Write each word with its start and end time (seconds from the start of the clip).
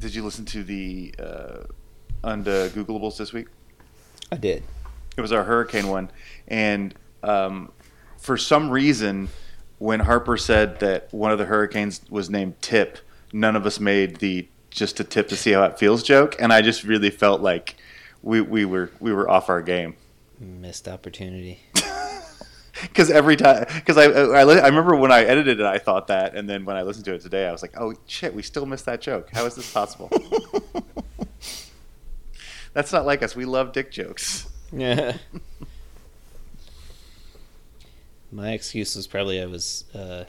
did 0.00 0.14
you 0.14 0.24
listen 0.24 0.44
to 0.46 0.64
the 0.64 1.14
uh, 1.18 1.64
Googleables 2.24 3.18
this 3.18 3.32
week? 3.32 3.46
I 4.32 4.36
did. 4.36 4.62
It 5.16 5.20
was 5.20 5.32
our 5.32 5.44
hurricane 5.44 5.88
one, 5.88 6.10
and 6.48 6.94
um, 7.22 7.72
for 8.16 8.36
some 8.36 8.70
reason, 8.70 9.28
when 9.78 10.00
Harper 10.00 10.36
said 10.36 10.80
that 10.80 11.12
one 11.12 11.30
of 11.30 11.38
the 11.38 11.44
hurricanes 11.44 12.00
was 12.08 12.30
named 12.30 12.60
Tip, 12.62 12.98
none 13.32 13.56
of 13.56 13.66
us 13.66 13.78
made 13.78 14.16
the 14.16 14.48
just 14.70 15.00
a 15.00 15.04
tip 15.04 15.28
to 15.28 15.36
see 15.36 15.52
how 15.52 15.64
it 15.64 15.78
feels 15.78 16.02
joke, 16.02 16.36
and 16.38 16.52
I 16.52 16.62
just 16.62 16.84
really 16.84 17.10
felt 17.10 17.40
like 17.40 17.76
we, 18.22 18.40
we 18.40 18.64
were 18.64 18.90
we 19.00 19.12
were 19.12 19.28
off 19.28 19.48
our 19.48 19.62
game. 19.62 19.96
Missed 20.38 20.88
opportunity. 20.88 21.60
Because 22.82 23.10
every 23.10 23.36
time, 23.36 23.66
because 23.74 23.98
I, 23.98 24.04
I 24.04 24.40
I 24.40 24.66
remember 24.66 24.96
when 24.96 25.12
I 25.12 25.24
edited 25.24 25.60
it, 25.60 25.66
I 25.66 25.78
thought 25.78 26.06
that, 26.08 26.34
and 26.34 26.48
then 26.48 26.64
when 26.64 26.76
I 26.76 26.82
listened 26.82 27.04
to 27.06 27.14
it 27.14 27.20
today, 27.20 27.46
I 27.46 27.52
was 27.52 27.62
like, 27.62 27.74
oh 27.78 27.94
shit, 28.06 28.34
we 28.34 28.42
still 28.42 28.66
missed 28.66 28.86
that 28.86 29.00
joke. 29.00 29.28
How 29.32 29.44
is 29.46 29.54
this 29.54 29.72
possible? 29.72 30.10
That's 32.72 32.92
not 32.92 33.04
like 33.04 33.22
us. 33.22 33.34
We 33.34 33.44
love 33.44 33.72
dick 33.72 33.90
jokes. 33.90 34.48
Yeah. 34.72 35.16
My 38.32 38.52
excuse 38.52 38.94
was 38.94 39.08
probably 39.08 39.42
I 39.42 39.46
was 39.46 39.84
uh, 39.92 40.24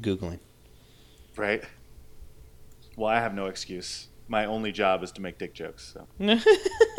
googling. 0.00 0.40
Right. 1.36 1.62
Well, 2.96 3.10
I 3.10 3.20
have 3.20 3.34
no 3.34 3.46
excuse. 3.46 4.08
My 4.26 4.46
only 4.46 4.72
job 4.72 5.04
is 5.04 5.12
to 5.12 5.20
make 5.20 5.38
dick 5.38 5.54
jokes. 5.54 5.94
So 5.94 6.06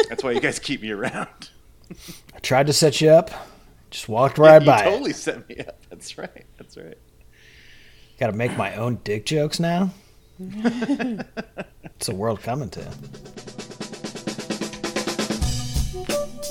that's 0.10 0.24
why 0.24 0.32
you 0.32 0.40
guys 0.40 0.60
keep 0.60 0.82
me 0.82 0.92
around. 0.92 1.50
I 2.34 2.40
tried 2.40 2.68
to 2.68 2.74
set 2.74 3.02
you 3.02 3.10
up, 3.10 3.32
just 3.96 4.10
walked 4.10 4.38
right 4.38 4.62
you 4.62 4.66
by. 4.66 4.82
totally 4.84 5.14
set 5.14 5.48
me 5.48 5.58
up. 5.60 5.78
That's 5.90 6.18
right. 6.18 6.46
That's 6.58 6.76
right. 6.76 6.98
Got 8.20 8.28
to 8.28 8.34
make 8.34 8.56
my 8.58 8.76
own 8.76 9.00
dick 9.06 9.26
jokes 9.26 9.58
now. 9.60 9.92
it's 10.40 12.06
the 12.08 12.14
world 12.14 12.42
coming 12.42 12.70
to. 12.72 12.82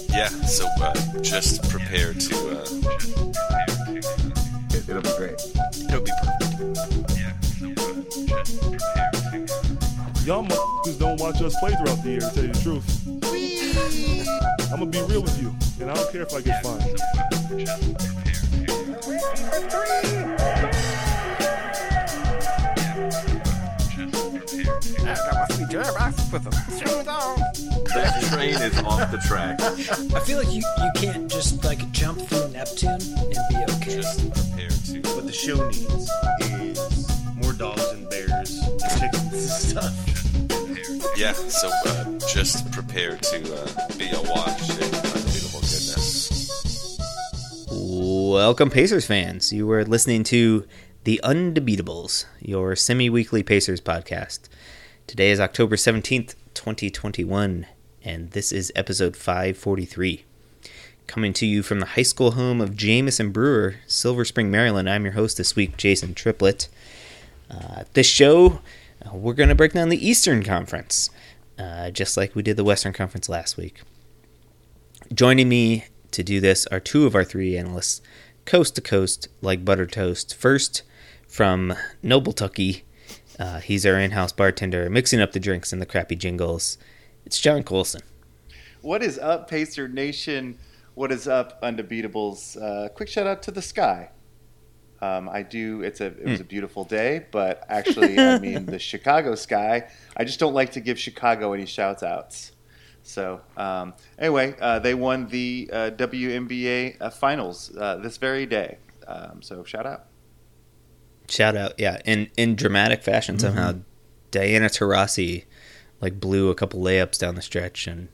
Yeah, 0.08 0.28
so 0.28 0.66
uh, 0.80 0.94
just 1.22 1.68
prepare 1.68 2.14
to. 2.14 2.34
Uh, 2.50 2.64
It, 4.70 4.88
it'll 4.88 5.02
be 5.02 5.12
great. 5.18 5.34
it'll 5.88 6.00
be 6.02 6.12
perfect. 6.22 6.54
Y'all 10.24 10.42
motherfuckers 10.46 10.98
don't 10.98 11.20
watch 11.20 11.42
us 11.42 11.54
play 11.60 11.72
throughout 11.74 12.02
the 12.02 12.10
year, 12.10 12.20
to 12.20 12.30
tell 12.30 12.44
you 12.44 12.52
the 12.52 12.62
truth. 12.62 12.88
I'm 14.72 14.78
gonna 14.78 14.86
be 14.90 15.02
real 15.02 15.20
with 15.22 15.38
you, 15.42 15.54
and 15.80 15.90
I 15.90 15.94
don't 15.94 16.12
care 16.12 16.22
if 16.22 16.34
I 16.34 16.40
get 16.40 16.62
fined. 16.62 16.98
That 27.94 28.22
train 28.30 28.54
is 28.54 28.78
off 28.82 29.10
the 29.10 29.18
track. 29.26 29.60
I 29.60 30.20
feel 30.20 30.38
like 30.38 30.52
you, 30.52 30.62
you 30.78 30.90
can't 30.96 31.30
just 31.30 31.64
like 31.64 31.90
jump 31.92 32.20
through 32.22 32.48
Neptune 32.48 32.90
and 32.90 33.38
be 33.48 33.56
okay. 33.74 33.96
Just 33.96 34.30
prepare 34.32 34.70
to. 34.70 35.00
What 35.14 35.26
the 35.26 35.32
show 35.32 35.68
needs 35.68 36.10
is 36.40 37.34
more 37.34 37.52
dogs 37.52 37.88
and 37.90 38.08
bears 38.08 38.58
and 38.58 38.80
chickens 38.98 39.32
and 39.32 39.82
stuff. 39.82 39.94
Yeah, 41.16 41.32
so 41.32 41.70
uh, 41.86 42.18
just 42.32 42.70
prepare 42.72 43.16
to 43.16 43.54
uh, 43.54 43.68
be 43.96 44.10
awash 44.10 44.70
in 44.70 44.74
unbelievable 44.82 45.04
goodness. 45.04 45.13
Welcome, 47.96 48.70
Pacers 48.70 49.06
fans. 49.06 49.52
You 49.52 49.68
were 49.68 49.84
listening 49.84 50.24
to 50.24 50.66
The 51.04 51.20
Undebeatables, 51.22 52.24
your 52.40 52.74
semi 52.74 53.08
weekly 53.08 53.44
Pacers 53.44 53.80
podcast. 53.80 54.48
Today 55.06 55.30
is 55.30 55.38
October 55.38 55.76
17th, 55.76 56.34
2021, 56.54 57.66
and 58.02 58.32
this 58.32 58.50
is 58.50 58.72
episode 58.74 59.14
543. 59.14 60.24
Coming 61.06 61.32
to 61.34 61.46
you 61.46 61.62
from 61.62 61.78
the 61.78 61.86
high 61.86 62.02
school 62.02 62.32
home 62.32 62.60
of 62.60 62.76
Jameson 62.76 63.30
Brewer, 63.30 63.76
Silver 63.86 64.24
Spring, 64.24 64.50
Maryland. 64.50 64.90
I'm 64.90 65.04
your 65.04 65.12
host 65.12 65.36
this 65.36 65.54
week, 65.54 65.76
Jason 65.76 66.14
Triplett. 66.14 66.68
Uh, 67.48 67.84
this 67.92 68.08
show, 68.08 68.60
uh, 69.06 69.14
we're 69.14 69.34
going 69.34 69.50
to 69.50 69.54
break 69.54 69.72
down 69.72 69.88
the 69.88 70.04
Eastern 70.04 70.42
Conference, 70.42 71.10
uh, 71.60 71.92
just 71.92 72.16
like 72.16 72.34
we 72.34 72.42
did 72.42 72.56
the 72.56 72.64
Western 72.64 72.92
Conference 72.92 73.28
last 73.28 73.56
week. 73.56 73.82
Joining 75.14 75.48
me 75.48 75.84
to 76.14 76.22
do 76.22 76.40
this 76.40 76.66
are 76.68 76.80
two 76.80 77.06
of 77.06 77.14
our 77.14 77.24
three 77.24 77.56
analysts, 77.56 78.00
coast 78.44 78.76
to 78.76 78.80
coast, 78.80 79.28
like 79.42 79.64
butter 79.64 79.86
toast. 79.86 80.34
First, 80.34 80.82
from 81.26 81.74
Noble 82.02 82.32
Tucky, 82.32 82.84
uh, 83.38 83.60
he's 83.60 83.84
our 83.84 83.98
in 83.98 84.12
house 84.12 84.32
bartender, 84.32 84.88
mixing 84.88 85.20
up 85.20 85.32
the 85.32 85.40
drinks 85.40 85.72
and 85.72 85.82
the 85.82 85.86
crappy 85.86 86.16
jingles. 86.16 86.78
It's 87.26 87.40
John 87.40 87.62
Colson. 87.64 88.02
What 88.80 89.02
is 89.02 89.18
up, 89.18 89.50
Pacer 89.50 89.88
Nation? 89.88 90.58
What 90.94 91.10
is 91.10 91.26
up, 91.26 91.60
Undebeatables? 91.62 92.62
Uh, 92.62 92.88
quick 92.90 93.08
shout 93.08 93.26
out 93.26 93.42
to 93.44 93.50
the 93.50 93.62
sky. 93.62 94.10
Um, 95.00 95.28
I 95.28 95.42
do. 95.42 95.82
It's 95.82 96.00
a. 96.00 96.06
It 96.06 96.24
was 96.24 96.40
a 96.40 96.44
beautiful 96.44 96.84
day, 96.84 97.26
but 97.30 97.64
actually, 97.68 98.18
I 98.18 98.38
mean 98.40 98.66
the 98.66 98.78
Chicago 98.78 99.34
sky. 99.34 99.88
I 100.16 100.24
just 100.24 100.38
don't 100.38 100.54
like 100.54 100.72
to 100.72 100.80
give 100.80 100.98
Chicago 100.98 101.52
any 101.52 101.66
shouts 101.66 102.02
outs. 102.02 102.52
So 103.04 103.40
um, 103.56 103.94
anyway, 104.18 104.56
uh, 104.60 104.80
they 104.80 104.94
won 104.94 105.28
the 105.28 105.70
uh, 105.72 105.90
WNBA 105.90 106.96
uh, 107.00 107.10
finals 107.10 107.70
uh, 107.76 107.96
this 107.96 108.16
very 108.16 108.46
day. 108.46 108.78
Um, 109.06 109.42
so 109.42 109.62
shout 109.62 109.86
out. 109.86 110.06
Shout 111.28 111.56
out, 111.56 111.74
yeah, 111.78 111.98
in 112.04 112.30
in 112.36 112.54
dramatic 112.56 113.02
fashion 113.02 113.38
somehow, 113.38 113.76
Diana 114.30 114.66
Taurasi 114.66 115.44
like 116.00 116.20
blew 116.20 116.50
a 116.50 116.54
couple 116.54 116.82
layups 116.82 117.18
down 117.18 117.34
the 117.34 117.42
stretch 117.42 117.86
and 117.86 118.08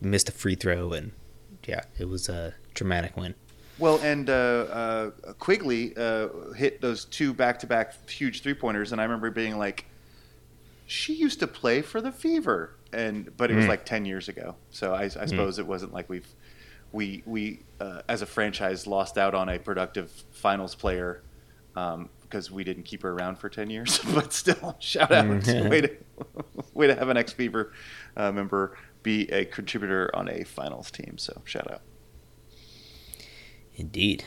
missed 0.00 0.28
a 0.28 0.32
free 0.32 0.54
throw, 0.54 0.92
and 0.92 1.12
yeah, 1.66 1.82
it 1.98 2.08
was 2.08 2.28
a 2.28 2.54
dramatic 2.72 3.16
win. 3.16 3.34
Well, 3.78 3.98
and 4.02 4.30
uh, 4.30 4.32
uh, 4.32 5.10
Quigley 5.38 5.94
uh, 5.96 6.28
hit 6.56 6.80
those 6.80 7.04
two 7.04 7.34
back-to-back 7.34 8.08
huge 8.08 8.42
three-pointers, 8.42 8.92
and 8.92 9.00
I 9.00 9.04
remember 9.04 9.30
being 9.30 9.58
like, 9.58 9.86
"She 10.86 11.14
used 11.14 11.40
to 11.40 11.46
play 11.46 11.82
for 11.82 12.00
the 12.00 12.12
Fever," 12.12 12.76
and 12.92 13.36
but 13.36 13.50
it 13.50 13.54
was 13.54 13.64
Mm. 13.64 13.68
like 13.68 13.84
ten 13.86 14.04
years 14.04 14.28
ago. 14.28 14.56
So 14.70 14.94
I, 14.94 15.04
I 15.04 15.26
suppose 15.26 15.58
it 15.58 15.66
wasn't 15.66 15.92
like 15.92 16.08
we've 16.08 16.28
we 16.92 17.22
we 17.26 17.60
uh, 17.80 18.02
as 18.08 18.22
a 18.22 18.26
franchise 18.26 18.86
lost 18.86 19.18
out 19.18 19.34
on 19.34 19.48
a 19.48 19.58
productive 19.58 20.10
finals 20.30 20.74
player 20.74 21.22
um, 21.76 22.08
because 22.22 22.50
we 22.52 22.62
didn't 22.64 22.84
keep 22.84 23.02
her 23.02 23.10
around 23.12 23.38
for 23.38 23.48
ten 23.48 23.68
years. 23.70 23.98
but 24.14 24.32
still, 24.32 24.76
shout 24.78 25.10
out 25.10 25.24
Mhm. 25.26 25.68
way 25.70 25.80
to 25.80 25.96
way 26.74 26.86
to 26.86 26.94
have 26.94 27.08
an 27.08 27.16
ex-Fever 27.16 27.72
uh, 28.16 28.30
member 28.32 28.76
be 29.02 29.30
a 29.32 29.44
contributor 29.44 30.10
on 30.14 30.28
a 30.28 30.44
finals 30.44 30.90
team. 30.90 31.18
So 31.18 31.42
shout 31.44 31.70
out. 31.70 31.82
Indeed. 33.76 34.24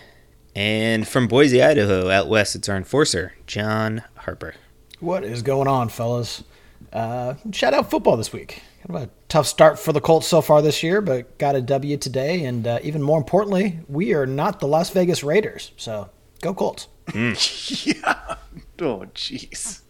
And 0.55 1.07
from 1.07 1.27
Boise, 1.27 1.61
Idaho, 1.63 2.09
out 2.09 2.27
west, 2.27 2.55
it's 2.55 2.67
our 2.67 2.75
enforcer, 2.75 3.33
John 3.45 4.03
Harper. 4.15 4.55
What 4.99 5.23
is 5.23 5.41
going 5.41 5.67
on, 5.67 5.89
fellas? 5.89 6.43
Uh, 6.91 7.35
shout 7.51 7.73
out 7.73 7.89
football 7.89 8.17
this 8.17 8.33
week. 8.33 8.61
Kind 8.85 8.95
of 8.95 9.09
a 9.09 9.11
tough 9.29 9.45
start 9.45 9.77
for 9.77 9.93
the 9.93 10.01
Colts 10.01 10.27
so 10.27 10.41
far 10.41 10.61
this 10.61 10.81
year, 10.81 11.01
but 11.01 11.37
got 11.37 11.55
a 11.55 11.61
W 11.61 11.97
today. 11.97 12.45
And 12.45 12.65
uh, 12.65 12.79
even 12.81 13.01
more 13.01 13.17
importantly, 13.17 13.79
we 13.87 14.13
are 14.13 14.25
not 14.25 14.59
the 14.59 14.67
Las 14.67 14.89
Vegas 14.89 15.23
Raiders. 15.23 15.71
So 15.77 16.09
go 16.41 16.53
Colts. 16.53 16.87
yeah. 17.13 18.35
Oh, 18.79 19.05
jeez. 19.13 19.81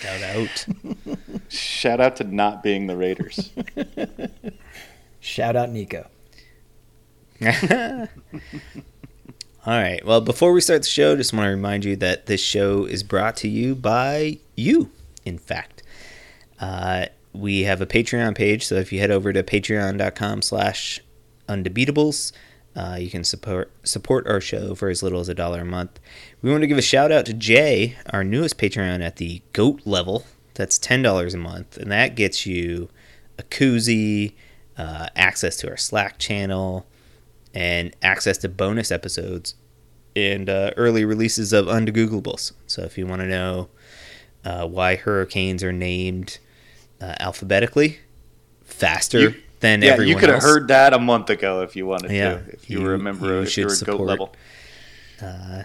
Shout 0.00 0.22
out. 0.22 0.66
Shout 1.48 2.00
out 2.00 2.16
to 2.16 2.24
not 2.24 2.62
being 2.62 2.86
the 2.86 2.96
Raiders. 2.96 3.50
Shout 5.20 5.56
out 5.56 5.70
Nico. 5.70 6.06
All 7.44 7.48
right. 9.66 10.04
Well, 10.04 10.20
before 10.20 10.52
we 10.52 10.60
start 10.60 10.82
the 10.82 10.88
show, 10.88 11.16
just 11.16 11.32
want 11.32 11.46
to 11.46 11.50
remind 11.50 11.84
you 11.84 11.96
that 11.96 12.26
this 12.26 12.40
show 12.40 12.84
is 12.84 13.02
brought 13.02 13.36
to 13.38 13.48
you 13.48 13.74
by 13.74 14.38
you, 14.56 14.90
in 15.24 15.38
fact. 15.38 15.82
Uh, 16.60 17.06
we 17.32 17.62
have 17.62 17.80
a 17.80 17.86
Patreon 17.86 18.36
page, 18.36 18.64
so 18.64 18.76
if 18.76 18.92
you 18.92 19.00
head 19.00 19.10
over 19.10 19.32
to 19.32 19.42
patreon.com 19.42 20.42
slash 20.42 21.00
undebeatables, 21.48 22.32
uh, 22.76 22.96
you 22.98 23.10
can 23.10 23.22
support 23.22 23.70
support 23.86 24.26
our 24.26 24.40
show 24.40 24.74
for 24.74 24.88
as 24.88 25.02
little 25.02 25.20
as 25.20 25.28
a 25.28 25.34
dollar 25.34 25.60
a 25.60 25.64
month. 25.64 26.00
We 26.42 26.50
want 26.50 26.62
to 26.62 26.66
give 26.66 26.78
a 26.78 26.82
shout 26.82 27.12
out 27.12 27.26
to 27.26 27.32
Jay, 27.32 27.96
our 28.10 28.24
newest 28.24 28.58
Patreon 28.58 29.00
at 29.04 29.16
the 29.16 29.42
GOAT 29.52 29.82
level. 29.84 30.24
That's 30.54 30.78
$10 30.78 31.34
a 31.34 31.36
month, 31.36 31.76
and 31.76 31.90
that 31.90 32.14
gets 32.14 32.46
you 32.46 32.88
a 33.38 33.42
koozie, 33.42 34.34
uh, 34.78 35.08
access 35.16 35.56
to 35.58 35.68
our 35.68 35.76
Slack 35.76 36.18
channel, 36.18 36.86
and 37.52 37.94
access 38.02 38.38
to 38.38 38.48
bonus 38.48 38.90
episodes 38.90 39.54
and 40.16 40.48
uh, 40.48 40.70
early 40.76 41.04
releases 41.04 41.52
of 41.52 41.66
Undegooglables. 41.66 42.52
So 42.66 42.82
if 42.82 42.96
you 42.96 43.06
want 43.06 43.22
to 43.22 43.28
know 43.28 43.68
uh, 44.44 44.66
why 44.66 44.96
hurricanes 44.96 45.62
are 45.62 45.72
named 45.72 46.38
uh, 47.00 47.14
alphabetically 47.20 47.98
faster 48.64 49.20
You- 49.20 49.34
than 49.60 49.80
yeah, 49.82 49.92
everyone 49.92 50.08
you 50.08 50.16
could 50.18 50.28
have 50.28 50.42
heard 50.42 50.68
that 50.68 50.92
a 50.92 50.98
month 50.98 51.30
ago 51.30 51.62
if 51.62 51.74
you 51.76 51.86
wanted 51.86 52.10
Yeah, 52.10 52.34
to. 52.34 52.52
If 52.52 52.68
you, 52.68 52.80
you- 52.80 52.84
were 52.84 52.94
a 52.94 52.98
member, 52.98 53.26
you 53.26 53.40
if 53.42 53.56
you 53.56 53.64
were 53.64 53.70
goat 53.70 53.76
support- 53.76 54.08
level. 54.08 54.34
uh, 55.22 55.62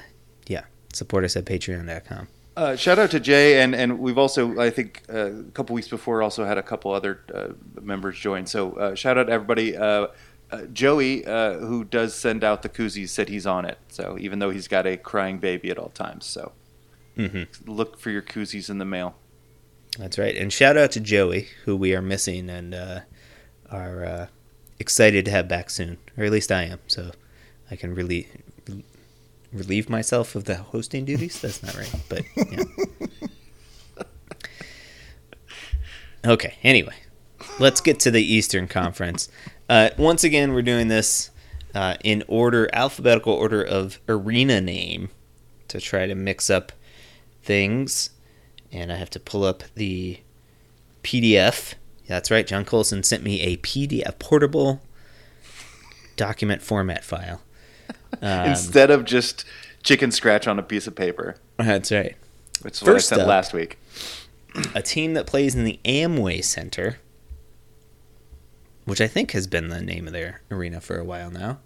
yeah, 0.48 0.64
support 0.94 1.24
us 1.26 1.36
at 1.36 1.46
patreon.com. 1.46 2.28
Uh, 2.56 2.76
shout 2.76 3.00
out 3.00 3.10
to 3.12 3.20
Jay, 3.22 3.62
and, 3.62 3.74
and 3.74 4.00
we've 4.00 4.18
also, 4.18 4.60
I 4.60 4.70
think, 4.70 5.04
uh, 5.14 5.32
a 5.32 5.44
couple 5.54 5.74
weeks 5.76 5.88
before, 5.88 6.22
also 6.22 6.44
had 6.46 6.58
a 6.58 6.64
couple 6.64 6.92
other 6.92 7.22
uh, 7.34 7.50
members 7.82 8.18
join. 8.20 8.46
So 8.46 8.74
uh, 8.74 8.96
shout 8.96 9.18
out 9.18 9.28
to 9.28 9.32
everybody. 9.32 9.78
Uh, 9.78 10.08
uh, 10.52 10.64
Joey, 10.74 11.26
uh, 11.26 11.54
who 11.60 11.84
does 11.86 12.14
send 12.16 12.44
out 12.44 12.62
the 12.64 12.70
koozies, 12.70 13.10
said 13.10 13.30
he's 13.30 13.46
on 13.48 13.64
it. 13.66 13.78
So 13.90 14.18
even 14.20 14.40
though 14.40 14.50
he's 14.50 14.68
got 14.68 14.86
a 14.88 14.98
crying 14.98 15.38
baby 15.40 15.70
at 15.70 15.78
all 15.78 15.90
times, 15.90 16.26
so 16.26 16.52
Mm-hmm. 17.20 17.70
look 17.70 18.00
for 18.00 18.12
your 18.12 18.22
koozies 18.22 18.70
in 18.70 18.78
the 18.78 18.86
mail. 18.86 19.16
That's 19.98 20.18
right. 20.18 20.36
And 20.36 20.54
shout 20.54 20.78
out 20.78 20.92
to 20.92 21.00
Joey, 21.00 21.50
who 21.66 21.76
we 21.76 21.94
are 21.94 22.02
missing 22.02 22.50
and 22.50 22.74
uh, 22.74 23.00
are 23.70 24.06
uh, 24.06 24.28
excited 24.80 25.26
to 25.26 25.32
have 25.32 25.48
back 25.48 25.70
soon, 25.70 25.98
or 26.18 26.24
at 26.24 26.32
least 26.32 26.52
I 26.52 26.64
am. 26.64 26.80
So 26.88 27.12
I 27.70 27.76
can 27.76 27.94
really 27.94 28.30
relieve 29.52 29.90
myself 29.90 30.36
of 30.36 30.46
the 30.46 30.56
hosting 30.56 31.06
duties. 31.06 31.42
That's 31.42 31.62
not 31.62 31.76
right, 31.76 31.96
but 32.08 32.24
yeah. 32.36 32.64
Okay. 36.26 36.58
Anyway, 36.64 36.96
let's 37.60 37.80
get 37.80 38.00
to 38.02 38.12
the 38.12 38.22
Eastern 38.22 38.68
Conference. 38.68 39.30
Uh, 39.70 39.90
once 39.98 40.24
again, 40.24 40.54
we're 40.54 40.62
doing 40.62 40.90
this 40.90 41.32
uh, 41.74 41.96
in 42.04 42.24
order, 42.28 42.70
alphabetical 42.74 43.34
order 43.34 43.64
of 43.64 44.00
arena 44.10 44.60
name, 44.60 45.10
to 45.70 45.80
try 45.80 46.08
to 46.08 46.16
mix 46.16 46.50
up 46.50 46.72
things. 47.44 48.10
And 48.72 48.92
I 48.92 48.96
have 48.96 49.10
to 49.12 49.20
pull 49.20 49.44
up 49.44 49.64
the 49.76 50.20
PDF. 51.04 51.74
That's 52.08 52.30
right. 52.32 52.46
John 52.46 52.66
Colson 52.66 53.04
sent 53.04 53.24
me 53.24 53.42
a 53.42 53.58
PDF, 53.58 54.18
portable 54.20 54.82
document 56.16 56.62
format 56.62 57.04
file. 57.04 57.42
Um, 58.24 58.50
Instead 58.50 58.90
of 58.90 59.06
just 59.06 59.46
chicken 59.84 60.12
scratch 60.12 60.48
on 60.48 60.58
a 60.58 60.64
piece 60.64 60.88
of 60.88 60.96
paper, 60.96 61.36
that's 61.58 61.92
right. 61.92 62.16
which 62.64 62.74
is 62.74 62.82
what 62.82 62.90
I 62.90 62.94
First 62.96 63.10
sent 63.10 63.22
up- 63.22 63.28
last 63.28 63.54
week. 63.54 63.78
a 64.74 64.82
team 64.82 65.14
that 65.14 65.28
plays 65.28 65.54
in 65.54 65.64
the 65.64 65.80
Amway 65.86 66.44
Center, 66.44 66.98
which 68.86 69.00
I 69.00 69.08
think 69.08 69.32
has 69.32 69.46
been 69.46 69.70
the 69.70 69.80
name 69.80 70.08
of 70.08 70.14
their 70.14 70.42
arena 70.50 70.82
for 70.82 70.98
a 70.98 71.04
while 71.04 71.30
now. 71.30 71.60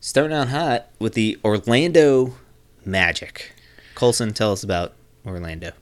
Starting 0.00 0.36
out 0.36 0.48
hot 0.48 0.88
with 0.98 1.14
the 1.14 1.38
Orlando 1.44 2.34
Magic. 2.84 3.52
Colson, 3.94 4.32
tell 4.32 4.52
us 4.52 4.62
about 4.62 4.94
Orlando. 5.26 5.72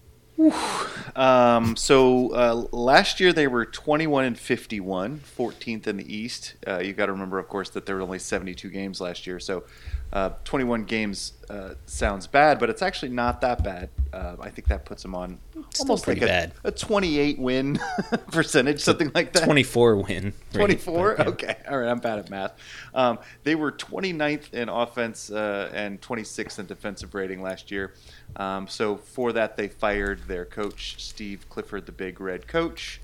Um, 1.14 1.76
so 1.76 2.35
uh, 2.35 2.55
last 2.73 3.20
year 3.20 3.32
they 3.32 3.47
were 3.47 3.67
21 3.67 4.25
and 4.25 4.38
51, 4.38 5.20
14th 5.20 5.87
in 5.87 5.97
the 5.99 6.14
East. 6.14 6.55
Uh, 6.67 6.79
you 6.79 6.93
got 6.93 7.06
to 7.06 7.12
remember, 7.12 7.38
of 7.38 7.49
course, 7.49 7.70
that 7.70 7.87
there 7.87 7.97
were 7.97 8.03
only 8.03 8.19
72 8.19 8.69
games 8.70 9.00
last 9.00 9.26
year. 9.26 9.38
So 9.38 9.64
uh, 10.12 10.31
21 10.44 10.85
games 10.85 11.35
uh, 11.50 11.74
sounds 11.86 12.26
bad, 12.26 12.58
but 12.58 12.70
it's 12.70 12.82
actually 12.82 13.10
not 13.10 13.40
that 13.40 13.62
bad. 13.62 13.90
Uh, 14.12 14.36
I 14.40 14.50
think 14.50 14.68
that 14.68 14.84
puts 14.84 15.02
them 15.02 15.14
on 15.14 15.38
Still 15.70 15.84
almost 15.84 16.06
like 16.06 16.20
a, 16.22 16.52
a 16.64 16.70
28 16.70 17.38
win 17.38 17.78
percentage, 18.30 18.80
something 18.80 19.10
like 19.14 19.32
that. 19.32 19.44
24 19.44 19.96
win. 19.96 20.32
24 20.52 21.14
but, 21.16 21.24
yeah. 21.26 21.32
okay 21.32 21.56
all 21.70 21.78
right 21.78 21.88
i'm 21.88 21.98
bad 21.98 22.18
at 22.18 22.28
math 22.28 22.52
um, 22.94 23.18
they 23.44 23.54
were 23.54 23.72
29th 23.72 24.52
in 24.52 24.68
offense 24.68 25.30
uh, 25.30 25.70
and 25.72 26.00
26th 26.02 26.58
in 26.58 26.66
defensive 26.66 27.14
rating 27.14 27.40
last 27.42 27.70
year 27.70 27.94
um, 28.36 28.68
so 28.68 28.96
for 28.96 29.32
that 29.32 29.56
they 29.56 29.68
fired 29.68 30.20
their 30.28 30.44
coach 30.44 30.96
steve 31.02 31.46
clifford 31.48 31.86
the 31.86 31.92
big 31.92 32.20
red 32.20 32.46
coach 32.46 33.00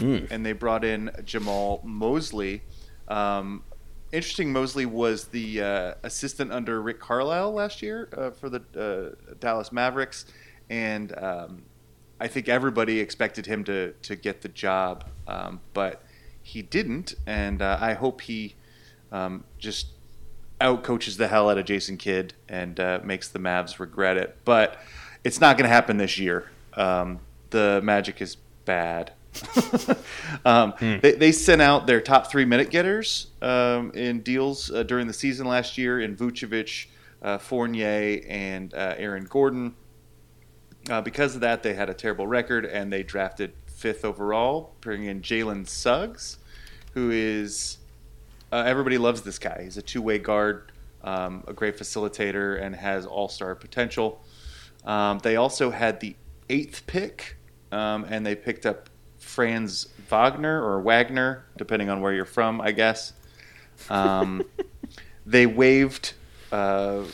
Mm. 0.00 0.30
and 0.30 0.46
they 0.46 0.52
brought 0.52 0.84
in 0.84 1.10
jamal 1.24 1.80
mosley 1.82 2.62
um, 3.08 3.64
interesting 4.12 4.52
mosley 4.52 4.86
was 4.86 5.26
the 5.26 5.60
uh, 5.62 5.94
assistant 6.02 6.52
under 6.52 6.80
rick 6.80 6.98
carlisle 6.98 7.52
last 7.52 7.82
year 7.82 8.08
uh, 8.16 8.30
for 8.30 8.48
the 8.48 8.62
uh, 8.76 9.34
dallas 9.40 9.70
mavericks 9.70 10.24
and 10.70 11.16
um, 11.18 11.62
I 12.20 12.26
think 12.26 12.48
everybody 12.48 12.98
expected 13.00 13.46
him 13.46 13.64
to, 13.64 13.92
to 14.02 14.16
get 14.16 14.42
the 14.42 14.48
job, 14.48 15.04
um, 15.26 15.60
but 15.72 16.02
he 16.42 16.62
didn't, 16.62 17.14
and 17.26 17.62
uh, 17.62 17.78
I 17.80 17.94
hope 17.94 18.22
he 18.22 18.56
um, 19.12 19.44
just 19.58 19.88
outcoaches 20.60 21.16
the 21.16 21.28
hell 21.28 21.48
out 21.48 21.58
of 21.58 21.64
Jason 21.64 21.96
Kidd 21.96 22.34
and 22.48 22.80
uh, 22.80 23.00
makes 23.04 23.28
the 23.28 23.38
Mavs 23.38 23.78
regret 23.78 24.16
it. 24.16 24.36
But 24.44 24.76
it's 25.22 25.40
not 25.40 25.56
going 25.56 25.68
to 25.68 25.74
happen 25.74 25.98
this 25.98 26.18
year. 26.18 26.50
Um, 26.74 27.20
the 27.50 27.80
Magic 27.84 28.20
is 28.20 28.36
bad. 28.64 29.12
um, 30.44 30.74
they, 30.80 31.12
they 31.12 31.32
sent 31.32 31.62
out 31.62 31.86
their 31.86 32.00
top 32.00 32.30
three 32.30 32.44
minute 32.44 32.70
getters 32.70 33.28
um, 33.42 33.90
in 33.92 34.20
deals 34.20 34.70
uh, 34.70 34.82
during 34.82 35.06
the 35.06 35.12
season 35.12 35.46
last 35.46 35.78
year 35.78 36.00
in 36.00 36.16
Vucevic, 36.16 36.86
uh, 37.22 37.38
Fournier, 37.38 38.20
and 38.28 38.74
uh, 38.74 38.94
Aaron 38.96 39.24
Gordon. 39.24 39.74
Uh, 40.90 41.00
because 41.02 41.34
of 41.34 41.42
that, 41.42 41.62
they 41.62 41.74
had 41.74 41.90
a 41.90 41.94
terrible 41.94 42.26
record, 42.26 42.64
and 42.64 42.92
they 42.92 43.02
drafted 43.02 43.52
fifth 43.66 44.04
overall, 44.04 44.74
bringing 44.80 45.08
in 45.08 45.22
Jalen 45.22 45.68
Suggs, 45.68 46.38
who 46.94 47.10
is 47.10 47.78
uh, 48.50 48.64
everybody 48.66 48.98
loves 48.98 49.22
this 49.22 49.38
guy. 49.38 49.62
He's 49.62 49.76
a 49.76 49.82
two-way 49.82 50.18
guard, 50.18 50.72
um, 51.02 51.44
a 51.46 51.52
great 51.52 51.76
facilitator, 51.76 52.60
and 52.60 52.74
has 52.74 53.06
all-star 53.06 53.54
potential. 53.54 54.22
Um, 54.84 55.18
they 55.18 55.36
also 55.36 55.70
had 55.70 56.00
the 56.00 56.16
eighth 56.48 56.86
pick, 56.86 57.36
um, 57.70 58.06
and 58.08 58.24
they 58.24 58.34
picked 58.34 58.64
up 58.64 58.88
Franz 59.38 59.86
Wagner 60.08 60.60
or 60.60 60.80
Wagner, 60.80 61.44
depending 61.56 61.88
on 61.88 62.00
where 62.00 62.12
you're 62.12 62.24
from, 62.24 62.60
I 62.60 62.72
guess. 62.72 63.12
Um, 63.88 64.42
they 65.26 65.46
waived. 65.46 66.14
Uh, 66.50 67.04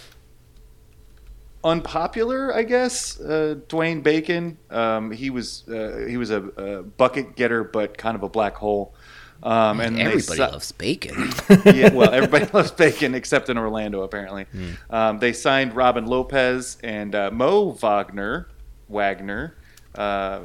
unpopular, 1.63 2.55
I 2.55 2.63
guess. 2.63 3.21
Uh, 3.21 3.57
Dwayne 3.69 4.03
Bacon. 4.03 4.57
Um, 4.71 5.11
he 5.11 5.29
was 5.29 5.69
uh, 5.69 6.07
he 6.09 6.17
was 6.17 6.31
a, 6.31 6.45
a 6.57 6.83
bucket 6.83 7.37
getter, 7.37 7.63
but 7.63 7.99
kind 7.99 8.17
of 8.17 8.23
a 8.23 8.31
black 8.31 8.55
hole. 8.55 8.95
Um, 9.43 9.81
and 9.81 10.01
Everybody 10.01 10.23
si- 10.23 10.39
loves 10.39 10.73
bacon. 10.73 11.31
yeah, 11.67 11.93
well, 11.93 12.11
everybody 12.15 12.47
loves 12.55 12.71
bacon 12.71 13.15
except 13.15 13.51
in 13.51 13.59
Orlando, 13.59 14.01
apparently. 14.01 14.47
Um, 14.89 15.19
they 15.19 15.35
signed 15.35 15.77
Robin 15.77 16.07
Lopez 16.07 16.79
and 16.83 17.15
uh, 17.15 17.31
Mo 17.31 17.73
Wagner, 17.73 18.49
Wagner, 18.89 19.59
uh, 19.95 20.41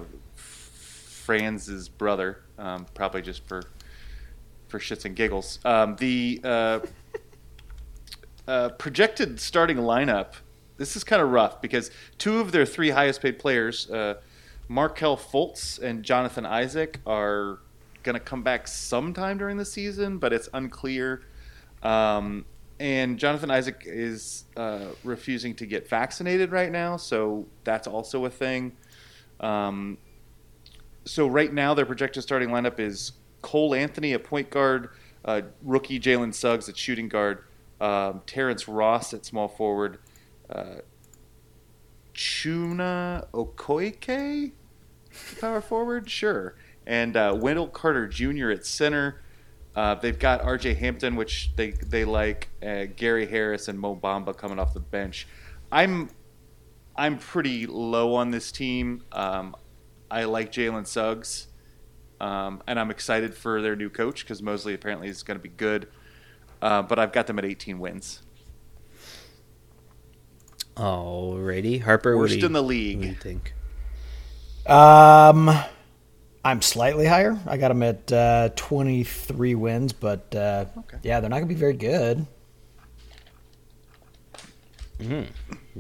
Franz's 1.30 1.90
brother, 1.90 2.40
um, 2.58 2.88
probably 2.96 3.22
just 3.22 3.48
for 3.48 3.62
for 4.68 4.80
shits 4.80 5.06
and 5.06 5.16
giggles. 5.16 5.60
Um, 5.64 5.96
the 5.98 6.42
uh, 6.44 6.80
uh, 8.48 8.70
projected 8.70 9.40
starting 9.40 9.78
lineup. 9.78 10.34
This 10.78 10.96
is 10.96 11.04
kind 11.04 11.22
of 11.22 11.30
rough 11.30 11.62
because 11.62 11.92
two 12.18 12.40
of 12.40 12.52
their 12.52 12.66
three 12.66 12.90
highest 12.90 13.22
paid 13.22 13.38
players, 13.38 13.92
uh, 13.92 14.16
Markelle 14.68 15.18
Fultz 15.18 15.80
and 15.80 16.02
Jonathan 16.02 16.48
Isaac, 16.48 17.00
are 17.06 17.60
going 18.02 18.16
to 18.16 18.20
come 18.20 18.42
back 18.42 18.68
sometime 18.68 19.38
during 19.38 19.58
the 19.58 19.66
season, 19.66 20.18
but 20.18 20.34
it's 20.34 20.50
unclear. 20.56 21.22
Um, 21.84 22.44
and 22.80 23.20
Jonathan 23.20 23.52
Isaac 23.52 23.84
is 23.86 24.46
uh, 24.58 24.86
refusing 25.04 25.54
to 25.58 25.68
get 25.68 25.88
vaccinated 25.88 26.52
right 26.52 26.72
now, 26.72 26.98
so 26.98 27.46
that's 27.66 27.86
also 27.86 28.26
a 28.26 28.32
thing. 28.32 28.72
Um, 29.42 30.00
so 31.06 31.28
right 31.28 31.52
now, 31.52 31.74
their 31.74 31.86
projected 31.86 32.24
starting 32.24 32.50
lineup 32.50 32.80
is 32.80 33.14
Cole 33.42 33.74
Anthony 33.74 34.14
at 34.14 34.24
point 34.24 34.50
guard, 34.50 34.90
uh, 35.26 35.42
rookie 35.64 36.00
Jalen 36.00 36.34
Suggs 36.34 36.70
at 36.70 36.78
shooting 36.78 37.10
guard, 37.10 37.44
um, 37.82 38.22
Terrence 38.26 38.68
Ross 38.68 39.14
at 39.14 39.26
small 39.26 39.48
forward, 39.48 40.00
uh, 40.50 40.76
Chuma 42.14 43.28
Okeke, 43.32 44.52
power 45.40 45.62
forward, 45.62 46.10
sure, 46.10 46.56
and 46.86 47.16
uh, 47.16 47.36
Wendell 47.40 47.68
Carter 47.68 48.08
Jr. 48.08 48.50
at 48.50 48.66
center. 48.66 49.22
Uh, 49.76 49.96
they've 49.96 50.20
got 50.20 50.42
R.J. 50.42 50.74
Hampton, 50.74 51.16
which 51.16 51.52
they 51.56 51.72
they 51.72 52.04
like, 52.04 52.50
Gary 52.96 53.28
Harris 53.28 53.68
and 53.68 53.80
Mo 53.80 53.96
Bamba 53.96 54.36
coming 54.36 54.60
off 54.60 54.74
the 54.74 54.80
bench. 54.80 55.28
I'm 55.72 56.10
I'm 56.96 57.18
pretty 57.18 57.66
low 57.66 58.16
on 58.16 58.32
this 58.32 58.52
team. 58.52 59.04
Um, 59.14 59.56
I 60.12 60.24
like 60.26 60.52
Jalen 60.52 60.88
Suggs, 60.88 61.48
um, 62.20 62.62
and 62.68 62.80
I'm 62.80 62.90
excited 62.92 63.34
for 63.36 63.62
their 63.62 63.76
new 63.76 63.90
coach 63.90 64.22
because 64.24 64.42
Mosley 64.42 64.74
apparently 64.74 65.08
is 65.08 65.24
going 65.24 65.38
to 65.38 65.44
be 65.44 65.50
good. 65.50 65.88
Uh, 66.62 66.82
but 66.82 67.00
I've 67.00 67.12
got 67.14 67.28
them 67.28 67.38
at 67.40 67.46
18 67.46 67.80
wins. 67.80 68.22
Alrighty, 70.76 71.82
Harper. 71.82 72.16
what 72.16 72.22
Worst 72.24 72.34
do 72.34 72.40
you- 72.40 72.46
in 72.46 72.54
the 72.54 72.64
What 72.64 72.70
do 72.72 72.76
you 72.78 72.98
league. 73.00 73.20
think? 73.22 73.54
Um, 74.66 75.50
I'm 76.44 76.62
slightly 76.62 77.06
higher. 77.06 77.38
I 77.46 77.58
got 77.58 77.70
them 77.70 77.84
at 77.84 78.12
uh, 78.12 78.50
23 78.56 79.56
wins, 79.56 79.94
but 79.94 80.34
uh, 80.36 80.66
yeah, 81.04 81.20
they're 81.20 81.30
not 81.30 81.38
gonna 81.38 81.46
be 81.48 81.56
very 81.56 81.74
good. 81.74 82.26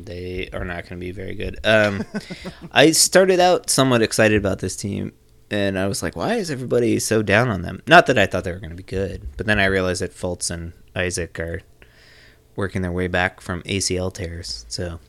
They 0.03 0.49
are 0.53 0.65
not 0.65 0.83
going 0.83 0.99
to 0.99 1.05
be 1.05 1.11
very 1.11 1.35
good. 1.35 1.59
Um, 1.63 2.05
I 2.71 2.91
started 2.91 3.39
out 3.39 3.69
somewhat 3.69 4.01
excited 4.01 4.37
about 4.37 4.59
this 4.59 4.75
team, 4.75 5.13
and 5.51 5.77
I 5.77 5.87
was 5.87 6.03
like, 6.03 6.15
"Why 6.15 6.35
is 6.35 6.51
everybody 6.51 6.99
so 6.99 7.21
down 7.21 7.49
on 7.49 7.61
them?" 7.61 7.81
Not 7.87 8.05
that 8.07 8.17
I 8.17 8.25
thought 8.25 8.43
they 8.43 8.51
were 8.51 8.59
going 8.59 8.71
to 8.71 8.75
be 8.75 8.83
good, 8.83 9.27
but 9.37 9.45
then 9.45 9.59
I 9.59 9.65
realized 9.65 10.01
that 10.01 10.13
Fultz 10.13 10.49
and 10.51 10.73
Isaac 10.95 11.39
are 11.39 11.61
working 12.55 12.81
their 12.81 12.91
way 12.91 13.07
back 13.07 13.41
from 13.41 13.61
ACL 13.63 14.13
tears. 14.13 14.65
So 14.67 14.99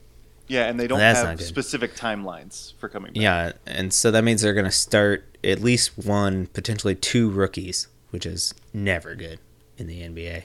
Yeah, 0.47 0.69
and 0.69 0.79
they 0.79 0.87
don't 0.87 0.99
That's 0.99 1.21
have 1.21 1.41
specific 1.41 1.95
timelines 1.95 2.75
for 2.79 2.89
coming 2.89 3.13
back. 3.13 3.23
Yeah, 3.23 3.53
and 3.67 3.93
so 3.93 4.11
that 4.11 4.25
means 4.25 4.43
they're 4.43 4.55
going 4.55 4.65
to 4.65 4.71
start 4.71 5.25
at 5.43 5.61
least 5.61 5.99
one, 5.99 6.47
potentially 6.49 6.95
two 6.95 7.31
rookies, 7.31 7.89
which 8.11 8.27
is 8.27 8.55
never 8.73 9.15
good 9.15 9.39
in 9.79 9.87
the 9.87 10.03
NBA. 10.03 10.45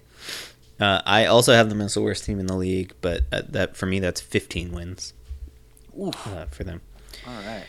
Uh, 0.79 1.01
I 1.05 1.25
also 1.25 1.53
have 1.53 1.69
them 1.69 1.81
as 1.81 1.93
the 1.93 2.01
worst 2.01 2.25
team 2.25 2.39
in 2.39 2.47
the 2.47 2.55
league, 2.55 2.93
but 3.01 3.21
uh, 3.31 3.43
that 3.49 3.77
for 3.77 3.85
me 3.85 3.99
that's 3.99 4.19
15 4.19 4.71
wins 4.71 5.13
uh, 5.97 6.45
for 6.51 6.63
them. 6.63 6.81
All 7.27 7.33
right. 7.33 7.63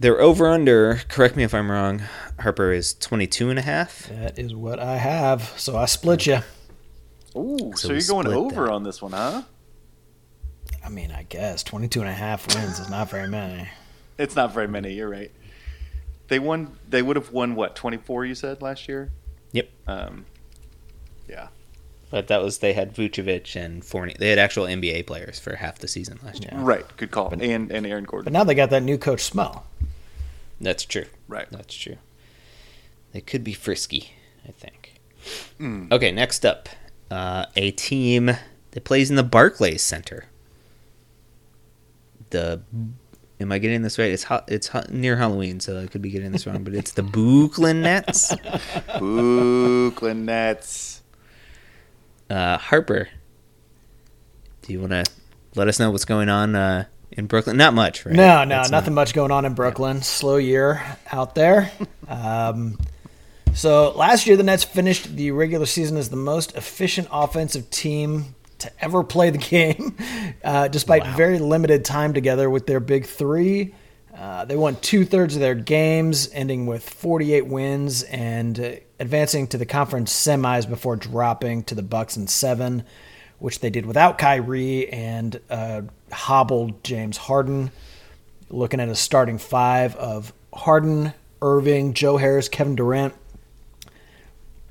Their 0.00 0.20
over 0.20 0.48
under, 0.48 1.00
correct 1.08 1.34
me 1.34 1.42
if 1.42 1.52
I'm 1.52 1.70
wrong, 1.70 2.02
Harper 2.38 2.72
is 2.72 2.94
22 2.94 3.50
and 3.50 3.58
a 3.58 3.62
half. 3.62 4.08
That 4.08 4.38
is 4.38 4.54
what 4.54 4.78
I 4.78 4.96
have. 4.96 5.52
So 5.56 5.76
I 5.76 5.86
split 5.86 6.26
you. 6.26 6.38
Ooh, 7.36 7.72
so, 7.74 7.88
we 7.88 7.96
you're 7.96 8.04
going 8.04 8.28
over 8.28 8.66
that. 8.66 8.72
on 8.72 8.84
this 8.84 9.02
one, 9.02 9.12
huh? 9.12 9.42
I 10.84 10.88
mean, 10.88 11.10
I 11.10 11.24
guess 11.24 11.64
22 11.64 12.00
and 12.00 12.08
a 12.08 12.14
half 12.14 12.54
wins 12.54 12.78
is 12.78 12.88
not 12.88 13.10
very 13.10 13.28
many. 13.28 13.68
It's 14.16 14.36
not 14.36 14.54
very 14.54 14.68
many. 14.68 14.94
You're 14.94 15.08
right. 15.08 15.30
They 16.28 16.38
won. 16.38 16.78
They 16.88 17.02
would 17.02 17.16
have 17.16 17.32
won 17.32 17.54
what 17.54 17.74
24? 17.76 18.24
You 18.24 18.34
said 18.34 18.62
last 18.62 18.88
year. 18.88 19.10
Yep. 19.52 19.68
Um, 19.86 20.26
yeah. 21.28 21.48
But 22.10 22.28
that 22.28 22.40
was 22.42 22.58
they 22.58 22.72
had 22.72 22.94
Vucevic 22.94 23.54
and 23.54 23.84
Fournier. 23.84 24.16
They 24.18 24.30
had 24.30 24.38
actual 24.38 24.64
NBA 24.64 25.06
players 25.06 25.38
for 25.38 25.56
half 25.56 25.78
the 25.78 25.88
season 25.88 26.18
last 26.24 26.42
year. 26.42 26.52
Right. 26.54 26.84
Good 26.96 27.10
call. 27.10 27.28
and 27.32 27.42
and 27.70 27.86
Aaron 27.86 28.04
Gordon. 28.04 28.24
But 28.24 28.32
now 28.32 28.44
they 28.44 28.54
got 28.54 28.70
that 28.70 28.82
new 28.82 28.96
coach 28.96 29.22
Smell. 29.24 29.66
That's 30.60 30.84
true. 30.84 31.04
Right. 31.28 31.46
That's 31.50 31.74
true. 31.74 31.96
They 33.12 33.20
could 33.20 33.44
be 33.44 33.52
frisky, 33.52 34.12
I 34.46 34.52
think. 34.52 34.94
Mm. 35.60 35.92
Okay, 35.92 36.10
next 36.12 36.44
up, 36.46 36.68
uh, 37.10 37.46
a 37.56 37.70
team 37.72 38.26
that 38.70 38.84
plays 38.84 39.10
in 39.10 39.16
the 39.16 39.22
Barclays 39.22 39.82
Center. 39.82 40.26
The 42.30 42.60
am 43.40 43.52
I 43.52 43.58
getting 43.58 43.82
this 43.82 43.98
right? 43.98 44.10
It's 44.10 44.24
hot. 44.24 44.44
It's 44.48 44.68
hot, 44.68 44.90
near 44.90 45.16
Halloween, 45.16 45.60
so 45.60 45.80
I 45.80 45.86
could 45.86 46.02
be 46.02 46.10
getting 46.10 46.32
this 46.32 46.46
wrong. 46.46 46.64
But 46.64 46.74
it's 46.74 46.92
the 46.92 47.02
Brooklyn 47.04 47.82
Nets. 47.82 48.34
Brooklyn 48.98 50.24
Nets. 50.24 50.97
Uh, 52.30 52.58
Harper, 52.58 53.08
do 54.62 54.72
you 54.72 54.80
want 54.80 54.92
to 54.92 55.04
let 55.54 55.68
us 55.68 55.78
know 55.78 55.90
what's 55.90 56.04
going 56.04 56.28
on 56.28 56.54
uh, 56.54 56.84
in 57.12 57.26
Brooklyn? 57.26 57.56
Not 57.56 57.74
much, 57.74 58.04
right? 58.04 58.14
No, 58.14 58.44
no, 58.44 58.56
That's 58.56 58.70
nothing 58.70 58.94
much 58.94 59.14
going 59.14 59.30
on 59.30 59.44
in 59.44 59.54
Brooklyn. 59.54 60.02
Slow 60.02 60.36
year 60.36 60.82
out 61.10 61.34
there. 61.34 61.70
um, 62.08 62.78
so 63.54 63.92
last 63.92 64.26
year, 64.26 64.36
the 64.36 64.42
Nets 64.42 64.64
finished 64.64 65.16
the 65.16 65.30
regular 65.30 65.66
season 65.66 65.96
as 65.96 66.10
the 66.10 66.16
most 66.16 66.54
efficient 66.54 67.08
offensive 67.10 67.70
team 67.70 68.34
to 68.58 68.70
ever 68.80 69.02
play 69.02 69.30
the 69.30 69.38
game, 69.38 69.96
uh, 70.44 70.68
despite 70.68 71.06
very 71.16 71.38
limited 71.38 71.84
time 71.84 72.12
together 72.12 72.50
with 72.50 72.66
their 72.66 72.80
big 72.80 73.06
three. 73.06 73.74
Uh, 74.18 74.44
they 74.44 74.56
won 74.56 74.74
two 74.80 75.04
thirds 75.04 75.36
of 75.36 75.40
their 75.40 75.54
games, 75.54 76.28
ending 76.32 76.66
with 76.66 76.88
48 76.88 77.46
wins 77.46 78.02
and 78.02 78.58
uh, 78.58 78.72
advancing 78.98 79.46
to 79.46 79.58
the 79.58 79.66
conference 79.66 80.12
semis 80.12 80.68
before 80.68 80.96
dropping 80.96 81.62
to 81.64 81.76
the 81.76 81.82
Bucks 81.82 82.16
in 82.16 82.26
seven, 82.26 82.82
which 83.38 83.60
they 83.60 83.70
did 83.70 83.86
without 83.86 84.18
Kyrie 84.18 84.88
and 84.88 85.40
uh, 85.48 85.82
hobbled 86.10 86.82
James 86.82 87.16
Harden. 87.16 87.70
Looking 88.50 88.80
at 88.80 88.88
a 88.88 88.96
starting 88.96 89.38
five 89.38 89.94
of 89.94 90.32
Harden, 90.52 91.12
Irving, 91.40 91.94
Joe 91.94 92.16
Harris, 92.16 92.48
Kevin 92.48 92.74
Durant, 92.74 93.14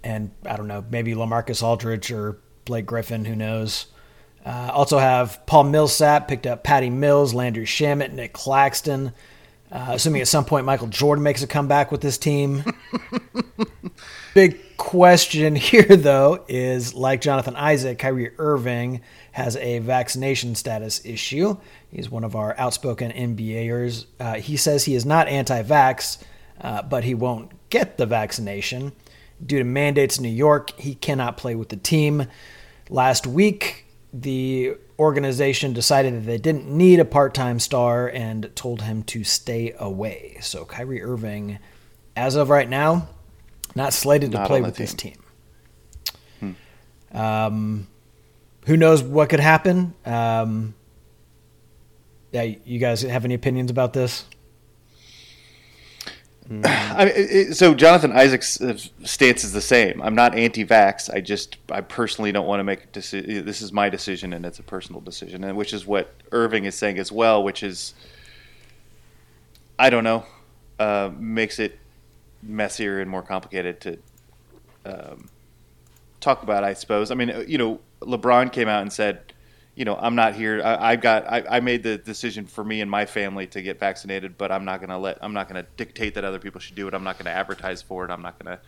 and 0.04 0.32
I 0.46 0.58
don't 0.58 0.68
know, 0.68 0.84
maybe 0.90 1.14
Lamarcus 1.14 1.64
Aldridge 1.64 2.12
or 2.12 2.38
Blake 2.66 2.86
Griffin, 2.86 3.24
who 3.24 3.36
knows. 3.36 3.86
Uh, 4.46 4.72
also 4.74 4.98
have 4.98 5.46
Paul 5.46 5.66
Millsap, 5.66 6.28
picked 6.28 6.48
up 6.48 6.66
Patty 6.66 6.90
Mills, 6.90 7.34
Landry 7.34 7.66
Shamet, 7.66 8.12
Nick 8.12 8.34
Claxton. 8.34 9.14
Uh, 9.72 9.88
assuming 9.90 10.22
at 10.22 10.28
some 10.28 10.46
point 10.46 10.66
Michael 10.66 10.88
Jordan 10.88 11.24
makes 11.24 11.44
a 11.44 11.48
comeback 11.48 11.92
with 11.92 12.02
this 12.02 12.18
team. 12.18 12.64
Big 14.34 14.78
question 14.78 15.56
here, 15.56 15.96
though, 15.96 16.46
is 16.48 16.94
like 16.94 17.22
Jonathan 17.22 17.56
Isaac, 17.56 18.00
Kyrie 18.00 18.32
Irving 18.38 19.02
has 19.32 19.58
a 19.58 19.80
vaccination 19.80 20.56
status 20.56 21.06
issue. 21.06 21.58
He's 21.92 22.10
one 22.10 22.24
of 22.24 22.36
our 22.36 22.56
outspoken 22.58 23.12
NBAers. 23.12 24.06
Uh, 24.20 24.36
he 24.36 24.58
says 24.58 24.86
he 24.86 24.96
is 24.96 25.06
not 25.06 25.28
anti 25.28 25.62
vax, 25.64 26.24
uh, 26.62 26.82
but 26.84 27.04
he 27.04 27.14
won't 27.14 27.52
get 27.70 27.98
the 27.98 28.06
vaccination. 28.06 28.94
Due 29.46 29.60
to 29.60 29.64
mandates 29.64 30.18
in 30.18 30.24
New 30.24 30.30
York, 30.30 30.80
he 30.80 30.96
cannot 30.96 31.38
play 31.38 31.56
with 31.56 31.70
the 31.70 31.76
team. 31.76 32.28
Last 32.90 33.28
week, 33.28 33.86
the 34.14 34.78
organization 35.00 35.74
decided 35.74 36.16
that 36.16 36.26
they 36.26 36.38
didn't 36.38 36.68
need 36.68 37.00
a 37.00 37.06
part 37.06 37.34
time 37.34 37.60
star 37.60 38.08
and 38.08 38.50
told 38.56 38.82
him 38.82 39.04
to 39.04 39.24
stay 39.24 39.74
away. 39.78 40.38
So, 40.42 40.66
Kyrie 40.66 41.02
Irving, 41.04 41.60
as 42.16 42.36
of 42.36 42.50
right 42.50 42.70
now, 42.70 43.10
not 43.76 43.94
slated 43.94 44.32
to 44.32 44.40
Not 44.40 44.48
play 44.48 44.58
on 44.58 44.64
the 44.64 44.70
with 44.70 44.78
this 44.78 44.94
team. 44.94 45.14
team. 46.40 46.56
Um, 47.12 47.88
who 48.66 48.76
knows 48.76 49.02
what 49.02 49.30
could 49.30 49.40
happen? 49.40 49.94
Um, 50.06 50.76
yeah, 52.32 52.42
you 52.66 52.80
guys 52.80 53.02
have 53.02 53.24
any 53.24 53.34
opinions 53.34 53.72
about 53.72 53.94
this? 53.94 54.26
I 56.50 57.06
mean, 57.06 57.14
it, 57.16 57.58
so 57.58 57.74
Jonathan 57.74 58.14
Isaac's 58.14 58.62
uh, 58.62 58.78
stance 59.04 59.44
is 59.44 59.52
the 59.52 59.62
same. 59.62 60.02
I'm 60.02 60.16
not 60.16 60.34
anti-vax. 60.34 61.14
I 61.14 61.20
just, 61.20 61.58
I 61.70 61.82
personally 61.82 62.32
don't 62.32 62.48
want 62.48 62.62
to 62.62 62.64
make 62.64 62.92
decision. 62.94 63.46
This 63.46 63.62
is 63.62 63.74
my 63.74 63.90
decision, 63.90 64.32
and 64.32 64.46
it's 64.46 64.60
a 64.60 64.64
personal 64.64 65.02
decision, 65.02 65.44
and 65.44 65.58
which 65.58 65.74
is 65.74 65.86
what 65.86 66.14
Irving 66.32 66.64
is 66.64 66.76
saying 66.76 67.00
as 67.00 67.12
well. 67.12 67.44
Which 67.44 67.64
is, 67.64 67.94
I 69.78 69.90
don't 69.90 70.06
know, 70.06 70.26
uh, 70.80 71.12
makes 71.18 71.60
it 71.60 71.80
messier 72.42 73.02
and 73.02 73.12
more 73.12 73.24
complicated 73.24 73.82
to 73.82 73.98
um, 74.86 75.28
talk 76.22 76.44
about. 76.44 76.64
I 76.64 76.74
suppose. 76.76 77.12
I 77.12 77.16
mean, 77.16 77.30
uh, 77.30 77.44
you 77.46 77.58
know, 77.58 77.82
LeBron 78.00 78.54
came 78.54 78.70
out 78.70 78.84
and 78.84 78.94
said, 78.94 79.34
you 79.78 79.86
know, 79.86 79.96
I'm 79.96 80.16
not 80.16 80.34
here. 80.34 80.60
I, 80.66 80.94
I've 80.94 81.02
got. 81.02 81.32
I, 81.32 81.44
I 81.48 81.60
made 81.60 81.84
the 81.84 82.00
decision 82.00 82.48
for 82.48 82.64
me 82.64 82.82
and 82.82 82.90
my 82.90 83.06
family 83.06 83.46
to 83.48 83.62
get 83.62 83.80
vaccinated, 83.80 84.36
but 84.36 84.52
I'm 84.52 84.66
not 84.66 84.82
to 84.82 84.98
let. 84.98 85.20
I'm 85.22 85.34
not 85.34 85.48
to 85.50 85.68
dictate 85.78 86.16
that 86.16 86.24
other 86.24 86.40
people 86.40 86.60
should 86.60 86.74
do 86.74 86.88
it. 86.88 86.96
I'm 86.96 87.04
not 87.04 87.20
to 87.20 87.30
advertise 87.30 87.84
for 87.84 88.04
it. 88.04 88.10
I'm 88.10 88.24
not 88.24 88.40
to 88.40 88.60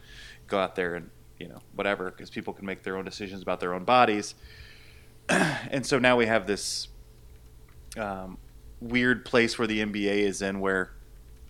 go 0.46 0.60
out 0.60 0.76
there 0.76 0.94
and 0.94 1.10
you 1.40 1.48
know 1.48 1.62
whatever 1.74 2.12
because 2.12 2.30
people 2.30 2.54
can 2.54 2.68
make 2.68 2.84
their 2.84 2.96
own 2.96 3.06
decisions 3.06 3.42
about 3.42 3.60
their 3.60 3.74
own 3.74 3.86
bodies. 3.86 4.36
and 5.30 5.84
so 5.84 5.98
now 5.98 6.16
we 6.16 6.28
have 6.28 6.46
this 6.46 6.90
um, 7.98 8.38
weird 8.80 9.26
place 9.26 9.58
where 9.58 9.68
the 9.68 9.80
NBA 9.80 10.20
is 10.20 10.44
in, 10.44 10.60
where 10.60 10.92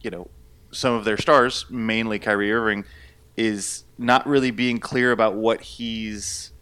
you 0.02 0.10
know 0.10 0.30
some 0.72 0.94
of 0.94 1.04
their 1.04 1.18
stars, 1.18 1.66
mainly 1.70 2.18
Kyrie 2.18 2.54
Irving, 2.54 2.86
is 3.36 3.84
not 3.98 4.26
really 4.26 4.52
being 4.52 4.80
clear 4.80 5.12
about 5.12 5.36
what 5.36 5.60
he's 5.60 6.54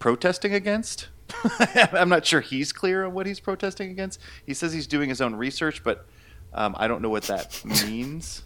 protesting 0.00 0.52
against. 0.52 1.06
I'm 1.92 2.08
not 2.08 2.24
sure 2.26 2.40
he's 2.40 2.72
clear 2.72 3.04
on 3.04 3.12
what 3.14 3.26
he's 3.26 3.40
protesting 3.40 3.90
against. 3.90 4.20
He 4.46 4.54
says 4.54 4.72
he's 4.72 4.86
doing 4.86 5.08
his 5.08 5.20
own 5.20 5.34
research, 5.34 5.82
but 5.84 6.06
um, 6.54 6.74
I 6.78 6.88
don't 6.88 7.02
know 7.02 7.10
what 7.10 7.24
that 7.24 7.62
means. 7.86 8.42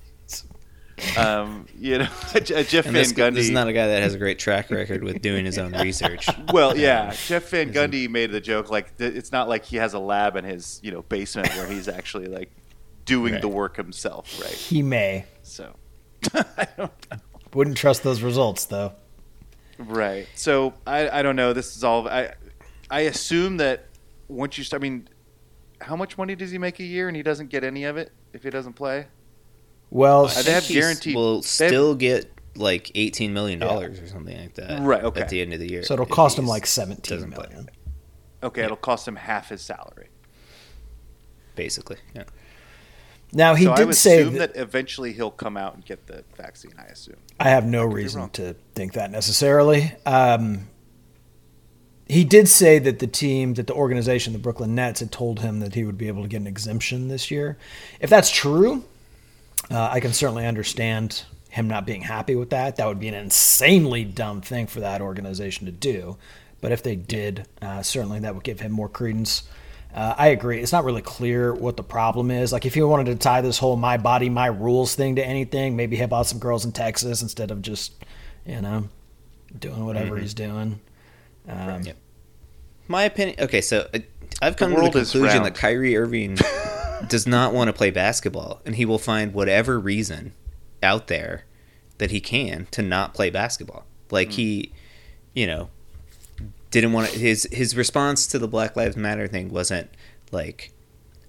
Um, 1.17 1.67
you 1.77 1.99
know, 1.99 2.09
Jeff 2.45 2.51
And 2.51 2.69
Van 2.85 2.93
this, 2.93 3.13
Gundy. 3.13 3.35
this 3.35 3.45
is 3.47 3.51
not 3.51 3.67
a 3.67 3.73
guy 3.73 3.87
that 3.89 4.03
has 4.03 4.15
a 4.15 4.19
great 4.19 4.39
track 4.39 4.71
record 4.71 5.03
with 5.03 5.21
doing 5.23 5.45
his 5.45 5.59
own 5.59 5.73
research. 5.73 6.29
well, 6.53 6.77
yeah, 6.77 7.13
Jeff 7.27 7.49
Van 7.51 7.73
Gundy 7.73 8.09
made 8.09 8.31
the 8.31 8.41
joke 8.41 8.71
like 8.71 8.93
it's 8.99 9.33
not 9.33 9.49
like 9.49 9.65
he 9.65 9.77
has 9.77 9.95
a 9.95 9.99
lab 9.99 10.37
in 10.37 10.45
his 10.45 10.81
you 10.83 10.93
know 10.93 11.03
basement 11.03 11.49
where 11.57 11.67
he's 11.67 11.89
actually 11.89 12.27
like 12.27 12.51
doing 13.05 13.41
the 13.41 13.49
work 13.49 13.77
himself, 13.77 14.41
right? 14.41 14.53
He 14.53 14.83
may. 14.83 15.25
So, 15.43 15.75
I 16.35 16.69
don't 16.77 16.93
Wouldn't 17.53 17.77
trust 17.79 18.03
those 18.05 18.23
results, 18.23 18.67
though. 18.67 18.93
Right. 19.79 20.29
So 20.37 20.75
I, 20.87 21.09
I 21.09 21.23
don't 21.23 21.35
know. 21.37 21.53
This 21.53 21.77
is 21.77 21.83
all. 21.83 22.07
I 22.07 22.35
I 22.93 23.01
assume 23.01 23.57
that 23.57 23.87
once 24.29 24.59
you 24.59 24.65
start, 24.65 24.81
I 24.81 24.85
mean, 24.85 25.09
how 25.81 25.97
much 25.97 26.17
money 26.19 26.35
does 26.37 26.51
he 26.51 26.59
make 26.59 26.79
a 26.79 26.85
year, 26.85 27.09
and 27.09 27.17
he 27.17 27.23
doesn't 27.23 27.49
get 27.49 27.65
any 27.65 27.85
of 27.85 27.97
it 27.97 28.13
if 28.33 28.43
he 28.43 28.51
doesn't 28.51 28.75
play? 28.75 29.07
Well, 29.91 30.27
Uh, 30.27 30.43
they 30.43 30.53
have 30.53 30.65
He's- 30.65 30.81
guaranteed. 30.81 31.17
Will 31.17 31.41
they 31.41 31.65
have- 31.65 31.71
still 31.71 31.95
get 31.95 32.31
like 32.55 32.91
eighteen 32.95 33.33
million 33.33 33.59
dollars 33.59 33.99
or 33.99 34.07
something 34.07 34.39
like 34.39 34.55
that. 34.57 34.83
Right, 34.83 35.03
okay. 35.03 35.23
At 35.23 35.31
the 35.31 35.41
end 35.41 35.55
of 35.55 35.59
the 35.61 35.71
year, 35.71 35.83
so 35.83 35.95
it'll 35.95 36.05
cost 36.05 36.39
him 36.39 36.47
like 36.47 36.67
seventeen 36.67 37.17
doesn't 37.17 37.33
play. 37.33 37.47
million. 37.49 37.71
okay, 38.43 38.63
it'll 38.65 38.77
cost 38.77 39.09
him 39.09 39.17
half 39.17 39.49
his 39.49 39.63
salary. 39.63 40.09
basically. 41.55 41.97
Yeah. 42.15 42.25
Now 43.33 43.55
he 43.55 43.65
so 43.65 43.73
I 43.73 43.77
did 43.77 43.87
would 43.87 43.97
say 43.97 44.21
assume 44.21 44.35
that, 44.35 44.53
that 44.55 44.61
eventually 44.61 45.13
he'll 45.15 45.31
come 45.31 45.57
out 45.57 45.75
and 45.75 45.85
get 45.85 46.07
the 46.07 46.25
vaccine. 46.37 46.73
I 46.79 46.85
assume. 46.85 47.17
I 47.41 47.49
have 47.49 47.65
no 47.65 47.89
be 47.89 47.95
reason 47.95 48.29
to 48.31 48.55
think 48.75 48.93
that 48.95 49.11
necessarily. 49.11 49.93
Um, 50.05 50.69
he 52.13 52.25
did 52.25 52.47
say 52.49 52.79
that 52.79 52.99
the 52.99 53.07
team, 53.07 53.55
that 53.55 53.67
the 53.67 53.73
organization, 53.75 54.33
the 54.33 54.39
Brooklyn 54.39 54.75
Nets, 54.75 55.01
had 55.01 55.11
told 55.11 55.41
him 55.41 55.61
that 55.61 55.75
he 55.75 55.85
would 55.85 55.97
be 55.97 56.09
able 56.09 56.23
to 56.23 56.29
get 56.29 56.41
an 56.41 56.47
exemption 56.47 57.09
this 57.09 57.31
year. 57.31 57.57
If 58.01 58.11
that's 58.11 58.31
true, 58.31 58.85
uh, 59.71 59.89
I 59.93 60.01
can 60.01 60.13
certainly 60.13 60.47
understand 60.47 61.23
him 61.49 61.69
not 61.69 61.87
being 61.87 62.03
happy 62.03 62.35
with 62.35 62.51
that. 62.51 62.77
That 62.77 62.87
would 62.87 63.01
be 63.01 63.09
an 63.09 63.15
insanely 63.15 64.05
dumb 64.05 64.41
thing 64.43 64.67
for 64.67 64.81
that 64.81 65.01
organization 65.01 65.67
to 65.67 65.73
do. 65.73 66.17
But 66.61 66.73
if 66.73 66.83
they 66.83 66.97
did, 66.97 67.47
uh, 67.63 67.83
certainly 67.83 68.21
that 68.21 68.35
would 68.35 68.45
give 68.45 68.61
him 68.61 68.73
more 68.73 68.89
credence. 68.89 69.45
Uh, 69.95 70.15
I 70.17 70.29
agree. 70.29 70.61
It's 70.61 70.73
not 70.73 70.85
really 70.85 71.03
clear 71.03 71.53
what 71.55 71.77
the 71.77 71.83
problem 71.83 72.31
is. 72.31 72.53
Like, 72.53 72.65
if 72.67 72.77
you 72.77 72.87
wanted 72.89 73.07
to 73.07 73.17
tie 73.17 73.41
this 73.43 73.59
whole 73.59 73.77
"my 73.77 73.97
body, 73.97 74.31
my 74.31 74.47
rules" 74.47 74.95
thing 74.95 75.17
to 75.17 75.27
anything, 75.27 75.77
maybe 75.77 75.97
have 75.97 76.13
out 76.13 76.27
some 76.27 76.39
girls 76.39 76.65
in 76.65 76.73
Texas 76.73 77.21
instead 77.23 77.51
of 77.51 77.61
just, 77.63 77.93
you 78.47 78.61
know, 78.61 78.89
doing 79.59 79.85
whatever 79.85 80.15
Mm-hmm. 80.15 80.23
he's 80.23 80.35
doing. 80.35 80.81
Um, 81.49 81.83
Yep. 81.83 81.97
My 82.93 83.05
opinion. 83.05 83.37
Okay, 83.41 83.61
so 83.61 83.89
uh, 83.95 83.99
I've 84.41 84.57
come 84.57 84.75
to 84.75 84.81
the 84.83 84.91
conclusion 84.91 85.43
that 85.43 85.55
Kyrie 85.55 85.97
Irving 85.97 86.37
does 87.09 87.27
not 87.27 87.53
want 87.53 87.69
to 87.69 87.73
play 87.73 87.91
basketball, 87.91 88.61
and 88.67 88.77
he 88.77 88.85
will 88.85 88.99
find 88.99 89.33
whatever 89.35 89.81
reason 89.81 90.33
out 90.83 91.07
there 91.09 91.45
that 91.99 92.11
he 92.11 92.21
can 92.21 92.67
to 92.73 92.83
not 92.83 93.15
play 93.15 93.31
basketball. 93.31 93.85
Like 94.11 94.29
Hmm. 94.29 94.33
he, 94.35 94.73
you 95.35 95.47
know, 95.47 95.71
didn't 96.71 96.93
want 96.93 97.09
to, 97.11 97.19
his 97.19 97.49
his 97.53 97.77
response 97.77 98.27
to 98.29 98.39
the 98.39 98.49
Black 98.49 98.77
Lives 98.77 98.97
Matter 98.97 99.27
thing 99.29 99.49
wasn't 99.53 99.91
like, 100.31 100.73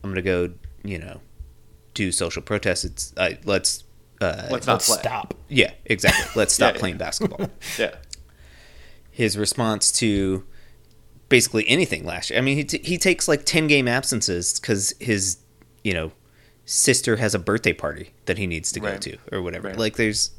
"I'm 0.03 0.09
gonna 0.09 0.21
go," 0.21 0.51
you 0.83 0.99
know, 0.99 1.21
do 1.93 2.11
social 2.11 2.41
protests. 2.41 2.83
It's 2.85 3.13
uh, 3.17 3.31
let's. 3.45 3.83
Uh, 4.21 4.47
Let's 4.51 4.67
not 4.67 4.73
let's 4.73 4.87
play. 4.87 4.97
stop. 4.99 5.33
yeah, 5.49 5.71
exactly. 5.85 6.25
Let's 6.35 6.53
stop 6.59 6.67
Yeah, 6.69 6.73
yeah. 6.75 6.79
playing 6.79 6.97
basketball 6.97 7.49
Yeah. 7.77 7.95
his 9.11 9.37
response 9.37 9.91
to 9.93 10.45
basically 11.29 11.67
anything 11.67 12.05
last 12.05 12.29
year. 12.29 12.39
I 12.39 12.41
mean, 12.41 12.57
he, 12.57 12.63
t- 12.63 12.81
he 12.83 12.97
takes 12.97 13.27
like 13.27 13.45
10 13.45 13.67
game 13.67 13.87
absences 13.87 14.59
because 14.59 14.93
his, 14.99 15.37
you 15.83 15.93
know, 15.93 16.11
sister 16.65 17.17
has 17.17 17.35
a 17.35 17.39
birthday 17.39 17.73
party 17.73 18.13
that 18.25 18.37
he 18.37 18.47
needs 18.47 18.71
to 18.71 18.79
go 18.79 18.97
to 18.97 19.17
or 19.31 19.41
whatever. 19.41 19.69
Right. 19.69 19.77
Like, 19.77 19.95
there's 19.95 20.31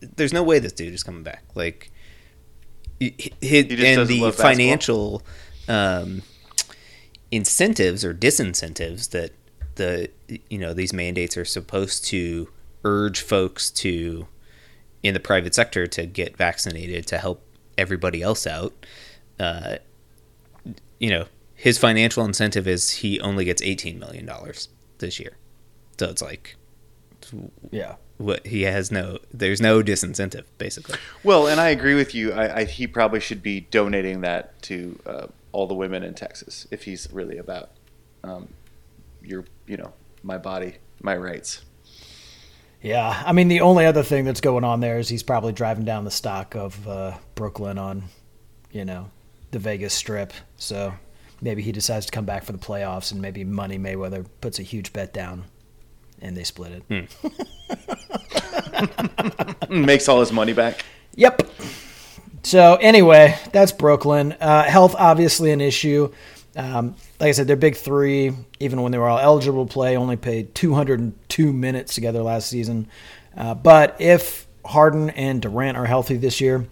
there's 0.00 0.32
no 0.32 0.44
way 0.44 0.60
this 0.60 0.72
dude 0.72 0.94
is 0.94 1.02
coming 1.02 1.24
back. 1.24 1.44
Like, 1.54 1.90
he, 3.00 3.14
he, 3.18 3.62
He 3.62 3.86
and 3.86 4.06
the 4.06 4.32
financial 4.32 5.22
um, 5.68 6.22
incentives 7.30 8.04
or 8.04 8.14
disincentives 8.14 9.10
that 9.10 9.32
the 9.76 10.10
you 10.50 10.58
know 10.58 10.74
these 10.74 10.92
mandates 10.92 11.36
are 11.36 11.44
supposed 11.44 12.04
to 12.06 12.48
urge 12.84 13.20
folks 13.20 13.70
to 13.70 14.26
in 15.02 15.14
the 15.14 15.20
private 15.20 15.54
sector 15.54 15.86
to 15.86 16.06
get 16.06 16.36
vaccinated 16.36 17.06
to 17.06 17.18
help 17.18 17.44
everybody 17.76 18.22
else 18.22 18.46
out. 18.46 18.74
Uh, 19.38 19.76
you 20.98 21.10
know, 21.10 21.26
his 21.54 21.78
financial 21.78 22.24
incentive 22.24 22.66
is 22.68 22.90
he 22.90 23.20
only 23.20 23.44
gets 23.44 23.62
eighteen 23.62 23.98
million 23.98 24.26
dollars 24.26 24.68
this 24.98 25.18
year, 25.20 25.36
so 25.98 26.08
it's 26.10 26.22
like 26.22 26.56
Yeah. 27.70 27.96
what 28.16 28.46
he 28.46 28.62
has 28.62 28.90
no. 28.90 29.18
There's 29.32 29.60
no 29.60 29.82
disincentive 29.82 30.44
basically. 30.58 30.96
Well, 31.24 31.46
and 31.46 31.60
I 31.60 31.68
agree 31.70 31.94
with 31.94 32.14
you. 32.14 32.32
I, 32.32 32.58
I, 32.58 32.64
he 32.64 32.86
probably 32.86 33.20
should 33.20 33.42
be 33.42 33.60
donating 33.60 34.20
that 34.22 34.60
to 34.62 34.98
uh, 35.06 35.26
all 35.52 35.66
the 35.66 35.74
women 35.74 36.02
in 36.02 36.14
Texas 36.14 36.66
if 36.70 36.84
he's 36.84 37.08
really 37.12 37.38
about 37.38 37.70
um, 38.24 38.48
your, 39.22 39.44
you 39.66 39.76
know, 39.76 39.92
my 40.22 40.38
body, 40.38 40.76
my 41.02 41.16
rights. 41.16 41.62
Yeah, 42.82 43.22
I 43.26 43.32
mean 43.32 43.48
the 43.48 43.60
only 43.62 43.86
other 43.86 44.04
thing 44.04 44.24
that's 44.24 44.40
going 44.40 44.62
on 44.62 44.78
there 44.80 44.98
is 44.98 45.08
he's 45.08 45.24
probably 45.24 45.52
driving 45.52 45.84
down 45.84 46.04
the 46.04 46.10
stock 46.12 46.54
of 46.54 46.86
uh, 46.86 47.18
Brooklyn 47.34 47.76
on, 47.78 48.04
you 48.70 48.84
know, 48.84 49.10
the 49.50 49.58
Vegas 49.58 49.94
Strip. 49.94 50.32
So 50.56 50.94
maybe 51.40 51.62
he 51.62 51.72
decides 51.72 52.06
to 52.06 52.12
come 52.12 52.24
back 52.24 52.44
for 52.44 52.52
the 52.52 52.58
playoffs, 52.58 53.12
and 53.12 53.20
maybe 53.20 53.44
Money 53.44 53.78
Mayweather 53.78 54.26
puts 54.40 54.58
a 54.58 54.62
huge 54.62 54.92
bet 54.92 55.12
down, 55.12 55.44
and 56.20 56.36
they 56.36 56.44
split 56.44 56.82
it. 56.90 57.10
Makes 59.70 60.08
all 60.08 60.20
his 60.20 60.32
money 60.32 60.52
back. 60.52 60.84
Yep. 61.14 61.50
So 62.42 62.76
anyway, 62.76 63.38
that's 63.52 63.72
Brooklyn. 63.72 64.32
Uh, 64.40 64.64
health 64.64 64.94
obviously 64.98 65.50
an 65.50 65.60
issue. 65.60 66.12
Um, 66.56 66.96
like 67.20 67.28
I 67.28 67.32
said, 67.32 67.46
their 67.46 67.56
big 67.56 67.76
three, 67.76 68.32
even 68.58 68.82
when 68.82 68.92
they 68.92 68.98
were 68.98 69.08
all 69.08 69.18
eligible 69.18 69.66
to 69.66 69.72
play, 69.72 69.96
only 69.96 70.16
played 70.16 70.54
202 70.54 71.52
minutes 71.52 71.94
together 71.94 72.22
last 72.22 72.48
season. 72.48 72.88
Uh, 73.36 73.54
but 73.54 73.96
if 74.00 74.46
Harden 74.64 75.10
and 75.10 75.42
Durant 75.42 75.76
are 75.76 75.86
healthy 75.86 76.16
this 76.16 76.40
year, 76.40 76.66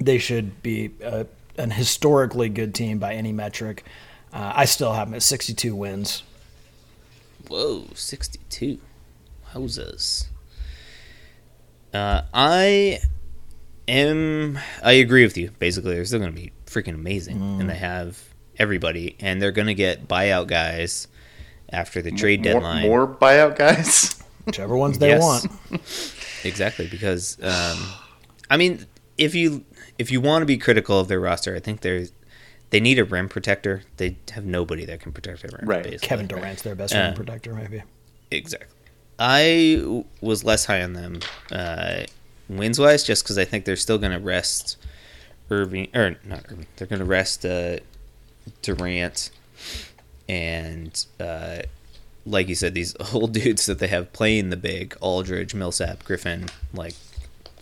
they 0.00 0.18
should 0.18 0.62
be 0.62 0.90
uh, 1.04 1.24
an 1.62 1.70
historically 1.70 2.48
good 2.48 2.74
team 2.74 2.98
by 2.98 3.14
any 3.14 3.32
metric. 3.32 3.84
Uh, 4.32 4.52
I 4.54 4.64
still 4.64 4.92
have 4.92 5.08
them 5.08 5.14
at 5.14 5.22
62 5.22 5.74
wins. 5.76 6.22
Whoa, 7.48 7.86
62. 7.94 8.78
Houses. 9.52 10.28
Uh, 11.92 12.22
I 12.32 12.98
am. 13.86 14.58
I 14.82 14.92
agree 14.92 15.24
with 15.24 15.36
you. 15.36 15.50
Basically, 15.58 15.94
they're 15.94 16.04
still 16.04 16.20
going 16.20 16.34
to 16.34 16.40
be 16.40 16.52
freaking 16.66 16.94
amazing, 16.94 17.60
and 17.60 17.68
they 17.68 17.74
have 17.76 18.18
everybody, 18.58 19.16
and 19.20 19.40
they're 19.42 19.52
going 19.52 19.66
to 19.66 19.74
get 19.74 20.08
buyout 20.08 20.46
guys 20.46 21.06
after 21.70 22.00
the 22.00 22.10
trade 22.10 22.42
More, 22.44 22.52
deadline. 22.54 22.82
more 22.82 23.06
buyout 23.06 23.56
guys. 23.56 24.14
Whichever 24.46 24.76
ones 24.76 24.98
they 24.98 25.08
Yes. 25.08 25.20
want. 25.22 25.82
Exactly, 26.44 26.88
because 26.88 27.38
um, 27.40 27.78
I 28.50 28.56
mean, 28.56 28.84
if 29.16 29.36
you 29.36 29.64
if 29.98 30.10
you 30.10 30.20
want 30.20 30.42
to 30.42 30.46
be 30.46 30.58
critical 30.58 30.98
of 30.98 31.08
their 31.08 31.20
roster, 31.20 31.54
I 31.54 31.60
think 31.60 31.80
there's 31.82 32.12
they 32.70 32.80
need 32.80 32.98
a 32.98 33.04
rim 33.04 33.28
protector. 33.28 33.82
They 33.98 34.16
have 34.32 34.44
nobody 34.46 34.84
that 34.86 35.00
can 35.00 35.12
protect 35.12 35.42
their 35.42 35.50
rim. 35.58 35.68
Right. 35.68 35.82
basically. 35.84 36.08
Kevin 36.08 36.26
Durant's 36.26 36.62
their 36.62 36.74
best 36.74 36.94
Uh, 36.94 36.98
rim 36.98 37.14
protector, 37.14 37.52
maybe. 37.54 37.82
Exactly. 38.30 38.68
I 39.18 39.76
w- 39.80 40.04
was 40.22 40.42
less 40.42 40.64
high 40.64 40.82
on 40.82 40.94
them 40.94 41.20
uh, 41.52 42.04
wins 42.48 42.78
wise, 42.78 43.04
just 43.04 43.24
because 43.24 43.36
I 43.36 43.44
think 43.44 43.66
they're 43.66 43.76
still 43.76 43.98
going 43.98 44.12
to 44.12 44.18
rest 44.18 44.78
Irving 45.50 45.88
or 45.94 46.16
not 46.24 46.44
Irving. 46.50 46.66
They're 46.76 46.86
going 46.86 47.00
to 47.00 47.04
rest 47.04 47.44
uh, 47.44 47.78
Durant 48.62 49.30
and 50.28 51.04
uh, 51.20 51.58
like 52.24 52.48
you 52.48 52.54
said, 52.54 52.72
these 52.74 52.94
old 53.12 53.32
dudes 53.32 53.66
that 53.66 53.78
they 53.80 53.88
have 53.88 54.12
playing 54.12 54.50
the 54.50 54.56
big 54.56 54.96
Aldridge, 55.00 55.54
Millsap, 55.54 56.04
Griffin. 56.04 56.48
Like 56.72 56.94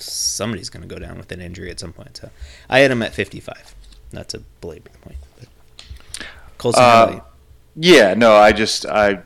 somebody's 0.03 0.71
going 0.71 0.83
to 0.83 0.93
go 0.93 0.99
down 0.99 1.17
with 1.19 1.31
an 1.33 1.41
injury 1.41 1.71
at 1.71 1.81
some 1.81 1.93
point. 1.93 2.17
So 2.17 2.31
I 2.69 2.81
had 2.81 2.91
them 2.91 3.03
at 3.03 3.15
fifty-five. 3.15 3.75
Not 4.13 4.29
to 4.31 4.43
belabor 4.61 4.91
the 4.93 4.99
point, 4.99 5.19
but 5.39 6.27
Colson, 6.59 6.83
Uh. 6.83 7.21
Yeah, 7.77 8.15
no, 8.15 8.35
I 8.35 8.53
just 8.53 8.85
I 8.87 9.23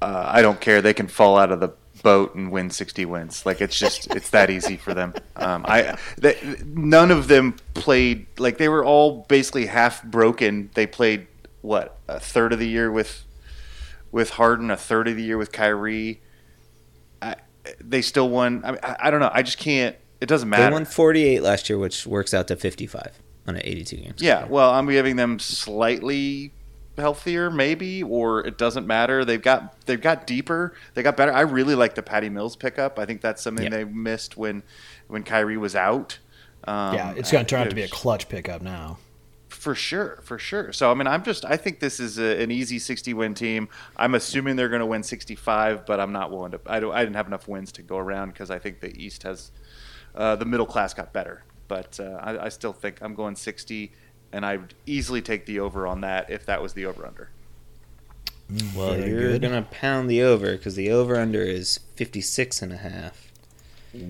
uh, 0.00 0.24
I 0.26 0.42
don't 0.42 0.60
care. 0.60 0.80
They 0.80 0.94
can 0.94 1.08
fall 1.08 1.36
out 1.36 1.52
of 1.52 1.60
the 1.60 1.70
boat 2.02 2.34
and 2.34 2.50
win 2.50 2.70
60 2.70 3.04
wins. 3.04 3.46
Like 3.46 3.60
it's 3.60 3.78
just 3.78 4.06
it's 4.14 4.30
that 4.30 4.50
easy 4.50 4.76
for 4.76 4.94
them. 4.94 5.14
Um, 5.36 5.64
I 5.66 5.96
they, 6.18 6.38
none 6.64 7.10
of 7.10 7.28
them 7.28 7.56
played 7.74 8.26
like 8.38 8.58
they 8.58 8.68
were 8.68 8.84
all 8.84 9.24
basically 9.28 9.66
half 9.66 10.02
broken. 10.02 10.70
They 10.74 10.86
played 10.86 11.26
what 11.60 11.98
a 12.08 12.18
third 12.20 12.52
of 12.52 12.58
the 12.58 12.68
year 12.68 12.90
with 12.90 13.24
with 14.10 14.30
Harden, 14.30 14.70
a 14.70 14.76
third 14.76 15.08
of 15.08 15.16
the 15.16 15.22
year 15.22 15.38
with 15.38 15.52
Kyrie. 15.52 16.20
I, 17.20 17.36
they 17.80 18.02
still 18.02 18.28
won. 18.28 18.62
I, 18.64 18.70
mean, 18.72 18.80
I, 18.82 18.96
I 19.00 19.10
don't 19.10 19.20
know. 19.20 19.30
I 19.32 19.42
just 19.42 19.58
can't. 19.58 19.96
It 20.22 20.26
doesn't 20.28 20.48
matter. 20.48 20.62
They 20.62 20.66
matter. 20.66 20.74
won 20.76 20.84
48 20.84 21.42
last 21.42 21.68
year, 21.68 21.78
which 21.78 22.06
works 22.06 22.32
out 22.32 22.48
to 22.48 22.56
55 22.56 23.18
on 23.48 23.56
an 23.56 23.62
82 23.64 23.96
games. 23.96 24.22
Yeah, 24.22 24.46
well, 24.46 24.70
I'm 24.70 24.86
giving 24.88 25.16
them 25.16 25.38
slightly 25.38 26.52
healthier, 26.96 27.50
maybe, 27.50 28.02
or 28.02 28.46
it 28.46 28.56
doesn't 28.58 28.86
matter. 28.86 29.24
They've 29.24 29.40
got 29.42 29.74
they've 29.86 30.00
got 30.00 30.26
deeper. 30.26 30.74
They 30.94 31.02
got 31.02 31.16
better. 31.16 31.32
I 31.32 31.40
really 31.40 31.74
like 31.74 31.94
the 31.94 32.02
Patty 32.02 32.28
Mills 32.28 32.54
pickup. 32.54 32.98
I 32.98 33.06
think 33.06 33.20
that's 33.20 33.42
something 33.42 33.64
Yeah. 33.64 33.70
they 33.78 33.84
missed 33.84 34.36
when 34.36 34.62
when 35.08 35.22
Kyrie 35.24 35.56
was 35.56 35.74
out. 35.74 36.18
Um, 36.64 36.94
Yeah, 36.94 37.14
it's 37.16 37.32
going 37.32 37.44
to 37.44 37.48
turn 37.50 37.62
out 37.62 37.70
to 37.70 37.74
be 37.74 37.82
a 37.82 37.88
clutch 37.88 38.28
pickup 38.28 38.62
now. 38.62 38.98
for 39.48 39.74
sure, 39.74 40.20
for 40.22 40.38
sure. 40.38 40.72
So 40.72 40.90
I 40.90 40.94
mean, 40.94 41.06
I'm 41.06 41.22
just 41.24 41.44
I 41.44 41.56
think 41.56 41.80
this 41.80 41.98
is 41.98 42.18
a, 42.18 42.42
an 42.42 42.50
easy 42.50 42.78
60 42.78 43.14
win 43.14 43.34
team. 43.34 43.68
I'm 43.96 44.14
assuming 44.14 44.56
they're 44.56 44.68
going 44.68 44.80
to 44.80 44.86
win 44.86 45.02
65, 45.02 45.86
but 45.86 45.98
I'm 45.98 46.12
not 46.12 46.30
willing 46.30 46.52
to. 46.52 46.60
I 46.66 46.78
don't. 46.80 46.92
I 46.94 47.00
didn't 47.04 47.16
have 47.16 47.26
enough 47.26 47.48
wins 47.48 47.72
to 47.72 47.82
go 47.82 47.96
around 47.96 48.28
because 48.32 48.50
I 48.50 48.58
think 48.58 48.80
the 48.80 48.94
East 48.96 49.22
has 49.24 49.50
uh, 50.14 50.36
the 50.36 50.44
middle 50.44 50.66
class 50.66 50.94
got 50.94 51.12
better. 51.12 51.42
But 51.68 51.98
uh, 52.00 52.18
I, 52.22 52.46
I 52.46 52.48
still 52.50 52.72
think 52.72 52.98
I'm 53.00 53.14
going 53.14 53.36
60, 53.36 53.92
and 54.32 54.44
I'd 54.44 54.74
easily 54.86 55.22
take 55.22 55.46
the 55.46 55.60
over 55.60 55.86
on 55.86 56.00
that 56.02 56.30
if 56.30 56.44
that 56.46 56.60
was 56.62 56.74
the 56.74 56.86
over 56.86 57.06
under. 57.06 57.30
Well, 58.76 58.94
Very 58.94 59.08
you're 59.10 59.32
good. 59.32 59.42
going 59.42 59.64
to 59.64 59.70
pound 59.70 60.10
the 60.10 60.22
over 60.22 60.52
because 60.56 60.74
the 60.74 60.90
over 60.90 61.16
under 61.16 61.40
is 61.40 61.78
56 61.96 62.60
and 62.62 62.72
a 62.72 62.76
half. 62.76 63.32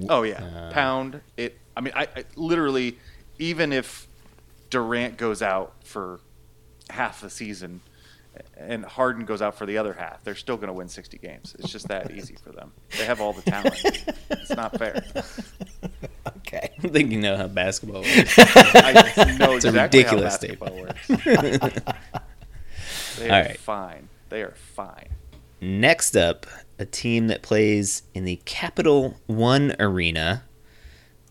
Oh 0.08 0.22
yeah, 0.22 0.42
Uh, 0.42 0.72
pound 0.72 1.20
it. 1.36 1.58
I 1.76 1.80
mean, 1.80 1.92
I, 1.96 2.06
I 2.16 2.24
literally, 2.36 2.98
even 3.38 3.72
if 3.72 4.06
Durant 4.70 5.16
goes 5.16 5.42
out 5.42 5.74
for 5.84 6.20
half 6.90 7.20
the 7.20 7.30
season, 7.30 7.80
and 8.56 8.84
Harden 8.84 9.24
goes 9.24 9.42
out 9.42 9.56
for 9.56 9.66
the 9.66 9.78
other 9.78 9.92
half, 9.92 10.22
they're 10.24 10.34
still 10.34 10.56
going 10.56 10.68
to 10.68 10.72
win 10.72 10.88
60 10.88 11.18
games. 11.18 11.54
It's 11.58 11.70
just 11.70 11.88
that 11.88 12.10
easy 12.16 12.36
for 12.42 12.50
them. 12.52 12.72
They 12.98 13.04
have 13.04 13.20
all 13.20 13.32
the 13.32 13.42
talent. 13.42 13.82
It's 14.30 14.50
not 14.50 14.76
fair. 14.78 15.02
Okay. 16.38 16.70
I 16.78 16.82
don't 16.82 16.92
think 16.92 17.10
you 17.10 17.18
know 17.20 17.36
how 17.36 17.48
basketball 17.48 18.02
works. 18.02 18.34
I 18.38 19.36
know 19.38 19.52
It's 19.54 19.64
a 19.64 19.72
ridiculous 19.72 20.34
how 20.34 20.38
basketball 20.40 20.76
works. 20.76 21.06
they 23.18 23.28
All 23.30 23.34
are 23.36 23.42
right. 23.42 23.58
fine. 23.58 24.08
They 24.28 24.42
are 24.42 24.54
fine. 24.74 25.08
Next 25.60 26.16
up, 26.16 26.46
a 26.78 26.84
team 26.84 27.28
that 27.28 27.42
plays 27.42 28.02
in 28.14 28.24
the 28.24 28.40
Capital 28.44 29.16
One 29.26 29.74
Arena, 29.80 30.44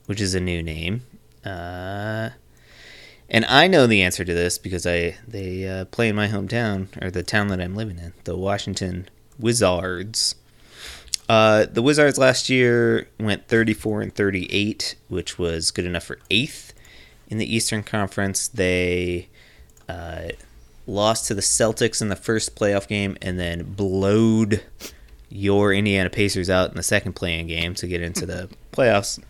which 0.07 0.21
is 0.21 0.33
a 0.33 0.39
new 0.39 0.63
name. 0.63 1.03
Uh, 1.45 2.29
And 3.33 3.45
I 3.45 3.67
know 3.67 3.87
the 3.87 4.01
answer 4.01 4.25
to 4.25 4.33
this 4.33 4.57
because 4.57 4.85
I 4.85 5.15
they 5.25 5.65
uh, 5.65 5.85
play 5.85 6.09
in 6.09 6.17
my 6.17 6.27
hometown 6.27 7.01
or 7.01 7.09
the 7.09 7.23
town 7.23 7.47
that 7.47 7.61
I'm 7.61 7.75
living 7.75 7.97
in, 7.97 8.11
the 8.25 8.35
Washington 8.35 9.07
Wizards. 9.39 10.35
Uh, 11.29 11.65
the 11.65 11.81
Wizards 11.81 12.17
last 12.17 12.49
year 12.49 13.07
went 13.17 13.47
34 13.47 14.01
and 14.01 14.13
38, 14.13 14.95
which 15.07 15.39
was 15.39 15.71
good 15.71 15.85
enough 15.85 16.03
for 16.03 16.19
eighth 16.29 16.73
in 17.29 17.37
the 17.37 17.55
Eastern 17.55 17.83
Conference. 17.83 18.49
They 18.49 19.29
uh, 19.87 20.31
lost 20.85 21.25
to 21.27 21.33
the 21.33 21.41
Celtics 21.41 22.01
in 22.01 22.09
the 22.09 22.17
first 22.17 22.53
playoff 22.57 22.85
game 22.85 23.15
and 23.21 23.39
then 23.39 23.63
blowed 23.63 24.61
your 25.29 25.71
Indiana 25.71 26.09
Pacers 26.09 26.49
out 26.49 26.71
in 26.71 26.75
the 26.75 26.83
second 26.83 27.13
playing 27.13 27.47
game 27.47 27.75
to 27.75 27.87
get 27.87 28.01
into 28.01 28.25
the 28.25 28.49
playoffs, 28.73 29.23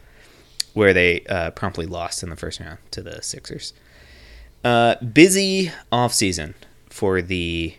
where 0.74 0.94
they 0.94 1.24
uh, 1.30 1.52
promptly 1.52 1.86
lost 1.86 2.24
in 2.24 2.32
the 2.32 2.36
first 2.36 2.60
round 2.60 2.80
to 2.90 3.04
the 3.04 3.22
Sixers. 3.22 3.74
Uh, 4.64 4.96
busy 5.04 5.72
offseason 5.92 6.54
for 6.90 7.22
the 7.22 7.76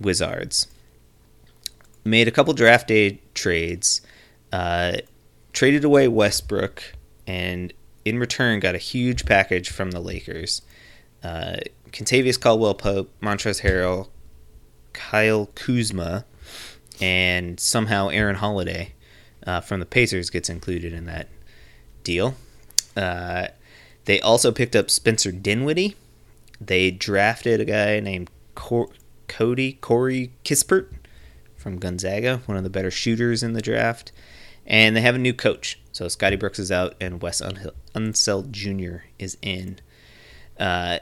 Wizards. 0.00 0.68
Made 2.04 2.28
a 2.28 2.30
couple 2.30 2.54
draft 2.54 2.88
day 2.88 3.20
trades, 3.34 4.00
uh, 4.52 4.98
traded 5.52 5.84
away 5.84 6.08
Westbrook, 6.08 6.94
and 7.26 7.72
in 8.04 8.18
return 8.18 8.60
got 8.60 8.74
a 8.74 8.78
huge 8.78 9.26
package 9.26 9.68
from 9.68 9.90
the 9.90 10.00
Lakers. 10.00 10.62
Uh, 11.22 11.56
Kentavious 11.90 12.40
Caldwell 12.40 12.74
Pope, 12.74 13.10
Montrezl 13.20 13.62
Harrell, 13.62 14.08
Kyle 14.94 15.46
Kuzma, 15.54 16.24
and 17.00 17.60
somehow 17.60 18.08
Aaron 18.08 18.36
Holiday 18.36 18.94
uh, 19.46 19.60
from 19.60 19.80
the 19.80 19.86
Pacers 19.86 20.30
gets 20.30 20.48
included 20.48 20.92
in 20.92 21.04
that 21.06 21.28
deal. 22.02 22.34
Uh, 22.96 23.48
they 24.08 24.20
also 24.22 24.52
picked 24.52 24.74
up 24.74 24.88
Spencer 24.88 25.30
Dinwiddie. 25.30 25.94
They 26.58 26.90
drafted 26.90 27.60
a 27.60 27.66
guy 27.66 28.00
named 28.00 28.30
Cor- 28.54 28.88
Cody 29.26 29.74
Corey 29.74 30.32
Kispert 30.46 30.88
from 31.58 31.78
Gonzaga, 31.78 32.40
one 32.46 32.56
of 32.56 32.64
the 32.64 32.70
better 32.70 32.90
shooters 32.90 33.42
in 33.42 33.52
the 33.52 33.60
draft. 33.60 34.10
And 34.66 34.96
they 34.96 35.02
have 35.02 35.14
a 35.14 35.18
new 35.18 35.34
coach. 35.34 35.78
So 35.92 36.08
Scotty 36.08 36.36
Brooks 36.36 36.58
is 36.58 36.72
out, 36.72 36.94
and 37.02 37.20
Wes 37.20 37.42
Un- 37.42 37.70
Unseld 37.94 38.50
Jr. 38.50 39.04
is 39.18 39.36
in. 39.42 39.78
Uh, 40.58 41.00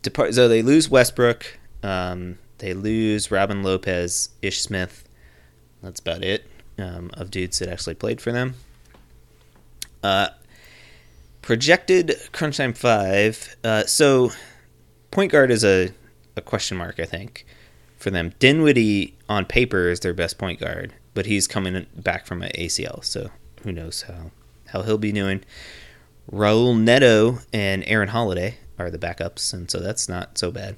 depart- 0.00 0.32
so 0.32 0.48
they 0.48 0.62
lose 0.62 0.88
Westbrook. 0.88 1.58
Um, 1.82 2.38
they 2.56 2.72
lose 2.72 3.30
Robin 3.30 3.62
Lopez, 3.62 4.30
Ish 4.40 4.62
Smith. 4.62 5.06
That's 5.82 6.00
about 6.00 6.24
it 6.24 6.46
um, 6.78 7.10
of 7.12 7.30
dudes 7.30 7.58
that 7.58 7.68
actually 7.68 7.96
played 7.96 8.22
for 8.22 8.32
them. 8.32 8.54
Uh, 10.02 10.28
projected 11.42 12.14
crunch 12.32 12.56
time 12.56 12.72
five. 12.72 13.56
Uh, 13.64 13.84
so 13.84 14.30
point 15.10 15.32
guard 15.32 15.50
is 15.50 15.64
a, 15.64 15.90
a 16.36 16.40
question 16.40 16.76
mark, 16.76 17.00
I 17.00 17.04
think, 17.04 17.46
for 17.96 18.10
them. 18.10 18.32
Dinwiddie 18.38 19.16
on 19.28 19.44
paper 19.44 19.88
is 19.88 20.00
their 20.00 20.14
best 20.14 20.38
point 20.38 20.60
guard, 20.60 20.94
but 21.14 21.26
he's 21.26 21.46
coming 21.46 21.86
back 21.96 22.26
from 22.26 22.42
an 22.42 22.52
ACL, 22.56 23.04
so 23.04 23.30
who 23.62 23.72
knows 23.72 24.02
how, 24.02 24.30
how 24.68 24.82
he'll 24.82 24.98
be 24.98 25.12
doing. 25.12 25.42
Raul 26.30 26.78
Neto 26.78 27.38
and 27.52 27.82
Aaron 27.86 28.08
Holiday 28.08 28.56
are 28.78 28.90
the 28.90 28.98
backups, 28.98 29.52
and 29.52 29.70
so 29.70 29.78
that's 29.80 30.08
not 30.08 30.38
so 30.38 30.50
bad. 30.50 30.76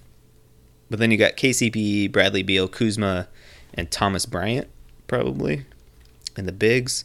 But 0.90 0.98
then 0.98 1.11
you 1.11 1.16
got 1.16 1.37
KCP, 1.37 2.11
Bradley 2.11 2.42
Beal, 2.42 2.68
Kuzma, 2.68 3.29
and 3.75 3.90
Thomas 3.90 4.27
Bryant, 4.27 4.68
probably, 5.07 5.64
and 6.37 6.46
the 6.46 6.53
bigs. 6.53 7.05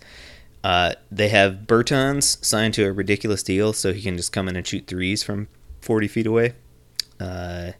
Uh, 0.63 0.93
they 1.12 1.30
have 1.30 1.65
Bertans 1.67 2.43
signed 2.43 2.74
to 2.76 2.86
a 2.86 2.91
ridiculous 2.91 3.43
deal, 3.43 3.74
so 3.74 3.93
he 3.93 4.02
can 4.02 4.17
just 4.17 4.32
come 4.32 4.48
in 4.48 4.56
and 4.56 4.65
shoot 4.65 4.88
threes 4.88 5.24
from 5.24 5.48
40 5.82 6.08
feet 6.08 6.28
away. 6.28 6.54
Uh, 7.20 7.72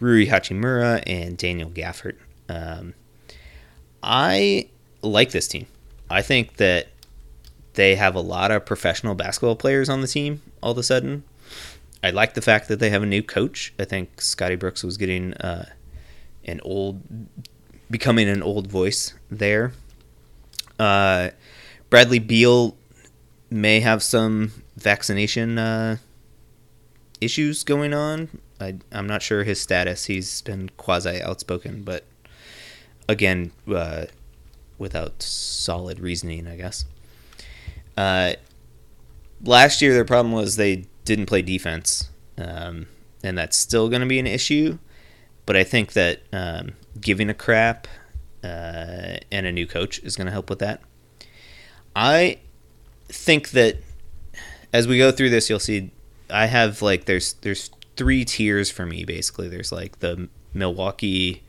Rui 0.00 0.26
Hachimura 0.26 1.02
and 1.06 1.36
Daniel 1.36 1.70
Gafford. 1.70 2.16
Um, 2.48 2.94
I 4.02 4.68
like 5.02 5.30
this 5.30 5.48
team. 5.48 5.66
I 6.10 6.22
think 6.22 6.56
that 6.56 6.88
they 7.74 7.94
have 7.94 8.14
a 8.14 8.20
lot 8.20 8.50
of 8.50 8.64
professional 8.66 9.14
basketball 9.14 9.56
players 9.56 9.88
on 9.88 10.00
the 10.00 10.08
team 10.08 10.42
all 10.62 10.72
of 10.72 10.78
a 10.78 10.82
sudden. 10.82 11.24
I 12.02 12.10
like 12.10 12.34
the 12.34 12.42
fact 12.42 12.68
that 12.68 12.78
they 12.78 12.90
have 12.90 13.02
a 13.02 13.06
new 13.06 13.22
coach. 13.22 13.72
I 13.78 13.84
think 13.84 14.20
Scotty 14.20 14.56
Brooks 14.56 14.84
was 14.84 14.96
getting 14.96 15.34
uh, 15.34 15.68
an 16.44 16.60
old, 16.62 17.02
becoming 17.90 18.28
an 18.28 18.42
old 18.42 18.68
voice 18.68 19.14
there. 19.30 19.72
Uh, 20.78 21.30
Bradley 21.90 22.18
Beal 22.18 22.76
may 23.50 23.80
have 23.80 24.02
some 24.02 24.52
vaccination 24.76 25.58
uh, 25.58 25.96
issues 27.20 27.64
going 27.64 27.94
on. 27.94 28.40
I, 28.60 28.76
I'm 28.92 29.06
not 29.06 29.22
sure 29.22 29.44
his 29.44 29.60
status. 29.60 30.06
He's 30.06 30.42
been 30.42 30.70
quasi 30.76 31.22
outspoken, 31.22 31.82
but 31.82 32.04
again, 33.08 33.52
uh, 33.72 34.06
without 34.78 35.22
solid 35.22 35.98
reasoning, 36.00 36.46
I 36.46 36.56
guess. 36.56 36.84
Uh, 37.96 38.34
last 39.42 39.80
year, 39.80 39.94
their 39.94 40.04
problem 40.04 40.32
was 40.32 40.56
they 40.56 40.84
didn't 41.04 41.26
play 41.26 41.42
defense, 41.42 42.10
um, 42.36 42.86
and 43.22 43.38
that's 43.38 43.56
still 43.56 43.88
going 43.88 44.02
to 44.02 44.06
be 44.06 44.18
an 44.18 44.26
issue. 44.26 44.78
But 45.46 45.56
I 45.56 45.64
think 45.64 45.94
that 45.94 46.20
um, 46.32 46.74
giving 47.00 47.30
a 47.30 47.34
crap 47.34 47.88
uh, 48.44 49.16
and 49.32 49.46
a 49.46 49.52
new 49.52 49.66
coach 49.66 49.98
is 50.00 50.14
going 50.14 50.26
to 50.26 50.32
help 50.32 50.50
with 50.50 50.58
that. 50.58 50.82
I 52.00 52.38
think 53.08 53.50
that 53.50 53.78
as 54.72 54.86
we 54.86 54.98
go 54.98 55.10
through 55.10 55.30
this, 55.30 55.50
you'll 55.50 55.58
see 55.58 55.90
I 56.30 56.46
have 56.46 56.80
like 56.80 57.06
there's 57.06 57.32
there's 57.32 57.70
three 57.96 58.24
tiers 58.24 58.70
for 58.70 58.86
me 58.86 59.04
basically. 59.04 59.48
There's 59.48 59.72
like 59.72 59.98
the 59.98 60.28
Milwaukee, 60.54 61.42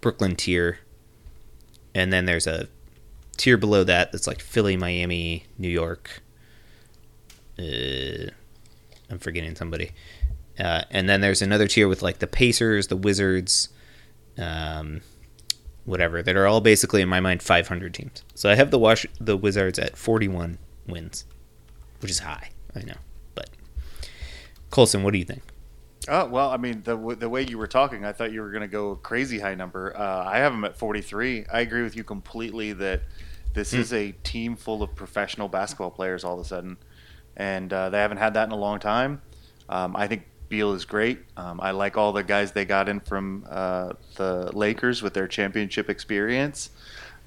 Brooklyn 0.00 0.34
tier, 0.34 0.80
and 1.94 2.12
then 2.12 2.24
there's 2.24 2.48
a 2.48 2.66
tier 3.36 3.56
below 3.56 3.84
that 3.84 4.10
that's 4.10 4.26
like 4.26 4.40
Philly, 4.40 4.76
Miami, 4.76 5.44
New 5.56 5.68
York. 5.68 6.20
Uh, 7.56 8.32
I'm 9.08 9.20
forgetting 9.20 9.54
somebody. 9.54 9.92
Uh, 10.58 10.82
and 10.90 11.08
then 11.08 11.20
there's 11.20 11.42
another 11.42 11.68
tier 11.68 11.86
with 11.86 12.02
like 12.02 12.18
the 12.18 12.26
Pacers, 12.26 12.88
the 12.88 12.96
Wizards, 12.96 13.68
um, 14.36 15.02
whatever 15.86 16.22
that 16.22 16.36
are 16.36 16.46
all 16.46 16.60
basically 16.60 17.00
in 17.00 17.08
my 17.08 17.20
mind 17.20 17.42
500 17.42 17.94
teams. 17.94 18.22
So 18.34 18.50
I 18.50 18.54
have 18.54 18.70
the 18.70 18.78
Wash 18.78 19.06
the 19.18 19.36
Wizards 19.36 19.78
at 19.78 19.96
41 19.96 20.58
wins, 20.86 21.24
which 22.00 22.10
is 22.10 22.18
high. 22.18 22.50
I 22.74 22.82
know, 22.82 22.96
but 23.34 23.48
Colson, 24.70 25.02
what 25.02 25.12
do 25.12 25.18
you 25.18 25.24
think? 25.24 25.42
Oh 26.08 26.26
well, 26.26 26.50
I 26.50 26.56
mean 26.56 26.82
the 26.84 26.96
w- 26.96 27.16
the 27.16 27.28
way 27.28 27.42
you 27.42 27.58
were 27.58 27.66
talking, 27.66 28.04
I 28.04 28.12
thought 28.12 28.32
you 28.32 28.42
were 28.42 28.50
going 28.50 28.62
to 28.62 28.68
go 28.68 28.96
crazy 28.96 29.38
high 29.38 29.54
number. 29.54 29.96
Uh, 29.96 30.24
I 30.24 30.38
have 30.38 30.52
them 30.52 30.64
at 30.64 30.76
43. 30.76 31.46
I 31.52 31.60
agree 31.60 31.82
with 31.82 31.96
you 31.96 32.04
completely 32.04 32.72
that 32.74 33.02
this 33.54 33.72
is 33.72 33.92
a 33.92 34.12
team 34.22 34.54
full 34.54 34.82
of 34.82 34.94
professional 34.94 35.48
basketball 35.48 35.90
players 35.90 36.22
all 36.24 36.34
of 36.34 36.40
a 36.40 36.44
sudden, 36.44 36.76
and 37.36 37.72
uh, 37.72 37.88
they 37.88 37.98
haven't 37.98 38.18
had 38.18 38.34
that 38.34 38.44
in 38.44 38.52
a 38.52 38.56
long 38.56 38.78
time. 38.78 39.22
Um, 39.68 39.96
I 39.96 40.06
think 40.06 40.26
Beal 40.48 40.72
is 40.72 40.84
great. 40.84 41.18
Um, 41.36 41.60
I 41.60 41.72
like 41.72 41.96
all 41.96 42.12
the 42.12 42.22
guys 42.22 42.52
they 42.52 42.64
got 42.64 42.88
in 42.88 43.00
from 43.00 43.46
uh, 43.48 43.92
the 44.16 44.50
Lakers 44.56 45.02
with 45.02 45.14
their 45.14 45.28
championship 45.28 45.90
experience, 45.90 46.70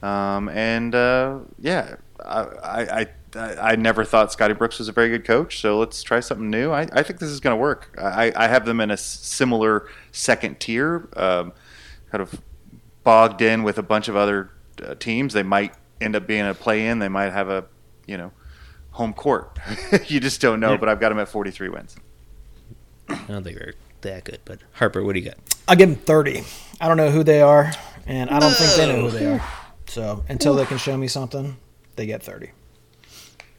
um, 0.01 0.49
and 0.49 0.95
uh, 0.95 1.39
yeah, 1.59 1.95
I, 2.23 2.39
I, 2.41 2.81
I 3.01 3.07
I 3.35 3.75
never 3.75 4.03
thought 4.03 4.31
Scotty 4.31 4.53
Brooks 4.53 4.79
was 4.79 4.87
a 4.87 4.91
very 4.91 5.09
good 5.09 5.25
coach, 5.25 5.59
so 5.59 5.77
let's 5.77 6.01
try 6.01 6.19
something 6.19 6.49
new. 6.49 6.71
I, 6.71 6.87
I 6.91 7.03
think 7.03 7.19
this 7.19 7.29
is 7.29 7.39
going 7.39 7.55
to 7.55 7.61
work. 7.61 7.95
I, 8.01 8.31
I 8.35 8.47
have 8.47 8.65
them 8.65 8.79
in 8.81 8.91
a 8.91 8.97
similar 8.97 9.87
second 10.11 10.59
tier, 10.59 11.07
um, 11.15 11.53
kind 12.11 12.21
of 12.21 12.41
bogged 13.03 13.41
in 13.41 13.63
with 13.63 13.77
a 13.77 13.83
bunch 13.83 14.07
of 14.07 14.15
other 14.15 14.49
uh, 14.83 14.95
teams. 14.95 15.33
They 15.33 15.43
might 15.43 15.73
end 16.01 16.15
up 16.15 16.25
being 16.27 16.45
a 16.45 16.53
play-in. 16.53 16.99
They 16.99 17.07
might 17.07 17.31
have 17.31 17.49
a, 17.49 17.65
you 18.07 18.17
know, 18.17 18.31
home 18.91 19.13
court. 19.13 19.57
you 20.07 20.19
just 20.19 20.41
don't 20.41 20.59
know. 20.59 20.77
But 20.77 20.89
I've 20.89 20.99
got 20.99 21.09
them 21.09 21.19
at 21.19 21.29
43 21.29 21.69
wins. 21.69 21.95
I 23.09 23.15
don't 23.27 23.43
think 23.43 23.57
they're 23.57 23.73
that 24.01 24.23
good, 24.23 24.39
but 24.45 24.59
Harper, 24.73 25.03
what 25.03 25.13
do 25.13 25.19
you 25.19 25.25
got? 25.25 25.37
I 25.67 25.75
give 25.75 25.89
them 25.89 25.97
30. 25.97 26.43
I 26.81 26.87
don't 26.87 26.97
know 26.97 27.11
who 27.11 27.23
they 27.23 27.41
are, 27.41 27.71
and 28.05 28.29
I 28.29 28.39
don't 28.39 28.53
think 28.53 28.71
they 28.75 28.87
know 28.87 29.09
who 29.09 29.17
they 29.17 29.25
are. 29.25 29.43
So 29.87 30.23
until 30.29 30.53
they 30.55 30.65
can 30.65 30.77
show 30.77 30.95
me 30.97 31.07
something, 31.07 31.57
they 31.95 32.05
get 32.05 32.23
30. 32.23 32.51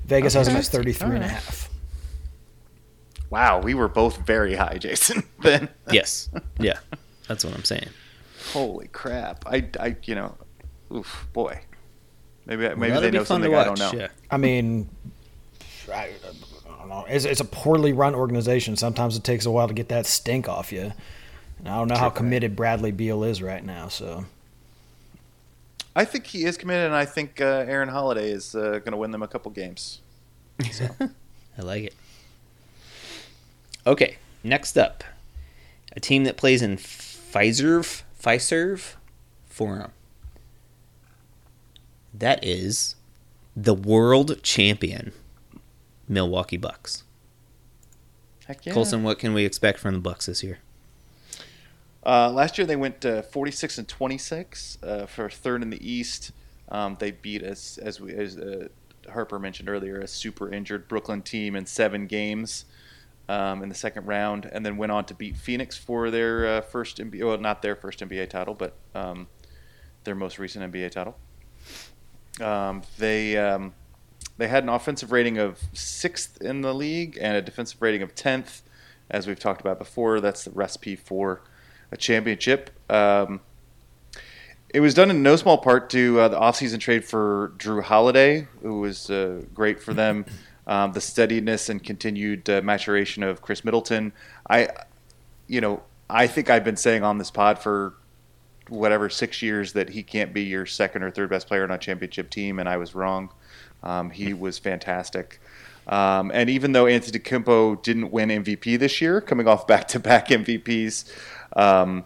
Vegas 0.04 0.34
has 0.34 0.46
them 0.46 0.56
at 0.56 0.64
33 0.64 1.16
and 1.16 1.24
a 1.24 1.28
half. 1.28 1.68
Wow, 3.28 3.60
we 3.60 3.74
were 3.74 3.88
both 3.88 4.18
very 4.18 4.54
high, 4.54 4.78
Jason. 4.78 5.22
Then 5.40 5.68
Yes, 5.90 6.28
yeah, 6.58 6.78
that's 7.28 7.44
what 7.44 7.54
I'm 7.54 7.64
saying. 7.64 7.88
holy 8.52 8.88
crap! 8.88 9.44
I, 9.46 9.68
I 9.78 9.96
you 10.04 10.14
know, 10.14 10.36
oof, 10.92 11.28
boy. 11.32 11.60
Maybe 12.46 12.62
maybe 12.62 12.88
That'll 12.88 13.00
they 13.02 13.10
know 13.10 13.24
something 13.24 13.54
I 13.54 13.64
don't 13.64 13.78
know. 13.78 13.92
Yeah. 13.94 14.08
I 14.30 14.36
mean, 14.36 14.88
I, 15.92 15.94
I 15.94 16.10
don't 16.22 16.40
know. 16.90 17.04
It's, 17.08 17.24
it's 17.24 17.40
a 17.40 17.44
poorly 17.44 17.92
run 17.92 18.14
organization. 18.14 18.76
Sometimes 18.76 19.16
it 19.16 19.24
takes 19.24 19.46
a 19.46 19.50
while 19.50 19.68
to 19.68 19.74
get 19.74 19.88
that 19.88 20.06
stink 20.06 20.48
off 20.48 20.72
you. 20.72 20.92
And 21.58 21.68
I 21.68 21.76
don't 21.76 21.88
know 21.88 21.96
how 21.96 22.10
committed 22.10 22.56
Bradley 22.56 22.90
Beal 22.90 23.24
is 23.24 23.42
right 23.42 23.64
now. 23.64 23.88
So 23.88 24.24
I 25.94 26.04
think 26.04 26.26
he 26.26 26.44
is 26.44 26.56
committed, 26.56 26.86
and 26.86 26.94
I 26.94 27.04
think 27.04 27.40
uh, 27.40 27.64
Aaron 27.66 27.88
Holiday 27.88 28.30
is 28.30 28.54
uh, 28.54 28.78
going 28.78 28.92
to 28.92 28.96
win 28.96 29.10
them 29.10 29.22
a 29.22 29.28
couple 29.28 29.50
games. 29.50 30.00
I 30.60 31.62
like 31.62 31.84
it. 31.84 31.94
Okay, 33.86 34.18
next 34.44 34.78
up, 34.78 35.02
a 35.96 36.00
team 36.00 36.24
that 36.24 36.36
plays 36.36 36.62
in 36.62 36.76
Fiserv 36.76 38.02
Fiserv 38.22 38.94
Forum. 39.46 39.92
That 42.12 42.44
is 42.44 42.96
the 43.56 43.74
world 43.74 44.42
champion 44.42 45.12
Milwaukee 46.10 46.56
Bucks. 46.56 47.04
Heck 48.46 48.66
yeah. 48.66 48.72
Colson, 48.72 49.04
what 49.04 49.18
can 49.18 49.32
we 49.32 49.44
expect 49.44 49.78
from 49.78 49.94
the 49.94 50.00
Bucks 50.00 50.26
this 50.26 50.42
year? 50.42 50.58
Uh, 52.04 52.30
last 52.30 52.58
year 52.58 52.66
they 52.66 52.76
went 52.76 53.04
uh, 53.04 53.22
46 53.22 53.78
and 53.78 53.88
26 53.88 54.78
uh, 54.82 55.06
for 55.06 55.30
third 55.30 55.62
in 55.62 55.70
the 55.70 55.88
East. 55.88 56.32
Um, 56.68 56.96
they 56.98 57.12
beat 57.12 57.42
as 57.42 57.78
as 57.82 58.00
we 58.00 58.12
as 58.14 58.36
uh, 58.36 58.68
Harper 59.10 59.38
mentioned 59.38 59.68
earlier 59.68 60.00
a 60.00 60.08
super 60.08 60.52
injured 60.52 60.88
Brooklyn 60.88 61.22
team 61.22 61.54
in 61.54 61.66
seven 61.66 62.06
games 62.06 62.64
um, 63.28 63.62
in 63.62 63.68
the 63.68 63.74
second 63.74 64.06
round, 64.06 64.48
and 64.52 64.66
then 64.66 64.76
went 64.76 64.90
on 64.92 65.04
to 65.06 65.14
beat 65.14 65.36
Phoenix 65.36 65.76
for 65.76 66.10
their 66.10 66.46
uh, 66.46 66.60
first 66.60 66.98
NBA 66.98 67.24
well 67.24 67.38
not 67.38 67.62
their 67.62 67.76
first 67.76 68.00
NBA 68.00 68.30
title, 68.30 68.54
but 68.54 68.74
um, 68.94 69.28
their 70.04 70.14
most 70.14 70.38
recent 70.38 70.72
NBA 70.72 70.90
title. 70.90 71.16
Um, 72.40 72.82
they 72.98 73.36
um, 73.36 73.74
they 74.40 74.48
had 74.48 74.62
an 74.62 74.70
offensive 74.70 75.12
rating 75.12 75.38
of 75.38 75.60
sixth 75.72 76.40
in 76.40 76.62
the 76.62 76.74
league 76.74 77.18
and 77.20 77.36
a 77.36 77.42
defensive 77.42 77.80
rating 77.82 78.02
of 78.02 78.14
tenth, 78.14 78.62
as 79.10 79.26
we've 79.26 79.38
talked 79.38 79.60
about 79.60 79.78
before. 79.78 80.20
That's 80.20 80.44
the 80.44 80.50
recipe 80.50 80.96
for 80.96 81.42
a 81.92 81.96
championship. 81.96 82.70
Um, 82.90 83.40
it 84.72 84.80
was 84.80 84.94
done 84.94 85.10
in 85.10 85.22
no 85.22 85.36
small 85.36 85.58
part 85.58 85.90
to 85.90 86.20
uh, 86.20 86.28
the 86.28 86.38
offseason 86.38 86.80
trade 86.80 87.04
for 87.04 87.52
Jrue 87.58 87.82
Holiday, 87.82 88.46
who 88.62 88.80
was 88.80 89.10
uh, 89.10 89.42
great 89.54 89.82
for 89.82 89.94
them. 89.94 90.24
Um, 90.66 90.92
the 90.92 91.00
steadiness 91.00 91.68
and 91.68 91.82
continued 91.82 92.48
uh, 92.48 92.60
maturation 92.62 93.24
of 93.24 93.42
Khris 93.42 93.64
Middleton. 93.64 94.12
I, 94.48 94.68
you 95.48 95.60
know, 95.60 95.82
I 96.08 96.28
think 96.28 96.48
I've 96.48 96.62
been 96.62 96.76
saying 96.76 97.02
on 97.02 97.18
this 97.18 97.30
pod 97.30 97.58
for 97.58 97.94
whatever 98.68 99.08
six 99.08 99.42
years 99.42 99.72
that 99.72 99.88
he 99.88 100.04
can't 100.04 100.32
be 100.32 100.42
your 100.42 100.66
second 100.66 101.02
or 101.02 101.10
third 101.10 101.28
best 101.28 101.48
player 101.48 101.64
on 101.64 101.72
a 101.72 101.78
championship 101.78 102.30
team, 102.30 102.60
and 102.60 102.68
I 102.68 102.76
was 102.76 102.94
wrong. 102.94 103.30
Um, 103.82 104.10
he 104.10 104.34
was 104.34 104.58
fantastic. 104.58 105.40
Um, 105.86 106.30
and 106.32 106.48
even 106.48 106.72
though 106.72 106.84
Antetokounmpo 106.84 107.82
didn't 107.82 108.12
win 108.12 108.28
MVP 108.28 108.78
this 108.78 109.00
year, 109.00 109.20
coming 109.20 109.48
off 109.48 109.66
back-to-back 109.66 110.28
MVPs, 110.28 111.10
um, 111.56 112.04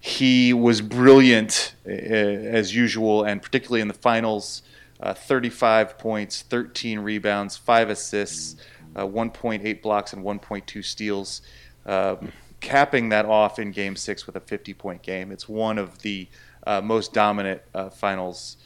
he 0.00 0.52
was 0.52 0.80
brilliant 0.80 1.74
uh, 1.86 1.90
as 1.90 2.74
usual, 2.74 3.22
and 3.22 3.40
particularly 3.40 3.80
in 3.80 3.88
the 3.88 3.94
finals. 3.94 4.62
Uh, 5.00 5.12
35 5.12 5.98
points, 5.98 6.42
13 6.42 7.00
rebounds, 7.00 7.56
five 7.56 7.90
assists, 7.90 8.54
uh, 8.94 9.04
1.8 9.04 9.82
blocks, 9.82 10.12
and 10.12 10.24
1.2 10.24 10.84
steals, 10.84 11.42
uh, 11.86 12.14
capping 12.60 13.08
that 13.08 13.24
off 13.26 13.58
in 13.58 13.72
Game 13.72 13.96
Six 13.96 14.26
with 14.26 14.36
a 14.36 14.40
50-point 14.40 15.02
game. 15.02 15.32
It's 15.32 15.48
one 15.48 15.76
of 15.76 16.02
the 16.02 16.28
uh, 16.68 16.80
most 16.80 17.12
dominant 17.12 17.62
uh, 17.74 17.90
finals 17.90 18.58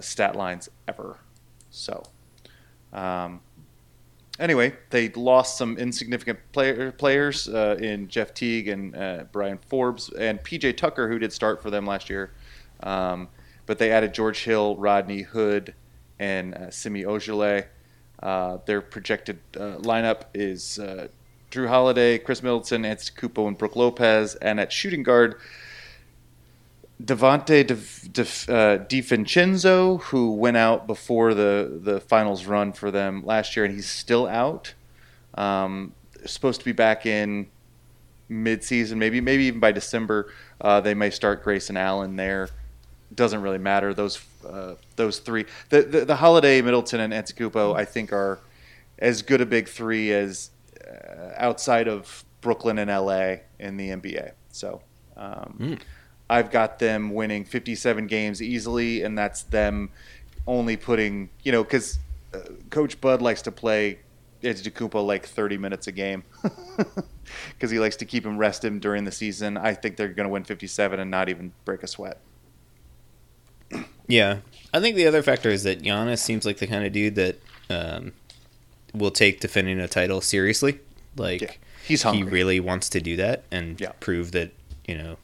stat 0.00 0.34
lines 0.34 0.70
ever. 0.88 1.18
So, 1.78 2.02
um, 2.92 3.40
anyway, 4.38 4.74
they 4.90 5.08
lost 5.10 5.58
some 5.58 5.76
insignificant 5.78 6.38
player, 6.52 6.92
players 6.92 7.48
uh, 7.48 7.76
in 7.80 8.08
Jeff 8.08 8.34
Teague 8.34 8.68
and 8.68 8.96
uh, 8.96 9.24
Bryn 9.32 9.58
Forbes 9.68 10.10
and 10.10 10.38
PJ 10.40 10.76
Tucker, 10.76 11.08
who 11.08 11.18
did 11.18 11.32
start 11.32 11.62
for 11.62 11.70
them 11.70 11.86
last 11.86 12.10
year. 12.10 12.32
Um, 12.82 13.28
but 13.66 13.78
they 13.78 13.90
added 13.90 14.14
George 14.14 14.44
Hill, 14.44 14.76
Rodney 14.76 15.22
Hood, 15.22 15.74
and 16.18 16.54
uh, 16.54 16.70
Semi 16.70 17.04
Ojeleye. 17.04 17.66
Uh, 18.22 18.58
their 18.66 18.80
projected 18.80 19.38
uh, 19.56 19.76
lineup 19.78 20.22
is 20.34 20.78
uh, 20.78 21.08
Jrue 21.50 21.68
Holiday, 21.68 22.18
Khris 22.18 22.42
Middleton, 22.42 22.82
Antetokounmpo, 22.82 23.46
and 23.46 23.56
Brook 23.56 23.76
Lopez. 23.76 24.34
And 24.36 24.58
at 24.58 24.72
shooting 24.72 25.02
guard, 25.02 25.36
Devonte 27.02 27.64
De, 27.64 27.74
De, 27.74 28.22
uh, 28.22 28.84
DiVincenzo, 28.86 30.02
who 30.02 30.32
went 30.32 30.56
out 30.56 30.86
before 30.86 31.32
the, 31.32 31.80
the 31.82 32.00
finals 32.00 32.46
run 32.46 32.72
for 32.72 32.90
them 32.90 33.24
last 33.24 33.54
year, 33.56 33.64
and 33.64 33.74
he's 33.74 33.88
still 33.88 34.26
out. 34.26 34.74
Um, 35.34 35.94
supposed 36.26 36.60
to 36.60 36.64
be 36.64 36.72
back 36.72 37.06
in 37.06 37.46
mid-season, 38.28 38.98
maybe 38.98 39.20
maybe 39.20 39.44
even 39.44 39.60
by 39.60 39.70
December. 39.70 40.32
Uh, 40.60 40.80
they 40.80 40.94
may 40.94 41.10
start 41.10 41.44
Grayson 41.44 41.76
Allen 41.76 42.16
there. 42.16 42.48
Doesn't 43.14 43.42
really 43.42 43.58
matter. 43.58 43.94
Those 43.94 44.20
uh, 44.46 44.74
those 44.96 45.20
three, 45.20 45.46
the, 45.68 45.82
the 45.82 46.04
the 46.04 46.16
Holiday, 46.16 46.60
Middleton, 46.60 47.00
and 47.00 47.12
Antetokounmpo, 47.12 47.76
I 47.76 47.84
think 47.84 48.12
are 48.12 48.40
as 48.98 49.22
good 49.22 49.40
a 49.40 49.46
big 49.46 49.68
three 49.68 50.12
as 50.12 50.50
uh, 50.84 51.30
outside 51.36 51.86
of 51.86 52.24
Brooklyn 52.40 52.78
and 52.78 52.90
LA 52.90 53.36
in 53.60 53.76
the 53.76 53.90
NBA. 53.90 54.32
So. 54.50 54.82
Um, 55.16 55.78
I've 56.30 56.50
got 56.50 56.78
them 56.78 57.14
winning 57.14 57.44
57 57.44 58.06
games 58.06 58.42
easily, 58.42 59.02
and 59.02 59.16
that's 59.16 59.42
them 59.44 59.90
only 60.46 60.76
putting, 60.76 61.30
you 61.42 61.52
know, 61.52 61.62
because 61.64 61.98
uh, 62.34 62.40
Coach 62.70 63.00
Bud 63.00 63.22
likes 63.22 63.42
to 63.42 63.52
play 63.52 63.98
Antetokounmpo 64.42 65.04
like 65.06 65.26
30 65.26 65.56
minutes 65.58 65.86
a 65.86 65.92
game 65.92 66.22
because 67.54 67.70
he 67.70 67.78
likes 67.78 67.96
to 67.96 68.04
keep 68.04 68.24
him 68.24 68.36
rested 68.38 68.80
during 68.80 69.04
the 69.04 69.12
season. 69.12 69.56
I 69.56 69.74
think 69.74 69.96
they're 69.96 70.08
going 70.08 70.26
to 70.28 70.32
win 70.32 70.44
57 70.44 71.00
and 71.00 71.10
not 71.10 71.28
even 71.28 71.52
break 71.64 71.82
a 71.82 71.86
sweat. 71.86 72.18
Yeah, 74.06 74.38
I 74.72 74.80
think 74.80 74.96
the 74.96 75.06
other 75.06 75.22
factor 75.22 75.50
is 75.50 75.64
that 75.64 75.82
Giannis 75.82 76.18
seems 76.20 76.46
like 76.46 76.58
the 76.58 76.66
kind 76.66 76.86
of 76.86 76.92
dude 76.92 77.14
that 77.16 77.40
um, 77.68 78.12
will 78.94 79.10
take 79.10 79.40
defending 79.40 79.78
a 79.80 79.88
title 79.88 80.20
seriously. 80.22 80.78
Like 81.16 81.42
Yeah, 81.42 81.52
he's 81.86 82.02
he 82.02 82.22
really 82.22 82.60
wants 82.60 82.88
to 82.90 83.00
do 83.00 83.16
that 83.16 83.44
and 83.50 83.78
Yeah. 83.80 83.92
prove 84.00 84.32
that 84.32 84.52
you 84.86 84.96
know 84.96 85.16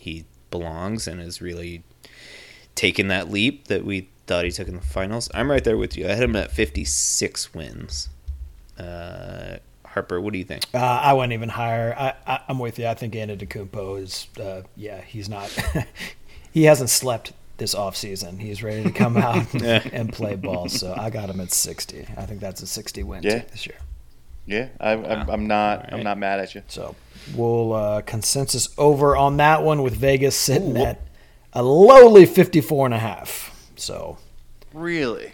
he 0.00 0.24
belongs 0.50 1.06
and 1.06 1.20
has 1.20 1.40
really 1.42 1.82
taken 2.74 3.08
that 3.08 3.30
leap 3.30 3.68
that 3.68 3.84
we 3.84 4.08
thought 4.26 4.44
he 4.44 4.50
took 4.50 4.68
in 4.68 4.76
the 4.76 4.80
finals. 4.80 5.28
I'm 5.34 5.50
right 5.50 5.62
there 5.64 5.76
with 5.76 5.96
you. 5.96 6.06
I 6.06 6.10
had 6.14 6.22
him 6.22 6.36
at 6.36 6.50
56 6.52 7.54
wins. 7.54 8.08
Uh, 8.78 9.56
Harper, 9.84 10.20
what 10.20 10.32
do 10.32 10.38
you 10.38 10.44
think? 10.44 10.64
Uh, 10.74 10.78
I 10.78 11.12
went 11.14 11.32
even 11.32 11.48
higher. 11.48 11.94
I, 12.26 12.40
I'm 12.48 12.58
with 12.58 12.78
you. 12.78 12.86
I 12.86 12.94
think 12.94 13.14
Antetokounmpo 13.14 14.00
is, 14.02 14.26
uh, 14.40 14.62
yeah, 14.76 15.00
he's 15.00 15.28
not. 15.28 15.48
he 16.52 16.64
hasn't 16.64 16.90
slept 16.90 17.32
this 17.56 17.74
off 17.74 17.96
season. 17.96 18.38
He's 18.38 18.62
ready 18.62 18.84
to 18.84 18.90
come 18.92 19.16
out 19.18 19.52
and 19.54 20.12
play 20.12 20.36
ball. 20.36 20.68
So 20.68 20.94
I 20.96 21.10
got 21.10 21.28
him 21.30 21.40
at 21.40 21.52
60. 21.52 22.06
I 22.16 22.26
think 22.26 22.40
that's 22.40 22.62
a 22.62 22.66
60 22.66 23.02
win 23.02 23.22
Yeah. 23.22 23.42
this 23.50 23.66
year. 23.66 23.76
Yeah, 24.48 24.68
I, 24.80 24.92
I'm, 24.92 25.28
I'm 25.30 25.46
not. 25.46 25.92
I'm 25.92 26.02
not 26.02 26.18
mad 26.18 26.40
at 26.40 26.54
you. 26.54 26.62
So 26.68 26.96
we'll 27.34 27.72
uh, 27.74 28.00
consensus 28.02 28.68
over 28.78 29.16
on 29.16 29.36
that 29.36 29.62
one 29.62 29.82
with 29.82 29.94
Vegas 29.94 30.34
sitting 30.36 30.76
at 30.78 31.00
a 31.52 31.62
lowly 31.62 32.24
54 32.26 32.86
and 32.86 32.94
a 32.94 32.98
half. 32.98 33.54
So 33.76 34.18
Really? 34.72 35.32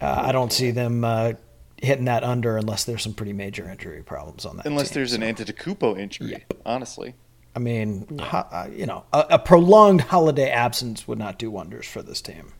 uh, 0.00 0.22
I 0.26 0.32
don't 0.32 0.52
see 0.52 0.70
them 0.70 1.02
uh, 1.04 1.32
hitting 1.80 2.04
that 2.04 2.24
under 2.24 2.56
unless 2.58 2.84
there's 2.84 3.02
some 3.02 3.14
pretty 3.14 3.32
major 3.32 3.68
injury 3.68 4.02
problems 4.02 4.44
on 4.44 4.56
that. 4.58 4.66
Unless 4.66 4.90
team. 4.90 4.94
there's 4.96 5.12
an 5.14 5.20
So, 5.22 5.44
Antetokounmpo 5.44 5.98
injury. 5.98 6.44
Honestly. 6.66 7.14
I 7.56 7.58
mean, 7.58 8.06
ho- 8.18 8.46
uh, 8.50 8.68
you 8.74 8.86
know, 8.86 9.04
a, 9.12 9.26
a 9.30 9.38
prolonged 9.38 10.00
holiday 10.02 10.50
absence 10.50 11.06
would 11.08 11.18
not 11.18 11.38
do 11.38 11.50
wonders 11.50 11.86
for 11.86 12.02
this 12.02 12.20
team. 12.22 12.52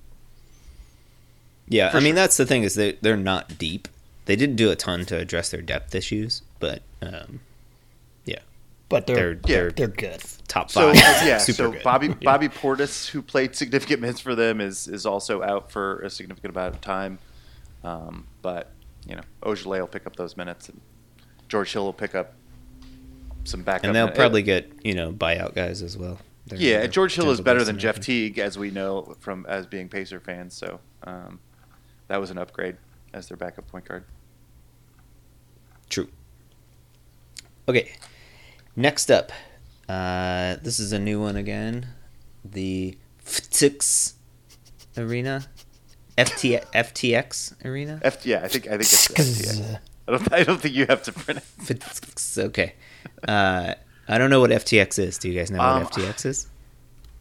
Yeah, 1.68 1.90
I 1.94 2.00
mean 2.00 2.14
that's 2.14 2.36
the 2.36 2.44
thing 2.44 2.64
is 2.64 2.74
they 2.74 2.92
they're 3.00 3.16
not 3.16 3.56
deep. 3.56 3.88
They 4.24 4.36
didn't 4.36 4.56
do 4.56 4.70
a 4.70 4.76
ton 4.76 5.04
to 5.06 5.18
address 5.18 5.50
their 5.50 5.62
depth 5.62 5.94
issues, 5.94 6.42
but 6.60 6.82
um, 7.02 7.40
yeah, 8.24 8.38
But 8.88 9.06
they're 9.06 9.16
they're 9.16 9.34
they're, 9.34 9.70
they're 9.70 9.70
they're 9.88 10.10
good. 10.12 10.22
top 10.48 10.70
So 10.70 10.94
five. 10.94 11.26
yeah, 11.26 11.38
super 11.38 11.56
so 11.56 11.72
good. 11.72 11.82
Bobby 11.82 12.06
Yeah. 12.08 12.14
Bobby 12.22 12.48
Portis, 12.48 13.08
who 13.08 13.20
played 13.22 13.56
significant 13.56 14.00
minutes 14.00 14.20
for 14.20 14.34
them, 14.34 14.60
is 14.60 14.86
is 14.88 15.06
also 15.06 15.42
out 15.42 15.72
for 15.72 16.00
a 16.02 16.10
significant 16.10 16.54
amount 16.56 16.74
of 16.74 16.80
time. 16.80 17.18
Um, 17.82 18.26
but 18.42 18.70
you 19.08 19.16
know, 19.16 19.22
Ojeleye 19.42 19.80
will 19.80 19.88
pick 19.88 20.06
up 20.06 20.14
those 20.14 20.36
minutes, 20.36 20.68
and 20.68 20.80
George 21.48 21.72
Hill 21.72 21.84
will 21.84 21.92
pick 21.92 22.14
up 22.14 22.34
some 23.44 23.62
backup. 23.62 23.84
and 23.86 23.96
they'll 23.96 24.04
minutes. 24.04 24.18
probably 24.18 24.42
get 24.42 24.70
you 24.84 24.94
know 24.94 25.12
buyout 25.12 25.54
guys 25.56 25.82
as 25.82 25.98
well. 25.98 26.18
They're- 26.46 26.58
yeah. 26.60 26.78
they're 26.78 26.88
George 26.88 27.14
Hill 27.16 27.30
is 27.30 27.40
better 27.40 27.64
than 27.64 27.78
Jeff. 27.80 27.98
Teague, 27.98 28.38
as 28.38 28.56
we 28.56 28.70
know 28.70 29.16
from 29.18 29.44
as 29.48 29.66
being 29.66 29.88
Pacer 29.88 30.20
fans. 30.20 30.54
So 30.54 30.78
um, 31.02 31.40
that 32.06 32.20
was 32.20 32.30
an 32.30 32.38
upgrade 32.38 32.76
as 33.12 33.28
their 33.28 33.36
backup 33.36 33.68
point 33.68 33.84
guard. 33.86 34.04
True. 35.88 36.08
Okay, 37.68 37.92
next 38.74 39.10
up, 39.10 39.30
uh, 39.88 40.56
this 40.62 40.80
is 40.80 40.92
a 40.92 40.98
new 40.98 41.20
one 41.20 41.36
again, 41.36 41.86
the 42.44 42.96
FTX 43.24 44.14
Arena, 44.96 45.44
FT, 46.18 46.64
FTX 46.72 47.64
Arena. 47.64 48.00
F, 48.02 48.24
yeah, 48.26 48.40
I 48.42 48.48
think 48.48 48.66
I 48.66 48.70
think 48.70 48.80
it's 48.82 49.08
FTX. 49.08 49.78
I 50.08 50.10
don't 50.10 50.32
I 50.32 50.42
don't 50.42 50.60
think 50.60 50.74
you 50.74 50.86
have 50.88 51.02
to 51.04 51.12
pronounce. 51.12 51.44
FTX, 51.58 52.38
okay. 52.46 52.74
Uh, 53.26 53.74
I 54.08 54.18
don't 54.18 54.30
know 54.30 54.40
what 54.40 54.50
FTX 54.50 54.98
is. 54.98 55.18
Do 55.18 55.28
you 55.30 55.38
guys 55.38 55.50
know 55.50 55.60
Um, 55.60 55.84
what 55.84 55.92
FTX 55.92 56.26
is? 56.26 56.48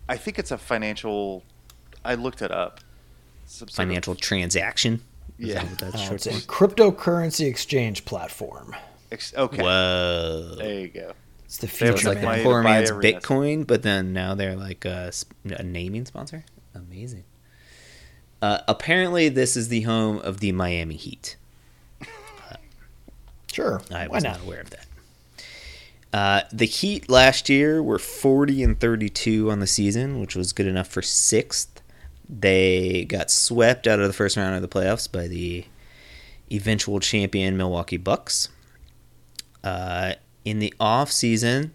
I 0.10 0.17
think 0.17 0.39
it's 0.39 0.49
a 0.51 0.58
financial. 0.58 1.43
I 2.04 2.15
looked 2.15 2.41
it 2.41 2.51
up. 2.51 2.80
Some 3.45 3.67
sort 3.67 3.69
of- 3.69 3.75
Financial 3.75 4.15
transaction. 4.15 5.01
Is 5.41 5.47
Yeah. 5.49 5.63
what 5.63 5.77
that's 5.80 5.95
Uh, 5.95 5.97
short 5.97 6.25
it's 6.25 6.27
a 6.27 6.47
cryptocurrency 6.47 7.47
exchange 7.47 8.06
platform. 8.06 8.75
Ex- 9.12 9.34
okay. 9.36 9.62
Whoa. 9.62 10.56
There 10.58 10.80
you 10.82 10.88
go. 10.88 11.13
It's 11.45 11.58
the 11.58 11.67
They 11.67 11.86
have 11.88 11.95
It's 11.95 12.01
future, 12.04 12.08
like 12.10 12.17
Future, 12.19 12.21
the 12.21 12.27
man. 12.27 12.36
man. 12.38 12.43
poor 12.45 12.63
man's. 12.63 12.91
Bitcoin, 12.91 13.67
but 13.67 13.82
then 13.84 14.13
now 14.13 14.36
they're 14.36 14.56
like 14.56 14.86
a, 14.86 15.12
a 15.49 15.63
naming 15.63 16.06
sponsor. 16.06 16.45
Amazing. 16.73 17.23
Uh, 18.41 18.60
apparently, 18.67 19.27
this 19.30 19.58
is 19.58 19.67
the 19.67 19.82
home 19.82 20.17
of 20.19 20.39
the 20.39 20.51
Miami 20.54 20.95
Heat. 20.95 21.36
Sure. 23.51 23.82
I 23.91 24.08
Why 24.08 24.15
was 24.15 24.23
not? 24.23 24.38
not 24.38 24.45
aware 24.45 24.62
of 24.62 24.69
that. 24.69 24.86
Uh, 26.13 26.41
the 26.51 26.65
Heat 26.65 27.10
last 27.10 27.49
year 27.49 27.82
were 27.82 27.99
40 27.99 28.63
and 28.63 28.80
32 28.80 29.49
on 29.51 29.60
the 29.60 29.67
season, 29.67 30.19
which 30.19 30.36
was 30.36 30.54
good 30.54 30.67
enough 30.67 30.88
for 30.88 31.01
sixth. 31.01 31.70
They 32.31 33.03
got 33.05 33.29
swept 33.29 33.87
out 33.87 33.99
of 33.99 34.07
the 34.07 34.13
first 34.13 34.37
round 34.37 34.55
of 34.55 34.61
the 34.61 34.69
playoffs 34.69 35.11
by 35.11 35.27
the 35.27 35.65
eventual 36.49 37.01
champion 37.01 37.57
Milwaukee 37.57 37.97
Bucks. 37.97 38.47
Uh, 39.63 40.13
in 40.45 40.59
the 40.59 40.73
off 40.79 41.11
season, 41.11 41.73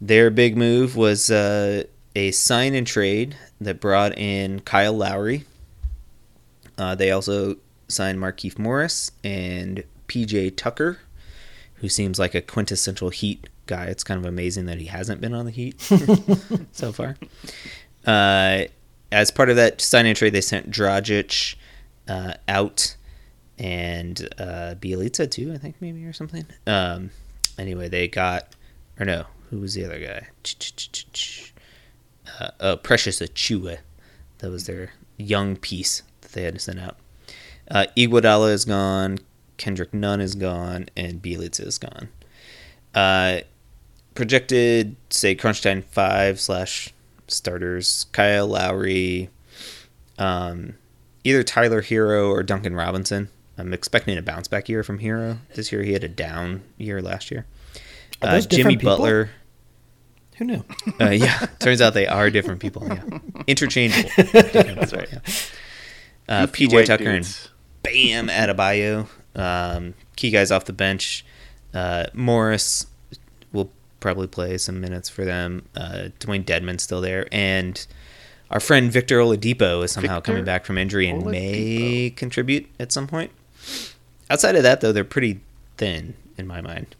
their 0.00 0.30
big 0.30 0.56
move 0.56 0.96
was 0.96 1.30
uh, 1.30 1.84
a 2.14 2.30
sign 2.30 2.74
and 2.74 2.86
trade 2.86 3.36
that 3.60 3.80
brought 3.80 4.16
in 4.16 4.60
Kyle 4.60 4.96
Lowry. 4.96 5.44
Uh, 6.78 6.94
they 6.94 7.10
also 7.10 7.56
signed 7.88 8.18
Markieff 8.18 8.58
Morris 8.58 9.10
and 9.22 9.84
PJ 10.08 10.56
Tucker, 10.56 10.98
who 11.74 11.88
seems 11.88 12.18
like 12.18 12.34
a 12.34 12.40
quintessential 12.40 13.10
Heat 13.10 13.48
guy. 13.66 13.86
It's 13.86 14.04
kind 14.04 14.18
of 14.18 14.24
amazing 14.24 14.66
that 14.66 14.78
he 14.78 14.86
hasn't 14.86 15.20
been 15.20 15.34
on 15.34 15.46
the 15.46 15.50
Heat 15.50 15.80
so 16.72 16.92
far. 16.92 17.16
Uh, 18.06 18.64
as 19.12 19.30
part 19.30 19.50
of 19.50 19.56
that 19.56 19.80
signing 19.80 20.14
trade, 20.14 20.32
they 20.32 20.40
sent 20.40 20.70
Dragic 20.70 21.56
uh, 22.08 22.34
out 22.48 22.96
and 23.58 24.28
uh, 24.38 24.74
Bielitsa 24.80 25.30
too, 25.30 25.52
I 25.52 25.58
think 25.58 25.76
maybe 25.80 26.04
or 26.04 26.12
something. 26.12 26.46
Um, 26.66 27.10
anyway, 27.58 27.88
they 27.88 28.08
got 28.08 28.54
or 28.98 29.06
no, 29.06 29.24
who 29.48 29.58
was 29.60 29.74
the 29.74 29.84
other 29.84 29.98
guy? 29.98 30.28
Uh, 32.38 32.50
oh, 32.60 32.76
Precious 32.76 33.20
Achiuwa. 33.20 33.78
That 34.38 34.50
was 34.50 34.66
their 34.66 34.92
young 35.16 35.56
piece 35.56 36.02
that 36.20 36.32
they 36.32 36.44
had 36.44 36.54
to 36.54 36.60
send 36.60 36.78
out. 36.78 36.96
Uh, 37.70 37.86
Iguodala 37.96 38.52
is 38.52 38.64
gone. 38.64 39.18
Kendrick 39.56 39.92
Nunn 39.92 40.20
is 40.20 40.34
gone, 40.34 40.88
and 40.96 41.20
Bielitsa 41.20 41.66
is 41.66 41.78
gone. 41.78 42.08
Uh, 42.94 43.40
projected, 44.14 44.96
say, 45.10 45.34
crunch 45.34 45.62
time 45.62 45.82
five 45.82 46.40
slash 46.40 46.94
starters: 47.32 48.06
Kyle 48.12 48.46
Lowry, 48.46 49.30
um, 50.18 50.74
either 51.24 51.42
Tyler 51.42 51.82
Herro 51.82 52.30
or 52.30 52.42
Duncan 52.42 52.74
Robinson. 52.74 53.28
I'm 53.58 53.72
expecting 53.74 54.16
a 54.16 54.22
bounce 54.22 54.48
back 54.48 54.68
year 54.68 54.82
from 54.82 55.00
Herro 55.00 55.38
this 55.54 55.70
year. 55.72 55.82
He 55.82 55.92
had 55.92 56.02
a 56.04 56.08
down 56.08 56.62
year 56.78 57.02
last 57.02 57.30
year. 57.30 57.46
Are 58.22 58.28
Uh, 58.28 58.32
those 58.32 58.46
Jimmy 58.46 58.76
people? 58.76 58.92
Butler. 58.96 59.30
Who 60.38 60.44
knew? 60.46 60.64
Uh, 60.98 61.10
yeah, 61.10 61.46
turns 61.58 61.82
out 61.82 61.92
they 61.92 62.06
are 62.06 62.30
different 62.30 62.60
people. 62.60 62.86
Yeah, 62.88 63.02
interchangeable. 63.46 64.10
That's 64.32 64.92
right. 64.94 65.08
Yeah. 65.12 65.18
Uh, 66.28 66.46
PJ 66.46 66.72
white 66.72 66.86
Tucker 66.86 67.10
and. 67.10 67.38
Bam 67.82 68.28
Adebayo. 68.28 69.06
Um, 69.34 69.94
key 70.16 70.30
guys 70.30 70.50
off 70.50 70.64
the 70.66 70.72
bench. 70.72 71.24
Uh, 71.72 72.04
Morris 72.12 72.84
will 72.84 72.90
probably 74.00 74.26
play 74.26 74.58
some 74.58 74.80
minutes 74.80 75.08
for 75.08 75.24
them. 75.24 75.68
Uh, 75.76 76.08
Dewayne 76.18 76.44
Dedmon's 76.44 76.82
still 76.82 77.00
there, 77.00 77.28
and 77.30 77.86
our 78.50 78.60
friend 78.60 78.90
Victor 78.90 79.18
Oladipo 79.18 79.84
is 79.84 79.92
somehow 79.92 80.16
Victor 80.16 80.32
coming 80.32 80.44
back 80.44 80.64
from 80.64 80.76
injury 80.76 81.08
and 81.08 81.24
may 81.24 82.12
contribute 82.16 82.68
at 82.80 82.90
some 82.90 83.06
point. 83.06 83.30
Outside 84.28 84.56
of 84.56 84.62
that, 84.62 84.80
though, 84.80 84.92
they're 84.92 85.04
pretty 85.04 85.40
thin 85.76 86.14
in 86.36 86.46
my 86.46 86.60
mind, 86.60 86.96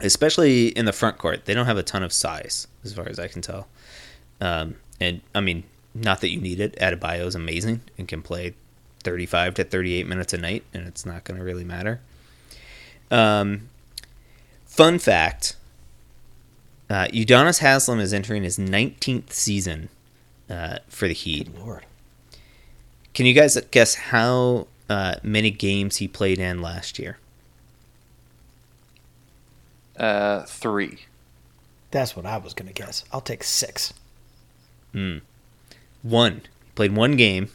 especially 0.00 0.68
in 0.68 0.86
the 0.86 0.92
front 0.92 1.18
court. 1.18 1.44
They 1.44 1.54
don't 1.54 1.66
have 1.66 1.78
a 1.78 1.82
ton 1.82 2.02
of 2.02 2.12
size, 2.12 2.66
as 2.84 2.92
far 2.92 3.08
as 3.08 3.18
I 3.18 3.28
can 3.28 3.42
tell. 3.42 3.68
Um, 4.40 4.76
and 5.00 5.20
I 5.34 5.40
mean, 5.40 5.64
not 5.94 6.20
that 6.20 6.30
you 6.30 6.40
need 6.40 6.60
it. 6.60 6.76
Adebayo 6.76 7.26
is 7.26 7.34
amazing 7.34 7.82
and 7.98 8.08
can 8.08 8.22
play 8.22 8.54
35 9.02 9.54
to 9.54 9.64
38 9.64 10.06
minutes 10.06 10.32
a 10.32 10.38
night, 10.38 10.64
and 10.72 10.86
it's 10.86 11.06
not 11.06 11.24
going 11.24 11.38
to 11.38 11.44
really 11.44 11.64
matter. 11.64 12.00
Um, 13.10 13.68
fun 14.66 14.98
fact 14.98 15.56
uh, 16.90 17.06
Udonis 17.06 17.60
Haslem 17.60 18.00
is 18.00 18.12
entering 18.12 18.42
his 18.42 18.58
19th 18.58 19.32
season 19.32 19.88
uh, 20.50 20.78
for 20.88 21.06
the 21.08 21.14
Heat. 21.14 21.48
Lord. 21.58 21.86
Can 23.14 23.26
you 23.26 23.32
guys 23.32 23.56
guess 23.70 23.94
how 23.94 24.66
uh, 24.88 25.14
many 25.22 25.50
games 25.50 25.96
he 25.98 26.08
played 26.08 26.38
in 26.38 26.60
last 26.60 26.98
year? 26.98 27.18
Uh, 29.96 30.42
three. 30.42 31.00
That's 31.90 32.16
what 32.16 32.26
I 32.26 32.38
was 32.38 32.54
going 32.54 32.68
to 32.68 32.74
guess. 32.74 33.04
I'll 33.12 33.20
take 33.20 33.44
six. 33.44 33.92
One. 34.92 35.20
He 36.42 36.70
played 36.74 36.94
one 36.96 37.16
game, 37.16 37.50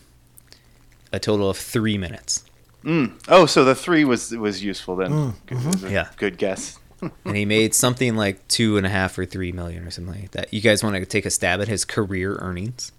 a 1.11 1.19
total 1.19 1.49
of 1.49 1.57
three 1.57 1.97
minutes. 1.97 2.43
Mm. 2.83 3.13
Oh, 3.27 3.45
so 3.45 3.65
the 3.65 3.73
three 3.73 4.05
was 4.05 4.31
was 4.31 4.63
useful 4.63 4.95
then. 4.95 5.33
Good, 5.47 5.65
was 5.65 5.83
a 5.83 5.89
Yeah. 5.91 6.09
Good 6.17 6.37
guess. 6.37 6.77
and 7.25 7.35
he 7.35 7.45
made 7.45 7.73
something 7.73 8.15
like 8.15 8.47
two 8.47 8.77
and 8.77 8.85
a 8.85 8.89
half 8.89 9.17
or 9.17 9.25
three 9.25 9.51
million 9.51 9.85
or 9.85 9.91
something 9.91 10.21
like 10.21 10.31
that. 10.31 10.53
You 10.53 10.61
guys 10.61 10.83
want 10.83 10.95
to 10.95 11.05
take 11.05 11.25
a 11.25 11.29
stab 11.29 11.61
at 11.61 11.67
his 11.67 11.85
career 11.85 12.35
earnings? 12.39 12.91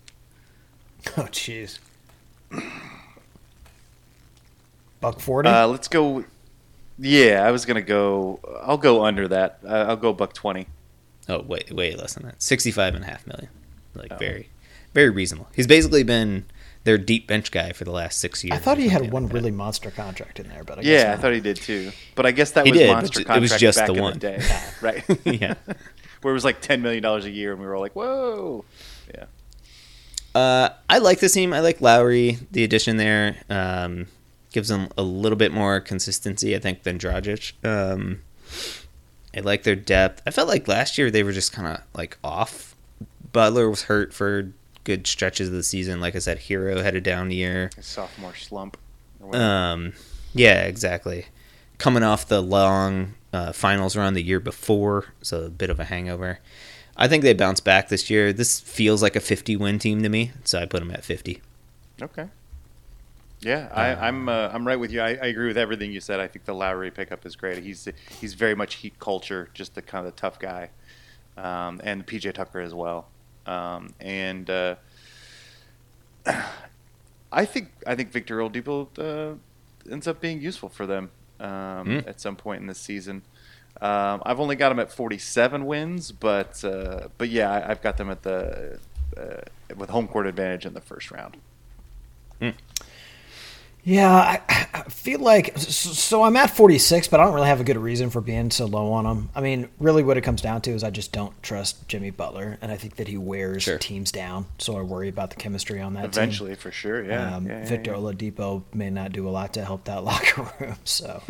Oh, 1.17 1.23
jeez. 1.33 1.79
Buck 5.01 5.21
40? 5.21 5.49
Uh, 5.49 5.67
let's 5.69 5.89
go. 5.89 6.25
Yeah, 6.99 7.45
I 7.47 7.51
was 7.51 7.67
gonna 7.67 7.83
go. 7.83 8.41
I'll 8.63 8.79
go 8.79 9.05
under 9.05 9.29
that. 9.29 9.59
Uh, 9.65 9.85
I'll 9.89 9.97
go 9.97 10.15
buck 10.15 10.33
twenty. 10.33 10.67
Oh, 11.29 11.43
wait, 11.43 11.71
way 11.71 11.95
less 11.95 12.15
than 12.15 12.25
that. 12.25 12.43
Sixty-five 12.43 12.95
and 12.95 13.05
a 13.05 13.07
half 13.07 13.27
million. 13.27 13.49
Like 13.95 14.13
Oh. 14.13 14.17
very, 14.17 14.49
very 14.95 15.11
reasonable. 15.11 15.49
He's 15.55 15.67
basically 15.67 16.05
been 16.05 16.47
their 16.87 16.96
deep 16.96 17.27
bench 17.27 17.51
guy 17.51 17.72
for 17.72 17.85
the 17.85 17.90
last 17.90 18.18
six 18.18 18.42
years. 18.42 18.57
I 18.57 18.59
thought 18.59 18.79
he 18.79 18.88
had 18.88 18.99
something 19.01 19.11
one 19.11 19.22
like 19.25 19.33
that. 19.33 19.38
really 19.38 19.51
monster 19.51 19.90
contract 19.90 20.40
in 20.40 20.49
there, 20.49 20.64
but 20.64 20.79
I 20.79 20.83
guess 20.83 21.03
Yeah, 21.05 21.12
I 21.12 21.16
thought 21.16 21.35
he 21.35 21.40
did 21.40 21.57
too. 21.57 21.90
But 22.14 22.25
I 22.27 22.31
guess 22.31 22.53
that 22.53 22.64
He 22.64 22.70
was 22.72 22.79
did, 22.81 22.87
but 22.88 22.92
monster 22.94 23.20
it 23.20 23.29
was 23.40 23.51
contract 23.51 23.61
just 23.61 23.79
back 23.79 23.87
the 23.88 23.94
one. 23.94 24.12
the 24.14 24.18
day, 24.18 24.42
right? 24.81 25.05
yeah. 25.25 25.55
Where 26.22 26.33
it 26.33 26.35
was 26.35 26.44
like 26.44 26.61
ten 26.62 26.81
million 26.83 27.03
dollars 27.03 27.25
a 27.27 27.31
year, 27.31 27.53
and 27.53 27.61
we 27.61 27.66
were 27.66 27.75
all 27.75 27.83
like, 27.83 27.94
"Whoa!" 27.94 28.64
Yeah. 29.14 29.25
Uh, 30.35 30.70
I 30.88 30.99
like 30.99 31.20
this 31.20 31.33
team. 31.33 31.53
I 31.53 31.61
like 31.61 31.81
Lowry. 31.81 32.38
The 32.51 32.64
addition 32.64 32.96
there 32.96 33.37
um, 33.51 34.07
gives 34.53 34.68
them 34.68 34.88
a 34.96 35.03
little 35.03 35.37
bit 35.37 35.53
more 35.53 35.81
consistency, 35.81 36.55
I 36.57 36.59
think, 36.59 36.83
than 36.85 36.99
Dragic. 36.99 37.53
Um, 37.64 38.22
I 39.37 39.40
like 39.40 39.62
their 39.64 39.77
depth. 39.77 40.22
I 40.27 40.31
felt 40.31 40.49
like 40.49 40.66
last 40.68 40.99
year 40.99 41.11
they 41.11 41.22
were 41.22 41.33
just 41.33 41.53
kind 41.53 41.68
of 41.68 41.83
like 41.94 42.18
off. 42.25 42.75
Butler 43.33 43.68
was 43.68 43.83
hurt 43.83 44.14
for 44.14 44.53
good 44.87 45.07
stretches 45.07 45.49
of 45.49 45.55
the 45.55 45.64
season. 45.64 46.01
Like 46.01 46.16
I 46.16 46.20
said, 46.20 46.38
Herro 46.38 46.83
had 46.83 46.94
a 46.94 47.01
down 47.01 47.31
year. 47.31 47.70
A 47.77 47.83
sophomore 47.83 48.37
slump. 48.37 48.79
Um, 49.33 49.92
yeah, 50.33 50.62
exactly. 50.62 51.27
Coming 51.77 52.05
off 52.05 52.29
the 52.29 52.40
long 52.40 53.14
uh, 53.33 53.53
finals 53.53 53.96
run 53.96 54.14
the 54.14 54.22
year 54.22 54.40
before, 54.40 55.07
so 55.20 55.42
a 55.42 55.51
bit 55.51 55.68
of 55.68 55.81
a 55.81 55.85
hangover. 55.85 56.38
I 56.96 57.09
think 57.09 57.25
they 57.25 57.35
bounce 57.35 57.61
back 57.61 57.88
this 57.88 58.09
year. 58.09 58.33
This 58.33 58.61
feels 58.61 59.03
like 59.03 59.16
a 59.16 59.20
50 59.20 59.57
win 59.57 59.79
team 59.79 60.03
to 60.03 60.09
me, 60.09 60.31
so 60.44 60.61
I 60.61 60.64
put 60.64 60.79
them 60.79 60.92
at 60.92 61.05
50. 61.05 61.42
Okay. 62.01 62.29
Yeah, 63.40 63.68
I, 63.75 64.09
I'm 64.09 64.31
uh, 64.31 64.49
I'm 64.51 64.66
right 64.66 64.81
with 64.81 64.90
you. 64.90 65.01
I, 65.03 65.09
I 65.09 65.27
agree 65.27 65.49
with 65.49 65.59
everything 65.59 65.92
you 65.92 66.01
said. 66.01 66.20
I 66.20 66.27
think 66.27 66.46
the 66.46 66.55
Lowry 66.55 66.90
pickup 66.90 67.27
is 67.27 67.37
great. 67.37 67.62
He's 67.62 67.87
he's 68.18 68.33
very 68.33 68.55
much 68.55 68.77
Heat 68.77 68.99
culture, 68.99 69.51
just 69.53 69.75
the 69.75 69.83
kind 69.83 70.07
of 70.07 70.16
tough 70.16 70.38
guy, 70.38 70.70
um, 71.37 71.81
and 71.85 72.07
PJ 72.07 72.33
Tucker 72.33 72.61
as 72.61 72.72
well. 72.72 73.09
Um, 73.47 73.95
and 74.01 74.49
uh, 74.51 74.75
I 77.33 77.45
think 77.45 77.71
I 77.87 77.95
think 77.95 78.11
Victor 78.13 78.39
Oladipo 78.39 78.89
uh, 78.99 79.37
ends 79.91 80.09
up 80.09 80.21
being 80.21 80.41
useful 80.41 80.69
for 80.69 80.87
them 80.87 81.11
um, 81.41 81.47
Mm. 81.87 82.09
at 82.09 82.21
some 82.21 82.37
point 82.37 82.61
in 82.61 82.67
this 82.67 82.79
season. 82.79 83.23
Um, 83.81 84.23
I've 84.25 84.41
only 84.41 84.57
got 84.57 84.71
them 84.71 84.79
at 84.81 84.91
47 84.91 85.67
wins, 85.67 86.11
but 86.13 86.64
uh, 86.64 87.09
but 87.18 87.29
yeah, 87.29 87.51
I, 87.53 87.70
I've 87.70 87.83
got 87.83 87.97
them 87.99 88.11
at 88.11 88.23
the 88.23 88.79
uh, 89.16 89.75
with 89.77 89.91
home 89.91 90.09
court 90.09 90.27
advantage 90.27 90.64
in 90.66 90.75
the 90.75 90.81
first 90.81 91.11
round. 91.11 91.37
Yeah, 93.89 94.11
I, 94.12 94.41
I 94.74 94.82
feel 94.89 95.20
like 95.20 95.57
so, 95.59 96.24
I'm 96.24 96.34
at 96.37 96.51
46, 96.51 97.07
but 97.07 97.20
I 97.20 97.24
don't 97.24 97.34
really 97.34 97.47
have 97.47 97.61
a 97.61 97.64
good 97.64 97.76
reason 97.76 98.11
for 98.11 98.20
being 98.20 98.51
so 98.51 98.66
low 98.66 98.91
on 98.91 99.07
him. 99.07 99.28
I 99.32 99.41
mean, 99.41 99.68
really, 99.78 100.03
what 100.03 100.16
it 100.16 100.22
comes 100.22 100.43
down 100.43 100.61
to 100.62 100.72
is 100.72 100.82
I 100.82 100.91
just 100.91 101.12
don't 101.12 101.41
trust 101.41 101.87
Jimmy 101.87 102.11
Butler, 102.11 102.59
and 102.61 102.72
I 102.72 102.76
think 102.76 102.97
that 102.97 103.07
he 103.07 103.16
wears 103.16 103.62
Sure. 103.62 103.78
teams 103.78 104.11
down. 104.11 104.47
So 104.59 104.76
I 104.76 104.82
worry 104.82 105.09
about 105.09 105.30
the 105.30 105.37
chemistry 105.37 105.80
on 105.80 105.95
that 105.95 106.01
team. 106.01 106.24
Eventually, 106.24 106.57
for 106.57 106.72
sure. 106.72 107.05
Yeah. 107.05 107.37
Um, 107.37 107.47
yeah, 107.47 107.61
yeah, 107.61 107.64
Victor 107.68 107.93
yeah. 107.93 107.97
Oladipo 107.99 108.64
may 108.74 108.91
not 108.91 109.12
do 109.12 109.28
a 109.28 109.30
lot 109.30 109.55
to 109.55 109.64
help 109.64 109.84
that 109.84 110.03
locker 110.05 110.51
room, 110.59 110.74
so 110.82 111.22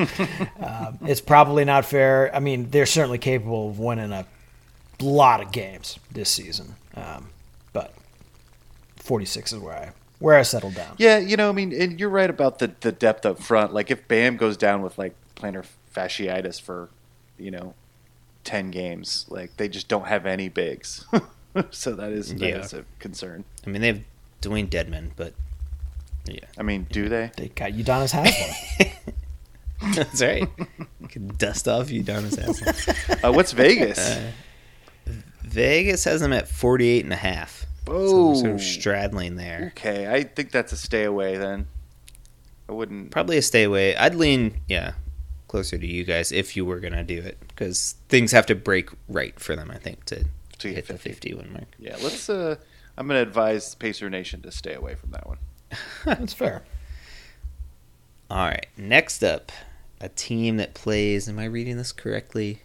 um, 0.59 0.99
it's 1.03 1.21
probably 1.21 1.67
not 1.67 1.85
fair. 1.85 2.35
I 2.35 2.41
mean, 2.41 2.71
they're 2.71 2.87
certainly 2.87 3.19
capable 3.19 3.69
of 3.69 3.79
winning 3.79 4.13
a 4.13 4.25
lot 5.03 5.43
of 5.43 5.53
games 5.53 5.99
this 6.11 6.31
season, 6.31 6.75
um, 6.95 7.29
but 7.75 7.93
46 8.97 9.53
is 9.53 9.59
where 9.59 9.75
I 9.75 9.91
where 10.19 10.37
I 10.37 10.43
settled 10.43 10.75
down. 10.75 10.95
Yeah, 10.99 11.19
you 11.19 11.37
know, 11.37 11.49
I 11.49 11.53
mean, 11.53 11.73
and 11.73 11.99
you're 12.01 12.09
right 12.11 12.31
about 12.31 12.59
the, 12.59 12.73
the 12.81 12.93
depth 12.93 13.27
up 13.27 13.39
front. 13.41 13.73
Like, 13.75 13.91
if 13.91 14.07
Bam 14.09 14.37
goes 14.37 14.57
down 14.57 14.83
with 14.83 14.97
like 14.99 15.15
plantar 15.35 15.65
fasciitis 15.95 16.61
for, 16.61 16.89
you 17.39 17.51
know, 17.51 17.75
ten 18.45 18.71
games. 18.71 19.27
Like 19.29 19.57
they 19.57 19.69
just 19.69 19.89
don't 19.89 20.07
have 20.07 20.25
any 20.27 20.49
bigs, 20.49 21.05
so 21.71 21.95
that 21.97 22.13
is 22.13 22.29
that 22.35 22.41
Yeah. 22.41 22.59
is 22.59 22.73
a 22.73 22.85
concern. 22.99 23.45
I 23.67 23.71
mean, 23.71 23.83
they 23.83 23.89
have 23.89 24.05
Dewayne 24.41 24.69
Dedmon, 24.69 25.11
but 25.17 25.35
yeah, 26.27 26.45
I 26.57 26.63
mean, 26.63 26.87
do 26.91 27.09
they? 27.09 27.31
They 27.37 27.49
got 27.49 27.73
Udonis 27.73 28.13
Haslem. 28.13 28.93
that's 29.95 30.23
right. 30.23 30.49
You 31.01 31.09
can 31.09 31.29
dust 31.37 31.69
off 31.69 31.89
Udonis 31.89 32.37
Haslem. 32.39 33.19
Uh, 33.25 33.33
what's 33.33 33.53
Vegas? 33.53 34.19
Vegas 35.43 36.05
has 36.05 36.21
them 36.21 36.33
at 36.33 36.49
48 36.49 37.05
and 37.05 37.13
a 37.13 37.17
half. 37.17 37.66
So 37.87 37.93
oh, 37.95 38.27
they're 38.35 38.43
sort 38.43 38.53
of 38.55 38.61
straddling 38.63 39.37
there. 39.37 39.73
okay. 39.77 40.13
I 40.13 40.25
think 40.25 40.51
that's 40.51 40.73
a 40.73 40.77
stay 40.77 41.05
away 41.05 41.37
then. 41.37 41.69
I 42.69 42.73
wouldn't. 42.73 43.11
Probably 43.13 43.37
a 43.39 43.43
stay 43.43 43.63
away. 43.65 43.95
I'd 43.97 44.15
lean, 44.15 44.61
yeah, 44.69 44.95
closer 45.47 45.79
to 45.79 45.87
you 45.87 46.03
guys 46.05 46.33
if 46.33 46.57
you 46.57 46.65
were 46.65 46.81
gonna 46.81 47.05
do 47.05 47.19
it 47.19 47.39
because 47.49 47.95
things 48.09 48.33
have 48.33 48.47
to 48.47 48.55
break 48.55 48.91
right 49.09 49.39
for 49.39 49.55
them. 49.55 49.71
I 49.71 49.79
think 49.79 50.05
to, 50.07 50.25
To 50.59 50.69
hit 50.69 50.75
get 50.75 50.89
the 50.89 50.99
50 50.99 51.35
win 51.35 51.53
mark. 51.53 51.67
Yeah, 51.79 51.97
let's. 52.03 52.29
Uh, 52.29 52.57
I'm 52.99 53.07
gonna 53.07 53.23
advise 53.23 53.75
Pacer 53.77 54.11
Nation 54.11 54.43
to 54.43 54.51
stay 54.51 54.75
away 54.75 54.97
from 54.97 55.11
that 55.13 55.27
one. 55.27 55.39
That's 56.05 56.33
fair. 56.35 56.65
All 58.29 58.39
right, 58.49 58.67
next 58.77 59.23
up, 59.23 59.53
a 60.01 60.09
team 60.09 60.57
that 60.57 60.75
plays. 60.75 61.29
Am 61.29 61.39
I 61.39 61.45
reading 61.45 61.77
this 61.77 61.93
correctly? 61.93 62.63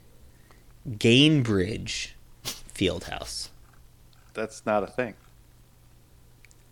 Gainbridge 0.89 2.13
Fieldhouse. 2.43 3.49
That's 4.34 4.65
not 4.65 4.84
a 4.84 4.88
thing. 4.88 5.13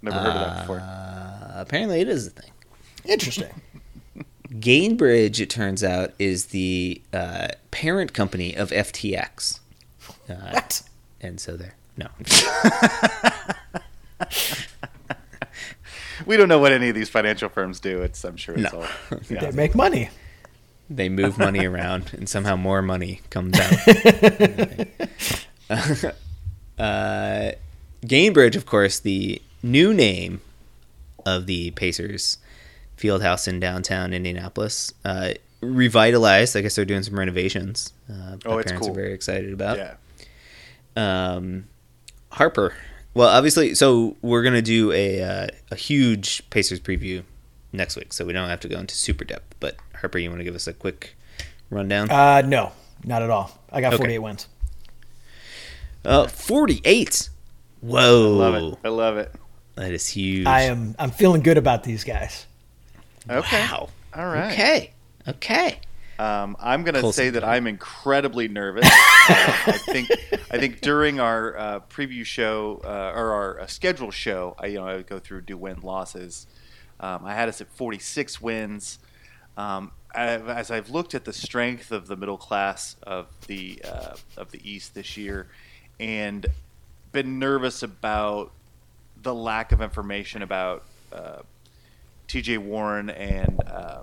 Never 0.02 0.18
heard 0.18 0.28
of 0.28 0.34
that 0.34 0.62
before. 0.62 0.80
Uh, 0.80 1.54
apparently, 1.56 2.00
it 2.02 2.08
is 2.08 2.28
a 2.28 2.30
thing. 2.32 2.52
Interesting. 3.06 3.62
Gainbridge, 4.50 5.40
it 5.40 5.50
turns 5.50 5.84
out, 5.84 6.14
is 6.18 6.48
the 6.48 7.02
uh, 7.14 7.50
parent 7.72 8.14
company 8.14 8.56
of 8.56 8.72
FTX. 8.72 9.60
Uh, 10.30 10.34
What? 10.52 10.82
and 11.22 11.40
so 11.40 11.56
there. 11.58 11.76
No. 11.98 12.08
We 16.26 16.36
don't 16.36 16.50
know 16.50 16.60
what 16.60 16.74
any 16.74 16.90
of 16.90 16.96
these 16.96 17.10
financial 17.10 17.48
firms 17.48 17.80
do. 17.80 18.02
It's. 18.02 18.24
I'm 18.26 18.36
sure 18.36 18.54
it's 18.56 18.72
No. 18.74 18.82
all. 18.82 19.20
They 19.30 19.52
make 19.52 19.74
money. 19.74 20.10
they 20.90 21.08
move 21.08 21.38
money 21.38 21.66
around 21.66 22.12
and 22.14 22.28
somehow 22.28 22.56
more 22.58 22.82
money 22.82 23.22
comes 23.30 23.58
out. 23.58 23.74
Uh, 26.80 27.52
Gainbridge, 28.06 28.56
of 28.56 28.66
course, 28.66 29.00
the 29.00 29.42
new 29.62 29.94
name 29.94 30.42
of 31.26 31.46
the 31.46 31.72
Pacers 31.72 32.38
Fieldhouse 32.98 33.48
in 33.48 33.60
downtown 33.60 34.14
Indianapolis, 34.14 34.94
uh, 35.06 35.32
revitalized. 35.62 36.56
I 36.56 36.62
guess 36.62 36.76
they're 36.76 36.86
doing 36.86 37.04
some 37.04 37.18
renovations. 37.20 37.94
Uh, 38.10 38.38
Oh, 38.46 38.54
my 38.56 38.60
it's 38.60 38.72
parents 38.72 38.88
cool. 38.88 38.92
are 38.92 38.94
very 39.00 39.14
excited 39.14 39.52
about. 39.54 39.78
Yeah. 39.78 39.96
um, 40.96 41.66
Harper. 42.32 42.76
Well, 43.14 43.28
obviously, 43.30 43.74
so 43.76 44.16
we're 44.22 44.44
gonna 44.44 44.62
do 44.62 44.92
a 44.92 45.22
uh, 45.24 45.48
a 45.72 45.76
huge 45.76 46.48
Pacers 46.52 46.80
preview 46.80 47.24
next 47.74 47.96
week, 47.96 48.14
so 48.14 48.24
we 48.26 48.34
don't 48.34 48.48
have 48.50 48.60
to 48.62 48.68
go 48.70 48.80
into 48.80 48.96
super 48.96 49.26
depth. 49.26 49.56
But 49.60 49.76
Harper, 49.96 50.20
you 50.20 50.30
want 50.30 50.40
to 50.40 50.44
give 50.44 50.56
us 50.56 50.68
a 50.68 50.74
quick 50.74 51.16
rundown? 51.70 52.10
Uh, 52.12 52.42
no, 52.42 52.72
not 53.04 53.22
at 53.24 53.30
all. 53.30 53.52
I 53.72 53.82
got 53.82 53.94
Okay. 53.94 53.98
48 54.04 54.20
wins. 54.20 54.48
Uh, 56.06 56.28
forty-eight. 56.28 57.30
Whoa, 57.82 58.32
Love 58.32 58.56
it. 58.56 58.80
I 58.84 58.90
love 58.90 59.18
it. 59.18 59.34
that 59.76 59.92
is 59.92 60.08
huge. 60.08 60.46
I 60.48 60.64
am. 60.64 60.96
I'm 61.00 61.12
feeling 61.12 61.42
good 61.42 61.58
about 61.58 61.84
these 61.84 62.04
guys. 62.04 62.46
Okay. 63.30 63.62
Wow. 63.62 63.90
All 64.16 64.26
right. 64.26 64.52
Okay. 64.52 64.94
Okay. 65.28 65.80
Um, 66.18 66.58
I'm 66.60 66.84
going 66.84 66.96
to 66.96 67.02
Colson. 67.02 67.26
say 67.26 67.30
that 67.30 67.46
I'm 67.46 67.66
incredibly 67.68 68.50
nervous. 68.50 68.86
uh, 69.30 69.36
I 69.68 69.78
think 69.86 70.10
I 70.52 70.58
think 70.58 70.82
during 70.82 71.20
our 71.22 71.58
uh, 71.58 71.80
preview 71.90 72.26
show 72.26 72.82
uh, 72.84 73.14
or 73.16 73.32
our 73.32 73.60
uh, 73.62 73.68
schedule 73.68 74.12
show, 74.12 74.56
I 74.60 74.66
you 74.68 74.80
know 74.80 74.86
I 74.86 74.96
would 74.96 75.08
go 75.08 75.20
through 75.20 75.42
do 75.42 75.56
win 75.58 75.80
losses. 75.82 76.46
Um, 77.00 77.24
I 77.24 77.34
had 77.34 77.48
us 77.48 77.62
at 77.62 77.70
46 77.70 78.42
wins. 78.42 79.00
Um, 79.56 79.92
I, 80.14 80.24
as 80.36 80.70
I've 80.72 80.90
looked 80.90 81.16
at 81.16 81.24
the 81.24 81.32
strength 81.32 81.92
of 81.94 82.08
the 82.08 82.18
middle 82.18 82.38
class 82.38 82.98
of 83.04 83.28
the 83.48 83.82
uh, 83.86 84.16
of 84.36 84.52
the 84.52 84.60
East 84.70 84.96
this 84.96 85.16
year, 85.16 85.48
and 86.00 86.46
been 87.12 87.40
nervous 87.40 87.84
about 87.84 88.52
the 89.22 89.34
lack 89.34 89.72
of 89.72 89.82
information 89.82 90.42
about 90.42 90.84
uh, 91.12 91.40
T.J. 92.28 92.60
Warren 92.60 93.10
and 93.10 93.60
uh, 93.66 94.02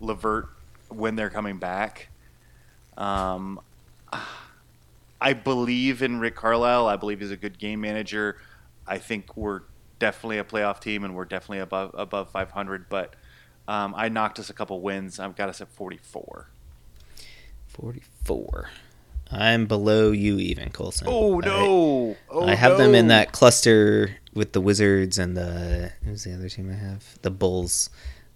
Levert 0.00 0.48
when 0.88 1.16
they're 1.16 1.30
coming 1.30 1.58
back. 1.58 2.08
Um, 2.96 3.60
I 5.20 5.32
believe 5.32 6.02
in 6.02 6.20
Rick 6.20 6.36
Carlisle. 6.36 6.86
I 6.86 6.96
believe 6.96 7.20
he's 7.20 7.30
a 7.30 7.36
good 7.36 7.58
game 7.58 7.80
manager. 7.80 8.36
I 8.86 8.98
think 8.98 9.36
we're 9.36 9.62
definitely 9.98 10.38
a 10.38 10.44
playoff 10.44 10.80
team, 10.80 11.04
and 11.04 11.14
we're 11.14 11.24
definitely 11.24 11.60
above 11.60 11.94
above 11.94 12.30
500. 12.30 12.88
But 12.88 13.14
um, 13.66 13.94
I 13.96 14.08
knocked 14.08 14.38
us 14.38 14.50
a 14.50 14.52
couple 14.52 14.80
wins. 14.80 15.18
I've 15.18 15.36
got 15.36 15.48
us 15.48 15.60
at 15.60 15.68
44. 15.68 16.48
Forty-four. 17.68 18.70
I'm 19.30 19.66
below 19.66 20.10
you, 20.12 20.38
even 20.38 20.70
Colson. 20.70 21.08
Oh 21.10 21.40
I- 21.42 21.44
no! 21.46 22.16
Oh, 22.30 22.46
I 22.46 22.54
have 22.54 22.78
them 22.78 22.94
in 22.94 23.08
that 23.08 23.32
cluster 23.32 24.16
with 24.34 24.52
the 24.52 24.60
Wizards 24.60 25.18
and 25.18 25.36
the 25.36 25.92
who's 26.04 26.24
the 26.24 26.34
other 26.34 26.48
team 26.48 26.70
I 26.70 26.74
have? 26.74 27.18
The 27.22 27.30
Bulls, 27.30 27.90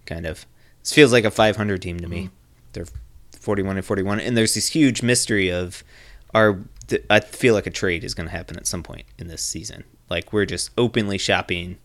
kind 0.07 0.27
of. 0.27 0.47
This 0.83 0.93
feels 0.93 1.13
like 1.13 1.25
a 1.25 1.31
500 1.31 1.83
team 1.83 2.01
to 2.01 2.09
me. 2.09 2.25
Mm-hmm. 2.25 2.35
They're 2.73 2.87
41 3.39 3.77
and 3.77 3.85
41, 3.87 4.21
and 4.21 4.37
there's 4.37 4.55
this 4.55 4.69
huge 4.69 5.03
mystery 5.03 5.51
of 5.53 5.85
our. 6.35 6.59
I 7.11 7.21
feel 7.21 7.53
like 7.55 7.67
a 7.67 7.71
trade 7.71 8.03
is 8.03 8.15
going 8.15 8.29
to 8.29 8.35
happen 8.35 8.57
at 8.57 8.67
some 8.67 8.83
point 8.83 9.05
in 9.19 9.29
this 9.29 9.43
season. 9.43 9.85
Like 10.09 10.33
we're 10.33 10.47
just 10.47 10.71
openly 10.79 11.19
shopping 11.19 11.77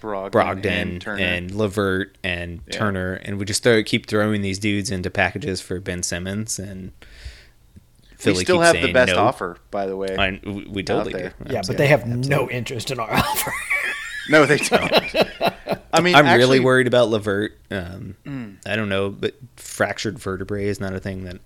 Brogdon, 0.00 0.30
Brogdon 0.30 0.66
and 1.06 1.20
and. 1.20 1.54
Levert 1.54 2.16
and 2.24 2.60
Yeah. 2.66 2.78
Turner, 2.78 3.12
and 3.14 3.38
we 3.38 3.44
just 3.44 3.62
throw, 3.62 3.82
keep 3.82 4.06
throwing 4.06 4.40
these 4.40 4.58
dudes 4.58 4.90
into 4.90 5.10
packages 5.10 5.60
for 5.60 5.78
Ben 5.80 6.02
Simmons 6.02 6.58
and. 6.58 6.92
We 8.24 8.34
still 8.34 8.56
keeps 8.58 8.66
have 8.66 8.82
the 8.82 8.92
best 8.92 9.12
no. 9.14 9.18
offer, 9.22 9.58
by 9.70 9.86
the 9.86 9.96
way. 9.96 10.16
I, 10.16 10.40
we, 10.44 10.64
we 10.66 10.82
totally 10.82 11.12
do. 11.12 11.18
there. 11.18 11.34
Yeah, 11.50 11.62
but 11.66 11.76
they 11.76 11.86
have 11.88 12.00
Absolutely. 12.02 12.28
no 12.30 12.50
interest 12.50 12.90
in 12.90 12.98
our 13.00 13.10
offer. 13.14 13.52
No, 14.30 14.44
they 14.46 14.58
don't. 14.58 14.92
I 15.92 16.00
mean, 16.00 16.14
I'm 16.14 16.26
actually, 16.26 16.38
really 16.38 16.60
worried 16.60 16.86
about 16.86 17.08
Levert. 17.08 17.52
Um, 17.70 18.16
Mm. 18.26 18.56
I 18.66 18.76
don't 18.76 18.88
know, 18.90 19.08
but 19.10 19.34
fractured 19.56 20.18
vertebrae 20.18 20.66
is 20.66 20.80
not 20.80 20.92
a 20.92 21.00
thing 21.00 21.24
that, 21.24 21.38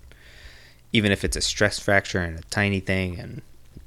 even 0.93 1.13
if 1.13 1.25
it's 1.25 1.37
a 1.37 1.41
stress 1.41 1.79
fracture 1.79 2.19
and 2.21 2.39
a 2.39 2.43
tiny 2.51 2.81
thing, 2.81 3.19
and 3.21 3.43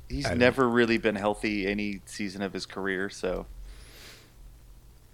He's 0.09 0.25
I 0.25 0.29
don't- 0.29 0.37
never 0.39 0.69
really 0.69 0.97
been 0.97 1.15
healthy 1.15 1.67
any 1.67 2.01
season 2.05 2.41
of 2.41 2.53
his 2.53 2.65
career, 2.65 3.09
so 3.09 3.47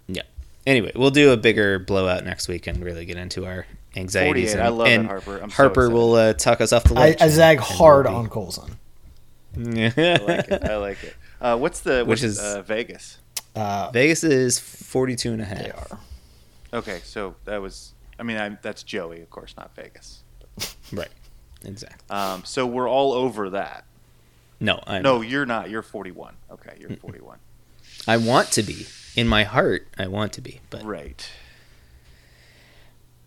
yeah. 0.06 0.22
Anyway, 0.66 0.92
we'll 0.94 1.10
do 1.10 1.32
a 1.32 1.36
bigger 1.36 1.78
blowout 1.80 2.24
next 2.24 2.46
week 2.48 2.66
and 2.68 2.84
really 2.84 3.04
get 3.04 3.16
into 3.16 3.46
our 3.46 3.66
anxieties. 3.96 4.52
And, 4.54 4.62
I 4.62 4.68
love 4.68 4.86
it, 4.88 4.92
and 4.94 5.06
Harper. 5.06 5.38
I'm 5.38 5.50
Harper 5.50 5.80
excited. 5.82 5.94
will 5.94 6.14
uh, 6.14 6.32
tuck 6.34 6.60
us 6.60 6.72
off 6.72 6.84
the 6.84 6.94
I, 6.94 6.98
ledge. 7.00 7.20
I 7.22 7.28
zag 7.28 7.58
hard 7.58 8.06
we'll 8.06 8.16
on 8.16 8.24
be- 8.24 8.30
Colson. 8.30 8.78
I 9.56 9.60
like 9.60 10.48
it. 10.48 10.64
I 10.64 10.76
like 10.76 11.02
it. 11.04 11.14
Uh, 11.40 11.56
what's 11.58 11.80
the 11.80 12.00
Which 12.00 12.20
which 12.20 12.22
is- 12.22 12.38
is 12.38 12.44
uh, 12.44 12.62
Vegas? 12.62 13.18
Uh, 13.54 13.90
Vegas 13.92 14.24
is 14.24 14.58
42 14.58 15.32
and 15.32 15.42
a 15.42 15.44
half. 15.44 15.58
they 15.58 15.70
are. 15.72 15.98
Okay, 16.72 17.00
so 17.04 17.34
that 17.44 17.60
was. 17.60 17.92
I 18.18 18.22
mean, 18.22 18.38
I'm, 18.38 18.58
that's 18.62 18.82
Joey, 18.82 19.20
of 19.20 19.28
course, 19.30 19.54
not 19.56 19.74
Vegas. 19.76 20.22
Right. 20.92 21.08
Exactly. 21.64 21.98
Um, 22.10 22.44
so 22.44 22.66
we're 22.66 22.88
all 22.88 23.12
over 23.12 23.50
that. 23.50 23.84
No, 24.60 24.80
I'm, 24.86 25.02
No, 25.02 25.20
you're 25.22 25.46
not. 25.46 25.70
You're 25.70 25.82
41. 25.82 26.34
Okay, 26.52 26.76
you're 26.80 26.90
41. 26.96 27.38
I 28.08 28.16
want 28.16 28.50
to 28.52 28.62
be. 28.62 28.86
In 29.16 29.26
my 29.28 29.44
heart, 29.44 29.86
I 29.98 30.06
want 30.08 30.32
to 30.34 30.40
be. 30.40 30.60
But 30.70 30.84
Right. 30.84 31.28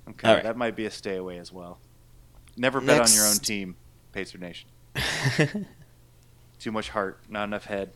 Okay, 0.10 0.34
right. 0.36 0.44
that 0.44 0.56
might 0.58 0.76
be 0.76 0.86
a 0.86 0.92
stay 0.92 1.16
away 1.18 1.38
as 1.40 1.52
well. 1.52 1.80
Never 2.58 2.80
bet 2.80 3.02
on 3.02 3.12
your 3.14 3.26
own 3.26 3.38
team, 3.38 3.76
Pacer 4.12 4.38
Nation. 4.38 4.70
Too 6.60 6.72
much 6.72 6.90
heart, 6.90 7.20
not 7.30 7.44
enough 7.46 7.66
head. 7.66 7.92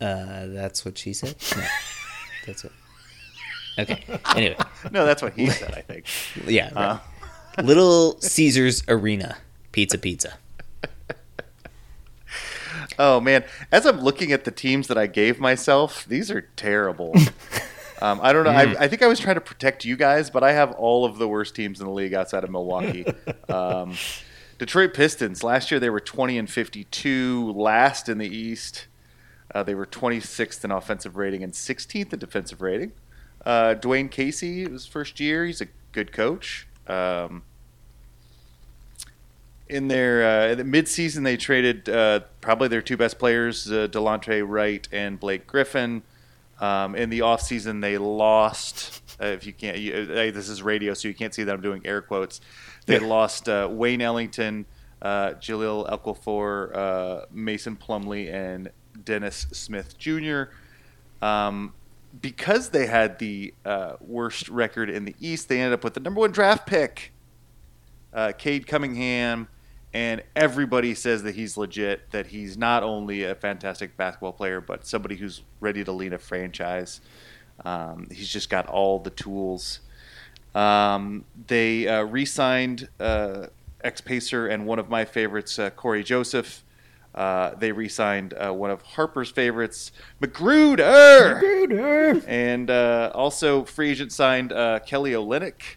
uh, 0.00 0.46
that's 0.46 0.84
what 0.84 0.96
she 0.98 1.12
said. 1.12 1.34
No, 1.56 1.64
that's 2.46 2.64
it. 2.64 2.72
Okay. 3.78 4.02
Anyway, 4.36 4.56
No, 4.90 5.04
that's 5.04 5.20
what 5.22 5.34
he 5.34 5.50
said. 5.50 5.74
I 5.74 5.82
think. 5.82 6.06
yeah. 6.46 6.70
Uh, 6.74 6.98
right. 7.58 7.66
Little 7.66 8.18
Caesars 8.20 8.82
Arena 8.88 9.36
Pizza 9.72 9.98
Pizza. 9.98 10.38
Oh 12.98 13.20
man, 13.20 13.44
as 13.70 13.84
I'm 13.84 14.00
looking 14.00 14.32
at 14.32 14.44
the 14.44 14.50
teams 14.50 14.86
that 14.88 14.96
I 14.96 15.06
gave 15.06 15.38
myself, 15.38 16.06
these 16.06 16.30
are 16.30 16.42
terrible. 16.56 17.14
Um, 18.02 18.20
I 18.22 18.32
don't 18.32 18.44
know. 18.44 18.50
I, 18.50 18.84
I 18.84 18.88
think 18.88 19.02
I 19.02 19.06
was 19.06 19.18
trying 19.18 19.36
to 19.36 19.40
protect 19.40 19.84
you 19.84 19.96
guys, 19.96 20.28
but 20.30 20.44
I 20.44 20.52
have 20.52 20.72
all 20.72 21.04
of 21.04 21.18
the 21.18 21.26
worst 21.26 21.54
teams 21.54 21.80
in 21.80 21.86
the 21.86 21.92
league 21.92 22.14
outside 22.14 22.44
of 22.44 22.50
Milwaukee. 22.50 23.06
Um, 23.48 23.94
Detroit 24.58 24.92
Pistons. 24.92 25.44
Last 25.44 25.70
year 25.70 25.78
they 25.78 25.90
were 25.90 26.00
20 26.00 26.36
and 26.36 26.50
52, 26.50 27.52
last 27.52 28.08
in 28.08 28.18
the 28.18 28.26
East. 28.26 28.86
Uh, 29.54 29.62
they 29.62 29.74
were 29.74 29.86
26th 29.86 30.64
in 30.64 30.70
offensive 30.70 31.16
rating 31.16 31.42
and 31.42 31.52
16th 31.52 32.12
in 32.12 32.18
defensive 32.18 32.60
rating. 32.60 32.92
Uh, 33.44 33.74
Dwane 33.78 34.10
Casey, 34.10 34.64
it 34.64 34.72
was 34.72 34.86
first 34.86 35.20
year. 35.20 35.46
He's 35.46 35.60
a 35.60 35.68
good 35.92 36.12
coach. 36.12 36.66
Um, 36.88 37.42
in 39.68 39.88
their 39.88 40.50
uh, 40.50 40.54
the 40.54 40.62
midseason, 40.64 41.24
they 41.24 41.36
traded 41.36 41.88
uh, 41.88 42.20
probably 42.40 42.68
their 42.68 42.82
two 42.82 42.96
best 42.96 43.18
players, 43.18 43.70
uh, 43.70 43.88
Delontre 43.88 44.46
Wright 44.46 44.86
and 44.92 45.18
Blake 45.18 45.46
Griffin. 45.46 46.02
Um, 46.60 46.94
in 46.94 47.10
the 47.10 47.20
offseason, 47.20 47.80
they 47.80 47.98
lost. 47.98 49.02
Uh, 49.20 49.26
if 49.26 49.46
you 49.46 49.52
can't, 49.52 49.78
you, 49.78 49.94
uh, 49.94 50.30
this 50.30 50.48
is 50.48 50.62
radio, 50.62 50.94
so 50.94 51.08
you 51.08 51.14
can't 51.14 51.34
see 51.34 51.42
that 51.44 51.54
I'm 51.54 51.62
doing 51.62 51.82
air 51.86 52.02
quotes. 52.02 52.40
They 52.86 52.98
lost 52.98 53.48
uh, 53.48 53.68
Wayne 53.70 54.02
Ellington, 54.02 54.66
uh, 55.02 55.30
Jahlil 55.40 55.86
uh, 56.74 57.26
Mason 57.30 57.76
Plumlee, 57.76 58.32
and 58.32 58.70
Dennis 59.04 59.46
Smith 59.52 59.98
Jr. 59.98 60.44
Um, 61.22 61.74
because 62.20 62.70
they 62.70 62.86
had 62.86 63.18
the 63.18 63.52
uh, 63.64 63.94
worst 64.00 64.48
record 64.48 64.88
in 64.90 65.04
the 65.04 65.14
East, 65.20 65.48
they 65.48 65.60
ended 65.60 65.74
up 65.74 65.84
with 65.84 65.94
the 65.94 66.00
number 66.00 66.20
one 66.20 66.30
draft 66.30 66.66
pick, 66.66 67.12
uh, 68.12 68.32
Cade 68.36 68.66
Cunningham, 68.66 69.48
and 69.96 70.22
everybody 70.36 70.94
says 70.94 71.22
that 71.22 71.34
he's 71.36 71.56
legit. 71.56 72.10
That 72.10 72.26
he's 72.26 72.58
not 72.58 72.82
only 72.82 73.24
a 73.24 73.34
fantastic 73.34 73.96
basketball 73.96 74.34
player, 74.34 74.60
but 74.60 74.86
somebody 74.86 75.16
who's 75.16 75.40
ready 75.58 75.84
to 75.84 75.90
lead 75.90 76.12
a 76.12 76.18
franchise. 76.18 77.00
Um, 77.64 78.06
he's 78.12 78.28
just 78.28 78.50
got 78.50 78.66
all 78.66 78.98
the 78.98 79.08
tools. 79.08 79.80
Um, 80.54 81.24
they 81.46 81.88
uh, 81.88 82.02
re-signed 82.02 82.90
uh, 83.00 83.46
ex-Pacer 83.82 84.46
and 84.48 84.66
one 84.66 84.78
of 84.78 84.90
my 84.90 85.06
favorites, 85.06 85.58
uh, 85.58 85.70
Cory 85.70 86.04
Joseph. 86.04 86.62
Uh, 87.14 87.54
they 87.54 87.72
re-signed 87.72 88.34
uh, 88.34 88.52
one 88.52 88.70
of 88.70 88.82
Harper's 88.82 89.30
favorites, 89.30 89.92
Magruder, 90.20 91.40
and 92.26 92.68
uh, 92.68 93.12
also 93.14 93.64
free 93.64 93.92
agent 93.92 94.12
signed 94.12 94.52
uh, 94.52 94.80
Kelly 94.80 95.12
Olynyk. 95.12 95.76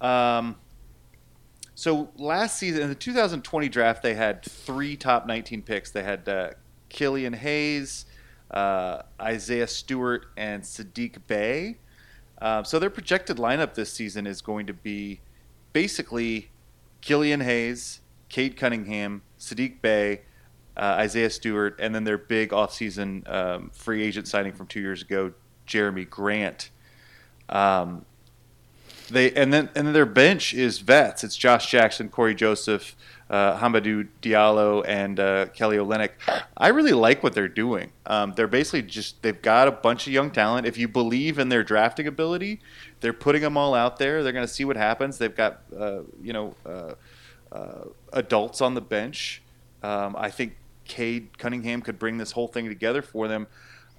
Um, 0.00 0.56
so 1.78 2.08
last 2.16 2.58
season 2.58 2.82
in 2.82 2.88
the 2.88 2.94
2020 2.96 3.68
draft, 3.68 4.02
they 4.02 4.14
had 4.14 4.42
three 4.42 4.96
top 4.96 5.28
19 5.28 5.62
picks. 5.62 5.92
They 5.92 6.02
had 6.02 6.28
uh, 6.28 6.50
Killian 6.88 7.34
Hayes, 7.34 8.04
uh, 8.50 9.02
Isaiah 9.22 9.68
Stewart, 9.68 10.26
and 10.36 10.64
Saddiq 10.64 11.18
Bey. 11.28 11.76
Um, 12.42 12.64
so 12.64 12.80
their 12.80 12.90
projected 12.90 13.36
lineup 13.36 13.74
this 13.74 13.92
season 13.92 14.26
is 14.26 14.42
going 14.42 14.66
to 14.66 14.72
be 14.72 15.20
basically 15.72 16.50
Killian 17.00 17.42
Hayes, 17.42 18.00
Cade 18.28 18.56
Cunningham, 18.56 19.22
Saddiq 19.38 19.80
Bey, 19.80 20.22
uh, 20.76 20.96
Isaiah 20.98 21.30
Stewart, 21.30 21.78
and 21.78 21.94
then 21.94 22.02
their 22.02 22.18
big 22.18 22.50
offseason 22.50 23.30
um, 23.32 23.70
free 23.72 24.02
agent 24.02 24.26
signing 24.26 24.52
from 24.52 24.66
two 24.66 24.80
years 24.80 25.02
ago, 25.02 25.32
Jerami 25.68 26.10
Grant. 26.10 26.70
Um, 27.48 28.04
they 29.08 29.32
and 29.32 29.52
then 29.52 29.70
and 29.74 29.86
then 29.86 29.94
their 29.94 30.06
bench 30.06 30.54
is 30.54 30.78
vets. 30.78 31.24
It's 31.24 31.36
Josh 31.36 31.70
Jackson, 31.70 32.08
Cory 32.08 32.34
Joseph, 32.34 32.96
uh, 33.30 33.58
Hamidou 33.58 34.08
Diallo, 34.22 34.84
and 34.86 35.18
uh, 35.18 35.46
Kelly 35.46 35.76
Olynyk. 35.76 36.10
I 36.56 36.68
really 36.68 36.92
like 36.92 37.22
what 37.22 37.34
they're 37.34 37.48
doing. 37.48 37.92
Um, 38.06 38.32
they're 38.36 38.46
basically 38.46 38.82
just 38.82 39.22
they've 39.22 39.40
got 39.40 39.68
a 39.68 39.72
bunch 39.72 40.06
of 40.06 40.12
young 40.12 40.30
talent. 40.30 40.66
If 40.66 40.78
you 40.78 40.88
believe 40.88 41.38
in 41.38 41.48
their 41.48 41.62
drafting 41.62 42.06
ability, 42.06 42.60
they're 43.00 43.12
putting 43.12 43.42
them 43.42 43.56
all 43.56 43.74
out 43.74 43.98
there. 43.98 44.22
They're 44.22 44.32
going 44.32 44.46
to 44.46 44.52
see 44.52 44.64
what 44.64 44.76
happens. 44.76 45.18
They've 45.18 45.34
got 45.34 45.60
uh, 45.76 46.00
you 46.22 46.32
know 46.32 46.54
uh, 46.64 46.94
uh, 47.52 47.84
adults 48.12 48.60
on 48.60 48.74
the 48.74 48.80
bench. 48.80 49.42
Um, 49.82 50.16
I 50.18 50.30
think 50.30 50.56
Cade 50.84 51.38
Cunningham 51.38 51.82
could 51.82 51.98
bring 51.98 52.18
this 52.18 52.32
whole 52.32 52.48
thing 52.48 52.68
together 52.68 53.02
for 53.02 53.28
them. 53.28 53.46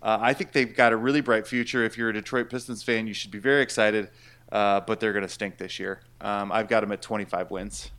Uh, 0.02 0.18
I 0.22 0.34
think 0.34 0.54
they've 0.54 0.74
got 0.74 0.94
a 0.94 0.98
really 0.98 1.22
bright 1.22 1.46
future. 1.46 1.84
If 1.84 1.98
you're 1.98 2.10
a 2.10 2.14
Detroit 2.14 2.50
Pistons 2.50 2.84
fan, 2.84 3.06
you 3.08 3.14
should 3.14 3.32
be 3.32 3.40
very 3.40 3.62
excited. 3.62 4.10
Uh, 4.52 4.80
but 4.82 5.00
they're 5.00 5.14
going 5.14 5.26
to 5.26 5.30
stink 5.30 5.58
this 5.58 5.80
year. 5.80 6.02
Um, 6.22 6.52
I've 6.52 6.68
got 6.68 6.82
them 6.82 6.92
at 6.92 7.02
25 7.02 7.52
wins. 7.52 7.92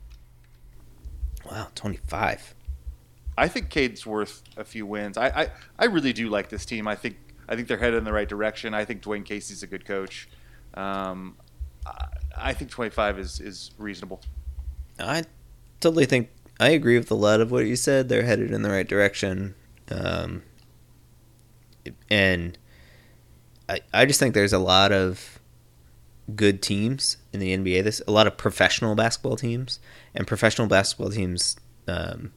Wow, 1.49 1.69
25. 1.75 2.55
I 3.37 3.47
think 3.47 3.69
Cade's 3.69 4.05
worth 4.05 4.43
a 4.57 4.63
few 4.63 4.85
wins. 4.85 5.17
I, 5.17 5.27
I, 5.27 5.49
I 5.79 5.85
really 5.85 6.13
do 6.13 6.29
like 6.29 6.49
this 6.49 6.65
team. 6.65 6.87
I 6.87 6.95
think 6.95 7.17
I 7.47 7.55
think 7.55 7.67
they're 7.67 7.77
headed 7.77 7.97
in 7.97 8.03
the 8.03 8.13
right 8.13 8.29
direction. 8.29 8.73
I 8.73 8.85
think 8.85 9.01
Dwane 9.01 9.25
Casey's 9.25 9.61
a 9.61 9.67
good 9.67 9.85
coach. 9.85 10.29
Um, 10.73 11.35
I, 11.85 12.05
I 12.37 12.53
think 12.53 12.71
25 12.71 13.19
is, 13.19 13.39
is 13.41 13.71
reasonable. 13.77 14.21
I 14.97 15.23
totally 15.81 16.05
think 16.05 16.29
I 16.61 16.69
agree 16.69 16.97
with 16.97 17.11
a 17.11 17.15
lot 17.15 17.41
of 17.41 17.51
what 17.51 17.65
you 17.65 17.75
said. 17.75 18.07
They're 18.07 18.23
headed 18.23 18.51
in 18.51 18.61
the 18.61 18.69
right 18.69 18.87
direction. 18.87 19.55
Um, 19.89 20.43
and 22.09 22.57
I, 23.67 23.81
I 23.93 24.05
just 24.05 24.19
think 24.19 24.33
there's 24.33 24.53
a 24.53 24.59
lot 24.59 24.93
of 24.93 25.40
good 26.35 26.61
teams 26.61 27.17
in 27.33 27.39
the 27.39 27.55
NBA. 27.55 27.83
This 27.83 28.01
a 28.07 28.11
lot 28.11 28.27
of 28.27 28.37
professional 28.37 28.95
basketball 28.95 29.35
teams, 29.35 29.79
and 30.13 30.27
professional 30.27 30.67
basketball 30.67 31.09
teams 31.09 31.57
um, 31.87 32.31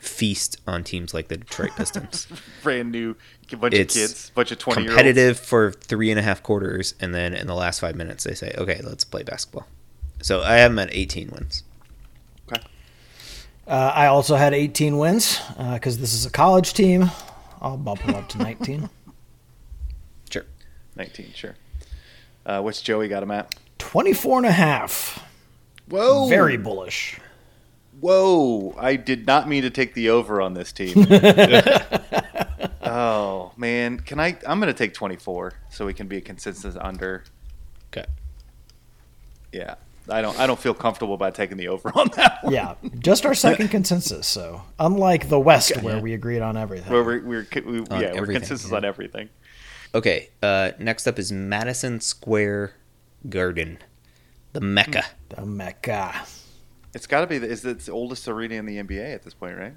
feast 0.00 0.58
on 0.66 0.84
teams 0.84 1.14
like 1.14 1.28
the 1.28 1.36
Detroit 1.36 1.70
Pistons. 1.76 2.26
Brand 2.62 2.92
new 2.92 3.16
bunch 3.56 3.74
It's 3.74 3.96
of 3.96 4.00
kids, 4.02 4.30
bunch 4.30 4.52
of 4.52 4.58
20 4.58 4.82
year 4.82 4.90
olds. 4.90 4.96
Competitive 4.96 5.38
for 5.38 5.72
three 5.72 6.10
and 6.10 6.18
a 6.18 6.22
half 6.22 6.42
quarters, 6.42 6.94
and 7.00 7.14
then 7.14 7.34
in 7.34 7.46
the 7.46 7.54
last 7.54 7.80
five 7.80 7.96
minutes 7.96 8.24
they 8.24 8.34
say, 8.34 8.54
"Okay, 8.58 8.80
let's 8.82 9.04
play 9.04 9.22
basketball." 9.22 9.66
So 10.22 10.42
I 10.42 10.56
have 10.56 10.72
them 10.72 10.78
at 10.80 10.88
18 10.92 11.30
wins. 11.30 11.62
Uh, 13.68 13.92
I 13.94 14.06
also 14.06 14.34
had 14.36 14.54
18 14.54 14.96
wins 14.96 15.38
because 15.74 15.98
this 15.98 16.14
is 16.14 16.24
a 16.24 16.30
college 16.30 16.72
team. 16.72 17.10
I'll 17.60 17.76
bump 17.76 18.02
them 18.02 18.14
up 18.14 18.28
to 18.30 18.38
19. 18.38 18.88
Sure. 20.30 20.44
19, 20.96 21.32
sure. 21.34 21.54
Uh, 22.48 22.62
what's 22.62 22.80
Joey 22.80 23.08
got 23.08 23.22
him 23.22 23.30
at? 23.30 23.54
24 23.76 24.38
and 24.38 24.46
a 24.46 24.50
half. 24.50 25.22
Whoa. 25.86 26.28
Very 26.28 26.56
bullish. 26.56 27.20
Whoa. 28.00 28.74
I 28.78 28.96
did 28.96 29.26
not 29.26 29.46
mean 29.46 29.64
to 29.64 29.70
take 29.70 29.92
the 29.92 30.08
over 30.08 30.40
on 30.40 30.54
this 30.54 30.72
team. 30.72 31.06
oh, 32.82 33.52
man. 33.58 34.00
Can 34.00 34.18
I? 34.18 34.38
I'm 34.46 34.60
going 34.60 34.72
to 34.72 34.78
take 34.78 34.94
24 34.94 35.52
so 35.68 35.84
we 35.84 35.92
can 35.92 36.08
be 36.08 36.16
a 36.16 36.20
consensus 36.22 36.74
under. 36.80 37.24
Okay. 37.92 38.06
Yeah. 39.52 39.74
I 40.10 40.22
don't. 40.22 40.38
I 40.38 40.46
don't 40.46 40.58
feel 40.58 40.72
comfortable 40.72 41.12
about 41.12 41.34
taking 41.34 41.58
the 41.58 41.68
over 41.68 41.92
on 41.94 42.08
that 42.16 42.42
one. 42.42 42.54
Yeah, 42.54 42.76
just 42.98 43.26
our 43.26 43.34
second 43.34 43.68
consensus. 43.68 44.26
So, 44.26 44.62
unlike 44.78 45.28
the 45.28 45.38
West, 45.38 45.82
where 45.82 46.00
we 46.00 46.14
agreed 46.14 46.40
on 46.40 46.56
everything. 46.56 46.90
Where 46.90 47.04
we're, 47.04 47.22
we're, 47.22 47.46
we, 47.66 47.80
On 47.80 48.00
yeah, 48.00 48.18
we're 48.18 48.26
consensus 48.26 48.70
yeah. 48.70 48.78
on 48.78 48.84
everything. 48.86 49.28
Okay. 49.94 50.30
Uh, 50.42 50.72
next 50.78 51.06
up 51.06 51.18
is 51.18 51.32
Madison 51.32 52.00
Square 52.00 52.74
Garden, 53.28 53.78
the 54.52 54.60
Mecca. 54.60 55.04
the 55.30 55.44
Mecca. 55.44 56.26
It's 56.94 57.06
got 57.06 57.20
to 57.22 57.26
be. 57.26 57.38
The, 57.38 57.48
is 57.48 57.64
it 57.64 57.80
the 57.80 57.92
oldest 57.92 58.28
arena 58.28 58.54
in 58.56 58.66
the 58.66 58.78
NBA 58.78 59.14
at 59.14 59.22
this 59.22 59.34
point, 59.34 59.56
right? 59.56 59.74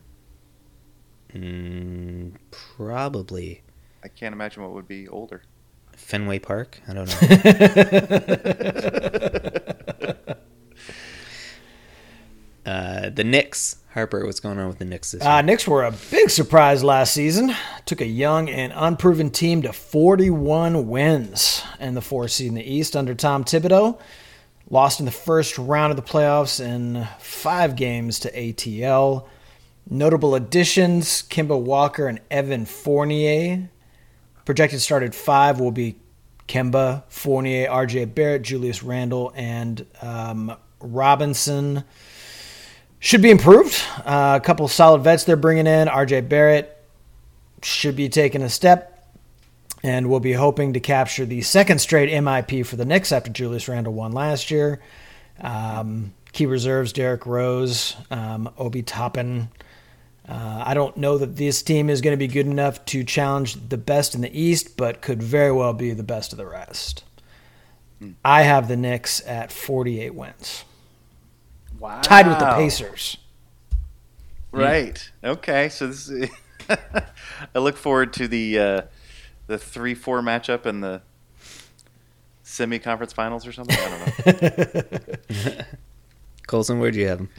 Mm, 1.34 2.34
probably 2.52 3.64
I 4.04 4.08
can't 4.08 4.34
imagine 4.34 4.64
what 4.64 4.74
would 4.74 4.88
be 4.88 5.08
older. 5.08 5.44
Fenway 5.96 6.40
Park. 6.40 6.82
I 6.88 6.94
don't 6.94 7.08
know. 10.28 10.36
uh, 12.66 13.10
the 13.10 13.24
Knicks. 13.24 13.78
Harper, 13.94 14.26
what's 14.26 14.40
going 14.40 14.58
on 14.58 14.68
with 14.70 14.80
the 14.80 14.86
Knicks 14.86 15.12
this 15.12 15.22
year? 15.22 15.30
Uh, 15.30 15.42
Knicks 15.42 15.68
were 15.68 15.84
a 15.84 15.92
big 15.92 16.30
surprise 16.30 16.82
last 16.82 17.14
season. 17.14 17.54
Took 17.86 18.00
a 18.00 18.06
young 18.06 18.50
and 18.50 18.72
unproven 18.74 19.32
team 19.32 19.62
to 19.64 19.74
41 19.74 20.88
wins 20.88 21.62
in 21.80 21.94
the 21.94 22.02
fourth 22.02 22.32
seed 22.32 22.48
in 22.48 22.56
the 22.56 22.64
East 22.64 22.96
under 22.96 23.14
Tom 23.14 23.44
Thibodeau. 23.44 24.00
Lost 24.70 25.00
in 25.00 25.06
the 25.06 25.12
first 25.12 25.58
round 25.58 25.92
of 25.92 25.98
the 25.98 26.10
playoffs 26.10 26.64
in 26.64 27.06
five 27.20 27.76
games 27.76 28.20
to 28.20 28.32
ATL. 28.32 29.28
Notable 29.90 30.36
additions 30.36 31.24
Kemba 31.24 31.60
Walker 31.60 32.08
and 32.08 32.22
Evan 32.30 32.66
Fournier. 32.66 33.70
Projected 34.46 34.80
start 34.80 35.04
at 35.04 35.14
five 35.14 35.60
will 35.60 35.72
be 35.72 35.98
Kemba, 36.48 37.04
Fournier, 37.10 37.68
RJ 37.68 38.16
Barrett, 38.16 38.44
Julius 38.44 38.84
Randle, 38.84 39.34
and 39.36 39.86
um, 40.02 40.56
Robinson 40.80 41.84
should 43.02 43.22
be 43.22 43.32
improved. 43.32 43.84
Uh, 44.06 44.40
a 44.42 44.46
couple 44.46 44.66
solid 44.70 45.02
vets 45.02 45.26
they're 45.26 45.36
bringing 45.36 45.68
in. 45.68 45.90
RJ 45.90 46.30
Barrett 46.30 46.78
should 47.64 47.96
be 47.96 48.08
taking 48.08 48.44
a 48.44 48.50
step, 48.50 49.12
and 49.84 50.10
we'll 50.10 50.22
be 50.22 50.34
hoping 50.34 50.74
to 50.74 50.80
capture 50.80 51.26
the 51.26 51.42
second 51.42 51.80
straight 51.80 52.10
MIP 52.10 52.66
for 52.66 52.78
the 52.78 52.86
Knicks 52.86 53.12
after 53.12 53.30
Julius 53.30 53.68
Randle 53.68 53.94
won 53.94 54.14
last 54.14 54.52
year. 54.52 54.80
Um, 55.42 56.14
key 56.32 56.46
reserves: 56.46 56.94
Derrick 56.94 57.26
Rose, 57.26 57.98
um, 58.12 58.50
Obi 58.58 58.84
Toppin. 58.84 59.50
Uh, 60.30 60.64
I 60.66 60.76
don't 60.76 60.96
know 60.96 61.18
that 61.18 61.36
this 61.36 61.64
team 61.64 61.90
is 61.90 62.00
going 62.00 62.14
to 62.14 62.18
be 62.18 62.28
good 62.28 62.46
enough 62.46 62.86
to 62.86 63.04
challenge 63.04 63.58
the 63.70 63.78
best 63.78 64.14
in 64.14 64.22
the 64.22 64.40
East, 64.40 64.78
but 64.78 65.02
could 65.02 65.22
very 65.22 65.52
well 65.52 65.74
be 65.74 65.92
the 65.92 66.04
best 66.04 66.32
of 66.32 66.38
the 66.38 66.46
rest. 66.46 67.04
I 68.24 68.44
have 68.44 68.68
the 68.68 68.78
Knicks 68.78 69.26
at 69.28 69.52
48 69.52 70.14
wins, 70.14 70.64
Wow. 71.82 72.00
tied 72.02 72.28
with 72.28 72.38
the 72.38 72.54
Pacers. 72.54 73.18
Right. 74.52 75.12
Okay. 75.24 75.70
So 75.70 75.88
this 75.88 76.08
is. 76.08 76.30
I 76.70 77.60
look 77.60 77.76
forward 77.76 78.14
to 78.14 78.28
the 78.28 78.60
uh, 78.60 78.82
the 79.48 79.58
three 79.58 79.96
four 79.96 80.22
matchup 80.22 80.66
and 80.66 80.84
the 80.84 81.02
semi-conference 82.44 83.14
finals 83.14 83.48
or 83.48 83.52
something. 83.52 83.78
I 83.80 83.90
don't 84.26 85.48
know. 85.48 85.64
Colson, 86.48 86.80
where'd 86.80 86.96
you 86.96 87.08
have 87.08 87.20
him? 87.20 87.30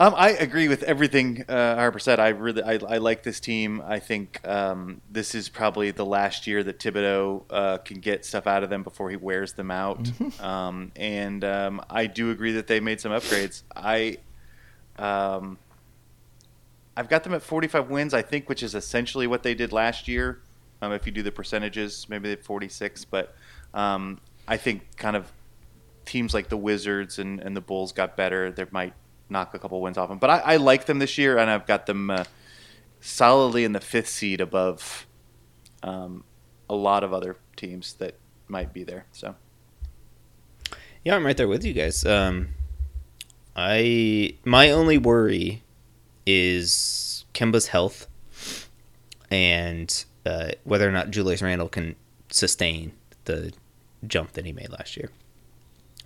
Um, 0.00 0.14
I 0.16 0.30
agree 0.30 0.66
with 0.66 0.82
everything 0.84 1.44
uh, 1.46 1.74
Harper 1.74 1.98
said. 1.98 2.18
I 2.18 2.28
really, 2.28 2.62
I, 2.62 2.78
I 2.88 2.96
like 2.96 3.22
this 3.22 3.38
team. 3.38 3.82
I 3.86 3.98
think 3.98 4.40
um, 4.48 5.02
this 5.10 5.34
is 5.34 5.50
probably 5.50 5.90
the 5.90 6.06
last 6.06 6.46
year 6.46 6.62
that 6.62 6.78
Thibodeau 6.78 7.42
uh, 7.50 7.78
can 7.78 8.00
get 8.00 8.24
stuff 8.24 8.46
out 8.46 8.62
of 8.64 8.70
them 8.70 8.82
before 8.82 9.10
he 9.10 9.16
wears 9.16 9.52
them 9.52 9.70
out. 9.70 10.10
Um, 10.40 10.90
and 10.96 11.44
um, 11.44 11.82
I 11.90 12.06
do 12.06 12.30
agree 12.30 12.52
that 12.52 12.66
they 12.66 12.80
made 12.80 12.98
some 12.98 13.12
upgrades. 13.12 13.62
I, 13.76 14.16
um, 14.98 15.58
I've 16.96 17.10
got 17.10 17.24
them 17.24 17.34
at 17.34 17.42
45 17.42 17.90
wins, 17.90 18.14
I 18.14 18.22
think, 18.22 18.48
which 18.48 18.62
is 18.62 18.74
essentially 18.74 19.26
what 19.26 19.42
they 19.42 19.54
did 19.54 19.70
last 19.70 20.08
year. 20.08 20.40
Um, 20.80 20.92
if 20.92 21.04
you 21.04 21.12
do 21.12 21.22
the 21.22 21.30
percentages, 21.30 22.06
maybe 22.08 22.24
they 22.24 22.30
had 22.30 22.44
46, 22.44 23.04
but 23.04 23.34
um, 23.74 24.18
I 24.48 24.56
think 24.56 24.96
kind 24.96 25.14
of 25.14 25.30
teams 26.06 26.32
like 26.32 26.48
the 26.48 26.56
Wizards 26.56 27.18
and, 27.18 27.38
and 27.38 27.54
the 27.54 27.60
Bulls 27.60 27.92
got 27.92 28.16
better. 28.16 28.50
They 28.50 28.64
might 28.70 28.94
knock 29.30 29.54
a 29.54 29.58
couple 29.58 29.80
wins 29.80 29.96
off 29.96 30.08
them, 30.08 30.18
but 30.18 30.30
I, 30.30 30.38
I 30.38 30.56
like 30.56 30.86
them 30.86 30.98
this 30.98 31.16
year, 31.18 31.38
and 31.38 31.50
I've 31.50 31.66
got 31.66 31.86
them 31.86 32.10
uh, 32.10 32.24
solidly 33.00 33.64
in 33.64 33.72
the 33.72 33.80
fifth 33.80 34.08
seed 34.08 34.40
above 34.40 35.06
um, 35.82 36.24
a 36.68 36.74
lot 36.74 37.04
of 37.04 37.12
other 37.12 37.36
teams 37.56 37.94
that 37.94 38.14
might 38.48 38.72
be 38.72 38.84
there. 38.84 39.06
So 39.12 39.34
Yeah, 41.04 41.16
I'm 41.16 41.24
right 41.24 41.36
there 41.36 41.48
with 41.48 41.64
you 41.64 41.72
guys. 41.72 42.04
Um, 42.04 42.48
I 43.56 44.34
my 44.44 44.70
only 44.70 44.98
worry 44.98 45.62
is 46.26 47.24
Kemba's 47.34 47.68
health 47.68 48.06
and 49.30 50.04
uh, 50.26 50.50
whether 50.64 50.88
or 50.88 50.92
not 50.92 51.10
Julius 51.10 51.42
Randle 51.42 51.68
can 51.68 51.96
sustain 52.30 52.92
the 53.24 53.52
jump 54.06 54.32
that 54.32 54.44
he 54.44 54.52
made 54.52 54.70
last 54.70 54.96
year. 54.96 55.10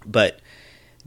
But 0.06 0.40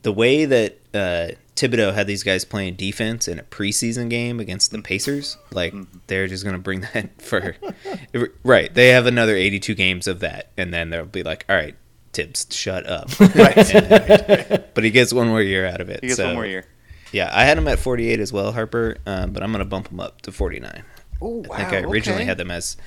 the 0.02 0.12
way 0.12 0.46
that 0.46 0.80
uh, 0.94 1.36
Thibodeau 1.58 1.94
had 1.94 2.08
these 2.08 2.24
guys 2.24 2.46
playing 2.46 2.76
defense 2.76 3.28
in 3.28 3.40
a 3.40 3.44
preseason 3.44 4.10
game 4.10 4.40
against 4.40 4.72
the 4.72 4.80
Pacers, 4.82 5.38
like 5.52 5.74
they're 6.08 6.28
just 6.28 6.46
gonna 6.46 6.60
bring 6.60 6.82
that 6.94 7.22
for 7.22 7.56
right. 8.44 8.74
They 8.74 8.90
have 8.90 9.06
another 9.08 9.36
82 9.36 9.74
games 9.76 10.08
of 10.08 10.20
that, 10.22 10.52
and 10.56 10.74
then 10.74 10.90
they'll 10.92 11.06
be 11.06 11.24
like, 11.24 11.46
"All 11.50 11.56
right, 11.56 11.76
Thibs, 12.14 12.48
shut 12.52 12.86
up." 12.88 13.10
And- 13.20 14.64
but 14.74 14.84
he 14.84 14.92
gets 14.92 15.12
one 15.12 15.28
more 15.28 15.42
year 15.42 15.66
out 15.66 15.82
of 15.82 15.90
it. 15.90 16.02
he 16.02 16.08
gets 16.08 16.18
so- 16.18 16.28
one 16.28 16.36
more 16.36 16.46
year. 16.46 16.66
Yeah, 17.12 17.32
I 17.34 17.46
had 17.46 17.58
him 17.58 17.68
at 17.70 17.80
48 17.80 18.20
as 18.20 18.32
well, 18.34 18.52
Harper, 18.52 18.98
um, 19.06 19.32
but 19.32 19.42
I'm 19.42 19.52
gonna 19.52 19.66
bump 19.66 19.88
him 19.90 20.00
up 20.00 20.22
to 20.24 20.32
49. 20.32 20.84
Oh 21.22 21.44
I 21.52 21.64
think 21.64 21.74
I 21.74 21.88
originally 21.90 22.26
had 22.26 22.38
them 22.38 22.52
as 22.52 22.78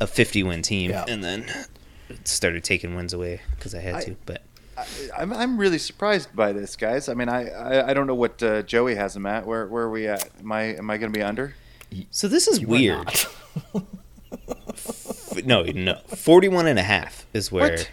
a 0.00 0.06
50 0.06 0.42
win 0.42 0.60
team, 0.62 0.90
Yeah. 0.90 1.04
and 1.08 1.22
then 1.24 1.46
started 2.24 2.64
taking 2.64 2.94
wins 2.96 3.12
away 3.14 3.40
because 3.56 3.74
I 3.74 3.80
had 3.80 3.94
I- 3.94 4.00
to. 4.02 4.16
But 4.26 4.42
I'm, 5.16 5.32
I'm 5.32 5.56
really 5.58 5.78
surprised 5.78 6.34
by 6.34 6.52
this, 6.52 6.76
guys. 6.76 7.08
I 7.08 7.14
mean, 7.14 7.28
I, 7.28 7.48
I, 7.50 7.90
I 7.90 7.94
don't 7.94 8.06
know 8.06 8.14
what 8.14 8.42
uh, 8.42 8.62
Joey 8.62 8.94
has 8.94 9.14
them 9.14 9.26
at. 9.26 9.46
Where 9.46 9.66
where 9.66 9.84
are 9.84 9.90
we 9.90 10.06
at? 10.08 10.28
Am 10.40 10.50
I 10.52 10.62
am 10.76 10.90
I 10.90 10.98
going 10.98 11.12
to 11.12 11.18
be 11.18 11.22
under? 11.22 11.54
so 12.10 12.28
this 12.28 12.46
is 12.46 12.60
You 12.60 12.68
weird. 12.68 13.08
F- 13.08 13.46
No, 15.44 15.62
no, 15.62 15.98
41 16.08 16.66
and 16.66 16.78
a 16.78 16.82
half 16.82 17.24
is 17.32 17.50
where 17.52 17.70
What? 17.70 17.90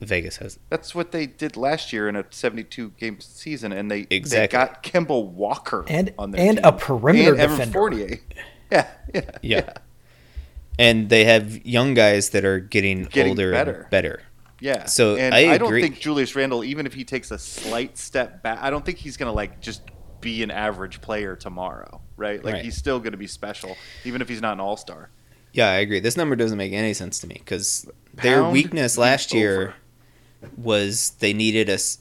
Vegas 0.00 0.36
has. 0.36 0.56
it. 0.56 0.62
That's 0.70 0.94
what 0.94 1.10
they 1.12 1.26
did 1.26 1.56
last 1.56 1.92
year 1.92 2.08
in 2.08 2.14
a 2.16 2.24
72 2.30 2.90
game 2.98 3.20
season, 3.20 3.72
and 3.72 3.90
they 3.90 4.06
Exactly. 4.10 4.56
they 4.58 4.64
got 4.64 4.82
Kimball 4.82 5.26
Walker 5.28 5.84
And- 5.88 6.14
on 6.18 6.30
their 6.30 6.40
and 6.40 6.58
team. 6.58 6.64
a 6.64 6.72
perimeter 6.72 7.32
and 7.32 7.40
Evan 7.40 7.56
defender. 7.56 7.78
Fournier. 7.78 8.18
Yeah, 8.70 8.86
yeah, 9.14 9.30
Yeah. 9.42 9.72
And 10.78 11.08
they 11.08 11.24
have 11.24 11.64
young 11.66 11.94
guys 11.94 12.30
that 12.30 12.44
are 12.44 12.60
getting, 12.60 13.04
Getting 13.04 13.30
older 13.30 13.50
better. 13.50 13.80
and 13.80 13.90
better. 13.90 14.22
Yeah. 14.60 14.86
So, 14.86 15.16
and 15.16 15.34
I 15.34 15.56
don't 15.58 15.68
agree. 15.68 15.82
think 15.82 16.00
Julius 16.00 16.34
Randle, 16.34 16.64
even 16.64 16.86
if 16.86 16.94
he 16.94 17.04
takes 17.04 17.30
a 17.30 17.38
slight 17.38 17.96
step 17.96 18.42
back, 18.42 18.58
I 18.60 18.70
don't 18.70 18.84
think 18.84 18.98
he's 18.98 19.16
going 19.16 19.30
to 19.30 19.34
like 19.34 19.60
just 19.60 19.82
be 20.20 20.42
an 20.42 20.50
average 20.50 21.00
player 21.00 21.36
tomorrow, 21.36 22.00
right? 22.16 22.42
Like 22.44 22.54
Right. 22.54 22.64
he's 22.64 22.76
still 22.76 22.98
going 22.98 23.12
to 23.12 23.18
be 23.18 23.28
special, 23.28 23.76
even 24.04 24.20
if 24.20 24.28
he's 24.28 24.40
not 24.40 24.54
an 24.54 24.60
all 24.60 24.76
star. 24.76 25.10
Yeah, 25.52 25.68
I 25.70 25.76
agree. 25.76 26.00
This 26.00 26.16
number 26.16 26.34
doesn't 26.36 26.58
make 26.58 26.72
any 26.72 26.92
sense 26.92 27.20
to 27.20 27.26
me 27.26 27.36
because 27.38 27.88
their 28.14 28.44
weakness 28.44 28.96
me 28.96 29.02
last 29.02 29.32
over. 29.32 29.38
year 29.38 29.74
was 30.56 31.10
they 31.20 31.32
needed 31.32 31.70
us 31.70 31.98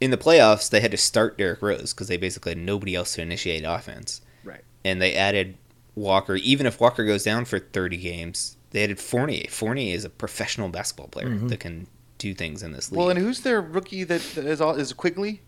in 0.00 0.10
the 0.10 0.16
playoffs. 0.16 0.70
They 0.70 0.80
had 0.80 0.90
to 0.92 0.96
start 0.96 1.38
Derrick 1.38 1.62
Rose 1.62 1.92
because 1.92 2.08
they 2.08 2.16
basically 2.16 2.52
had 2.52 2.58
nobody 2.58 2.94
else 2.94 3.14
to 3.14 3.22
initiate 3.22 3.64
offense, 3.64 4.20
Right. 4.44 4.62
and 4.84 5.00
they 5.00 5.14
added 5.14 5.56
Walker. 5.94 6.36
Even 6.36 6.66
if 6.66 6.80
Walker 6.80 7.04
goes 7.04 7.22
down 7.24 7.44
for 7.44 7.58
thirty 7.58 7.96
games, 7.96 8.56
they 8.70 8.82
added 8.84 8.98
Fournier. 8.98 9.46
Fournier 9.50 9.94
is 9.94 10.04
a 10.04 10.10
professional 10.10 10.68
basketball 10.68 11.08
player 11.08 11.28
mm-hmm. 11.28 11.48
that 11.48 11.60
can 11.60 11.86
do 12.18 12.34
things 12.34 12.62
in 12.62 12.72
this 12.72 12.90
league. 12.90 12.98
Well, 12.98 13.10
and 13.10 13.18
who's 13.18 13.40
their 13.40 13.60
rookie 13.60 14.04
that 14.04 14.20
that 14.34 14.44
is 14.44 14.60
all 14.60 14.74
is 14.74 14.92
Quigley? 14.92 15.42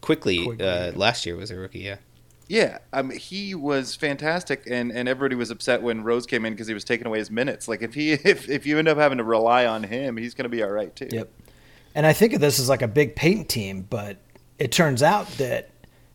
Quickley, 0.00 0.44
Quickley. 0.44 0.66
uh, 0.66 0.92
last 0.92 1.26
year 1.26 1.36
was 1.36 1.50
a 1.50 1.56
rookie. 1.56 1.80
Yeah, 1.80 1.96
Yeah, 2.46 2.78
um, 2.92 3.10
he 3.10 3.54
was 3.54 3.94
fantastic, 3.96 4.62
and, 4.70 4.92
and 4.92 5.08
everybody 5.08 5.34
was 5.34 5.50
upset 5.50 5.82
when 5.82 6.04
Rose 6.04 6.24
came 6.24 6.44
in 6.44 6.52
because 6.52 6.68
he 6.68 6.74
was 6.74 6.84
taking 6.84 7.06
away 7.06 7.18
his 7.18 7.30
minutes. 7.30 7.68
Like 7.68 7.82
if 7.82 7.94
he 7.94 8.12
if, 8.24 8.48
if 8.48 8.66
you 8.66 8.78
end 8.78 8.88
up 8.88 8.98
having 8.98 9.18
to 9.18 9.24
rely 9.24 9.66
on 9.66 9.82
him, 9.84 10.16
he's 10.16 10.34
going 10.34 10.44
to 10.44 10.48
be 10.48 10.62
all 10.62 10.70
right 10.70 10.94
too. 10.94 11.08
Yep. 11.10 11.30
And 11.94 12.06
I 12.06 12.12
think 12.12 12.32
of 12.32 12.40
this 12.40 12.58
as 12.58 12.68
like 12.68 12.82
a 12.82 12.88
big 12.88 13.16
paint 13.16 13.48
team, 13.48 13.86
but 13.88 14.18
it 14.58 14.72
turns 14.72 15.02
out 15.02 15.28
that 15.38 15.70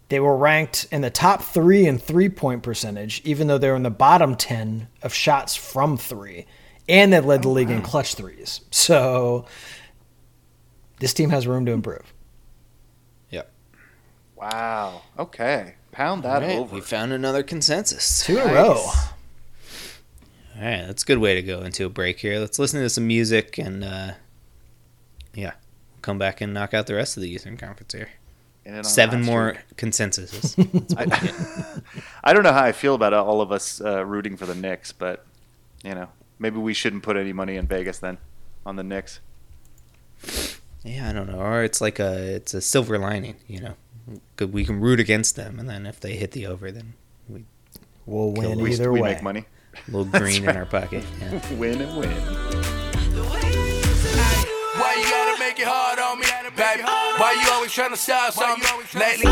they 0.09 0.19
were 0.19 0.37
ranked 0.37 0.87
in 0.91 1.01
the 1.01 1.09
top 1.09 1.41
three 1.41 1.87
in 1.87 1.97
three 1.97 2.29
point 2.29 2.63
percentage, 2.63 3.21
even 3.25 3.47
though 3.47 3.57
they 3.57 3.69
were 3.69 3.75
in 3.75 3.83
the 3.83 3.89
bottom 3.89 4.35
10 4.35 4.87
of 5.01 5.13
shots 5.13 5.55
from 5.55 5.97
three. 5.97 6.45
And 6.87 7.13
they 7.13 7.19
led 7.19 7.43
the 7.43 7.49
league 7.49 7.69
in 7.69 7.81
clutch 7.81 8.15
threes. 8.15 8.61
So 8.69 9.45
this 11.03 11.13
team 11.13 11.31
has 11.31 11.45
room 11.45 11.65
to 11.65 11.73
improve. 11.73 12.13
yep. 13.29 13.51
Wow. 14.37 15.01
Okay. 15.19 15.75
Pound 15.91 16.23
that 16.23 16.41
All 16.41 16.47
right, 16.47 16.57
over. 16.59 16.75
we 16.75 16.79
found 16.79 17.11
another 17.11 17.43
consensus. 17.43 18.23
Two 18.25 18.37
in 18.37 18.49
a 18.49 18.53
row. 18.53 18.75
All 20.55 20.61
right, 20.61 20.87
that's 20.87 21.03
a 21.03 21.05
good 21.05 21.17
way 21.17 21.35
to 21.35 21.41
go 21.41 21.61
into 21.63 21.85
a 21.85 21.89
break 21.89 22.19
here. 22.19 22.39
Let's 22.39 22.57
listen 22.57 22.79
to 22.81 22.89
some 22.89 23.05
music 23.05 23.57
and 23.57 23.83
uh, 23.83 24.13
yeah, 25.33 25.51
we'll 25.91 26.01
come 26.01 26.17
back 26.17 26.39
and 26.39 26.53
knock 26.53 26.73
out 26.73 26.87
the 26.87 26.95
rest 26.95 27.17
of 27.17 27.23
the 27.23 27.29
Eastern 27.29 27.57
Conference 27.57 27.91
here. 27.93 28.07
And 28.65 28.75
then 28.75 28.79
on 28.79 28.83
Seven 28.85 29.21
more 29.23 29.55
streak. 29.55 29.75
consensuses. 29.75 30.95
I, 30.97 31.81
I 32.23 32.31
don't 32.33 32.43
know 32.43 32.53
how 32.53 32.63
I 32.63 32.71
feel 32.71 32.95
about 32.95 33.13
all 33.13 33.41
of 33.41 33.51
us 33.51 33.81
uh, 33.81 34.05
rooting 34.05 34.37
for 34.37 34.45
the 34.45 34.55
Knicks, 34.55 34.93
but 34.93 35.25
you 35.83 35.95
know, 35.95 36.07
maybe 36.39 36.59
we 36.59 36.73
shouldn't 36.73 37.03
put 37.03 37.17
any 37.17 37.33
money 37.33 37.57
in 37.57 37.67
Vegas 37.67 37.99
then 37.99 38.19
on 38.65 38.77
the 38.77 38.83
Knicks. 38.83 39.19
Yeah, 40.83 41.09
I 41.09 41.13
don't 41.13 41.27
know. 41.31 41.39
Or 41.39 41.63
it's 41.63 41.81
like 41.81 41.99
a 41.99 42.35
it's 42.35 42.53
a 42.53 42.61
silver 42.61 42.97
lining, 42.97 43.35
you 43.47 43.61
know. 43.61 43.75
We 44.45 44.65
can 44.65 44.79
root 44.81 44.99
against 44.99 45.35
them, 45.35 45.59
and 45.59 45.69
then 45.69 45.85
if 45.85 45.99
they 45.99 46.15
hit 46.15 46.31
the 46.31 46.45
over, 46.47 46.71
then 46.71 46.93
we 47.29 47.45
We'll 48.05 48.31
win 48.31 48.59
we 48.59 48.73
either 48.73 48.91
we 48.91 48.99
way. 49.01 49.13
make 49.13 49.23
money, 49.23 49.45
a 49.75 49.91
little 49.91 50.05
green 50.19 50.43
in 50.43 50.55
our 50.57 50.65
pocket. 50.65 51.03
Yeah. 51.21 51.53
win 51.57 51.81
and 51.81 51.97
win. 51.97 52.09
Why 54.75 54.95
you 54.97 55.03
gotta 55.09 55.39
make 55.39 55.59
it 55.59 55.67
hard 55.67 55.99
on 55.99 56.19
me, 56.19 56.25
baby? 56.57 56.83
Why 56.83 57.41
you 57.41 57.49
always 57.53 57.71
tryna 57.71 57.95
start 57.95 58.33
something? 58.33 58.67
Lately, 58.99 59.31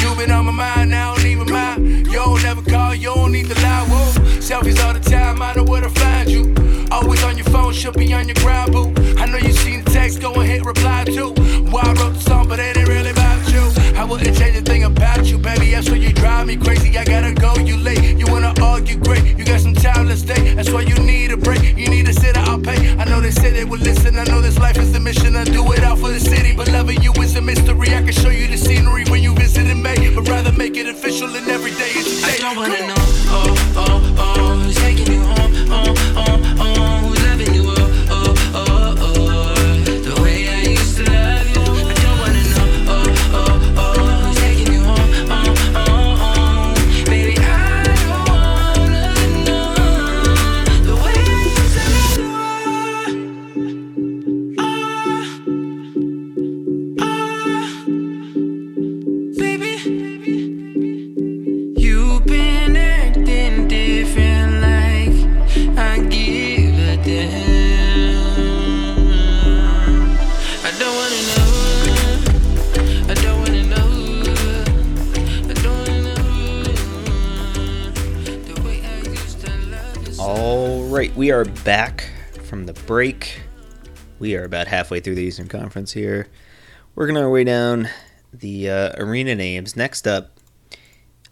you 0.00 0.14
been 0.16 0.30
on 0.30 0.46
my 0.46 0.52
mind, 0.52 0.94
I 0.94 1.14
don't 1.14 1.26
even 1.26 1.52
mind. 1.52 2.06
You 2.06 2.12
don't 2.14 2.42
never 2.42 2.62
call, 2.62 2.94
you 2.94 3.12
don't 3.14 3.32
need 3.32 3.48
to 3.48 3.54
lie. 3.56 3.84
Whoa, 3.88 4.12
selfies 4.40 4.82
all 4.82 4.94
the 4.94 5.00
time, 5.00 5.42
I 5.42 5.52
know 5.54 5.64
where 5.64 5.82
to 5.82 5.90
find 5.90 6.30
you. 6.30 6.54
Always 6.90 7.22
on 7.24 7.36
your 7.36 7.46
phone, 7.46 7.72
should 7.74 7.94
be 7.98 8.14
on 8.14 8.28
your 8.28 8.36
grind, 8.36 8.72
boo. 8.72 8.94
I 9.18 9.26
know 9.26 9.38
you 9.38 9.52
seen 9.52 9.82
the 9.84 9.85
text, 10.06 10.20
go 10.20 10.32
and 10.34 10.48
hit 10.48 10.64
reply 10.64 11.04
to. 11.04 11.30
Why 11.70 11.82
I 11.82 11.92
wrote 11.94 12.14
the 12.14 12.20
song, 12.20 12.48
but 12.48 12.58
it 12.60 12.76
ain't 12.76 12.88
really 12.88 13.10
about 13.10 13.42
you. 13.52 13.62
I 14.00 14.04
wouldn't 14.04 14.36
change 14.38 14.56
a 14.56 14.62
thing 14.62 14.84
about 14.84 15.26
you, 15.26 15.38
baby. 15.38 15.72
That's 15.72 15.90
why 15.90 15.96
you 15.96 16.12
drive 16.12 16.46
me 16.46 16.56
crazy. 16.56 16.96
I 16.96 17.04
gotta 17.04 17.32
go, 17.32 17.54
you 17.56 17.76
late. 17.76 18.16
You 18.20 18.26
wanna 18.26 18.52
argue, 18.62 18.98
great. 18.98 19.36
You 19.38 19.44
got 19.44 19.60
some 19.60 19.74
time, 19.74 20.06
let's 20.08 20.20
stay. 20.20 20.54
That's 20.54 20.70
why 20.70 20.82
you 20.82 20.94
need 20.94 21.32
a 21.32 21.36
break. 21.36 21.62
You 21.76 21.88
need 21.88 22.08
a 22.08 22.12
sitter, 22.12 22.40
I'll 22.40 22.60
pay. 22.60 22.78
I 22.96 23.04
know 23.04 23.20
they 23.20 23.32
say 23.32 23.50
they 23.50 23.64
would 23.64 23.80
listen. 23.80 24.16
I 24.16 24.24
know 24.24 24.40
this 24.40 24.58
life 24.58 24.78
is 24.78 24.94
a 24.94 25.00
mission. 25.00 25.34
I 25.34 25.44
do 25.44 25.62
it 25.72 25.82
out 25.82 25.98
for 25.98 26.10
the 26.10 26.20
city, 26.20 26.54
but 26.54 26.68
loving 26.70 27.02
you 27.02 27.12
is 27.24 27.34
a 27.36 27.42
mystery. 27.42 27.88
I 27.88 28.02
can 28.06 28.12
show 28.12 28.30
you 28.30 28.46
the 28.46 28.58
scenery 28.58 29.04
when 29.10 29.22
you 29.22 29.34
visit 29.34 29.66
in 29.66 29.82
May, 29.82 30.14
but 30.14 30.28
rather 30.28 30.52
make 30.52 30.76
it 30.76 30.86
official 30.86 31.34
and 31.34 31.48
every 31.48 31.72
day 31.72 31.90
is 32.00 32.06
a 32.06 32.26
day. 32.26 32.34
I 32.34 32.38
don't 32.42 32.56
wanna 32.56 32.80
know, 32.90 33.02
oh, 33.38 33.74
oh, 33.76 34.16
oh, 34.18 34.35
back 81.66 82.08
from 82.44 82.66
the 82.66 82.72
break. 82.72 83.40
We 84.20 84.36
are 84.36 84.44
about 84.44 84.68
halfway 84.68 85.00
through 85.00 85.16
the 85.16 85.24
Eastern 85.24 85.48
Conference 85.48 85.92
here. 85.92 86.28
Working 86.94 87.16
our 87.16 87.28
way 87.28 87.42
down 87.42 87.88
the 88.32 88.70
uh, 88.70 88.92
arena 89.02 89.34
names. 89.34 89.74
Next 89.74 90.06
up 90.06 90.38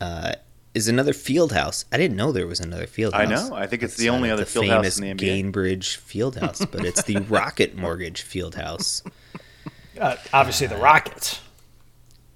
uh, 0.01 0.33
is 0.75 0.89
another 0.89 1.13
field 1.13 1.53
house. 1.53 1.85
I 1.93 1.99
didn't 1.99 2.17
know 2.17 2.33
there 2.33 2.49
was 2.49 2.59
another 2.59 2.89
field 2.89 3.15
house. 3.15 3.23
I 3.23 3.27
know. 3.27 3.55
I 3.55 3.69
think 3.69 3.85
it's 3.85 3.97
the 3.97 4.11
only 4.11 4.29
other 4.29 4.45
field 4.45 4.67
famous 4.67 4.97
house 4.97 4.99
in 4.99 5.17
the 5.17 5.25
NBA. 5.25 5.53
Gainbridge 5.53 5.97
field 5.99 6.35
house, 6.37 6.65
but 6.67 6.85
it's 6.85 7.05
the 7.05 7.17
Rocket 7.29 7.77
Mortgage 7.77 8.23
field 8.23 8.57
house. 8.57 9.05
Uh, 9.99 10.17
obviously, 10.33 10.67
the 10.67 10.77
Rockets. 10.79 11.41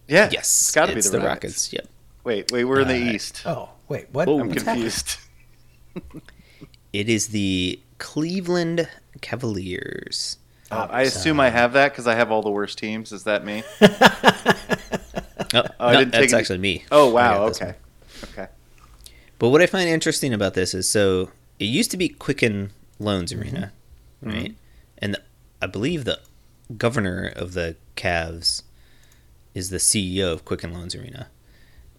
Yeah. 0.07 0.29
Yes, 0.31 0.47
It's 0.47 0.71
got 0.71 0.87
to 0.87 0.93
be 0.93 0.99
it's 1.01 1.11
the 1.11 1.19
Rockets. 1.21 1.73
Yep. 1.73 1.89
Wait, 2.23 2.53
wait, 2.53 2.63
we're 2.65 2.81
in 2.81 2.87
the 2.89 3.09
Uh, 3.09 3.13
East. 3.13 3.43
Oh, 3.45 3.71
wait, 3.89 4.07
what? 4.13 4.29
I'm 4.29 4.53
confused. 4.53 5.17
It 6.91 7.11
is 7.11 7.29
the 7.29 7.79
Cleveland 7.99 8.89
Cavaliers. 9.21 10.39
Uh, 10.71 10.87
I 10.91 11.03
assume 11.03 11.41
I 11.41 11.49
have 11.51 11.73
that 11.73 11.93
because 11.93 12.07
I 12.07 12.15
have 12.15 12.31
all 12.31 12.43
the 12.43 12.51
worst 12.51 12.79
teams. 12.79 13.13
Is 13.13 13.25
that 13.25 13.45
me? 13.45 13.63
Oh, 15.55 15.63
I 15.81 15.93
no, 15.95 15.99
didn't 16.01 16.13
that's 16.13 16.25
take 16.27 16.33
any- 16.35 16.41
actually 16.41 16.59
me. 16.59 16.85
Oh 16.93 17.09
wow. 17.11 17.45
Okay. 17.45 17.75
Okay. 18.25 18.49
But 19.39 19.49
what 19.49 19.63
I 19.63 19.67
find 19.67 19.89
interesting 19.89 20.35
about 20.35 20.53
this 20.53 20.75
is 20.75 20.91
so 20.91 21.31
it 21.59 21.65
used 21.65 21.91
to 21.93 21.97
be 21.97 22.09
Quicken 22.11 22.71
Loans 22.99 23.33
Mm-hmm. 23.33 23.43
Arena, 23.43 23.73
right? 24.21 24.55
And 24.99 25.15
the, 25.15 25.23
I 25.63 25.67
believe 25.67 26.05
the 26.05 26.21
governor 26.77 27.33
of 27.35 27.55
the 27.55 27.77
Cavs 27.97 28.63
is 29.55 29.71
the 29.71 29.79
CEO 29.79 30.31
of 30.33 30.45
Quicken 30.45 30.75
Loans 30.75 30.95
Arena, 30.95 31.29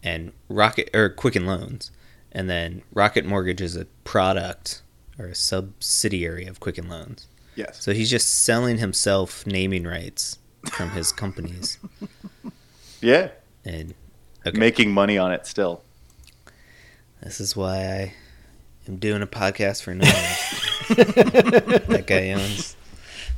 and 0.04 0.32
Rocket 0.47 0.91
or 0.93 1.10
Quicken 1.10 1.47
Loans, 1.47 1.89
and 2.32 2.47
then 2.50 2.84
Rocket 2.93 3.26
Mortgage 3.26 3.62
is 3.62 3.76
a 3.76 3.86
product 4.04 4.84
or 5.20 5.26
a 5.26 5.36
subsidiary 5.36 6.46
of 6.48 6.60
Quicken 6.60 6.88
Loans. 6.90 7.28
Yes. 7.56 7.84
So 7.84 7.94
he's 7.94 8.10
just 8.10 8.44
selling 8.44 8.78
himself 8.78 9.46
naming 9.46 9.84
rights 9.86 10.38
from 10.72 10.92
his 10.92 11.12
companies, 11.12 11.78
Yeah. 13.02 13.30
and 13.66 13.94
okay. 14.48 14.58
Making 14.58 14.92
money 14.94 15.18
on 15.18 15.32
it 15.34 15.46
still. 15.46 15.84
This 17.22 17.40
is 17.42 17.56
why 17.56 17.76
I 17.78 18.14
am 18.88 18.96
doing 18.98 19.22
a 19.22 19.28
podcast 19.28 19.84
for 19.84 19.94
no 19.94 20.06
one. 20.06 20.16
that 21.90 22.04
guy 22.08 22.32
owns 22.32 22.76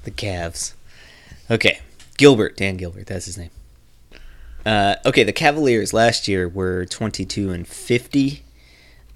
the 0.03 0.11
Cavs. 0.11 0.73
Okay, 1.49 1.79
Gilbert, 2.17 2.57
Dan 2.57 2.77
Gilbert, 2.77 3.07
that's 3.07 3.25
his 3.25 3.37
name. 3.37 3.49
Uh, 4.65 4.95
okay, 5.05 5.23
the 5.23 5.33
Cavaliers 5.33 5.93
last 5.93 6.27
year 6.27 6.47
were 6.47 6.85
22 6.85 7.49
and 7.51 7.67
50, 7.67 8.43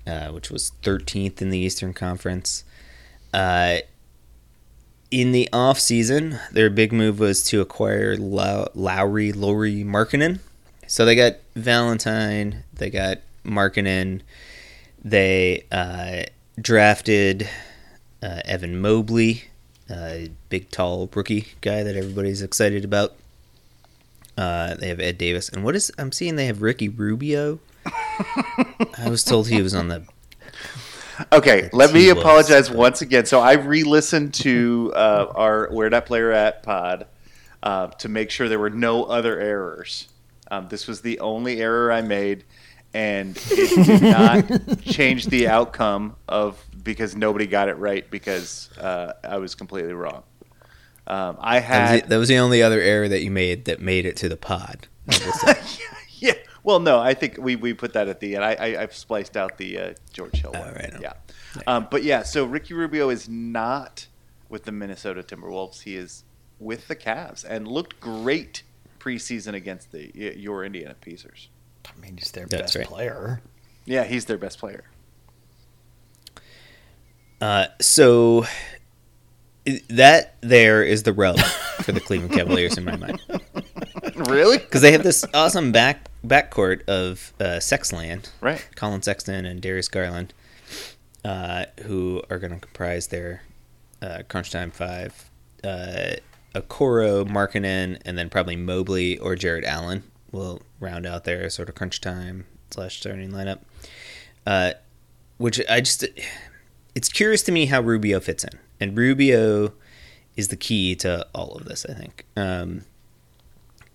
uh, 0.07 0.29
which 0.29 0.49
was 0.49 0.71
13th 0.83 1.41
in 1.41 1.49
the 1.49 1.57
Eastern 1.57 1.93
Conference. 1.93 2.63
Uh, 3.33 3.77
in 5.11 5.31
the 5.31 5.47
off 5.53 5.79
season, 5.79 6.39
their 6.51 6.69
big 6.69 6.91
move 6.91 7.19
was 7.19 7.43
to 7.45 7.61
acquire 7.61 8.17
Low- 8.17 8.69
Lauri, 8.73 9.31
Lauri 9.31 9.83
Markkanen. 9.83 10.39
So 10.87 11.05
they 11.05 11.15
got 11.15 11.37
Valentine, 11.55 12.63
they 12.73 12.89
got 12.89 13.19
Markkanen, 13.43 14.21
they 15.03 15.65
uh, 15.71 16.23
drafted 16.59 17.47
uh, 18.21 18.41
Evan 18.45 18.81
Mobley, 18.81 19.45
uh, 19.89 20.27
big 20.49 20.69
tall 20.71 21.09
rookie 21.13 21.47
guy 21.61 21.83
that 21.83 21.95
everybody's 21.95 22.41
excited 22.41 22.83
about. 22.83 23.15
Uh, 24.37 24.75
they 24.75 24.89
have 24.89 24.99
Ed 24.99 25.17
Davis, 25.17 25.47
and 25.47 25.63
what 25.63 25.75
is 25.75 25.91
I'm 25.97 26.11
seeing? 26.11 26.35
They 26.35 26.47
have 26.47 26.61
Ricky 26.61 26.89
Rubio. 26.89 27.59
I 28.97 29.09
was 29.09 29.23
told 29.23 29.47
he 29.47 29.61
was 29.61 29.75
on 29.75 29.87
the. 29.87 30.03
Okay, 31.31 31.69
let 31.71 31.93
me 31.93 32.11
was, 32.11 32.21
apologize 32.21 32.69
but- 32.69 32.77
once 32.77 33.01
again. 33.01 33.25
So 33.25 33.39
I 33.39 33.53
re-listened 33.53 34.33
to 34.35 34.91
uh, 34.95 35.27
our 35.35 35.69
"Where 35.71 35.89
That 35.89 36.05
Player 36.05 36.31
At" 36.31 36.63
pod 36.63 37.07
uh, 37.63 37.87
to 37.87 38.09
make 38.09 38.31
sure 38.31 38.49
there 38.49 38.59
were 38.59 38.69
no 38.69 39.03
other 39.05 39.39
errors. 39.39 40.09
Um, 40.51 40.67
this 40.69 40.87
was 40.87 41.01
the 41.01 41.19
only 41.21 41.61
error 41.61 41.91
I 41.91 42.01
made, 42.01 42.43
and 42.93 43.37
it 43.49 43.85
did 43.85 44.01
not 44.01 44.81
change 44.81 45.25
the 45.27 45.47
outcome 45.47 46.15
of 46.27 46.63
because 46.83 47.15
nobody 47.15 47.47
got 47.47 47.67
it 47.69 47.77
right 47.77 48.09
because 48.11 48.69
uh, 48.77 49.13
I 49.23 49.37
was 49.37 49.55
completely 49.55 49.93
wrong. 49.93 50.23
Um, 51.07 51.37
I 51.39 51.59
That 51.59 51.81
was, 51.81 51.89
had 51.89 52.03
the, 52.03 52.07
that 52.09 52.17
was 52.17 52.27
the 52.27 52.37
only 52.37 52.61
other 52.61 52.81
error 52.81 53.07
that 53.07 53.21
you 53.21 53.31
made 53.31 53.65
that 53.65 53.79
made 53.79 54.05
it 54.05 54.17
to 54.17 54.29
the 54.29 54.37
pod. 54.37 54.87
Well, 56.65 56.79
no, 56.79 56.99
I 56.99 57.13
think 57.13 57.37
we, 57.37 57.55
we 57.55 57.75
put 57.75 57.93
that 57.93 58.07
at 58.07 58.19
the 58.19 58.35
end. 58.35 58.43
I, 58.43 58.53
I 58.55 58.81
I've 58.81 58.95
spliced 58.95 59.37
out 59.37 59.59
the 59.59 59.77
uh, 59.77 59.93
George 60.11 60.41
Hill 60.41 60.51
one. 60.51 60.63
Oh, 60.67 60.73
right. 60.73 60.93
Yeah. 60.99 61.13
Um, 61.67 61.87
but 61.91 62.03
yeah, 62.03 62.23
so 62.23 62.43
Ricky 62.43 62.73
Rubio 62.73 63.09
is 63.09 63.29
not 63.29 64.07
with 64.49 64.63
the 64.63 64.71
Minnesota 64.71 65.21
Timberwolves. 65.21 65.83
He 65.83 65.95
is 65.95 66.23
with 66.59 66.87
the 66.87 66.95
Cavs 66.95 67.45
and 67.47 67.67
looked 67.67 67.99
great 67.99 68.63
preseason 68.99 69.53
against 69.53 69.91
the 69.91 70.11
your 70.15 70.65
Indiana 70.65 70.95
Pacers. 70.95 71.49
I 71.85 72.01
mean, 72.01 72.17
he's 72.17 72.31
their 72.31 72.47
That's 72.47 72.73
best 72.73 72.75
right. 72.77 72.87
player. 72.87 73.41
Yeah, 73.85 74.03
he's 74.03 74.25
their 74.25 74.39
best 74.39 74.57
player. 74.57 74.85
Uh, 77.39 77.67
so 77.79 78.47
that 79.89 80.35
there 80.41 80.83
is 80.83 81.03
the 81.03 81.13
rub 81.13 81.37
for 81.83 81.91
the 81.91 81.99
Cleveland 81.99 82.33
Cavaliers 82.33 82.75
in 82.75 82.85
my 82.85 82.95
mind. 82.95 83.21
Really? 84.29 84.59
because 84.59 84.81
they 84.81 84.93
have 84.93 85.03
this 85.03 85.25
awesome 85.33 85.73
back 85.73 86.07
backcourt 86.25 86.83
of 86.87 87.33
uh, 87.39 87.59
Sexland, 87.59 88.29
Right. 88.41 88.67
Colin 88.75 89.01
Sexton 89.01 89.45
and 89.45 89.61
Darius 89.61 89.87
Garland, 89.87 90.33
uh, 91.23 91.65
who 91.83 92.21
are 92.29 92.39
going 92.39 92.53
to 92.53 92.59
comprise 92.59 93.07
their 93.07 93.43
uh, 94.01 94.23
Crunch 94.27 94.51
Time 94.51 94.71
Five. 94.71 95.29
Uh, 95.63 96.15
Okoro, 96.53 97.27
Markkanen, 97.27 97.99
and 98.05 98.17
then 98.17 98.29
probably 98.29 98.55
Mobley 98.55 99.17
or 99.17 99.35
Jarrett 99.35 99.65
Allen 99.65 100.03
will 100.31 100.61
round 100.79 101.05
out 101.05 101.25
their 101.25 101.49
sort 101.49 101.67
of 101.67 101.75
Crunch 101.75 101.99
Time 101.99 102.45
slash 102.71 102.97
starting 102.99 103.31
lineup. 103.31 103.59
Uh, 104.47 104.71
which 105.37 105.59
I 105.69 105.81
just, 105.81 106.05
it's 106.93 107.09
curious 107.09 107.41
to 107.43 107.51
me 107.51 107.65
how 107.65 107.81
Rubio 107.81 108.19
fits 108.21 108.43
in, 108.45 108.57
and 108.79 108.97
Rubio 108.97 109.73
is 110.37 110.47
the 110.47 110.55
key 110.55 110.95
to 110.97 111.27
all 111.33 111.55
of 111.57 111.65
this. 111.65 111.85
I 111.89 111.93
think. 111.93 112.25
Um, 112.37 112.85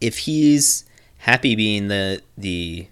if 0.01 0.18
he's 0.18 0.85
happy 1.21 1.55
being 1.55 1.89
the 1.89 2.21
the 2.37 2.89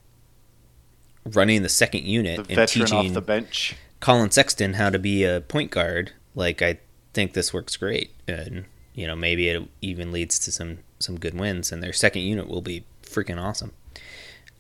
running 1.24 1.62
the 1.62 1.68
second 1.68 2.04
unit 2.04 2.46
The 2.46 2.60
and 2.60 2.68
teaching 2.68 2.96
off 2.96 3.12
the 3.12 3.20
bench. 3.20 3.76
Colin 4.00 4.30
Sexton 4.30 4.74
how 4.74 4.90
to 4.90 4.98
be 4.98 5.24
a 5.24 5.40
point 5.40 5.70
guard, 5.70 6.12
like 6.34 6.62
I 6.62 6.78
think 7.12 7.32
this 7.32 7.52
works 7.52 7.76
great, 7.76 8.12
and 8.26 8.64
you 8.94 9.06
know 9.06 9.16
maybe 9.16 9.48
it 9.48 9.62
even 9.82 10.12
leads 10.12 10.38
to 10.40 10.52
some 10.52 10.78
some 10.98 11.18
good 11.18 11.38
wins, 11.38 11.72
and 11.72 11.82
their 11.82 11.92
second 11.92 12.22
unit 12.22 12.48
will 12.48 12.62
be 12.62 12.84
freaking 13.02 13.42
awesome. 13.42 13.72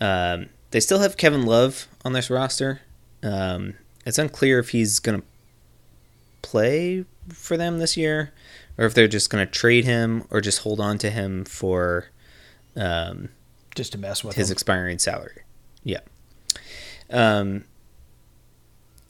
Um, 0.00 0.48
they 0.70 0.80
still 0.80 1.00
have 1.00 1.16
Kevin 1.16 1.44
Love 1.44 1.88
on 2.04 2.12
this 2.12 2.30
roster. 2.30 2.80
Um, 3.22 3.74
it's 4.04 4.18
unclear 4.18 4.58
if 4.58 4.70
he's 4.70 4.98
gonna 4.98 5.22
play 6.42 7.04
for 7.28 7.56
them 7.56 7.78
this 7.78 7.96
year, 7.96 8.32
or 8.76 8.86
if 8.86 8.94
they're 8.94 9.08
just 9.08 9.30
gonna 9.30 9.46
trade 9.46 9.84
him 9.84 10.24
or 10.30 10.40
just 10.40 10.60
hold 10.60 10.80
on 10.80 10.98
to 10.98 11.10
him 11.10 11.44
for 11.44 12.06
um, 12.76 13.28
Just 13.78 13.92
to 13.92 13.98
mess 13.98 14.24
with 14.24 14.34
his 14.34 14.50
him. 14.50 14.54
expiring 14.54 14.98
salary. 14.98 15.42
Yeah. 15.84 16.00
Um, 17.10 17.64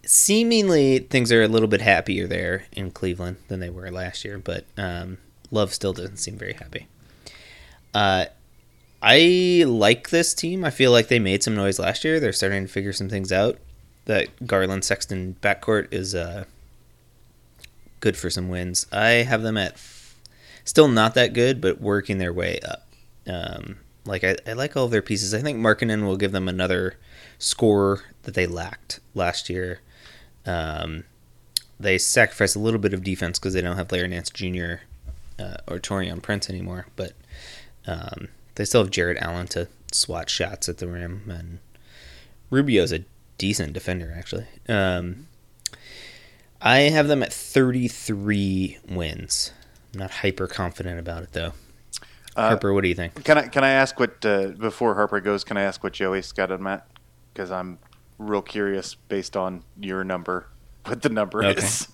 seemingly 0.05 0.99
things 0.99 1.33
are 1.33 1.43
a 1.43 1.49
little 1.49 1.69
bit 1.69 1.81
happier 1.81 2.27
there 2.27 2.66
in 2.73 2.91
Cleveland 2.91 3.39
than 3.49 3.61
they 3.61 3.71
were 3.71 3.91
last 3.91 4.27
year, 4.27 4.39
but 4.39 4.66
um, 4.77 5.16
Love 5.51 5.73
still 5.73 5.95
doesn't 5.95 6.19
seem 6.19 6.37
very 6.37 6.53
happy. 6.53 6.87
Uh, 7.95 8.27
I 9.01 9.64
like 9.66 10.11
this 10.11 10.35
team. 10.35 10.66
I 10.66 10.71
feel 10.71 10.91
like 10.93 11.09
they 11.09 11.19
made 11.19 11.43
some 11.43 11.55
noise 11.55 11.79
last 11.79 12.05
year. 12.05 12.21
They're 12.21 12.35
starting 12.35 12.66
to 12.66 12.73
figure 12.73 12.93
some 12.93 13.09
things 13.09 13.33
out. 13.33 13.57
That 14.05 14.47
Garland 14.47 14.85
Sexton 14.85 15.37
backcourt 15.41 15.89
is 15.95 16.14
uh, 16.14 16.45
good 18.01 18.19
for 18.19 18.29
some 18.29 18.51
wins. 18.51 18.87
I 18.93 19.25
have 19.25 19.41
them 19.41 19.57
at 19.57 19.81
still 20.64 20.89
not 20.89 21.14
that 21.14 21.33
good, 21.33 21.62
but 21.62 21.81
working 21.81 22.19
their 22.19 22.35
way 22.35 22.61
up. 22.61 22.87
Um, 23.27 23.79
like 24.09 24.25
I, 24.25 24.37
I 24.47 24.55
like 24.55 24.77
all 24.77 24.87
of 24.87 24.91
their 24.91 25.03
pieces. 25.03 25.35
I 25.35 25.41
think 25.41 25.59
Markkanen 25.59 26.05
will 26.05 26.17
give 26.17 26.33
them 26.33 26.49
another 26.49 26.97
score 27.39 28.05
that 28.23 28.35
they 28.35 28.47
lacked 28.47 29.01
last 29.15 29.49
year. 29.49 29.81
Um, 30.45 31.05
they 31.79 31.99
sacrifice 31.99 32.55
a 32.55 32.59
little 32.59 32.81
bit 32.81 32.95
of 32.95 33.05
defense 33.05 33.39
because 33.39 33.55
they 33.55 33.61
don't 33.61 33.77
have 33.77 33.93
Larry 33.93 34.09
Nance 34.09 34.31
Jr. 34.31 34.77
Uh, 35.39 35.59
or 35.69 35.79
Taurean 35.79 36.21
Prince 36.21 36.51
anymore, 36.51 36.87
but 36.97 37.13
um, 37.87 38.29
they 38.57 38.65
still 38.65 38.83
have 38.83 38.91
Jarrett 38.91 39.23
Allen 39.23 39.47
to 39.49 39.69
swat 39.93 40.29
shots 40.29 40.69
at 40.69 40.79
the 40.79 40.89
rim, 40.89 41.23
and 41.29 41.59
Rubio's 42.51 42.93
a 42.93 43.05
decent 43.37 43.73
defender 43.73 44.13
actually. 44.17 44.47
Um, 44.69 45.29
I 46.61 46.81
have 46.81 47.07
them 47.07 47.23
at 47.23 47.33
33 47.33 48.79
wins. 48.89 49.53
I'm 49.95 50.01
not 50.01 50.11
hyper 50.11 50.49
confident 50.49 50.99
about 50.99 51.23
it 51.23 51.33
though. 51.33 51.53
Uh, 52.39 52.49
Harper, 52.51 52.72
what 52.72 52.82
do 52.82 52.89
you 52.89 52.95
think? 52.95 53.24
Can 53.24 53.36
I 53.39 53.49
can 53.49 53.64
I 53.64 53.70
ask 53.70 53.99
what 53.99 54.24
uh, 54.24 54.49
before 54.49 54.95
Harper 54.95 55.20
goes? 55.20 55.43
Can 55.45 55.57
I 55.57 55.62
ask 55.62 55.82
what 55.82 55.93
Joey's 55.93 56.30
got 56.32 56.51
him 56.51 56.66
at? 56.68 56.86
Because 57.32 57.51
I'm 57.51 57.78
real 58.18 58.43
curious 58.43 58.95
based 58.95 59.36
on 59.36 59.64
your 59.80 60.05
number, 60.05 60.49
what 60.84 61.03
the 61.03 61.09
number 61.09 61.45
Okay. 61.45 61.59
is. 61.64 61.89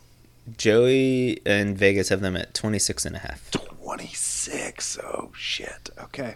Joey 0.59 1.40
and 1.47 1.76
Vegas 1.78 2.11
have 2.11 2.20
them 2.20 2.36
at 2.36 2.53
26 2.53 3.07
and 3.07 3.16
a 3.16 3.20
half. 3.20 3.51
26. 3.51 4.99
Oh, 5.03 5.32
shit. 5.34 5.88
Okay. 5.99 6.34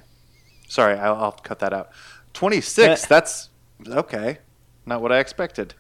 Sorry, 0.66 0.98
I'll, 0.98 1.14
I'll 1.16 1.32
cut 1.32 1.58
that 1.58 1.74
out. 1.74 1.90
26. 2.32 3.04
That's 3.04 3.50
okay. 3.86 4.38
Not 4.86 5.02
what 5.02 5.12
I 5.12 5.18
expected. 5.18 5.74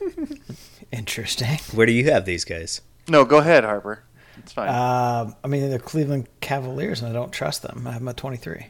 Interesting. 0.92 1.58
Where 1.72 1.86
do 1.86 1.92
you 1.92 2.10
have 2.10 2.24
these 2.24 2.44
guys? 2.44 2.80
No, 3.08 3.24
go 3.24 3.38
ahead, 3.38 3.62
Harper. 3.64 4.02
It's 4.46 4.52
fine. 4.52 4.68
Um, 4.68 5.34
I 5.42 5.48
mean, 5.48 5.68
they're 5.68 5.80
Cleveland 5.80 6.28
Cavaliers, 6.40 7.02
and 7.02 7.10
I 7.10 7.12
don't 7.12 7.32
trust 7.32 7.62
them. 7.62 7.84
I 7.84 7.90
have 7.90 8.00
them 8.00 8.06
at 8.06 8.16
23. 8.16 8.66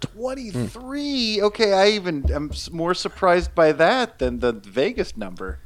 23. 0.00 1.42
Okay, 1.42 1.72
I 1.74 1.88
even 1.90 2.32
am 2.32 2.50
more 2.72 2.94
surprised 2.94 3.54
by 3.54 3.72
that 3.72 4.18
than 4.18 4.40
the 4.40 4.52
Vegas 4.52 5.14
number. 5.14 5.58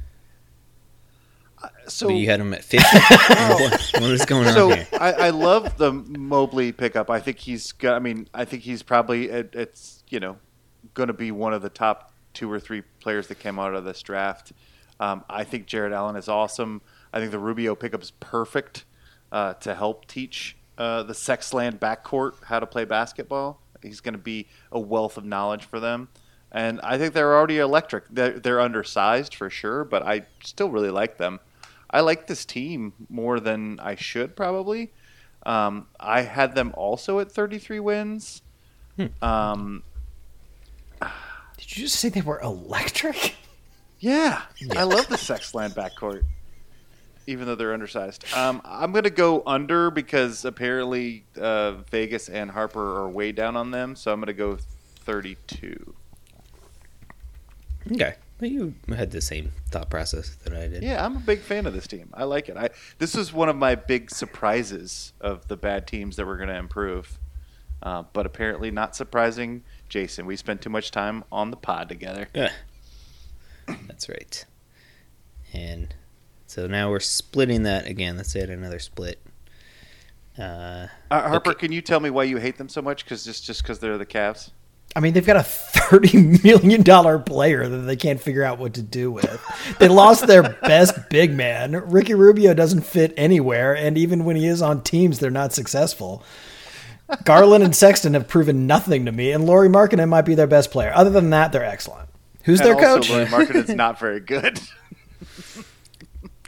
Uh, 1.63 1.69
So 1.87 2.07
But 2.07 2.15
you 2.15 2.25
had 2.25 2.41
them 2.41 2.53
at 2.53 2.65
50. 2.65 2.99
what, 2.99 3.91
what 4.01 4.11
is 4.11 4.25
going 4.25 4.49
so 4.49 4.71
on 4.71 4.77
here? 4.79 4.87
I, 4.99 5.13
I 5.13 5.29
love 5.29 5.77
the 5.77 5.93
Mobley 5.93 6.73
pickup. 6.73 7.09
I 7.09 7.21
think 7.21 7.37
he's 7.39 7.71
got. 7.71 7.95
I 7.95 7.99
mean, 7.99 8.27
I 8.33 8.43
think 8.43 8.63
he's 8.63 8.83
probably 8.83 9.29
it, 9.29 9.51
it's 9.53 10.03
you 10.09 10.19
know 10.19 10.37
going 10.95 11.07
to 11.07 11.13
be 11.13 11.31
one 11.31 11.53
of 11.53 11.61
the 11.61 11.69
top 11.69 12.11
two 12.33 12.51
or 12.51 12.59
three 12.59 12.81
players 12.99 13.27
that 13.27 13.39
came 13.39 13.57
out 13.57 13.73
of 13.73 13.85
this 13.85 14.01
draft. 14.01 14.51
Um, 14.99 15.23
I 15.29 15.45
think 15.45 15.65
Jarrett 15.65 15.93
Allen 15.93 16.17
is 16.17 16.27
awesome. 16.27 16.81
I 17.13 17.19
think 17.19 17.31
the 17.31 17.39
Rubio 17.39 17.75
pickup 17.75 18.01
is 18.01 18.11
perfect 18.19 18.85
uh, 19.31 19.53
to 19.55 19.75
help 19.75 20.05
teach 20.07 20.57
uh, 20.77 21.03
the 21.03 21.13
Sexland 21.13 21.79
backcourt 21.79 22.43
how 22.45 22.59
to 22.59 22.65
play 22.65 22.85
basketball. 22.85 23.61
He's 23.81 24.01
going 24.01 24.13
to 24.13 24.19
be 24.19 24.47
a 24.71 24.79
wealth 24.79 25.17
of 25.17 25.25
knowledge 25.25 25.65
for 25.65 25.79
them. 25.79 26.09
And 26.51 26.81
I 26.81 26.97
think 26.97 27.13
they're 27.13 27.35
already 27.35 27.59
electric. 27.59 28.05
They're, 28.09 28.39
they're 28.39 28.59
undersized 28.59 29.35
for 29.35 29.49
sure, 29.49 29.83
but 29.83 30.03
I 30.03 30.23
still 30.43 30.69
really 30.69 30.89
like 30.89 31.17
them. 31.17 31.39
I 31.91 32.01
like 32.01 32.27
this 32.27 32.45
team 32.45 32.93
more 33.09 33.39
than 33.39 33.79
I 33.79 33.95
should 33.95 34.35
probably. 34.35 34.91
Um, 35.45 35.87
I 35.99 36.21
had 36.21 36.55
them 36.55 36.73
also 36.75 37.19
at 37.19 37.31
33 37.31 37.79
wins. 37.79 38.41
Um, 39.21 39.83
Did 41.01 41.77
you 41.77 41.83
just 41.83 41.95
say 41.95 42.09
they 42.09 42.21
were 42.21 42.39
electric? 42.41 43.35
yeah, 43.99 44.41
I 44.75 44.83
love 44.83 45.07
the 45.07 45.15
Sexland 45.15 45.73
backcourt, 45.73 46.23
even 47.29 47.45
though 47.45 47.55
they're 47.55 47.73
undersized. 47.73 48.25
Um, 48.35 48.61
I'm 48.65 48.91
going 48.91 49.03
to 49.03 49.09
go 49.09 49.43
under 49.45 49.91
because 49.91 50.45
apparently 50.45 51.23
uh, 51.39 51.73
Vegas 51.91 52.27
and 52.27 52.49
Harper 52.49 53.01
are 53.01 53.09
way 53.09 53.31
down 53.31 53.55
on 53.55 53.71
them, 53.71 53.95
so 53.95 54.11
I'm 54.11 54.19
going 54.19 54.27
to 54.27 54.33
go 54.33 54.57
32. 55.05 55.93
Okay. 57.91 58.15
Well, 58.39 58.49
you 58.49 58.73
had 58.95 59.11
the 59.11 59.21
same 59.21 59.51
thought 59.69 59.89
process 59.89 60.35
that 60.43 60.53
I 60.53 60.67
did. 60.67 60.81
Yeah, 60.81 61.05
I'm 61.05 61.17
a 61.17 61.19
big 61.19 61.39
fan 61.41 61.65
of 61.65 61.73
this 61.73 61.87
team. 61.87 62.09
I 62.13 62.23
like 62.23 62.47
it. 62.47 62.55
I 62.55 62.69
this 62.97 63.13
is 63.15 63.33
one 63.33 63.49
of 63.49 63.57
my 63.57 63.75
big 63.75 64.09
surprises 64.09 65.11
of 65.19 65.47
the 65.49 65.57
bad 65.57 65.87
teams 65.87 66.15
that 66.15 66.25
we're 66.25 66.37
going 66.37 66.49
to 66.49 66.57
improve. 66.57 67.19
Uh, 67.83 68.03
but 68.13 68.25
apparently 68.25 68.71
not 68.71 68.95
surprising, 68.95 69.63
Jason. 69.89 70.25
We 70.25 70.35
spent 70.35 70.61
too 70.61 70.69
much 70.69 70.91
time 70.91 71.23
on 71.31 71.51
the 71.51 71.57
pod 71.57 71.89
together. 71.89 72.29
Yeah. 72.33 72.51
That's 73.87 74.07
right. 74.09 74.45
And 75.53 75.93
so 76.49 76.67
now 76.67 76.89
we're 76.89 76.99
splitting 76.99 77.63
that 77.63 77.85
again. 77.87 78.17
Let's 78.17 78.35
add 78.35 78.49
another 78.49 78.79
split. 78.79 79.19
Uh, 80.37 80.87
Uh, 81.11 81.21
Harper, 81.29 81.51
Okay. 81.51 81.59
can 81.67 81.71
you 81.71 81.81
tell 81.81 81.99
me 81.99 82.09
why 82.09 82.23
you 82.23 82.37
hate 82.37 82.57
them 82.57 82.69
so 82.69 82.81
much? 82.81 83.03
Because 83.03 83.23
just 83.25 83.45
just 83.45 83.61
because 83.61 83.79
they're 83.79 83.97
the 83.97 84.05
Cavs. 84.05 84.51
I 84.95 85.01
mean, 85.01 85.13
they've 85.13 85.25
got 85.25 85.35
a 85.37 85.43
thirty 85.43 86.17
million 86.43 86.81
dollar 86.81 87.19
player 87.19 87.67
that 87.67 87.77
they 87.79 87.95
can't 87.95 88.19
figure 88.19 88.43
out 88.43 88.57
what 88.57 88.73
to 88.73 88.81
do 88.81 89.11
with. 89.11 89.39
They 89.79 89.87
lost 89.87 90.25
their 90.27 90.41
best 90.41 91.09
big 91.09 91.31
man. 91.33 91.73
Ricky 91.73 92.15
Rubio 92.15 92.53
doesn't 92.55 92.81
fit 92.81 93.13
anywhere, 93.15 93.75
and 93.75 93.97
even 93.97 94.25
when 94.25 94.35
he 94.35 94.47
is 94.47 94.61
on 94.63 94.81
teams, 94.81 95.19
they're 95.19 95.29
not 95.29 95.53
successful. 95.53 96.23
Garland 97.23 97.63
and 97.63 97.75
Sexton 97.75 98.13
have 98.13 98.27
proven 98.27 98.65
nothing 98.65 99.05
to 99.05 99.11
me, 99.11 99.31
and 99.31 99.45
Lauri 99.45 99.67
Markkanen 99.69 100.09
might 100.09 100.25
be 100.25 100.35
their 100.35 100.47
best 100.47 100.71
player. 100.71 100.91
Other 100.95 101.09
than 101.11 101.29
that, 101.31 101.51
they're 101.51 101.63
excellent. 101.65 102.07
Who's 102.43 102.59
their 102.59 102.75
also, 102.75 102.95
coach? 102.97 103.09
Lauri 103.09 103.25
Markkanen's 103.25 103.69
not 103.75 103.99
very 103.99 104.19
good. 104.19 104.59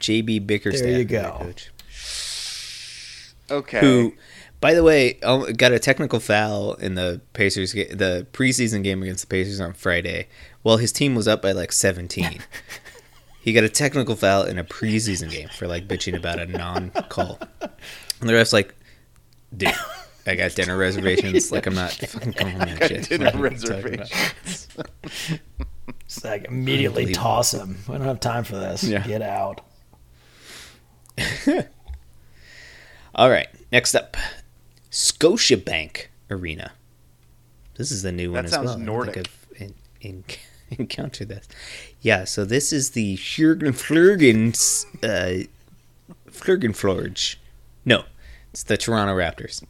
JB 0.02 0.46
Bickerstaff. 0.46 0.82
There 0.82 0.98
you 0.98 1.04
go. 1.04 1.36
Coach. 1.40 1.70
Okay. 3.50 3.80
Who, 3.80 4.14
by 4.60 4.74
the 4.74 4.82
way, 4.82 5.18
um, 5.20 5.44
got 5.54 5.72
a 5.72 5.78
technical 5.78 6.20
foul 6.20 6.74
in 6.74 6.94
the 6.94 7.20
Pacers, 7.32 7.72
ga- 7.72 7.92
the 7.94 8.26
preseason 8.32 8.82
game 8.82 9.02
against 9.02 9.22
the 9.22 9.26
Pacers 9.28 9.60
on 9.60 9.72
Friday. 9.74 10.28
Well, 10.64 10.76
his 10.76 10.92
team 10.92 11.14
was 11.14 11.26
up 11.28 11.42
by 11.42 11.52
like 11.52 11.72
17. 11.72 12.40
he 13.42 13.52
got 13.52 13.64
a 13.64 13.68
technical 13.68 14.16
foul 14.16 14.44
in 14.44 14.58
a 14.58 14.64
preseason 14.64 15.30
game 15.30 15.48
for 15.56 15.66
like 15.66 15.86
bitching 15.88 16.16
about 16.16 16.38
a 16.38 16.46
non-call, 16.46 17.38
and 18.20 18.28
the 18.28 18.34
ref's 18.34 18.52
like, 18.52 18.74
"Dude, 19.56 19.72
I 20.26 20.34
got 20.36 20.54
dinner 20.54 20.76
reservations. 20.76 21.50
Like, 21.52 21.66
I'm 21.66 21.74
not 21.74 21.92
fucking 21.92 22.32
calling 22.34 22.58
that 22.58 22.80
Got 22.80 22.88
shit." 22.88 23.08
dinner 23.08 23.24
What 23.26 23.52
are 23.52 23.54
you 23.54 23.58
talking 23.58 23.94
about? 23.94 24.10
reservations. 24.10 24.68
It's 26.04 26.24
like 26.24 26.44
immediately 26.44 27.12
toss 27.12 27.54
him. 27.54 27.78
We 27.88 27.96
don't 27.96 28.06
have 28.06 28.20
time 28.20 28.44
for 28.44 28.56
this. 28.56 28.84
Yeah. 28.84 29.06
Get 29.06 29.22
out. 29.22 29.62
All 33.14 33.28
right, 33.30 33.48
next 33.70 33.94
up, 33.94 34.16
Scotiabank 34.90 36.06
Arena. 36.30 36.72
This 37.76 37.90
is 37.90 38.02
the 38.02 38.12
new 38.12 38.32
one 38.32 38.44
That 38.44 38.44
as 38.46 38.50
sounds 38.52 38.66
well. 38.70 38.78
I 38.80 38.82
Nordic. 38.82 39.14
think 39.14 39.28
I've 39.28 39.46
in, 39.60 39.74
in, 40.00 40.24
encountered 40.78 41.28
this. 41.28 41.46
Yeah, 42.00 42.24
so 42.24 42.44
this 42.44 42.72
is 42.72 42.90
the 42.90 43.16
Flurgens, 43.16 44.84
uh, 45.02 45.46
Flurgenflorge. 46.30 47.36
No, 47.84 48.04
it's 48.52 48.62
the 48.62 48.76
Toronto 48.76 49.14
Raptors, 49.14 49.62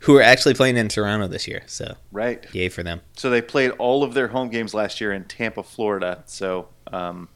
who 0.00 0.16
are 0.16 0.22
actually 0.22 0.54
playing 0.54 0.76
in 0.76 0.88
Toronto 0.88 1.26
this 1.28 1.46
year. 1.48 1.62
So 1.66 1.96
Right. 2.12 2.44
yay 2.52 2.68
for 2.68 2.82
them. 2.82 3.00
So 3.16 3.30
they 3.30 3.40
played 3.40 3.70
all 3.72 4.02
of 4.02 4.12
their 4.14 4.28
home 4.28 4.50
games 4.50 4.74
last 4.74 5.00
year 5.00 5.12
in 5.12 5.24
Tampa, 5.24 5.62
Florida. 5.62 6.22
So, 6.26 6.68
um, 6.92 7.28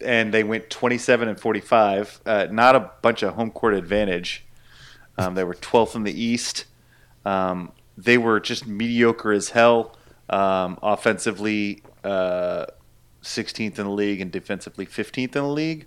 and 0.00 0.32
they 0.32 0.44
went 0.44 0.70
27 0.70 1.28
and 1.28 1.40
45. 1.40 2.20
Uh, 2.24 2.46
not 2.50 2.76
a 2.76 2.90
bunch 3.02 3.22
of 3.22 3.34
home 3.34 3.50
court 3.50 3.74
advantage. 3.74 4.46
Um, 5.16 5.34
they 5.34 5.44
were 5.44 5.54
12th 5.54 5.94
in 5.96 6.04
the 6.04 6.22
East. 6.22 6.66
Um, 7.24 7.72
they 7.96 8.16
were 8.16 8.40
just 8.40 8.66
mediocre 8.66 9.32
as 9.32 9.50
hell. 9.50 9.96
Um, 10.30 10.78
offensively, 10.82 11.82
uh, 12.04 12.66
16th 13.22 13.78
in 13.78 13.84
the 13.86 13.90
league, 13.90 14.20
and 14.20 14.30
defensively 14.30 14.86
15th 14.86 15.18
in 15.18 15.30
the 15.30 15.42
league. 15.42 15.86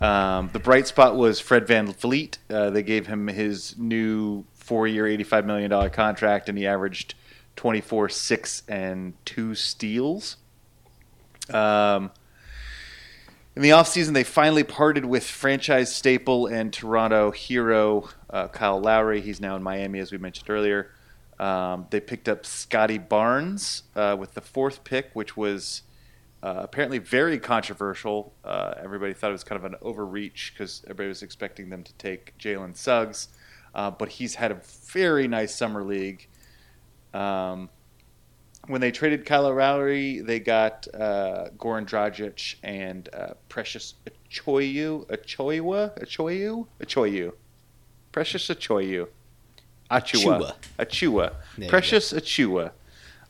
Um, 0.00 0.50
the 0.52 0.60
bright 0.60 0.86
spot 0.86 1.16
was 1.16 1.40
Fred 1.40 1.66
VanVleet. 1.66 2.38
Uh, 2.48 2.70
they 2.70 2.82
gave 2.82 3.08
him 3.08 3.26
his 3.26 3.76
new 3.76 4.44
four-year, 4.54 5.04
$85 5.04 5.44
million 5.44 5.90
contract, 5.90 6.48
and 6.48 6.56
he 6.56 6.66
averaged 6.66 7.14
24, 7.56 8.08
6, 8.08 8.62
and 8.68 9.14
2 9.24 9.54
steals. 9.56 10.36
Um, 11.50 12.12
in 13.58 13.62
the 13.62 13.70
offseason, 13.70 14.12
they 14.12 14.22
finally 14.22 14.62
parted 14.62 15.04
with 15.04 15.24
franchise 15.24 15.92
staple 15.92 16.46
and 16.46 16.72
Toronto 16.72 17.32
hero 17.32 18.08
uh, 18.30 18.46
Kyle 18.46 18.80
Lowry. 18.80 19.20
He's 19.20 19.40
now 19.40 19.56
in 19.56 19.64
Miami, 19.64 19.98
as 19.98 20.12
we 20.12 20.18
mentioned 20.18 20.48
earlier. 20.48 20.92
Um, 21.40 21.88
they 21.90 21.98
picked 21.98 22.28
up 22.28 22.46
Scottie 22.46 22.98
Barnes 22.98 23.82
uh, 23.96 24.14
with 24.16 24.34
the 24.34 24.40
fourth 24.40 24.84
pick, 24.84 25.10
which 25.12 25.36
was 25.36 25.82
uh, 26.40 26.60
apparently 26.62 26.98
very 26.98 27.40
controversial. 27.40 28.32
Uh, 28.44 28.74
everybody 28.80 29.12
thought 29.12 29.30
it 29.30 29.32
was 29.32 29.42
kind 29.42 29.58
of 29.58 29.64
an 29.64 29.74
overreach 29.82 30.52
because 30.54 30.82
everybody 30.84 31.08
was 31.08 31.24
expecting 31.24 31.68
them 31.68 31.82
to 31.82 31.92
take 31.94 32.38
Jalen 32.38 32.76
Suggs, 32.76 33.26
uh, 33.74 33.90
but 33.90 34.08
he's 34.08 34.36
had 34.36 34.52
a 34.52 34.60
very 34.92 35.26
nice 35.26 35.52
summer 35.52 35.82
league. 35.82 36.28
Um, 37.12 37.70
when 38.68 38.80
they 38.80 38.90
traded 38.92 39.24
Kyle 39.24 39.52
Lowry, 39.52 40.20
they 40.20 40.38
got 40.38 40.86
uh, 40.94 41.48
Goran 41.56 41.86
Dragic 41.86 42.56
and 42.62 43.08
uh, 43.12 43.34
Precious 43.48 43.94
Achoyu, 44.06 45.06
Achoywa, 45.08 45.98
Achoyu, 45.98 46.66
Achoyu, 46.80 47.32
Precious 48.12 48.48
Achoyu, 48.48 49.08
Achua, 49.90 50.54
Achua, 50.78 51.32
you 51.56 51.68
Precious 51.68 52.12
Achua. 52.12 52.72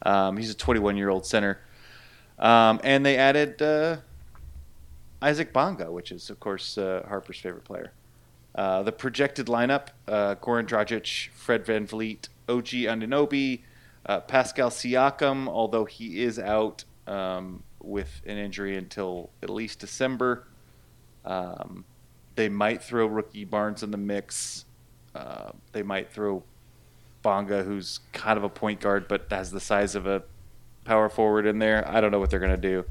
Um, 0.03 0.37
he's 0.37 0.51
a 0.51 0.57
21 0.57 0.97
year 0.97 1.09
old 1.09 1.25
center. 1.25 1.61
Um, 2.39 2.81
and 2.83 3.07
they 3.07 3.17
added 3.17 3.63
uh, 3.63 3.99
Isaac 5.23 5.53
Bonga, 5.53 5.91
which 5.91 6.11
is, 6.11 6.31
of 6.31 6.41
course, 6.41 6.79
uh, 6.79 7.05
Harper's 7.07 7.39
favorite 7.39 7.65
player. 7.65 7.93
Uh, 8.55 8.83
the 8.83 8.93
projected 8.93 9.47
lineup 9.47 9.89
uh, 10.09 10.35
Goran 10.37 10.67
Dragic, 10.67 11.29
Fred 11.29 11.65
VanVleet, 11.65 12.29
OG 12.49 12.67
Anunoby, 12.67 13.61
uh, 14.09 14.21
Pascal 14.21 14.71
Siakam, 14.71 15.47
although 15.49 15.85
he 15.85 16.23
is 16.23 16.39
out 16.39 16.85
um, 17.07 17.63
with 17.83 18.21
an 18.27 18.39
injury 18.39 18.77
until 18.77 19.31
at 19.43 19.51
least 19.51 19.79
December. 19.79 20.49
Um, 21.25 21.85
they 22.35 22.49
might 22.49 22.83
throw 22.83 23.07
rookie 23.07 23.45
Barnes 23.45 23.83
in 23.83 23.91
the 23.91 23.99
mix. 23.99 24.65
Uh, 25.15 25.51
they 25.73 25.83
might 25.83 26.11
throw 26.11 26.43
Bonga, 27.23 27.63
who's 27.63 28.01
kind 28.13 28.39
of 28.39 28.45
a 28.45 28.49
point 28.49 28.81
guard 28.81 29.09
but 29.09 29.27
has 29.31 29.51
the 29.51 29.61
size 29.61 29.95
of 29.95 30.07
a 30.07 30.23
power 30.85 31.09
forward 31.09 31.47
in 31.47 31.59
there. 31.59 31.87
I 31.87 32.01
don't 32.01 32.11
know 32.11 32.19
what 32.19 32.31
they're 32.31 32.39
going 32.41 32.55
to 32.55 32.57
do. 32.57 32.85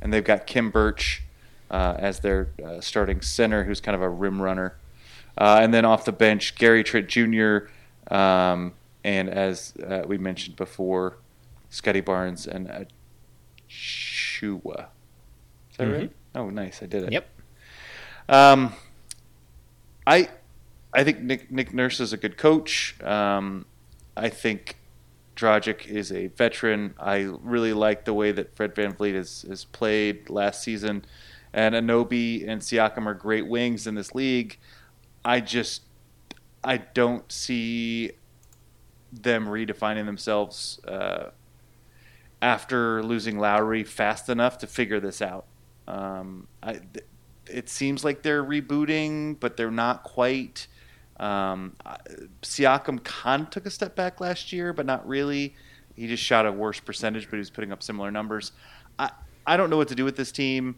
and 0.00 0.12
they've 0.12 0.24
got 0.24 0.46
Khem 0.46 0.70
Birch 0.70 1.22
uh, 1.70 1.96
as 1.98 2.20
their 2.20 2.48
uh, 2.64 2.80
starting 2.80 3.20
center, 3.20 3.64
who's 3.64 3.80
kind 3.80 3.94
of 3.94 4.02
a 4.02 4.08
rim 4.08 4.40
runner. 4.40 4.76
Uh, 5.36 5.60
and 5.62 5.72
then 5.72 5.84
off 5.84 6.04
the 6.04 6.12
bench, 6.12 6.54
Gary 6.56 6.82
Trent 6.82 7.08
Jr. 7.08 7.68
Um, 8.12 8.74
and 9.04 9.28
as 9.28 9.74
uh, 9.86 10.02
we 10.06 10.18
mentioned 10.18 10.56
before, 10.56 11.18
Scottie 11.70 12.00
Barnes 12.00 12.46
and 12.46 12.68
Achiuwa. 13.68 14.86
Is 15.70 15.76
that 15.78 15.86
right? 15.86 16.12
Oh, 16.34 16.50
nice! 16.50 16.82
I 16.82 16.86
did 16.86 17.04
it. 17.04 17.12
Yep. 17.12 17.28
Um, 18.28 18.72
I 20.06 20.28
I 20.92 21.04
think 21.04 21.20
Nick 21.20 21.50
Nick 21.50 21.72
Nurse 21.72 22.00
is 22.00 22.12
a 22.12 22.16
good 22.16 22.36
coach. 22.36 23.00
Um, 23.02 23.66
I 24.16 24.28
think 24.28 24.76
Dragic 25.36 25.86
is 25.86 26.12
a 26.12 26.26
veteran. 26.28 26.94
I 26.98 27.30
really 27.42 27.72
like 27.72 28.04
the 28.04 28.14
way 28.14 28.32
that 28.32 28.54
Fred 28.54 28.74
VanVleet 28.74 29.14
has, 29.14 29.42
has 29.48 29.64
played 29.64 30.28
last 30.28 30.62
season. 30.62 31.04
And 31.54 31.74
Anunoby 31.74 32.48
and 32.48 32.62
Siakam 32.62 33.06
are 33.06 33.14
great 33.14 33.46
wings 33.46 33.86
in 33.86 33.94
this 33.94 34.14
league. 34.14 34.58
I 35.24 35.40
just 35.40 35.82
I 36.64 36.78
don't 36.78 37.30
see 37.30 38.12
them 39.12 39.46
redefining 39.46 40.06
themselves 40.06 40.80
uh, 40.86 41.30
after 42.40 43.02
losing 43.02 43.38
Lowry 43.38 43.84
fast 43.84 44.28
enough 44.28 44.58
to 44.58 44.66
figure 44.66 45.00
this 45.00 45.20
out. 45.20 45.46
Um, 45.86 46.48
I, 46.62 46.74
th- 46.74 47.06
it 47.46 47.68
seems 47.68 48.04
like 48.04 48.22
they're 48.22 48.42
rebooting, 48.42 49.38
but 49.38 49.56
they're 49.56 49.70
not 49.70 50.02
quite. 50.02 50.66
Um, 51.18 51.76
Siakam 52.42 53.02
kind 53.04 53.42
of 53.42 53.50
took 53.50 53.66
a 53.66 53.70
step 53.70 53.94
back 53.94 54.20
last 54.20 54.52
year, 54.52 54.72
but 54.72 54.86
not 54.86 55.06
really. 55.06 55.54
He 55.94 56.06
just 56.08 56.22
shot 56.22 56.46
a 56.46 56.52
worse 56.52 56.80
percentage, 56.80 57.26
but 57.26 57.36
he 57.36 57.38
was 57.38 57.50
putting 57.50 57.72
up 57.72 57.82
similar 57.82 58.10
numbers. 58.10 58.52
I, 58.98 59.10
I 59.46 59.56
don't 59.56 59.70
know 59.70 59.76
what 59.76 59.88
to 59.88 59.94
do 59.94 60.04
with 60.04 60.16
this 60.16 60.32
team. 60.32 60.76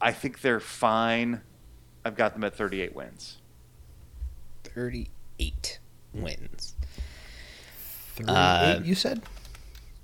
I 0.00 0.12
think 0.12 0.40
they're 0.40 0.60
fine. 0.60 1.40
I've 2.04 2.16
got 2.16 2.34
them 2.34 2.44
at 2.44 2.54
38 2.54 2.94
wins. 2.94 3.38
38 4.64 5.80
wins. 6.14 6.74
Three, 8.24 8.34
Uh, 8.34 8.76
eight, 8.80 8.84
you 8.86 8.94
said? 8.94 9.22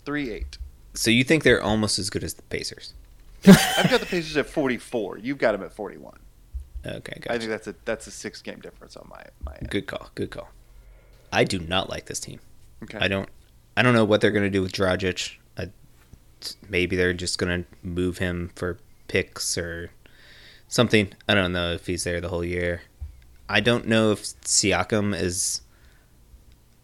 3 0.04 0.30
8. 0.30 0.58
So 0.94 1.10
you 1.10 1.24
think 1.24 1.42
they're 1.42 1.62
almost 1.62 1.98
as 1.98 2.10
good 2.10 2.24
as 2.24 2.34
the 2.34 2.42
Pacers? 2.42 2.94
I've 3.46 3.90
got 3.90 4.00
the 4.00 4.06
Pacers 4.06 4.36
at 4.36 4.46
44. 4.46 5.18
You've 5.18 5.38
got 5.38 5.52
them 5.52 5.62
at 5.62 5.72
41. 5.72 6.18
Okay, 6.86 7.18
gotcha. 7.20 7.32
I 7.32 7.38
think 7.38 7.50
that's 7.50 7.66
a 7.66 7.74
that's 7.84 8.06
a 8.06 8.10
six 8.12 8.40
game 8.42 8.60
difference 8.60 8.96
on 8.96 9.08
my 9.10 9.22
my 9.44 9.56
end. 9.56 9.68
Good 9.70 9.86
call. 9.88 10.10
Good 10.14 10.30
call. 10.30 10.48
I 11.32 11.42
do 11.44 11.58
not 11.58 11.90
like 11.90 12.06
this 12.06 12.20
team. 12.20 12.38
Okay. 12.84 12.98
I 13.00 13.08
don't. 13.08 13.28
I 13.76 13.82
don't 13.82 13.92
know 13.94 14.04
what 14.04 14.20
they're 14.20 14.30
going 14.30 14.44
to 14.44 14.50
do 14.50 14.62
with 14.62 14.72
Dragic. 14.72 15.34
I, 15.58 15.70
maybe 16.68 16.94
they're 16.96 17.12
just 17.12 17.38
going 17.38 17.64
to 17.64 17.68
move 17.82 18.18
him 18.18 18.50
for 18.54 18.78
picks 19.08 19.58
or 19.58 19.90
something. 20.68 21.12
I 21.28 21.34
don't 21.34 21.52
know 21.52 21.72
if 21.72 21.86
he's 21.86 22.04
there 22.04 22.20
the 22.20 22.28
whole 22.28 22.44
year. 22.44 22.82
I 23.48 23.60
don't 23.60 23.86
know 23.86 24.12
if 24.12 24.22
Siakam 24.22 25.14
is 25.20 25.60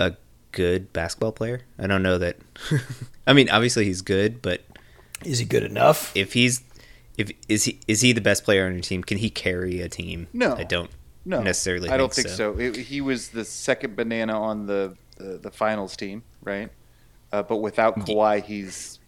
a 0.01 0.14
good 0.53 0.92
basketball 0.92 1.32
player. 1.32 1.62
I 1.78 1.86
don't 1.86 2.03
know 2.03 2.18
that. 2.18 2.36
I 3.26 3.32
mean, 3.32 3.48
obviously 3.50 3.84
he's 3.84 4.03
good, 4.03 4.40
but 4.42 4.62
Is 5.24 5.38
he 5.38 5.44
good 5.44 5.62
enough? 5.64 6.14
if 6.16 6.32
he's 6.34 6.62
if 7.18 7.30
is 7.48 7.64
he 7.64 7.78
is 7.88 8.00
he 8.00 8.12
the 8.12 8.20
best 8.20 8.44
player 8.44 8.66
on 8.66 8.72
your 8.72 8.82
team? 8.82 9.03
Can 9.03 9.18
he 9.18 9.30
carry 9.30 9.80
a 9.80 9.88
team? 9.88 10.28
No. 10.32 10.55
I 10.57 10.64
don't 10.64 10.90
No, 11.24 11.42
necessarily. 11.42 11.88
I 11.90 11.96
don't 11.96 12.12
think 12.12 12.28
think 12.28 12.36
so. 12.36 12.59
It, 12.59 12.76
he 12.76 13.00
was 13.00 13.28
the 13.28 13.44
second 13.44 13.96
banana 13.96 14.40
on 14.40 14.66
the 14.66 14.96
the, 15.18 15.38
the 15.38 15.50
finals 15.50 15.96
team, 15.96 16.22
right? 16.42 16.70
Uh, 17.32 17.42
but 17.42 17.59
without 17.59 17.98
Kawhi, 18.00 18.42
he's 18.44 18.98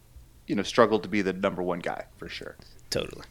you 0.47 0.55
know 0.55 0.63
struggled 0.63 1.03
to 1.05 1.09
be 1.09 1.23
the 1.23 1.33
number 1.33 1.63
one 1.63 1.79
guy 1.81 2.05
for 2.19 2.29
sure. 2.29 2.57
Totally. 2.91 3.25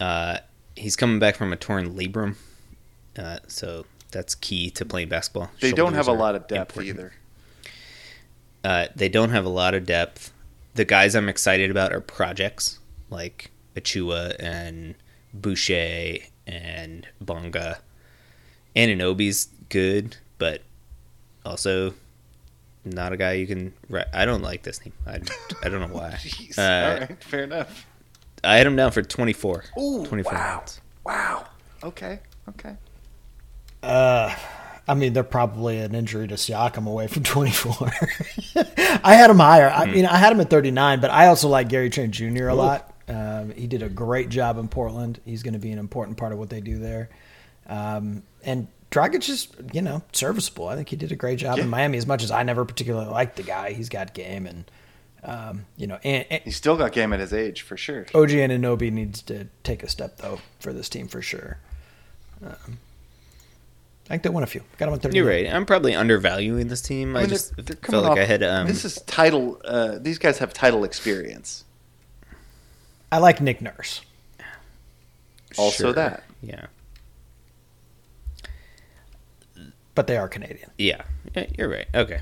Uh, 0.00 0.38
he's 0.76 0.96
coming 0.96 1.18
back 1.18 1.36
from 1.36 1.52
a 1.52 1.56
torn 1.56 1.94
labrum, 1.94 2.36
uh, 3.18 3.38
so 3.46 3.86
that's 4.14 4.34
key 4.34 4.70
to 4.70 4.84
playing 4.86 5.08
basketball. 5.10 5.50
They 5.60 5.72
don't 5.72 5.92
have 5.92 6.08
a 6.08 6.12
lot 6.12 6.34
of 6.34 6.46
depth 6.46 6.78
important. 6.78 6.98
either. 6.98 7.12
Uh, 8.62 8.86
they 8.96 9.10
don't 9.10 9.30
have 9.30 9.44
a 9.44 9.50
lot 9.50 9.74
of 9.74 9.84
depth. 9.84 10.32
The 10.74 10.86
guys 10.86 11.14
I'm 11.14 11.28
excited 11.28 11.70
about 11.70 11.92
are 11.92 12.00
projects 12.00 12.78
like 13.10 13.50
Achiuwa 13.76 14.36
and 14.38 14.94
Boucher 15.34 16.18
and 16.46 17.06
Bonga. 17.20 17.80
Anunoby's 18.74 19.48
good, 19.68 20.16
but 20.38 20.62
also 21.44 21.94
not 22.84 23.12
a 23.12 23.16
guy 23.16 23.32
you 23.32 23.46
can. 23.46 23.74
Ri- 23.88 24.04
I 24.12 24.24
don't 24.24 24.42
like 24.42 24.62
this 24.62 24.78
team. 24.78 24.92
I, 25.06 25.20
I 25.62 25.68
don't 25.68 25.80
know 25.80 25.94
why. 25.94 26.10
Jeez. 26.20 26.58
Uh, 26.58 26.62
All 26.62 27.00
right, 27.00 27.24
fair 27.24 27.44
enough. 27.44 27.86
I 28.42 28.56
had 28.56 28.66
him 28.66 28.76
down 28.76 28.92
for 28.92 29.02
24. 29.02 29.64
Ooh, 29.78 30.06
24 30.06 30.32
wow. 30.32 30.58
wins. 30.58 30.80
Wow. 31.04 31.46
Okay. 31.82 32.20
Okay. 32.48 32.76
Uh, 33.84 34.34
I 34.86 34.94
mean, 34.94 35.12
they're 35.14 35.22
probably 35.22 35.78
an 35.78 35.94
injury 35.94 36.26
to 36.28 36.34
Siakam 36.34 36.86
away 36.86 37.06
from 37.06 37.22
24. 37.24 37.90
I 39.04 39.14
had 39.14 39.30
him 39.30 39.38
higher. 39.38 39.68
I 39.70 39.86
mean, 39.86 40.06
I 40.06 40.16
had 40.16 40.32
him 40.32 40.40
at 40.40 40.50
39, 40.50 41.00
but 41.00 41.10
I 41.10 41.26
also 41.28 41.48
like 41.48 41.68
Gary 41.68 41.90
Trent 41.90 42.12
Jr. 42.12 42.48
a 42.48 42.54
lot. 42.54 42.92
Um, 43.08 43.50
he 43.52 43.66
did 43.66 43.82
a 43.82 43.88
great 43.88 44.28
job 44.30 44.58
in 44.58 44.68
Portland. 44.68 45.20
He's 45.24 45.42
going 45.42 45.54
to 45.54 45.58
be 45.60 45.70
an 45.72 45.78
important 45.78 46.16
part 46.16 46.32
of 46.32 46.38
what 46.38 46.50
they 46.50 46.60
do 46.60 46.78
there. 46.78 47.10
Um, 47.66 48.22
and 48.44 48.68
Dragic 48.90 49.28
is, 49.28 49.48
you 49.72 49.82
know, 49.82 50.02
serviceable. 50.12 50.68
I 50.68 50.76
think 50.76 50.88
he 50.88 50.96
did 50.96 51.12
a 51.12 51.16
great 51.16 51.38
job 51.38 51.58
Yeah. 51.58 51.64
in 51.64 51.70
Miami. 51.70 51.98
As 51.98 52.06
much 52.06 52.22
as 52.22 52.30
I 52.30 52.42
never 52.42 52.64
particularly 52.64 53.08
liked 53.10 53.36
the 53.36 53.42
guy, 53.42 53.72
he's 53.72 53.88
got 53.88 54.14
game, 54.14 54.46
and 54.46 54.64
um, 55.22 55.64
you 55.78 55.86
know, 55.86 55.98
and, 56.04 56.26
and 56.30 56.42
He's 56.44 56.56
still 56.56 56.76
got 56.76 56.92
game 56.92 57.12
at 57.14 57.20
his 57.20 57.32
age 57.32 57.62
for 57.62 57.76
sure. 57.78 58.02
OG 58.14 58.28
Anunoby 58.30 58.92
needs 58.92 59.22
to 59.22 59.48
take 59.62 59.82
a 59.82 59.88
step 59.88 60.18
though 60.18 60.38
for 60.60 60.72
this 60.74 60.88
team 60.90 61.08
for 61.08 61.22
sure. 61.22 61.58
Um, 62.44 62.78
I 64.06 64.08
think 64.08 64.22
they 64.22 64.28
won 64.28 64.42
a 64.42 64.46
few. 64.46 64.60
Got 64.76 64.86
them 64.86 64.94
on 64.94 65.00
30. 65.00 65.16
You're 65.16 65.26
right. 65.26 65.46
I'm 65.46 65.64
probably 65.64 65.94
undervaluing 65.94 66.68
this 66.68 66.82
team. 66.82 67.16
I, 67.16 67.22
I 67.22 67.26
just 67.26 67.56
they're, 67.56 67.64
they're 67.64 67.76
felt 67.76 68.04
coming 68.04 68.10
like 68.10 68.18
I 68.18 68.24
had. 68.24 68.42
Um, 68.42 68.66
this 68.66 68.84
is 68.84 68.96
title. 69.06 69.60
Uh, 69.64 69.98
these 69.98 70.18
guys 70.18 70.38
have 70.38 70.52
title 70.52 70.84
experience. 70.84 71.64
I 73.10 73.18
like 73.18 73.40
Nick 73.40 73.60
Nurse. 73.62 74.02
Also 75.56 75.92
that. 75.92 76.24
Yeah. 76.42 76.66
but 79.94 80.06
they 80.06 80.16
are 80.16 80.28
Canadian. 80.28 80.70
Yeah. 80.78 81.02
Yeah, 81.34 81.46
You're 81.56 81.68
right. 81.68 81.86
Okay. 81.94 82.20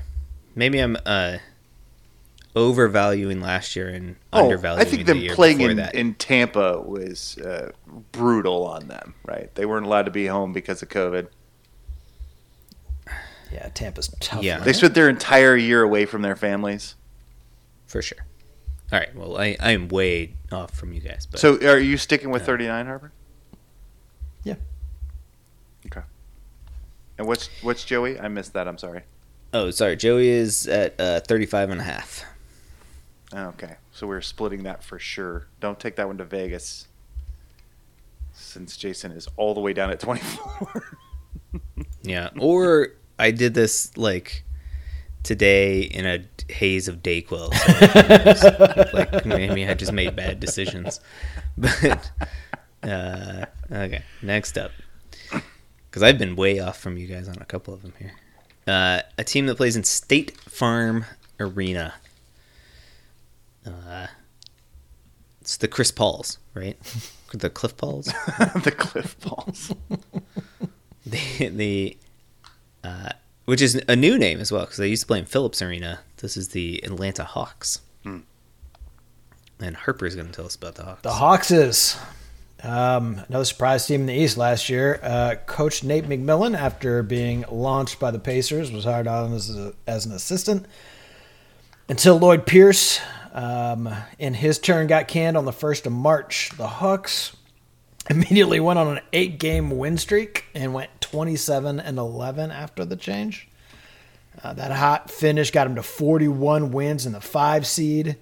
Maybe 0.55 0.79
I'm 0.79 0.95
uh, 1.05 1.37
overvaluing 2.55 3.41
last 3.41 3.75
year 3.75 3.89
and 3.89 4.15
Oh, 4.31 4.43
undervaluing 4.43 4.85
I 4.85 4.89
think 4.89 5.05
the 5.05 5.13
them 5.13 5.21
year 5.21 5.33
playing 5.35 5.57
before 5.57 5.71
in, 5.71 5.77
that. 5.77 5.95
in 5.95 6.13
Tampa 6.13 6.79
was 6.79 7.37
uh, 7.39 7.71
brutal 8.11 8.65
on 8.65 8.87
them. 8.87 9.15
Right? 9.25 9.53
They 9.55 9.65
weren't 9.65 9.85
allowed 9.85 10.05
to 10.05 10.11
be 10.11 10.27
home 10.27 10.53
because 10.53 10.81
of 10.83 10.89
COVID. 10.89 11.27
Yeah, 13.53 13.69
Tampa's 13.69 14.07
tough. 14.19 14.43
Yeah. 14.43 14.57
man. 14.57 14.65
They 14.65 14.73
spent 14.73 14.93
their 14.95 15.07
entire 15.09 15.55
year 15.55 15.83
away 15.83 16.05
from 16.05 16.21
their 16.23 16.35
families. 16.35 16.95
for 17.85 18.01
sure. 18.01 18.25
All 18.91 18.99
right. 18.99 19.15
Well, 19.15 19.37
I, 19.37 19.55
I 19.59 19.71
am 19.71 19.87
way 19.87 20.33
off 20.51 20.71
from 20.71 20.91
you 20.93 20.99
guys. 21.01 21.27
But 21.29 21.39
So, 21.39 21.55
are 21.67 21.79
you 21.79 21.97
sticking 21.97 22.29
with 22.31 22.45
39, 22.45 22.85
Harper? 22.85 23.11
Yeah. 24.43 24.55
Okay. 25.87 26.01
And 27.17 27.27
what's 27.27 27.49
what's 27.61 27.83
Joey? 27.85 28.19
I 28.19 28.27
missed 28.27 28.53
that. 28.53 28.67
I'm 28.67 28.77
sorry. 28.77 29.01
oh, 29.53 29.69
sorry. 29.71 29.95
Joey 29.95 30.27
is 30.29 30.67
at 30.67 30.99
uh, 30.99 31.19
35 31.21 31.69
and 31.71 31.81
a 31.81 31.83
half. 31.83 32.25
Okay, 33.35 33.77
so 33.91 34.05
we're 34.05 34.21
splitting 34.21 34.61
that 34.63 34.83
for 34.83 34.99
sure. 34.99 35.47
Don't 35.59 35.79
take 35.79 35.95
that 35.95 36.05
one 36.05 36.19
to 36.19 36.23
Vegas, 36.23 36.87
since 38.33 38.77
Jason 38.77 39.11
is 39.11 39.27
all 39.37 39.55
the 39.55 39.59
way 39.59 39.73
down 39.73 39.89
at 39.91 39.99
24. 39.99 40.97
Yeah. 42.03 42.29
Or 42.39 42.89
I 43.19 43.31
did 43.31 43.53
this 43.53 43.95
like 43.97 44.43
today 45.23 45.81
in 45.81 46.05
a 46.05 46.25
haze 46.51 46.87
of 46.87 47.01
Dayquil. 47.01 47.53
So, 48.37 48.89
like 48.93 49.25
maybe 49.25 49.67
I 49.67 49.73
just 49.73 49.93
made 49.93 50.15
bad 50.15 50.39
decisions. 50.39 50.99
But 51.55 52.11
uh, 52.81 53.45
okay, 53.71 54.01
next 54.23 54.57
up, 54.57 54.71
because 55.89 56.01
I've 56.01 56.17
been 56.17 56.35
way 56.35 56.59
off 56.59 56.79
from 56.79 56.97
you 56.97 57.05
guys 57.05 57.27
on 57.27 57.35
a 57.39 57.45
couple 57.45 57.75
of 57.75 57.83
them 57.83 57.93
here. 57.99 58.13
Uh, 58.65 59.01
a 59.19 59.23
team 59.23 59.45
that 59.45 59.55
plays 59.55 59.75
in 59.75 59.83
State 59.83 60.35
Farm 60.41 61.05
Arena. 61.39 61.93
Uh, 63.65 64.07
it's 65.41 65.57
the 65.57 65.67
Chris 65.67 65.91
Pauls, 65.91 66.39
right? 66.53 66.77
The 67.35 67.49
Cliff 67.49 67.75
Pauls. 67.75 68.05
the 68.63 68.71
Cliff 68.77 69.19
Balls. 69.21 69.73
the 71.03 71.47
the 71.49 71.97
uh, 72.83 73.09
which 73.45 73.61
is 73.61 73.81
a 73.87 73.95
new 73.95 74.17
name 74.17 74.39
as 74.39 74.51
well 74.51 74.61
because 74.61 74.77
they 74.77 74.87
used 74.87 75.03
to 75.03 75.07
play 75.07 75.19
in 75.19 75.25
Phillips 75.25 75.61
Arena. 75.61 75.99
This 76.17 76.37
is 76.37 76.49
the 76.49 76.83
Atlanta 76.83 77.23
Hawks. 77.23 77.81
Hmm. 78.03 78.19
And 79.59 79.77
is 79.85 80.15
going 80.15 80.27
to 80.27 80.33
tell 80.33 80.45
us 80.45 80.55
about 80.55 80.75
the 80.75 80.83
Hawks. 80.83 81.01
The 81.01 81.11
Hawks 81.11 81.51
is 81.51 81.97
um, 82.63 83.21
another 83.27 83.45
surprise 83.45 83.85
team 83.85 84.01
in 84.01 84.07
the 84.07 84.13
East 84.13 84.37
last 84.37 84.69
year. 84.69 84.99
Uh, 85.03 85.35
Coach 85.45 85.83
Nate 85.83 86.05
McMillan, 86.05 86.57
after 86.57 87.03
being 87.03 87.45
launched 87.51 87.99
by 87.99 88.11
the 88.11 88.19
Pacers, 88.19 88.71
was 88.71 88.85
hired 88.85 89.07
on 89.07 89.33
as, 89.33 89.55
a, 89.55 89.73
as 89.87 90.05
an 90.05 90.13
assistant 90.13 90.65
until 91.89 92.17
Lloyd 92.17 92.45
Pierce 92.45 92.99
um, 93.33 93.93
in 94.19 94.33
his 94.33 94.59
turn 94.59 94.87
got 94.87 95.07
canned 95.07 95.37
on 95.37 95.45
the 95.45 95.51
1st 95.51 95.87
of 95.87 95.91
March. 95.91 96.51
The 96.55 96.67
Hawks 96.67 97.35
immediately 98.09 98.59
went 98.59 98.79
on 98.79 98.97
an 98.97 99.03
eight 99.11 99.39
game 99.39 99.77
win 99.77 99.97
streak 99.97 100.45
and 100.53 100.73
went 100.73 100.89
27 101.13 101.79
and 101.79 101.99
11 101.99 102.49
after 102.49 102.83
the 102.83 102.95
change. 102.95 103.47
Uh, 104.43 104.51
that 104.51 104.71
hot 104.71 105.11
finish 105.11 105.51
got 105.51 105.67
him 105.67 105.75
to 105.75 105.83
41 105.83 106.71
wins 106.71 107.05
in 107.05 107.11
the 107.11 107.21
five 107.21 107.67
seed. 107.67 108.17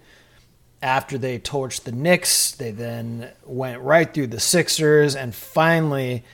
After 0.81 1.17
they 1.17 1.39
torched 1.39 1.83
the 1.83 1.93
Knicks, 1.93 2.51
they 2.51 2.71
then 2.71 3.29
went 3.45 3.79
right 3.79 4.13
through 4.13 4.27
the 4.27 4.41
Sixers 4.41 5.15
and 5.15 5.33
finally 5.33 6.25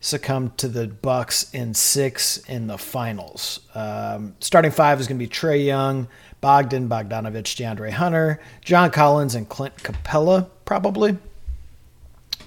succumbed 0.00 0.56
to 0.56 0.68
the 0.68 0.86
Bucks 0.86 1.52
in 1.52 1.74
six 1.74 2.38
in 2.38 2.66
the 2.66 2.78
finals. 2.78 3.60
Um, 3.74 4.36
starting 4.40 4.70
five 4.70 4.98
is 4.98 5.08
going 5.08 5.18
to 5.18 5.22
be 5.26 5.30
Trae 5.30 5.66
Young, 5.66 6.08
Bogdan 6.40 6.88
Bogdanovic, 6.88 7.42
DeAndre 7.42 7.90
Hunter, 7.90 8.40
John 8.64 8.90
Collins, 8.90 9.34
and 9.34 9.46
Clint 9.46 9.76
Capela, 9.82 10.48
probably. 10.64 11.18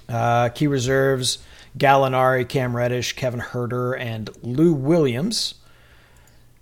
Uh, 0.08 0.50
key 0.50 0.66
reserves 0.66 1.38
Gallinari, 1.80 2.48
Cam 2.48 2.76
Reddish, 2.76 3.14
Kevin 3.14 3.40
Huerter, 3.40 4.00
and 4.00 4.30
Lou 4.44 4.74
Williams. 4.74 5.56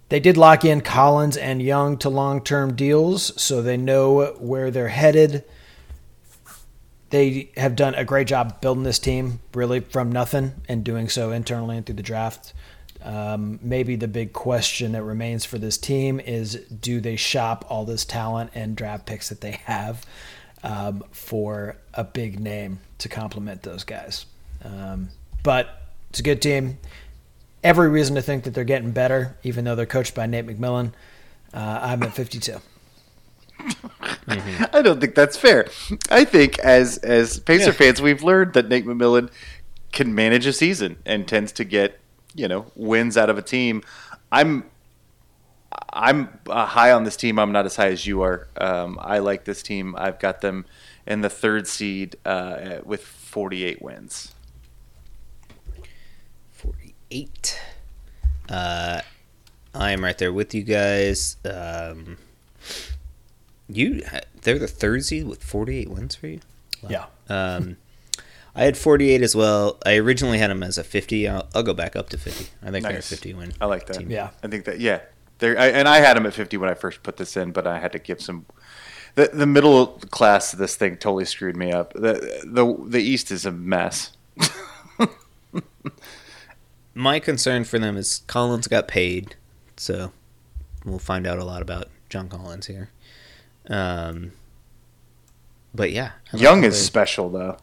They 0.10 0.20
did 0.22 0.38
lock 0.38 0.64
in 0.64 0.82
Collins 0.82 1.36
and 1.36 1.62
Young 1.62 1.98
to 1.98 2.10
long 2.10 2.42
term 2.42 2.76
deals, 2.76 3.40
so 3.42 3.62
they 3.62 3.76
know 3.76 4.28
where 4.40 4.72
they're 4.72 4.88
headed. 4.88 5.44
They 7.10 7.52
have 7.58 7.76
done 7.76 7.96
a 7.96 8.06
great 8.06 8.28
job 8.28 8.62
building 8.62 8.84
this 8.84 9.00
team, 9.00 9.40
really 9.54 9.80
from 9.80 10.12
nothing, 10.12 10.54
and 10.70 10.84
doing 10.84 11.10
so 11.10 11.32
internally 11.32 11.78
and 11.78 11.86
through 11.86 11.96
the 11.96 12.04
draft. 12.04 12.54
Um, 13.02 13.60
maybe 13.62 13.96
the 13.96 14.08
big 14.08 14.34
question 14.34 14.94
that 14.94 15.04
remains 15.04 15.46
for 15.46 15.58
this 15.58 15.78
team 15.78 16.20
is 16.20 16.56
do 16.56 17.00
they 17.00 17.16
shop 17.16 17.66
all 17.70 17.86
this 17.86 18.04
talent 18.06 18.52
and 18.54 18.76
draft 18.76 19.06
picks 19.06 19.30
that 19.30 19.42
they 19.42 19.52
have 19.52 20.06
um, 20.64 21.04
for 21.12 21.78
a 21.94 22.04
big 22.04 22.40
name 22.40 22.80
to 22.98 23.10
complement 23.10 23.64
those 23.64 23.84
guys? 23.84 24.26
Um, 24.64 25.10
but 25.44 25.82
it's 26.10 26.20
a 26.20 26.24
good 26.24 26.42
team. 26.42 26.78
Every 27.64 27.90
reason 27.90 28.16
to 28.16 28.22
think 28.22 28.44
that 28.44 28.54
they're 28.54 28.64
getting 28.64 28.92
better, 28.92 29.38
even 29.44 29.66
though 29.66 29.76
they're 29.76 29.86
coached 29.86 30.16
by 30.16 30.26
Nate 30.26 30.46
McMillan. 30.46 30.94
Uh, 31.54 31.80
I'm 31.82 32.04
at 32.04 32.14
52. 32.14 32.60
I 34.28 34.82
don't 34.82 35.00
think 35.00 35.16
that's 35.16 35.38
fair. 35.38 35.68
I 36.10 36.26
think 36.26 36.60
as 36.60 36.98
as 37.00 37.40
Pacer 37.40 37.74
fans, 37.74 38.02
we've 38.02 38.24
learned 38.24 38.54
that 38.54 38.70
Nate 38.70 38.86
McMillan 38.86 39.30
can 39.92 40.14
manage 40.14 40.46
a 40.46 40.54
season 40.54 40.98
and 41.06 41.28
tends 41.28 41.52
to 41.54 41.64
get 41.64 42.00
you 42.36 42.48
know 42.48 42.68
wins 42.76 43.18
out 43.18 43.30
of 43.30 43.38
a 43.38 43.42
team. 43.42 43.82
I'm 44.32 44.66
I'm 45.92 46.40
uh, 46.48 46.66
high 46.66 46.92
on 46.92 47.04
this 47.04 47.18
team. 47.18 47.40
I'm 47.40 47.52
not 47.52 47.66
as 47.66 47.76
high 47.76 47.90
as 47.90 48.06
you 48.06 48.22
are. 48.22 48.48
Um, 48.58 49.00
I 49.02 49.20
like 49.20 49.46
this 49.46 49.64
team. 49.64 49.96
I've 49.98 50.20
got 50.20 50.42
them 50.42 50.66
in 51.06 51.22
the 51.22 51.30
third 51.30 51.68
seed 51.68 52.16
uh, 52.26 52.80
with 52.84 53.04
48 53.04 53.82
wins. 53.82 54.34
48. 57.10 57.60
Uh, 58.50 59.02
I 59.74 59.92
am 59.92 60.04
right 60.04 60.18
there 60.18 60.34
with 60.34 60.54
you 60.54 60.64
guys. 60.64 61.38
Um, 61.46 62.18
you, 63.70 64.04
they're 64.42 64.60
the 64.60 64.68
third 64.68 65.06
seed 65.06 65.28
with 65.28 65.44
48 65.44 65.90
wins 65.90 66.16
for 66.16 66.28
you. 66.28 66.40
Yeah. 66.88 67.06
Um, 67.30 67.78
I 68.56 68.64
had 68.64 68.78
48 68.78 69.22
as 69.22 69.36
well. 69.36 69.78
I 69.86 69.96
originally 69.98 70.40
had 70.40 70.50
them 70.50 70.64
as 70.64 70.78
a 70.78 70.84
50. 70.84 71.28
I'll, 71.28 71.48
I'll 71.54 71.64
go 71.64 71.74
back 71.74 71.96
up 71.96 72.10
to 72.10 72.18
50. 72.18 72.48
I 72.64 72.72
think 72.72 72.86
they're 72.86 72.98
a 72.98 73.02
50 73.02 73.34
win. 73.34 73.54
I 73.62 73.66
like 73.66 73.86
that. 73.88 73.98
team. 74.00 74.10
Yeah. 74.10 74.32
I 74.44 74.48
think 74.48 74.66
that 74.66 74.80
yeah. 74.80 75.02
There 75.40 75.56
and 75.56 75.88
I 75.88 75.98
had 76.00 76.18
them 76.18 76.26
at 76.26 76.34
50 76.34 76.58
when 76.58 76.68
I 76.68 76.74
first 76.74 77.04
put 77.04 77.18
this 77.18 77.38
in, 77.38 77.52
but 77.52 77.68
I 77.68 77.78
had 77.78 77.92
to 77.92 78.00
give 78.00 78.22
some. 78.22 78.48
The, 79.14 79.30
the 79.32 79.46
middle 79.46 79.86
class 80.10 80.52
of 80.52 80.58
this 80.58 80.76
thing 80.76 80.98
totally 80.98 81.26
screwed 81.26 81.56
me 81.56 81.72
up. 81.72 81.94
The 81.94 82.42
the 82.44 82.76
the 82.88 83.00
East 83.00 83.30
is 83.30 83.46
a 83.46 83.52
mess. 83.52 84.14
My 86.98 87.20
concern 87.20 87.64
for 87.64 87.78
them 87.78 87.96
is 87.96 88.24
Collins 88.28 88.68
got 88.68 88.88
paid, 88.88 89.36
so 89.78 90.12
we'll 90.84 90.98
find 91.00 91.28
out 91.28 91.38
a 91.38 91.44
lot 91.44 91.62
about 91.62 91.90
John 92.10 92.28
Collins 92.28 92.66
here. 92.66 92.90
Um, 93.70 94.32
but 95.76 95.92
yeah, 95.92 96.12
I 96.34 96.38
like 96.38 96.42
Young 96.42 96.64
is 96.64 96.84
special 96.84 97.30
though. 97.30 97.58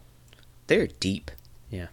They're 0.69 0.87
deep. 0.87 1.31
Yeah. 1.71 1.89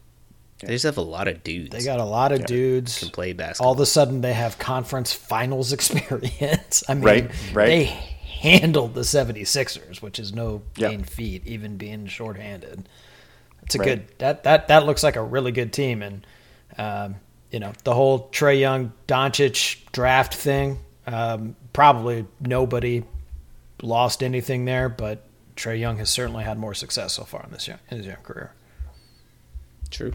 They 0.59 0.67
just 0.67 0.85
have 0.85 0.97
a 0.97 1.01
lot 1.01 1.27
of 1.27 1.43
dudes. 1.43 1.71
They 1.71 1.83
got 1.83 1.99
a 1.99 2.03
lot 2.05 2.31
of 2.31 2.45
dudes. 2.45 2.99
can 2.99 3.09
play 3.09 3.33
basketball. 3.33 3.69
All 3.69 3.73
of 3.73 3.79
a 3.79 3.85
sudden, 3.87 4.21
they 4.21 4.33
have 4.33 4.59
conference 4.59 5.11
finals 5.11 5.73
experience. 5.77 6.83
I 6.87 6.93
mean, 6.93 7.03
Right, 7.03 7.31
right. 7.53 7.65
they 7.65 7.83
handled 7.85 8.93
the 8.93 9.01
76ers, 9.01 10.01
which 10.01 10.19
is 10.19 10.31
no 10.33 10.61
Yep. 10.77 10.91
mean 10.91 11.03
feat, 11.05 11.47
even 11.47 11.77
being 11.77 12.05
shorthanded. 12.05 12.87
It's 13.63 13.73
a 13.75 13.79
Right. 13.79 13.85
good 13.85 14.07
that 14.19 14.43
that 14.43 14.67
that 14.67 14.85
looks 14.85 15.01
like 15.01 15.15
a 15.15 15.23
really 15.23 15.51
good 15.51 15.73
team, 15.73 16.03
and 16.03 16.27
um, 16.77 17.15
you 17.51 17.59
know 17.59 17.73
the 17.83 17.93
whole 17.93 18.29
Trae 18.29 18.59
Young 18.59 18.93
Doncic 19.07 19.79
draft 19.91 20.33
thing. 20.33 20.79
Um, 21.05 21.55
probably 21.73 22.25
nobody 22.39 23.03
lost 23.81 24.23
anything 24.23 24.65
there, 24.65 24.89
but 24.89 25.23
Trae 25.55 25.79
Young 25.79 25.97
has 25.97 26.09
certainly 26.09 26.43
had 26.43 26.57
more 26.57 26.73
success 26.73 27.13
so 27.13 27.23
far 27.23 27.43
in 27.43 27.51
this 27.51 27.67
young, 27.67 27.79
in 27.89 27.97
his 27.97 28.07
young 28.07 28.17
career. 28.17 28.53
True. 29.89 30.13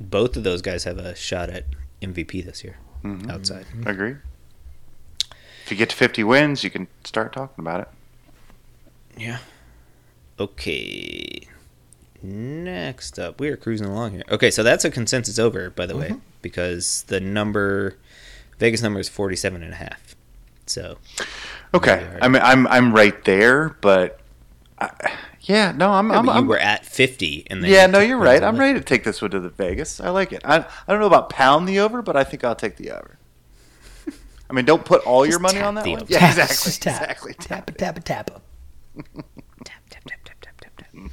Both 0.00 0.36
of 0.36 0.44
those 0.44 0.62
guys 0.62 0.84
have 0.84 0.98
a 0.98 1.14
shot 1.14 1.50
at 1.50 1.66
MVP 2.00 2.44
this 2.44 2.64
year. 2.64 2.78
Mm-hmm. 3.04 3.30
Outside. 3.30 3.66
Agree. 3.84 4.16
If 5.64 5.70
you 5.70 5.76
get 5.76 5.90
to 5.90 5.96
50 5.96 6.24
wins, 6.24 6.64
you 6.64 6.70
can 6.70 6.88
start 7.04 7.32
talking 7.32 7.62
about 7.62 7.80
it. 7.80 7.88
Yeah. 9.16 9.38
Okay. 10.38 11.48
Next 12.24 13.18
up, 13.18 13.38
we 13.38 13.48
are 13.48 13.56
cruising 13.56 13.86
along 13.86 14.12
here. 14.12 14.22
Okay, 14.30 14.50
so 14.50 14.62
that's 14.62 14.84
a 14.84 14.90
consensus 14.90 15.38
over, 15.38 15.70
by 15.70 15.84
the 15.84 15.96
way, 15.96 16.08
mm-hmm. 16.08 16.18
because 16.40 17.04
the 17.08 17.20
number, 17.20 17.96
Vegas 18.58 18.82
number 18.82 18.98
is 19.00 19.08
47 19.08 19.62
and 19.62 19.72
a 19.72 19.76
half. 19.76 20.16
So, 20.66 20.96
Okay, 21.74 22.08
I 22.22 22.28
mean 22.28 22.40
I'm 22.40 22.68
I'm 22.68 22.94
right 22.94 23.24
there, 23.24 23.70
but 23.80 24.20
I, 24.78 24.90
yeah, 25.40 25.72
no, 25.72 25.90
I'm 25.90 26.08
Yeah, 26.08 26.18
I'm, 26.18 26.28
I'm 26.30 26.46
were 26.46 26.58
at 26.58 26.86
50 26.86 27.48
and 27.50 27.62
yeah, 27.64 27.86
no, 27.86 27.98
you're 27.98 28.16
right. 28.16 28.42
I'm 28.42 28.56
ready 28.56 28.78
to 28.78 28.84
take 28.84 29.02
this 29.02 29.20
one 29.20 29.32
to 29.32 29.40
the 29.40 29.48
Vegas. 29.48 30.00
I 30.00 30.10
like 30.10 30.32
it. 30.32 30.42
I 30.44 30.58
I 30.58 30.64
don't 30.92 31.00
know 31.00 31.06
about 31.06 31.30
pound 31.30 31.68
the 31.68 31.80
over, 31.80 32.00
but 32.00 32.16
I 32.16 32.22
think 32.22 32.44
I'll 32.44 32.54
take 32.54 32.76
the 32.76 32.92
over. 32.92 33.18
I 34.50 34.52
mean, 34.52 34.64
don't 34.64 34.84
put 34.84 35.04
all 35.04 35.26
your 35.26 35.40
money 35.40 35.60
on 35.60 35.74
that 35.74 35.84
one. 35.84 36.02
over. 36.02 36.06
Yeah, 36.12 36.20
Tap, 36.20 36.30
exactly, 36.30 36.54
just 36.54 36.82
tap. 36.82 37.02
exactly. 37.02 37.34
Tappa, 37.34 37.72
tappa. 37.72 38.00
Tap, 38.00 38.40
tap, 39.64 39.74
tap, 39.90 40.04
tap, 40.24 40.40
tap, 40.40 40.60
tap, 40.60 40.76
tap. 40.76 41.10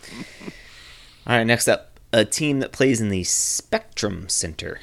All 1.27 1.37
right, 1.37 1.45
next 1.45 1.67
up, 1.67 1.99
a 2.11 2.25
team 2.25 2.59
that 2.59 2.71
plays 2.71 2.99
in 2.99 3.09
the 3.09 3.23
Spectrum 3.23 4.27
Center. 4.27 4.79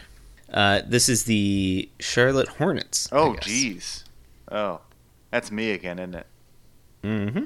Uh, 0.52 0.82
this 0.86 1.08
is 1.08 1.24
the 1.24 1.88
Charlotte 1.98 2.48
Hornets. 2.48 3.08
Oh, 3.12 3.36
jeez. 3.40 4.04
Oh, 4.50 4.80
that's 5.30 5.50
me 5.50 5.72
again, 5.72 5.98
isn't 5.98 6.14
it? 6.14 6.26
Mm-hmm. 7.02 7.44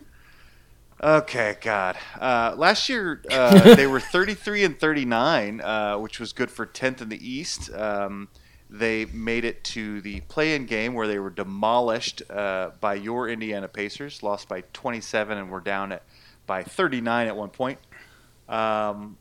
Okay, 1.03 1.57
God. 1.61 1.97
Uh, 2.21 2.55
last 2.57 2.89
year 2.89 3.23
uh, 3.31 3.75
they 3.77 3.87
were 3.87 3.99
33 3.99 4.65
and 4.65 4.79
39, 4.79 5.61
uh, 5.61 5.97
which 5.99 6.21
was 6.21 6.33
good 6.33 6.51
for 6.51 6.65
10th 6.65 7.01
in 7.01 7.09
the 7.09 7.29
East. 7.29 7.73
Um, 7.75 8.29
they 8.71 9.07
made 9.07 9.45
it 9.45 9.65
to 9.65 10.01
the 10.01 10.21
play-in 10.23 10.67
game 10.67 10.95
where 10.95 11.09
they 11.09 11.19
were 11.19 11.31
demolished 11.31 12.23
uh, 12.31 12.71
by 12.81 12.95
your 12.95 13.29
Indiana 13.29 13.69
Pacers, 13.69 14.23
lost 14.23 14.49
by 14.49 14.63
27, 14.73 15.37
and 15.39 15.51
were 15.51 15.61
down 15.61 15.93
at 15.93 16.03
by 16.47 16.63
39 16.63 17.29
at 17.29 17.37
one 17.37 17.51
point. 17.51 17.79
Um, 18.49 19.17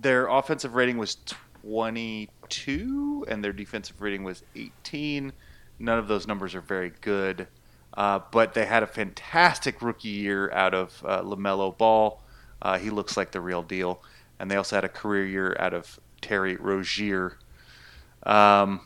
their 0.00 0.26
offensive 0.26 0.74
rating 0.74 0.98
was 0.98 1.16
22, 1.62 3.26
and 3.28 3.42
their 3.42 3.52
defensive 3.52 4.00
rating 4.00 4.24
was 4.24 4.42
18. 4.54 5.32
None 5.78 5.98
of 5.98 6.08
those 6.08 6.26
numbers 6.26 6.54
are 6.54 6.60
very 6.60 6.92
good. 7.00 7.48
Uh, 7.94 8.20
but 8.30 8.52
they 8.54 8.66
had 8.66 8.82
a 8.82 8.86
fantastic 8.86 9.80
rookie 9.80 10.08
year 10.08 10.50
out 10.52 10.74
of 10.74 11.02
uh, 11.04 11.22
LaMelo 11.22 11.76
Ball. 11.76 12.22
Uh, 12.60 12.78
he 12.78 12.90
looks 12.90 13.16
like 13.16 13.32
the 13.32 13.40
real 13.40 13.62
deal. 13.62 14.02
And 14.38 14.50
they 14.50 14.56
also 14.56 14.76
had 14.76 14.84
a 14.84 14.88
career 14.88 15.26
year 15.26 15.56
out 15.58 15.72
of 15.72 15.98
Terry 16.20 16.56
Rozier. 16.56 17.38
Um, 18.24 18.80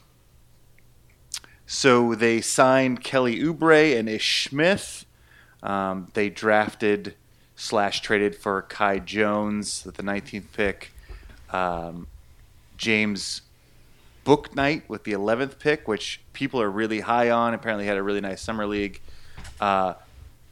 so 1.67 2.15
they 2.15 2.41
signed 2.41 3.03
Kelly 3.03 3.41
Oubre 3.41 3.99
and 3.99 4.09
Ish 4.09 4.49
Smith. 4.49 5.07
Um, 5.63 6.09
they 6.15 6.29
drafted 6.31 7.15
slash 7.61 8.01
traded 8.01 8.35
for 8.35 8.63
Kai 8.63 8.99
Jones 9.01 9.83
with 9.85 9.97
the 9.97 10.03
19th 10.03 10.47
pick. 10.55 10.93
Um, 11.53 12.07
James 12.79 13.43
Bouknight 14.25 14.83
with 14.89 15.05
the 15.05 15.13
11th 15.13 15.59
pick, 15.59 15.87
which 15.87 16.21
people 16.33 16.61
are 16.63 16.71
really 16.71 17.01
high 17.01 17.29
on. 17.31 17.53
Apparently, 17.53 17.85
had 17.85 17.99
a 17.99 18.03
really 18.03 18.21
nice 18.23 18.41
summer 18.41 18.67
league. 18.67 19.01
Uh, 19.61 19.95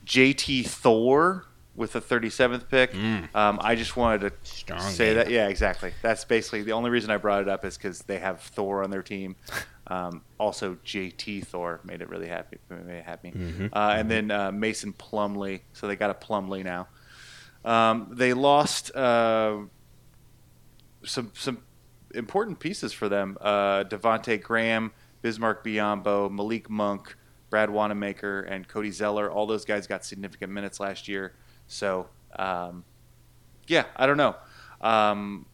JT 0.04 0.66
Thor 0.66 1.44
with 1.74 1.92
the 1.92 2.00
37th 2.00 2.68
pick. 2.68 2.94
Um, 2.94 3.58
I 3.62 3.74
just 3.74 3.96
wanted 3.96 4.20
to 4.22 4.32
Strong 4.42 4.80
say 4.80 5.06
name. 5.08 5.16
that. 5.16 5.30
Yeah, 5.30 5.48
exactly. 5.48 5.92
That's 6.02 6.24
basically 6.24 6.62
the 6.62 6.72
only 6.72 6.90
reason 6.90 7.10
I 7.10 7.16
brought 7.16 7.40
it 7.40 7.48
up 7.48 7.64
is 7.64 7.76
because 7.78 8.00
they 8.00 8.18
have 8.18 8.40
Thor 8.40 8.82
on 8.84 8.90
their 8.90 9.02
team. 9.02 9.34
Um, 9.90 10.20
also, 10.36 10.76
JT 10.84 11.46
Thor 11.46 11.80
made 11.82 12.02
it 12.02 12.10
really 12.10 12.28
happy. 12.28 12.58
Made 12.68 12.96
it 12.96 13.04
happy. 13.06 13.32
Uh, 13.72 13.94
and 13.96 14.10
then 14.10 14.30
uh, 14.30 14.52
Mason 14.52 14.92
Plumlee. 14.92 15.60
So 15.72 15.88
they 15.88 15.96
got 15.96 16.10
a 16.10 16.14
Plumlee 16.14 16.62
now. 16.62 16.88
Um, 17.64 18.08
they 18.12 18.32
lost 18.32 18.94
uh, 18.94 19.58
some 21.04 21.32
some 21.34 21.58
important 22.14 22.58
pieces 22.58 22.92
for 22.92 23.08
them. 23.08 23.36
Uh, 23.40 23.84
Devonte 23.84 24.42
Graham, 24.42 24.92
Bismack 25.22 25.62
Biyombo, 25.64 26.30
Malik 26.30 26.70
Monk, 26.70 27.16
Brad 27.50 27.70
Wanamaker, 27.70 28.42
and 28.42 28.66
Cody 28.66 28.90
Zeller. 28.90 29.30
All 29.30 29.46
those 29.46 29.64
guys 29.64 29.86
got 29.86 30.04
significant 30.04 30.52
minutes 30.52 30.80
last 30.80 31.08
year. 31.08 31.34
So, 31.66 32.08
um, 32.36 32.84
yeah, 33.66 33.84
I 33.96 34.06
don't 34.06 34.16
know. 34.16 34.36
Um, 34.80 35.46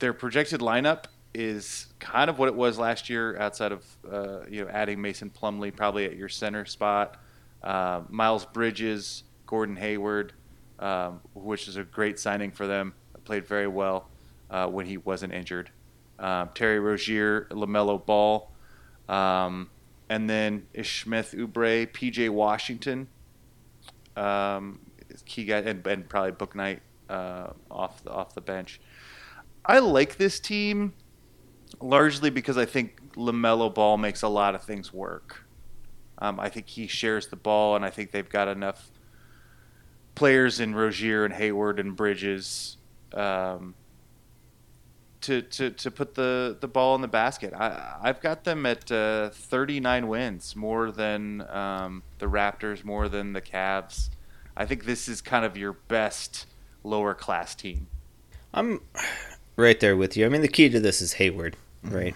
their 0.00 0.12
projected 0.12 0.60
lineup 0.60 1.04
is 1.32 1.86
kind 1.98 2.30
of 2.30 2.38
what 2.38 2.48
it 2.48 2.54
was 2.54 2.78
last 2.78 3.10
year, 3.10 3.36
outside 3.38 3.72
of 3.72 3.84
uh, 4.10 4.40
you 4.48 4.64
know 4.64 4.70
adding 4.70 5.00
Mason 5.00 5.30
Plumlee 5.30 5.74
probably 5.74 6.04
at 6.04 6.16
your 6.16 6.28
center 6.28 6.64
spot, 6.64 7.16
uh, 7.62 8.02
Miles 8.08 8.44
Bridges, 8.46 9.24
Gordon 9.46 9.76
Hayward, 9.76 10.32
um, 10.84 11.20
which 11.32 11.66
is 11.66 11.76
a 11.76 11.82
great 11.82 12.20
signing 12.20 12.52
for 12.52 12.66
them. 12.66 12.92
Played 13.24 13.46
very 13.46 13.66
well 13.66 14.10
uh, 14.50 14.66
when 14.66 14.84
he 14.84 14.98
wasn't 14.98 15.32
injured. 15.32 15.70
Um, 16.18 16.50
Terry 16.54 16.78
Rozier, 16.78 17.48
Lamelo 17.50 18.04
Ball, 18.04 18.50
um, 19.08 19.70
and 20.10 20.28
then 20.28 20.66
Ish 20.74 21.04
Smith, 21.04 21.34
Oubre, 21.34 21.86
PJ 21.90 22.28
Washington, 22.28 23.08
um, 24.14 24.78
key 25.24 25.46
guy, 25.46 25.60
and, 25.60 25.84
and 25.86 26.06
probably 26.06 26.32
Bouknight 26.32 26.80
uh, 27.08 27.48
off 27.70 28.04
the 28.04 28.10
off 28.10 28.34
the 28.34 28.42
bench. 28.42 28.78
I 29.64 29.78
like 29.78 30.18
this 30.18 30.38
team 30.38 30.92
largely 31.80 32.28
because 32.28 32.58
I 32.58 32.66
think 32.66 33.14
Lamelo 33.14 33.74
Ball 33.74 33.96
makes 33.96 34.20
a 34.20 34.28
lot 34.28 34.54
of 34.54 34.62
things 34.62 34.92
work. 34.92 35.46
Um, 36.18 36.38
I 36.38 36.50
think 36.50 36.68
he 36.68 36.86
shares 36.86 37.28
the 37.28 37.36
ball, 37.36 37.74
and 37.74 37.86
I 37.86 37.90
think 37.90 38.12
they've 38.12 38.28
got 38.28 38.48
enough 38.48 38.90
players 40.14 40.60
in 40.60 40.74
Rozier 40.74 41.24
and 41.24 41.34
Hayward 41.34 41.80
and 41.80 41.96
Bridges 41.96 42.76
um, 43.12 43.74
to, 45.22 45.42
to 45.42 45.70
to 45.70 45.90
put 45.90 46.14
the, 46.14 46.56
the 46.60 46.68
ball 46.68 46.94
in 46.94 47.00
the 47.00 47.08
basket. 47.08 47.52
I 47.54 47.96
I've 48.02 48.20
got 48.20 48.44
them 48.44 48.66
at 48.66 48.90
uh, 48.90 49.30
39 49.30 50.08
wins, 50.08 50.54
more 50.54 50.90
than 50.90 51.42
um, 51.50 52.02
the 52.18 52.26
Raptors, 52.26 52.84
more 52.84 53.08
than 53.08 53.32
the 53.32 53.40
Cavs. 53.40 54.10
I 54.56 54.66
think 54.66 54.84
this 54.84 55.08
is 55.08 55.20
kind 55.20 55.44
of 55.44 55.56
your 55.56 55.72
best 55.72 56.46
lower 56.84 57.14
class 57.14 57.54
team. 57.54 57.88
I'm 58.52 58.80
right 59.56 59.80
there 59.80 59.96
with 59.96 60.16
you. 60.16 60.26
I 60.26 60.28
mean, 60.28 60.42
the 60.42 60.48
key 60.48 60.68
to 60.68 60.78
this 60.78 61.02
is 61.02 61.14
Hayward, 61.14 61.56
right? 61.82 62.14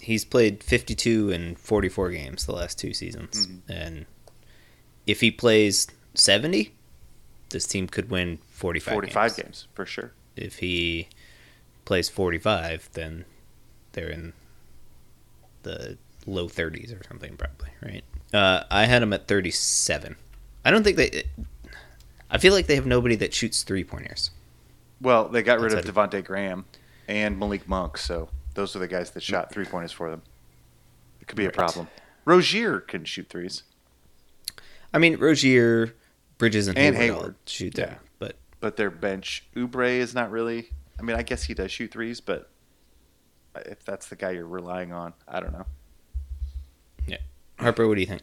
He's 0.00 0.24
played 0.24 0.62
52 0.62 1.30
and 1.32 1.58
44 1.58 2.10
games 2.10 2.46
the 2.46 2.52
last 2.52 2.78
two 2.78 2.94
seasons. 2.94 3.48
And 3.68 4.06
if 5.06 5.20
he 5.20 5.30
plays 5.30 5.88
70, 6.14 6.72
this 7.50 7.66
team 7.66 7.86
could 7.86 8.10
win 8.10 8.38
45, 8.50 8.94
45 8.94 9.14
games. 9.14 9.36
games 9.36 9.68
for 9.74 9.86
sure. 9.86 10.12
If 10.36 10.58
he 10.58 11.08
plays 11.84 12.08
45, 12.08 12.90
then 12.92 13.24
they're 13.92 14.10
in 14.10 14.32
the 15.62 15.98
low 16.26 16.48
30s 16.48 16.98
or 16.98 17.02
something, 17.04 17.36
probably, 17.36 17.70
right? 17.82 18.04
Uh, 18.32 18.64
I 18.70 18.84
had 18.84 19.02
him 19.02 19.12
at 19.12 19.26
37. 19.26 20.16
I 20.64 20.70
don't 20.70 20.82
think 20.82 20.96
they. 20.96 21.24
I 22.30 22.38
feel 22.38 22.52
like 22.52 22.66
they 22.66 22.74
have 22.74 22.86
nobody 22.86 23.16
that 23.16 23.32
shoots 23.32 23.62
three 23.62 23.84
pointers. 23.84 24.30
Well, 25.00 25.28
they 25.28 25.42
got 25.42 25.60
rid 25.60 25.72
of 25.72 25.84
Devonte 25.84 26.22
Graham 26.24 26.66
and 27.06 27.38
Malik 27.38 27.66
Monk, 27.68 27.96
so 27.96 28.28
those 28.54 28.76
are 28.76 28.80
the 28.80 28.88
guys 28.88 29.10
that 29.12 29.22
shot 29.22 29.50
three 29.50 29.64
pointers 29.64 29.92
for 29.92 30.10
them. 30.10 30.22
It 31.20 31.28
could 31.28 31.36
be 31.36 31.46
a 31.46 31.50
problem. 31.50 31.88
Rozier 32.26 32.80
can 32.80 33.04
shoot 33.04 33.28
threes, 33.30 33.62
I 34.92 34.98
mean, 34.98 35.16
Rozier, 35.16 35.94
Bridges, 36.38 36.68
and, 36.68 36.78
And 36.78 36.94
Hayward, 36.96 37.16
Hayward. 37.18 37.34
shoot 37.46 37.76
Yeah. 37.76 37.84
there, 37.86 37.98
but 38.18 38.36
but 38.60 38.76
their 38.76 38.90
bench 38.90 39.44
Oubre 39.56 39.98
is 39.98 40.14
not 40.14 40.30
really. 40.30 40.70
I 40.98 41.02
mean, 41.02 41.16
I 41.16 41.22
guess 41.22 41.44
he 41.44 41.54
does 41.54 41.70
shoot 41.70 41.90
threes, 41.92 42.20
but 42.20 42.48
if 43.66 43.84
that's 43.84 44.08
the 44.08 44.16
guy 44.16 44.30
you're 44.30 44.46
relying 44.46 44.92
on, 44.92 45.14
I 45.26 45.40
don't 45.40 45.52
know. 45.52 45.66
Yeah, 47.06 47.18
Harper, 47.58 47.86
what 47.88 47.94
do 47.96 48.00
you 48.00 48.06
think? 48.06 48.22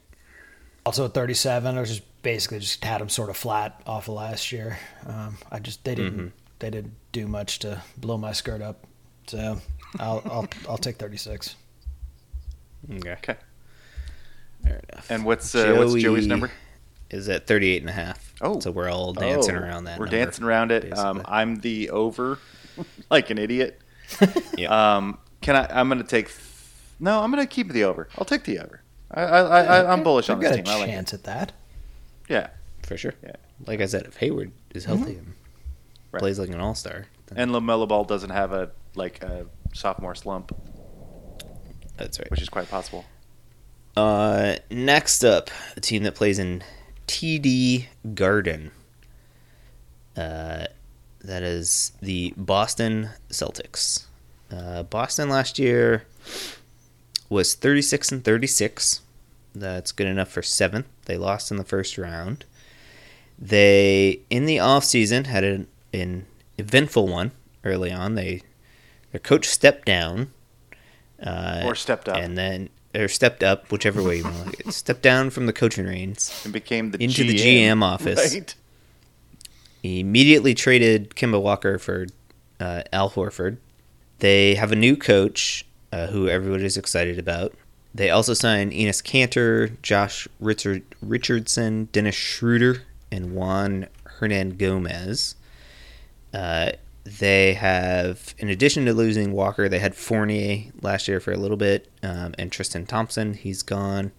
Also 0.86 1.06
at 1.06 1.14
37, 1.14 1.76
I 1.76 1.80
was 1.80 1.90
just 1.90 2.22
basically 2.22 2.60
just 2.60 2.84
had 2.84 3.02
them 3.02 3.10
sort 3.10 3.30
of 3.30 3.38
flat 3.38 3.82
off 3.88 4.08
of 4.08 4.14
last 4.16 4.52
year. 4.52 4.78
Um, 5.06 5.38
I 5.52 5.60
just 5.60 5.84
they 5.84 5.96
didn't 5.96 6.32
they 6.60 6.70
didn't 6.70 6.94
do 7.12 7.28
much 7.28 7.60
to 7.60 7.82
blow 7.98 8.18
my 8.18 8.32
skirt 8.34 8.62
up, 8.62 8.86
so 9.28 9.60
I'll 10.00 10.22
I'll, 10.26 10.48
I'll 10.70 10.78
take 10.78 10.98
36. 10.98 11.56
Okay, 12.94 13.12
Okay. 13.14 13.36
fair 14.64 14.82
enough. 14.92 15.08
And 15.10 15.26
what's 15.26 15.56
uh, 15.56 15.74
what's 15.76 15.96
Joey's 16.02 16.28
number? 16.28 16.52
Is 17.12 17.30
at 17.30 17.46
38 17.48 17.82
and 17.82 17.90
a 17.90 17.94
half. 17.94 18.34
Oh. 18.42 18.60
so 18.60 18.72
we're 18.72 18.90
all 18.90 19.14
dancing 19.14 19.56
Oh, 19.56 19.60
around 19.60 19.84
that. 19.86 20.00
We're 20.00 20.06
number, 20.06 20.18
dancing 20.18 20.44
around 20.46 20.72
it. 20.72 20.98
Um. 20.98 21.22
I'm 21.26 21.58
the 21.58 21.92
over, 21.92 22.40
like 23.10 23.30
an 23.30 23.38
idiot. 23.38 23.80
Yeah. 24.58 24.96
Um, 24.98 25.18
can 25.42 25.56
I? 25.56 25.68
I'm 25.80 25.88
going 25.90 26.02
to 26.02 26.08
take. 26.08 26.32
No, 27.00 27.22
I'm 27.22 27.32
going 27.32 27.46
to 27.46 27.50
keep 27.52 27.72
the 27.72 27.84
over. 27.84 28.08
I'll 28.18 28.26
take 28.26 28.44
the 28.46 28.60
over. 28.60 28.82
I, 29.12 29.22
I, 29.24 29.62
I, 29.62 29.92
I'm 29.94 30.02
bullish 30.04 30.30
on 30.30 30.38
I've 30.38 30.42
this 30.42 30.50
got 30.52 30.66
team. 30.66 30.74
I 30.74 30.80
like 30.80 30.90
it. 30.90 30.92
chance 30.92 31.14
at 31.14 31.24
that. 31.26 31.52
Yeah, 32.30 32.48
for 32.84 32.98
sure. 32.98 33.14
Yeah. 33.24 33.34
Like 33.68 33.82
I 33.82 33.86
said, 33.86 34.04
if 34.06 34.18
Hayward 34.18 34.52
is 34.74 34.86
healthy 34.86 35.16
and 35.16 35.34
Right. 36.12 36.20
plays 36.20 36.40
like 36.40 36.50
an 36.50 36.60
all 36.62 36.74
star, 36.76 37.06
and 37.36 37.52
Lamelo 37.52 37.88
Ball 37.88 38.04
doesn't 38.06 38.30
have 38.30 38.52
a 38.54 38.72
like 38.96 39.22
a 39.24 39.46
sophomore 39.74 40.16
slump, 40.16 40.52
that's 41.98 42.18
right. 42.20 42.30
which 42.32 42.42
is 42.42 42.50
quite 42.50 42.70
possible. 42.70 43.06
Uh, 43.98 44.56
next 44.72 45.24
up, 45.24 45.50
a 45.78 45.82
team 45.82 46.04
that 46.04 46.16
plays 46.16 46.40
in 46.40 46.64
TD 47.08 47.86
Garden. 48.14 48.72
Uh, 50.16 50.66
that 51.24 51.44
is 51.44 51.92
the 52.02 52.34
Boston 52.38 53.10
Celtics. 53.30 54.06
Uh, 54.52 54.84
Boston 54.84 55.30
last 55.30 55.58
year 55.60 56.06
was 57.30 57.56
36 57.56 58.12
and 58.12 58.24
36. 58.24 59.02
That's 59.54 59.92
good 59.92 60.08
enough 60.08 60.30
for 60.30 60.42
seventh. 60.42 60.86
They 61.06 61.18
lost 61.18 61.52
in 61.52 61.58
the 61.58 61.64
first 61.64 61.98
round. 61.98 62.46
They 63.40 64.22
in 64.30 64.46
the 64.46 64.58
offseason 64.58 65.26
had 65.26 65.44
an, 65.44 65.68
an 65.94 66.26
eventful 66.58 67.08
one 67.08 67.32
early 67.64 67.92
on. 67.92 68.16
They 68.16 68.42
their 69.12 69.20
coach 69.20 69.48
stepped 69.48 69.86
down, 69.86 70.32
uh, 71.22 71.64
Or 71.66 71.76
stepped 71.76 72.08
up. 72.10 72.18
and 72.18 72.38
then 72.38 72.70
or 72.96 73.08
stepped 73.08 73.44
up, 73.44 73.72
whichever 73.72 74.02
way 74.02 74.18
you 74.18 74.24
want 74.24 74.36
to 74.36 74.44
look 74.46 74.60
at 74.60 74.68
it. 74.68 74.74
Stepped 74.74 75.02
down 75.02 75.30
from 75.30 75.46
the 75.46 75.54
coaching 75.54 75.86
reins. 75.86 76.42
And 76.44 76.54
became 76.54 76.92
the 76.92 77.04
Into 77.04 77.24
GM, 77.24 77.28
the 77.28 77.38
GM 77.38 77.84
office. 77.84 78.34
Right? 78.34 78.56
He 79.82 80.00
immediately 80.00 80.54
traded 80.54 81.12
Kemba 81.12 81.42
Walker 81.42 81.78
for 81.78 82.08
uh, 82.60 82.84
Al 82.92 83.12
Horford. 83.12 83.58
They 84.20 84.56
have 84.56 84.72
a 84.72 84.76
new 84.76 84.96
coach 84.96 85.66
uh, 85.92 86.08
who 86.08 86.28
everybody's 86.28 86.78
excited 86.78 87.20
about. 87.20 87.54
They 87.94 88.10
also 88.10 88.34
signed 88.34 88.74
Enes 88.74 89.02
Kanter, 89.04 89.80
Josh 89.82 90.28
Richard, 90.40 90.84
Richardson, 91.02 91.88
Dennis 91.92 92.16
Schroeder, 92.16 92.82
and 93.12 93.34
Juan 93.34 93.88
Hernangomez. 94.20 95.36
Uh, 96.34 96.72
they 97.06 97.54
have, 97.54 98.34
in 98.40 98.50
addition 98.50 98.86
to 98.86 98.94
losing 98.94 99.32
Walker, 99.32 99.70
they 99.70 99.80
had 99.80 99.96
Fournier 99.96 100.72
last 100.82 101.08
year 101.08 101.20
for 101.20 101.32
a 101.32 101.38
little 101.38 101.56
bit, 101.56 101.88
um, 102.02 102.34
and 102.38 102.52
Tristan 102.52 102.86
Thompson. 102.88 103.36
He's 103.36 103.62
gone. 103.62 104.12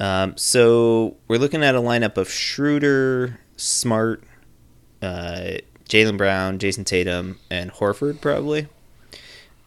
Um, 0.00 0.36
so 0.36 1.16
we're 1.28 1.38
looking 1.38 1.62
at 1.62 1.76
a 1.76 1.80
lineup 1.80 2.16
of 2.16 2.28
Schroeder, 2.28 3.38
Smart, 3.56 4.24
uh, 5.00 5.58
Jaylen 5.88 6.18
Brown, 6.18 6.58
Jayson 6.58 6.84
Tatum, 6.84 7.38
and 7.48 7.70
Horford 7.72 8.20
probably. 8.20 8.66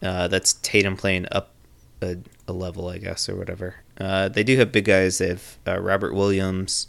Uh, 0.02 0.28
that's 0.28 0.52
Tatum 0.52 0.98
playing 0.98 1.26
up 1.32 1.54
a, 2.02 2.18
a 2.46 2.52
level, 2.52 2.88
I 2.88 2.98
guess, 2.98 3.28
or 3.30 3.36
whatever. 3.36 3.76
Uh, 3.98 4.28
they 4.28 4.44
do 4.44 4.56
have 4.58 4.70
big 4.70 4.84
guys. 4.84 5.16
They 5.16 5.28
have 5.28 5.58
uh, 5.66 5.80
Robert 5.80 6.14
Williams, 6.14 6.88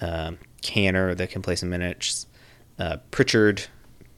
um, 0.00 0.38
Kanter 0.62 1.14
that 1.16 1.28
can 1.30 1.42
play 1.42 1.56
some 1.56 1.68
minutes, 1.68 2.26
uh, 2.78 2.96
Pritchard, 3.10 3.66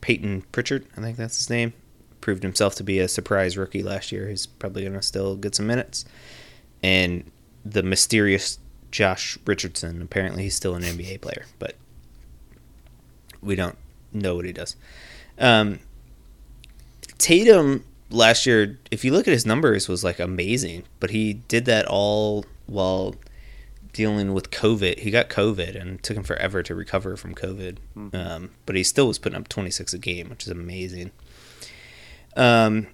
Payton 0.05 0.43
Pritchard, 0.53 0.85
I 0.99 1.01
think 1.01 1.17
that's 1.17 1.39
his 1.39 1.49
name. 1.49 1.73
Proved 2.21 2.43
himself 2.43 2.75
to 2.75 2.85
be 2.85 2.99
a 2.99 3.09
surprise 3.09 3.57
rookie 3.57 3.83
last 3.83 4.13
year. 4.13 4.29
He's 4.29 4.45
probably 4.45 4.83
going 4.83 4.93
to 4.93 5.01
still 5.01 5.35
get 5.35 5.55
some 5.55 5.67
minutes. 5.67 6.05
And 6.83 7.31
the 7.65 7.83
mysterious 7.83 8.59
Josh 8.91 9.39
Richardson. 9.47 10.03
Apparently, 10.03 10.43
he's 10.43 10.55
still 10.55 10.75
an 10.75 10.83
NBA 10.83 11.23
player, 11.23 11.47
but 11.59 11.75
we 13.41 13.57
don't 13.57 13.79
know 14.13 14.37
what 14.37 14.45
he 14.45 14.53
does. 14.53 14.77
Um, 15.39 15.79
Tatum 17.17 17.87
last 18.11 18.45
year, 18.45 18.79
if 18.91 19.07
you 19.07 19.11
look 19.11 19.27
at 19.27 19.33
his 19.33 19.47
numbers, 19.47 19.89
was 19.89 20.05
like 20.05 20.21
amazing, 20.21 20.83
but 21.01 21.11
he 21.11 21.33
did 21.33 21.65
that 21.65 21.87
all 21.87 22.45
while 22.67 23.15
dealing 23.95 24.35
with 24.35 24.51
COVID. 24.51 24.99
He 24.99 25.11
got 25.11 25.29
COVID 25.31 25.81
and 25.81 25.99
it 25.99 26.03
took 26.03 26.17
him 26.17 26.23
forever 26.23 26.63
to 26.63 26.75
recover 26.75 27.17
from 27.17 27.35
COVID. 27.35 27.79
Um, 28.13 28.51
but 28.67 28.77
he 28.77 28.83
still 28.83 29.09
was 29.09 29.19
putting 29.19 29.39
up 29.39 29.49
26 29.49 29.95
a 29.95 29.99
game, 29.99 30.29
which 30.29 30.45
is 30.45 30.51
amazing. 30.51 31.11
Um, 32.37 32.89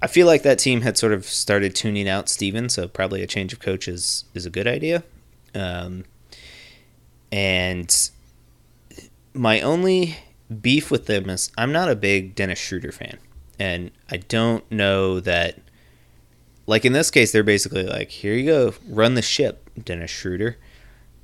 I 0.00 0.06
feel 0.06 0.26
like 0.26 0.42
that 0.42 0.58
team 0.58 0.82
had 0.82 0.96
sort 0.96 1.12
of 1.12 1.24
started 1.24 1.74
tuning 1.74 2.08
out 2.08 2.28
Steven, 2.28 2.68
so 2.68 2.86
probably 2.86 3.22
a 3.22 3.26
change 3.26 3.52
of 3.52 3.60
coach 3.60 3.88
is, 3.88 4.24
is 4.34 4.46
a 4.46 4.50
good 4.50 4.66
idea. 4.68 5.02
Um, 5.54 6.04
and 7.32 8.10
my 9.32 9.60
only 9.60 10.16
beef 10.60 10.90
with 10.90 11.06
them 11.06 11.28
is 11.30 11.50
I'm 11.58 11.72
not 11.72 11.90
a 11.90 11.96
big 11.96 12.34
Dennis 12.34 12.58
Schroeder 12.58 12.92
fan. 12.92 13.18
And 13.58 13.90
I 14.10 14.18
don't 14.18 14.70
know 14.70 15.20
that 15.20 15.58
like 16.66 16.84
in 16.84 16.92
this 16.92 17.10
case, 17.10 17.32
they're 17.32 17.42
basically 17.42 17.84
like, 17.84 18.10
"Here 18.10 18.34
you 18.34 18.46
go, 18.46 18.74
run 18.88 19.14
the 19.14 19.22
ship, 19.22 19.63
Dennis 19.82 20.10
Schroeder." 20.10 20.56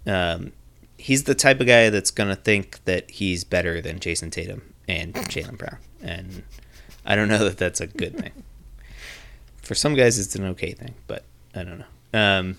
Um, 0.06 0.52
he's 0.96 1.24
the 1.24 1.34
type 1.34 1.60
of 1.60 1.66
guy 1.66 1.90
that's 1.90 2.10
gonna 2.10 2.36
think 2.36 2.84
that 2.84 3.10
he's 3.10 3.44
better 3.44 3.80
than 3.80 4.00
Jayson 4.00 4.30
Tatum 4.30 4.74
and 4.88 5.14
Jaylen 5.14 5.58
Brown, 5.58 5.78
and 6.02 6.42
I 7.04 7.16
don't 7.16 7.28
know 7.28 7.44
that 7.44 7.58
that's 7.58 7.80
a 7.80 7.86
good 7.86 8.18
thing. 8.18 8.32
For 9.62 9.74
some 9.74 9.94
guys, 9.94 10.18
it's 10.18 10.34
an 10.34 10.44
okay 10.46 10.72
thing, 10.72 10.94
but 11.06 11.24
I 11.54 11.62
don't 11.62 11.78
know. 11.78 12.18
Um, 12.18 12.58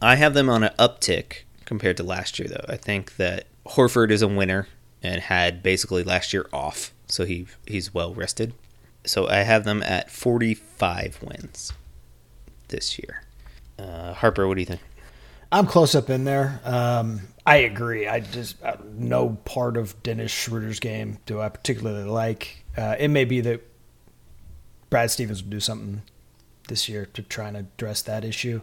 I 0.00 0.16
have 0.16 0.34
them 0.34 0.48
on 0.48 0.62
an 0.62 0.72
uptick 0.78 1.44
compared 1.64 1.96
to 1.98 2.02
last 2.02 2.38
year, 2.38 2.48
though. 2.48 2.64
I 2.68 2.76
think 2.76 3.16
that 3.16 3.46
Horford 3.66 4.10
is 4.10 4.22
a 4.22 4.28
winner 4.28 4.68
and 5.02 5.20
had 5.20 5.62
basically 5.62 6.02
last 6.02 6.32
year 6.32 6.48
off, 6.52 6.92
so 7.06 7.24
he 7.24 7.46
he's 7.66 7.92
well 7.92 8.14
rested. 8.14 8.54
So 9.04 9.28
I 9.28 9.38
have 9.38 9.64
them 9.64 9.82
at 9.82 10.10
45 10.10 11.22
wins 11.22 11.72
this 12.68 12.98
year. 12.98 13.22
Uh, 13.78 14.12
Harper, 14.12 14.48
what 14.48 14.54
do 14.54 14.60
you 14.60 14.66
think? 14.66 14.80
I'm 15.50 15.66
close 15.66 15.94
up 15.94 16.10
in 16.10 16.24
there. 16.24 16.60
Um, 16.64 17.20
I 17.46 17.58
agree. 17.58 18.06
I 18.06 18.20
just 18.20 18.62
uh, 18.62 18.76
no 18.84 19.38
part 19.44 19.76
of 19.76 20.02
Dennis 20.02 20.30
Schroeder's 20.30 20.80
game 20.80 21.18
do 21.24 21.40
I 21.40 21.48
particularly 21.48 22.04
like. 22.04 22.64
Uh, 22.76 22.96
it 22.98 23.08
may 23.08 23.24
be 23.24 23.40
that 23.40 23.62
Brad 24.90 25.10
Stevens 25.10 25.42
will 25.42 25.50
do 25.50 25.60
something 25.60 26.02
this 26.68 26.88
year 26.88 27.06
to 27.06 27.22
try 27.22 27.48
and 27.48 27.56
address 27.56 28.02
that 28.02 28.24
issue. 28.24 28.60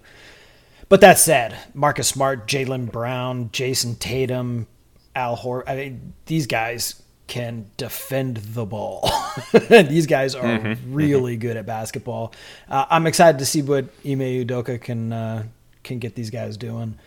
But 0.87 1.01
that 1.01 1.17
said, 1.17 1.57
Marcus 1.73 2.07
Smart, 2.07 2.47
Jaylen 2.47 2.91
Brown, 2.91 3.49
Jayson 3.51 3.95
Tatum, 3.95 4.67
Al 5.15 5.35
Hor. 5.35 5.67
I 5.67 5.75
mean, 5.75 6.13
these 6.27 6.45
guys 6.45 7.01
can 7.27 7.69
defend 7.77 8.37
the 8.37 8.65
ball. 8.65 9.09
these 9.69 10.07
guys 10.07 10.35
are 10.35 10.75
really 10.87 11.37
good 11.37 11.57
at 11.57 11.65
basketball. 11.65 12.33
Uh, 12.69 12.85
I'm 12.89 13.07
excited 13.07 13.39
to 13.39 13.45
see 13.45 13.61
what 13.61 13.85
Ime 14.05 14.45
Udoka 14.45 14.79
can 14.79 15.11
uh, 15.11 15.43
can 15.83 15.99
get 15.99 16.15
these 16.15 16.29
guys 16.29 16.57
doing. 16.57 16.97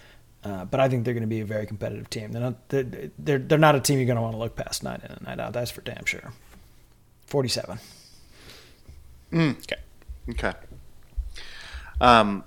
Uh, 0.45 0.65
but 0.65 0.81
I 0.81 0.89
think 0.89 1.05
they're 1.05 1.15
going 1.15 1.23
to 1.23 1.29
be 1.29 1.41
a 1.41 1.45
very 1.45 1.67
competitive 1.67 2.09
team. 2.11 2.33
They're 2.33 2.43
not 2.43 2.69
they're 2.69 3.11
they're, 3.19 3.39
they're 3.39 3.59
not 3.59 3.75
a 3.75 3.81
team 3.81 3.99
you're 3.99 4.07
going 4.07 4.17
to 4.17 4.23
want 4.23 4.35
to 4.35 4.39
look 4.39 4.57
past 4.57 4.83
night 4.83 5.01
in 5.05 5.11
and 5.11 5.23
night 5.23 5.41
out. 5.41 5.53
That's 5.53 5.71
for 5.71 5.81
damn 5.81 6.05
sure. 6.05 6.33
Forty-seven. 7.27 7.79
Okay. 9.33 9.77
Okay. 10.31 10.53
Um, 12.01 12.45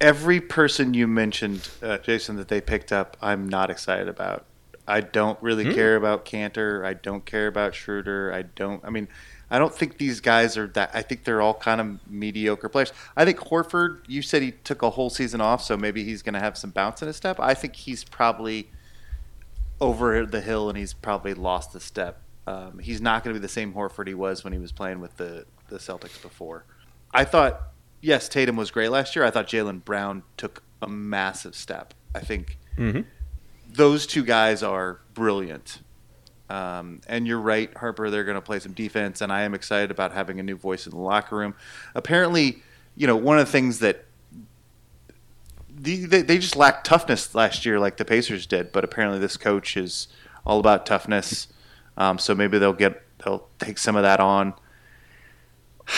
every 0.00 0.40
person 0.40 0.94
you 0.94 1.06
mentioned, 1.06 1.68
uh, 1.82 1.98
Jason, 1.98 2.36
that 2.36 2.48
they 2.48 2.60
picked 2.60 2.92
up, 2.92 3.16
I'm 3.20 3.48
not 3.48 3.70
excited 3.70 4.08
about. 4.08 4.44
I 4.90 5.00
don't 5.00 5.40
really 5.40 5.72
care 5.74 5.96
about 5.96 6.24
Kanter. 6.24 6.84
I 6.84 6.94
don't 6.94 7.24
care 7.24 7.46
about 7.46 7.74
Schroeder. 7.74 8.32
I 8.32 8.42
don't. 8.42 8.84
I 8.84 8.90
mean, 8.90 9.08
I 9.50 9.58
don't 9.58 9.74
think 9.74 9.98
these 9.98 10.20
guys 10.20 10.56
are 10.56 10.66
that. 10.68 10.90
I 10.92 11.02
think 11.02 11.24
they're 11.24 11.40
all 11.40 11.54
kind 11.54 11.80
of 11.80 12.10
mediocre 12.10 12.68
players. 12.68 12.92
I 13.16 13.24
think 13.24 13.38
Horford. 13.38 14.00
You 14.06 14.22
said 14.22 14.42
he 14.42 14.52
took 14.52 14.82
a 14.82 14.90
whole 14.90 15.10
season 15.10 15.40
off, 15.40 15.62
so 15.62 15.76
maybe 15.76 16.04
he's 16.04 16.22
going 16.22 16.34
to 16.34 16.40
have 16.40 16.58
some 16.58 16.70
bounce 16.70 17.02
in 17.02 17.06
his 17.06 17.16
step. 17.16 17.38
I 17.40 17.54
think 17.54 17.76
he's 17.76 18.04
probably 18.04 18.70
over 19.80 20.26
the 20.26 20.40
hill, 20.40 20.68
and 20.68 20.76
he's 20.76 20.92
probably 20.92 21.34
lost 21.34 21.74
a 21.74 21.80
step. 21.80 22.20
Um, 22.46 22.78
he's 22.80 23.00
not 23.00 23.22
going 23.22 23.34
to 23.34 23.40
be 23.40 23.42
the 23.42 23.48
same 23.48 23.72
Horford 23.74 24.08
he 24.08 24.14
was 24.14 24.44
when 24.44 24.52
he 24.52 24.58
was 24.58 24.72
playing 24.72 25.00
with 25.00 25.16
the 25.16 25.46
the 25.68 25.78
Celtics 25.78 26.20
before. 26.20 26.64
I 27.14 27.24
thought, 27.24 27.60
yes, 28.00 28.28
Tatum 28.28 28.56
was 28.56 28.70
great 28.70 28.90
last 28.90 29.14
year. 29.14 29.24
I 29.24 29.30
thought 29.30 29.46
Jaylen 29.46 29.84
Brown 29.84 30.24
took 30.36 30.62
a 30.82 30.88
massive 30.88 31.54
step. 31.54 31.94
I 32.14 32.20
think 32.20 32.58
those 33.72 34.06
two 34.06 34.24
guys 34.24 34.62
are 34.62 35.00
brilliant. 35.14 35.80
Um, 36.48 37.00
and 37.06 37.26
you're 37.26 37.40
right, 37.40 37.74
Harper. 37.76 38.10
They're 38.10 38.24
going 38.24 38.36
to 38.36 38.40
play 38.40 38.58
some 38.58 38.72
defense, 38.72 39.20
and 39.20 39.32
I 39.32 39.42
am 39.42 39.54
excited 39.54 39.90
about 39.90 40.12
having 40.12 40.40
a 40.40 40.42
new 40.42 40.56
voice 40.56 40.86
in 40.86 40.90
the 40.90 40.98
locker 40.98 41.36
room. 41.36 41.54
Apparently, 41.94 42.62
you 42.96 43.06
know, 43.06 43.16
one 43.16 43.38
of 43.38 43.46
the 43.46 43.52
things 43.52 43.78
that 43.78 44.04
the, 45.68 46.04
they, 46.04 46.22
they 46.22 46.38
just 46.38 46.56
lacked 46.56 46.86
toughness 46.86 47.34
last 47.34 47.64
year, 47.64 47.78
like 47.78 47.96
the 47.96 48.04
Pacers 48.04 48.46
did. 48.46 48.72
But 48.72 48.84
apparently, 48.84 49.20
this 49.20 49.36
coach 49.36 49.76
is 49.76 50.08
all 50.44 50.58
about 50.58 50.86
toughness. 50.86 51.46
Um, 51.96 52.18
so 52.18 52.34
maybe 52.34 52.58
they'll 52.58 52.72
get 52.72 53.02
they'll 53.24 53.46
take 53.58 53.78
some 53.78 53.94
of 53.94 54.02
that 54.02 54.20
on. 54.20 54.54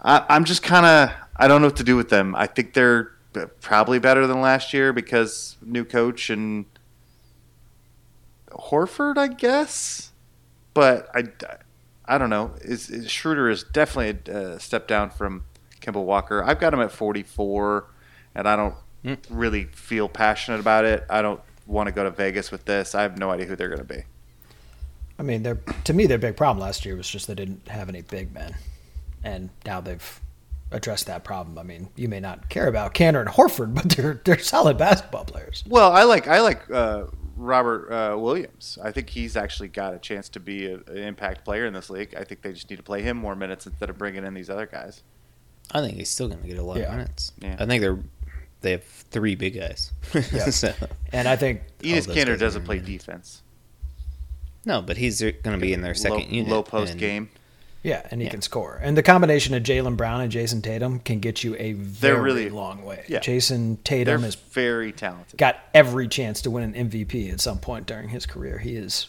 I, 0.00 0.24
I'm 0.28 0.44
just 0.44 0.62
kind 0.62 0.86
of 0.86 1.10
I 1.36 1.48
don't 1.48 1.60
know 1.60 1.66
what 1.68 1.76
to 1.76 1.84
do 1.84 1.96
with 1.96 2.08
them. 2.08 2.36
I 2.36 2.46
think 2.46 2.74
they're 2.74 3.12
probably 3.60 3.98
better 3.98 4.26
than 4.26 4.40
last 4.40 4.72
year 4.72 4.92
because 4.92 5.56
new 5.62 5.84
coach 5.84 6.30
and 6.30 6.66
Horford, 8.58 9.16
I 9.16 9.28
guess. 9.28 10.12
But 10.74 11.08
I, 11.14 11.24
I 12.04 12.18
don't 12.18 12.30
know. 12.30 12.52
Is, 12.60 12.90
is 12.90 13.10
Schroeder 13.10 13.48
is 13.48 13.64
definitely 13.64 14.32
a 14.32 14.60
step 14.60 14.86
down 14.86 15.10
from 15.10 15.44
Kemba 15.80 16.02
Walker. 16.02 16.42
I've 16.44 16.60
got 16.60 16.72
him 16.74 16.80
at 16.80 16.92
44, 16.92 17.86
and 18.34 18.48
I 18.48 18.56
don't 18.56 18.74
really 19.30 19.64
feel 19.64 20.08
passionate 20.08 20.60
about 20.60 20.84
it. 20.84 21.04
I 21.08 21.22
don't 21.22 21.40
want 21.66 21.86
to 21.86 21.92
go 21.92 22.04
to 22.04 22.10
Vegas 22.10 22.50
with 22.50 22.64
this. 22.64 22.94
I 22.94 23.02
have 23.02 23.18
no 23.18 23.30
idea 23.30 23.46
who 23.46 23.56
they're 23.56 23.68
going 23.68 23.78
to 23.78 23.84
be. 23.84 24.04
I 25.18 25.22
mean, 25.22 25.42
their 25.42 25.56
to 25.84 25.92
me 25.92 26.06
their 26.06 26.18
big 26.18 26.36
problem 26.36 26.60
last 26.60 26.84
year 26.84 26.96
was 26.96 27.08
just 27.08 27.26
they 27.26 27.34
didn't 27.34 27.66
have 27.68 27.88
any 27.88 28.02
big 28.02 28.32
men, 28.32 28.54
and 29.24 29.50
now 29.66 29.80
they've 29.80 30.20
addressed 30.70 31.06
that 31.06 31.24
problem. 31.24 31.58
I 31.58 31.64
mean, 31.64 31.88
you 31.96 32.08
may 32.08 32.20
not 32.20 32.48
care 32.48 32.68
about 32.68 32.94
Kanter 32.94 33.20
and 33.20 33.28
Horford, 33.28 33.74
but 33.74 33.90
they're 33.90 34.20
they're 34.24 34.38
solid 34.38 34.78
basketball 34.78 35.24
players. 35.24 35.64
Well, 35.66 35.92
I 35.92 36.04
like 36.04 36.28
I 36.28 36.40
like 36.40 36.70
uh, 36.70 37.06
Robert 37.38 37.90
uh, 37.92 38.16
Williams. 38.18 38.78
I 38.82 38.90
think 38.92 39.08
he's 39.10 39.36
actually 39.36 39.68
got 39.68 39.94
a 39.94 39.98
chance 39.98 40.28
to 40.30 40.40
be 40.40 40.66
a, 40.66 40.74
an 40.76 40.96
impact 40.98 41.44
player 41.44 41.66
in 41.66 41.72
this 41.72 41.88
league. 41.88 42.14
I 42.16 42.24
think 42.24 42.42
they 42.42 42.52
just 42.52 42.68
need 42.68 42.76
to 42.76 42.82
play 42.82 43.00
him 43.02 43.16
more 43.16 43.34
minutes 43.36 43.66
instead 43.66 43.88
of 43.90 43.96
bringing 43.98 44.24
in 44.24 44.34
these 44.34 44.50
other 44.50 44.66
guys. 44.66 45.02
I 45.72 45.80
think 45.80 45.96
he's 45.96 46.10
still 46.10 46.28
going 46.28 46.42
to 46.42 46.48
get 46.48 46.58
a 46.58 46.62
lot 46.62 46.78
Yeah. 46.78 46.84
of 46.86 46.92
minutes. 46.96 47.32
Yeah. 47.40 47.56
I 47.58 47.66
think 47.66 47.80
they're 47.80 47.98
they 48.60 48.72
have 48.72 48.82
three 48.84 49.36
big 49.36 49.54
guys. 49.54 49.92
Yeah. 50.12 50.22
so, 50.50 50.72
And 51.12 51.28
I 51.28 51.36
think 51.36 51.62
Enes 51.80 52.06
those 52.06 52.16
Kanter 52.16 52.26
guys 52.30 52.40
doesn't 52.40 52.64
play 52.64 52.80
defense. 52.80 53.42
no, 54.64 54.82
but 54.82 54.96
he's 54.96 55.20
going 55.20 55.34
to 55.42 55.58
be 55.58 55.72
in 55.72 55.80
their 55.80 55.94
second 55.94 56.24
low, 56.24 56.28
unit. 56.28 56.50
low 56.50 56.62
post 56.64 56.92
and- 56.92 57.00
game. 57.00 57.30
Yeah, 57.82 58.02
and 58.10 58.20
he 58.20 58.26
Yeah. 58.26 58.32
can 58.32 58.42
score. 58.42 58.80
And 58.82 58.96
the 58.96 59.02
combination 59.04 59.54
of 59.54 59.62
Jaylen 59.62 59.96
Brown 59.96 60.20
and 60.20 60.32
Jayson 60.32 60.62
Tatum 60.62 60.98
can 60.98 61.20
get 61.20 61.44
you 61.44 61.54
a 61.58 61.74
very 61.74 62.20
really- 62.20 62.50
long 62.50 62.84
way. 62.84 63.04
yeah. 63.08 63.20
Jason 63.20 63.74
They're 63.76 63.82
Tatum 64.04 64.22
has 64.24 64.34
very 64.34 64.90
talented. 64.92 65.38
got 65.38 65.56
every 65.72 66.08
chance 66.08 66.42
to 66.42 66.50
win 66.50 66.64
an 66.64 66.74
MVP 66.90 67.30
at 67.30 67.40
some 67.40 67.58
point 67.58 67.86
during 67.86 68.08
his 68.08 68.26
career. 68.26 68.58
He 68.58 68.74
is 68.74 69.08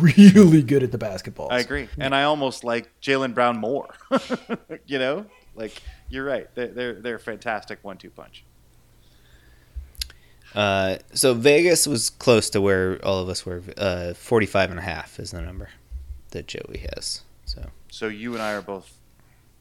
really 0.00 0.62
good 0.62 0.82
at 0.82 0.90
the 0.90 0.98
basketball. 0.98 1.48
I 1.50 1.58
agree, 1.58 1.88
and 1.98 2.14
I 2.14 2.22
almost 2.22 2.64
like 2.64 2.90
Jaylen 3.02 3.34
Brown 3.34 3.58
more. 3.58 3.94
you 4.86 4.98
know, 4.98 5.26
like 5.54 5.82
you're 6.08 6.24
right. 6.24 6.48
They're 6.54 6.68
they're, 6.68 6.94
they're 6.94 7.16
a 7.16 7.20
fantastic 7.20 7.78
one-two 7.82 8.10
punch. 8.10 8.42
Uh, 10.54 10.96
so 11.12 11.34
Vegas 11.34 11.86
was 11.86 12.08
close 12.08 12.48
to 12.50 12.60
where 12.60 13.04
all 13.04 13.18
of 13.18 13.28
us 13.28 13.44
were. 13.44 13.62
Uh, 13.76 14.14
45 14.14 14.70
and 14.70 14.78
a 14.78 14.82
half 14.82 15.20
is 15.20 15.32
the 15.32 15.42
number 15.42 15.68
that 16.30 16.46
Joey 16.46 16.86
has. 16.94 17.20
So 17.44 17.66
So 17.90 18.08
you 18.08 18.34
and 18.34 18.42
I 18.42 18.52
are 18.52 18.62
both 18.62 18.92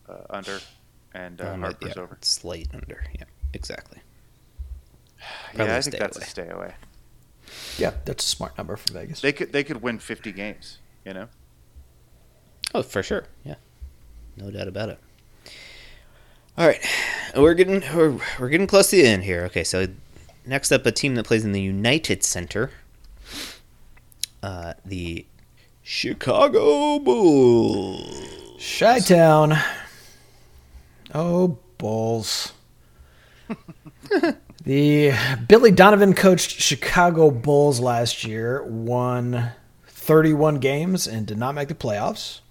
uh, 0.10 0.24
under, 0.30 0.60
and 1.14 1.42
uh, 1.42 1.52
um, 1.52 1.62
Harper's 1.62 1.94
yeah, 1.96 2.02
over. 2.02 2.18
Slight 2.22 2.68
under. 2.74 3.04
Yeah, 3.18 3.26
exactly. 3.54 4.00
Yeah, 5.56 5.76
I 5.76 5.82
think 5.82 5.98
that's 5.98 6.18
away. 6.18 6.26
a 6.26 6.30
stay 6.30 6.50
away. 6.50 6.74
Yeah, 7.78 7.94
that's 8.06 8.26
a 8.26 8.28
smart 8.28 8.58
number 8.58 8.76
for 8.76 8.94
Vegas. 8.94 9.22
They 9.22 9.32
could 9.32 9.52
they 9.52 9.64
could 9.64 9.82
win 9.82 10.00
50 10.00 10.32
games. 10.32 10.80
You 11.06 11.14
know. 11.14 11.28
Oh, 12.76 12.84
for 12.84 13.02
sure. 13.02 13.26
Yeah, 13.46 13.56
no 14.36 14.52
doubt 14.52 14.68
about 14.68 14.90
it. 14.90 15.00
All 16.58 16.68
right, 16.68 16.84
we're 17.36 17.54
getting 17.54 17.82
we're, 17.96 18.20
we're 18.40 18.50
getting 18.50 18.68
close 18.68 18.90
to 18.90 18.98
the 18.98 19.08
end 19.08 19.24
here. 19.24 19.44
Okay, 19.46 19.64
so 19.64 19.88
next 20.46 20.72
up, 20.72 20.86
a 20.86 20.92
team 20.92 21.16
that 21.16 21.26
plays 21.26 21.46
in 21.46 21.52
the 21.52 21.62
United 21.62 22.24
Center, 22.24 22.72
uh, 24.42 24.74
the 24.84 25.26
Chicago 25.90 27.00
Bulls. 27.00 28.58
Chi 28.60 29.00
Town. 29.00 29.58
Oh, 31.14 31.60
Bulls. 31.78 32.52
the 34.66 35.14
Billy 35.48 35.72
Donovan 35.72 36.14
coached 36.14 36.60
Chicago 36.60 37.32
Bulls 37.32 37.80
last 37.80 38.26
year, 38.26 38.66
won 38.66 39.52
31 39.88 40.56
games, 40.60 41.08
and 41.08 41.26
did 41.26 41.38
not 41.38 41.56
make 41.56 41.70
the 41.70 41.74
playoffs. 41.74 42.42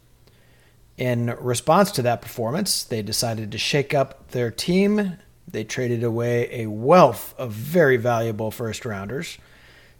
In 0.97 1.27
response 1.39 1.93
to 1.93 2.03
that 2.03 2.23
performance, 2.23 2.85
they 2.85 3.03
decided 3.03 3.53
to 3.53 3.59
shake 3.59 3.93
up 3.93 4.31
their 4.31 4.51
team 4.51 5.19
They 5.47 5.63
traded 5.63 6.03
away 6.03 6.49
a 6.63 6.69
wealth 6.69 7.35
of 7.37 7.53
very 7.53 7.99
valuable 7.99 8.51
first 8.51 8.87
rounders 8.87 9.37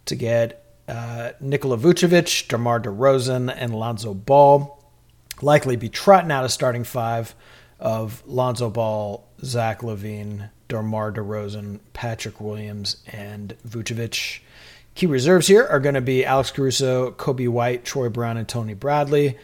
to 0.07 0.15
get 0.15 0.66
uh, 0.89 1.33
Nikola 1.41 1.77
Vucevic, 1.77 2.49
DeMar 2.49 2.81
DeRozan, 2.81 3.53
and 3.55 3.75
Lonzo 3.75 4.15
Ball. 4.15 4.73
Likely 5.43 5.77
be 5.77 5.89
trotting 5.89 6.31
out 6.31 6.45
a 6.45 6.49
starting 6.49 6.85
five 6.85 7.35
of 7.79 8.23
Lonzo 8.27 8.71
Ball, 8.71 9.27
Zach 9.43 9.81
LaVine, 9.81 10.51
DeMar 10.69 11.13
DeRozan, 11.13 11.81
Patrick 11.93 12.41
Williams, 12.41 12.99
and 13.07 13.57
Vucevic. 13.69 14.41
Key 14.95 15.07
reserves 15.07 15.47
here 15.47 15.65
are 15.67 15.81
going 15.81 15.95
to 15.95 16.01
be 16.01 16.25
Alex 16.25 16.51
Caruso, 16.51 17.11
Coby 17.13 17.49
White, 17.49 17.85
Troy 17.85 18.09
Brown, 18.09 18.39
and 18.39 18.49
Tony 18.49 18.73
Bradley. 18.75 19.37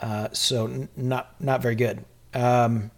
Uh, 0.00 0.28
so 0.32 0.66
n- 0.66 0.88
not 0.96 1.34
not 1.40 1.60
very 1.62 1.74
good. 1.74 2.04
Um, 2.34 2.90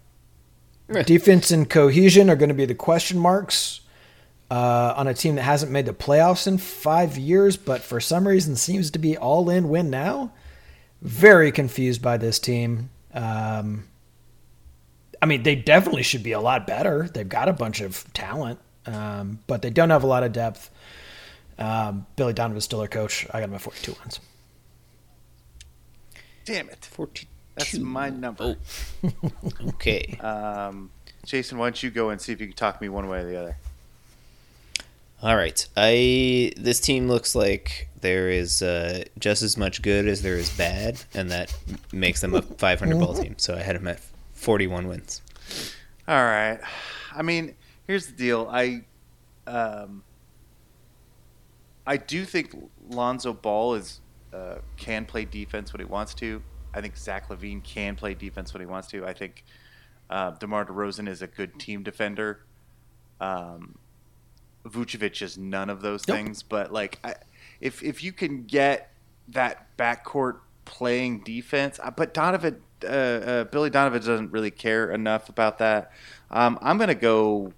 defense 1.05 1.49
and 1.49 1.67
cohesion 1.69 2.29
are 2.29 2.35
going 2.35 2.49
to 2.49 2.55
be 2.55 2.65
the 2.65 2.75
question 2.75 3.17
marks 3.17 3.81
uh, 4.51 4.93
on 4.97 5.07
a 5.07 5.13
team 5.13 5.35
that 5.35 5.43
hasn't 5.43 5.71
made 5.71 5.85
the 5.85 5.93
playoffs 5.93 6.47
in 6.47 6.57
five 6.57 7.17
years, 7.17 7.57
but 7.57 7.81
for 7.81 7.99
some 7.99 8.27
reason 8.27 8.55
seems 8.55 8.91
to 8.91 8.99
be 8.99 9.17
all 9.17 9.49
in 9.49 9.69
win 9.69 9.89
now. 9.89 10.31
Very 11.01 11.51
confused 11.51 12.01
by 12.01 12.17
this 12.17 12.39
team. 12.39 12.89
Um, 13.13 13.85
I 15.21 15.25
mean, 15.25 15.43
they 15.43 15.55
definitely 15.55 16.03
should 16.03 16.23
be 16.23 16.31
a 16.31 16.39
lot 16.39 16.65
better. 16.67 17.09
They've 17.13 17.27
got 17.27 17.47
a 17.47 17.53
bunch 17.53 17.81
of 17.81 18.11
talent, 18.13 18.59
um, 18.85 19.39
but 19.47 19.61
they 19.61 19.69
don't 19.69 19.89
have 19.91 20.03
a 20.03 20.07
lot 20.07 20.23
of 20.23 20.31
depth. 20.33 20.69
Um, 21.57 22.05
Billy 22.15 22.33
Donovan's 22.33 22.63
still 22.63 22.79
their 22.79 22.87
coach. 22.87 23.27
I 23.33 23.39
got 23.39 23.49
him 23.49 23.55
at 23.55 23.61
42 23.61 23.95
wins. 23.99 24.19
Damn 26.45 26.69
it. 26.69 26.85
42. 26.85 27.27
That's 27.55 27.77
my 27.77 28.09
number. 28.09 28.57
Okay. 29.67 30.17
Um, 30.23 30.91
Jason, 31.25 31.57
why 31.57 31.65
don't 31.65 31.83
you 31.83 31.91
go 31.91 32.09
and 32.09 32.19
see 32.19 32.31
if 32.31 32.39
you 32.39 32.47
can 32.47 32.55
talk 32.55 32.81
me 32.81 32.89
one 32.89 33.07
way 33.07 33.19
or 33.19 33.25
the 33.25 33.39
other? 33.39 33.57
All 35.21 35.35
right. 35.35 35.67
I 35.75 36.53
this 36.55 36.79
team 36.79 37.09
looks 37.09 37.35
like 37.35 37.89
there 37.99 38.29
is 38.29 38.61
uh, 38.61 39.03
just 39.17 39.41
as 39.41 39.57
much 39.57 39.81
good 39.81 40.07
as 40.07 40.21
there 40.21 40.35
is 40.35 40.49
bad, 40.57 41.01
and 41.13 41.29
that 41.31 41.53
makes 41.91 42.21
them 42.21 42.33
a 42.33 42.41
500 42.57 42.99
ball 42.99 43.13
team. 43.13 43.35
So 43.37 43.55
I 43.55 43.59
had 43.61 43.75
them 43.75 43.87
at 43.87 43.99
41 44.33 44.87
wins. 44.87 45.21
All 46.07 46.23
right. 46.23 46.59
I 47.13 47.21
mean, 47.21 47.55
here's 47.85 48.07
the 48.07 48.13
deal. 48.13 48.47
I, 48.49 48.85
um, 49.45 50.03
I 51.85 51.97
do 51.97 52.23
think 52.23 52.55
Lonzo 52.89 53.33
Ball 53.33 53.75
is 53.75 53.99
uh, 54.33 54.59
can 54.77 55.05
play 55.05 55.25
defense 55.25 55.73
when 55.73 55.81
he 55.81 55.85
wants 55.85 56.13
to. 56.15 56.41
I 56.73 56.81
think 56.81 56.95
Zach 56.95 57.27
LaVine 57.29 57.63
can 57.63 57.95
play 57.95 58.13
defense 58.13 58.53
when 58.53 58.61
he 58.61 58.67
wants 58.67 58.87
to. 58.89 59.05
I 59.05 59.13
think 59.13 59.43
uh, 60.09 60.31
DeMar 60.31 60.65
DeRozan 60.65 61.09
is 61.09 61.21
a 61.21 61.27
good 61.27 61.59
team 61.59 61.83
defender. 61.83 62.45
Um, 63.19 63.78
Vucevic 64.65 65.21
is 65.21 65.37
none 65.37 65.69
of 65.69 65.81
those 65.81 66.07
Nope. 66.07 66.17
things. 66.17 66.43
But 66.43 66.71
like, 66.71 66.99
I, 67.03 67.15
if 67.61 67.83
if 67.83 68.03
you 68.03 68.11
can 68.11 68.43
get 68.43 68.91
that 69.29 69.75
backcourt 69.77 70.37
playing 70.65 71.19
defense, 71.21 71.79
uh, 71.83 71.91
but 71.91 72.13
Donovan, 72.13 72.61
uh, 72.83 72.87
uh, 72.87 73.43
Billy 73.45 73.69
Donovan 73.69 73.99
doesn't 73.99 74.31
really 74.31 74.51
care 74.51 74.91
enough 74.91 75.29
about 75.29 75.57
that. 75.59 75.91
Um, 76.31 76.59
I'm 76.61 76.77
gonna 76.77 76.95
go. 76.95 77.53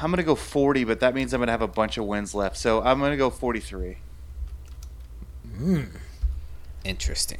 I'm 0.00 0.10
gonna 0.12 0.22
go 0.22 0.36
40, 0.36 0.84
but 0.84 1.00
that 1.00 1.12
means 1.14 1.32
I'm 1.34 1.40
gonna 1.40 1.50
have 1.50 1.60
a 1.62 1.66
bunch 1.66 1.98
of 1.98 2.04
wins 2.04 2.34
left. 2.36 2.56
So 2.56 2.82
I'm 2.82 3.00
gonna 3.00 3.16
go 3.16 3.30
43. 3.30 3.96
Interesting. 6.84 7.38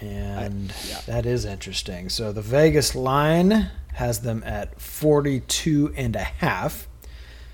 And 0.00 0.72
yeah, 0.88 1.00
that 1.06 1.24
is 1.26 1.44
interesting. 1.44 2.08
So 2.08 2.32
the 2.32 2.42
Vegas 2.42 2.94
line 2.94 3.70
has 3.94 4.20
them 4.20 4.42
at 4.44 4.80
42 4.80 5.94
and 5.96 6.16
a 6.16 6.24
half. 6.24 6.88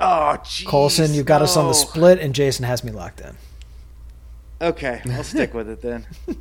Oh, 0.01 0.37
jeez. 0.43 0.67
Colson, 0.67 1.13
you've 1.13 1.27
got 1.27 1.43
us 1.43 1.57
on 1.57 1.67
the 1.67 1.75
split, 1.75 2.19
and 2.19 2.35
Jason 2.35 2.65
has 2.65 2.83
me 2.83 2.91
locked 2.91 3.21
in. 3.21 3.37
Okay, 4.63 5.03
I'll 5.11 5.25
stick 5.25 5.55
with 5.55 5.69
it 5.69 5.83
then. 5.83 6.07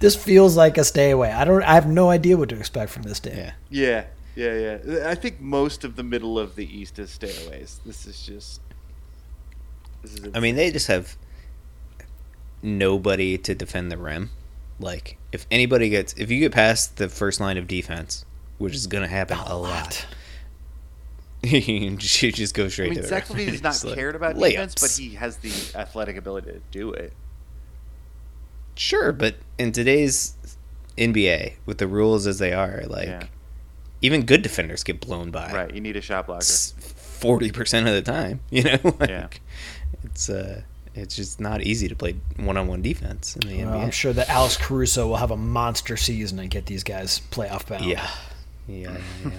This 0.00 0.16
feels 0.16 0.56
like 0.56 0.78
a 0.78 0.84
stay 0.84 1.10
away. 1.10 1.32
I 1.32 1.44
don't. 1.44 1.62
I 1.62 1.74
have 1.74 1.86
no 1.86 2.10
idea 2.10 2.36
what 2.36 2.48
to 2.50 2.56
expect 2.56 2.90
from 2.90 3.02
this 3.02 3.20
day. 3.20 3.52
Yeah. 3.70 4.04
Yeah, 4.34 4.54
yeah, 4.54 4.78
yeah. 4.84 5.08
I 5.08 5.14
think 5.14 5.40
most 5.40 5.82
of 5.82 5.96
the 5.96 6.02
middle 6.02 6.38
of 6.38 6.56
the 6.56 6.66
East 6.66 6.98
is 6.98 7.10
stayaways. 7.10 7.78
This 7.84 8.06
is 8.06 8.24
just. 8.24 8.60
This 10.02 10.14
is. 10.14 10.30
I 10.34 10.40
mean, 10.40 10.56
they 10.56 10.70
just 10.70 10.88
have 10.88 11.16
nobody 12.62 13.38
to 13.38 13.54
defend 13.54 13.90
the 13.90 13.96
rim. 13.96 14.30
Like, 14.78 15.16
if 15.32 15.46
anybody 15.50 15.88
gets, 15.88 16.12
if 16.14 16.30
you 16.30 16.38
get 16.38 16.52
past 16.52 16.96
the 16.96 17.08
first 17.08 17.40
line 17.40 17.56
of 17.56 17.66
defense, 17.66 18.26
which 18.58 18.74
is 18.74 18.86
going 18.86 19.02
to 19.02 19.08
happen 19.08 19.38
a, 19.38 19.56
lot, 19.56 20.04
you 22.22 22.32
just 22.32 22.54
go 22.54 22.64
I 22.64 22.68
straight 22.68 22.90
mean, 22.90 22.96
to 22.96 23.02
the 23.02 23.08
Zach 23.08 23.28
rim. 23.30 23.38
LaVine 23.38 23.48
is 23.54 23.62
not 23.62 23.84
like 23.84 23.94
cared 23.94 24.14
about 24.16 24.36
layups. 24.36 24.50
defense, 24.50 24.74
but 24.80 24.90
he 25.04 25.14
has 25.16 25.36
the 25.38 25.52
athletic 25.78 26.16
ability 26.16 26.52
to 26.52 26.60
do 26.70 26.92
it. 26.92 27.12
Sure, 28.74 29.12
but 29.12 29.36
in 29.58 29.72
today's 29.72 30.34
NBA, 30.98 31.54
with 31.64 31.78
the 31.78 31.86
rules 31.86 32.26
as 32.26 32.38
they 32.38 32.52
are, 32.52 32.82
like, 32.86 33.08
Yeah. 33.08 33.24
even 34.02 34.24
good 34.26 34.42
defenders 34.42 34.82
get 34.84 35.00
blown 35.00 35.30
by. 35.30 35.50
Right, 35.52 35.74
you 35.74 35.80
need 35.80 35.96
a 35.96 36.00
shot 36.02 36.26
blocker. 36.26 36.44
Forty 36.44 37.50
percent 37.50 37.88
of 37.88 37.94
the 37.94 38.02
time, 38.02 38.40
you 38.50 38.62
know. 38.64 38.78
like, 39.00 39.08
Yeah. 39.08 39.28
It's 40.04 40.28
uh, 40.28 40.62
it's 40.94 41.16
just 41.16 41.40
not 41.40 41.62
easy 41.62 41.88
to 41.88 41.94
play 41.96 42.16
one-on-one 42.36 42.82
defense 42.82 43.36
in 43.36 43.48
the 43.48 43.64
Well, 43.64 43.74
NBA. 43.78 43.82
I'm 43.84 43.90
sure 43.90 44.12
that 44.12 44.28
Alex 44.28 44.56
Caruso 44.56 45.06
will 45.08 45.16
have 45.16 45.30
a 45.30 45.36
monster 45.36 45.96
season 45.96 46.38
and 46.38 46.50
get 46.50 46.66
these 46.66 46.82
guys 46.84 47.20
playoff 47.30 47.66
bound. 47.66 47.84
Yeah, 47.84 48.08
yeah, 48.68 48.96
yeah. 49.24 49.30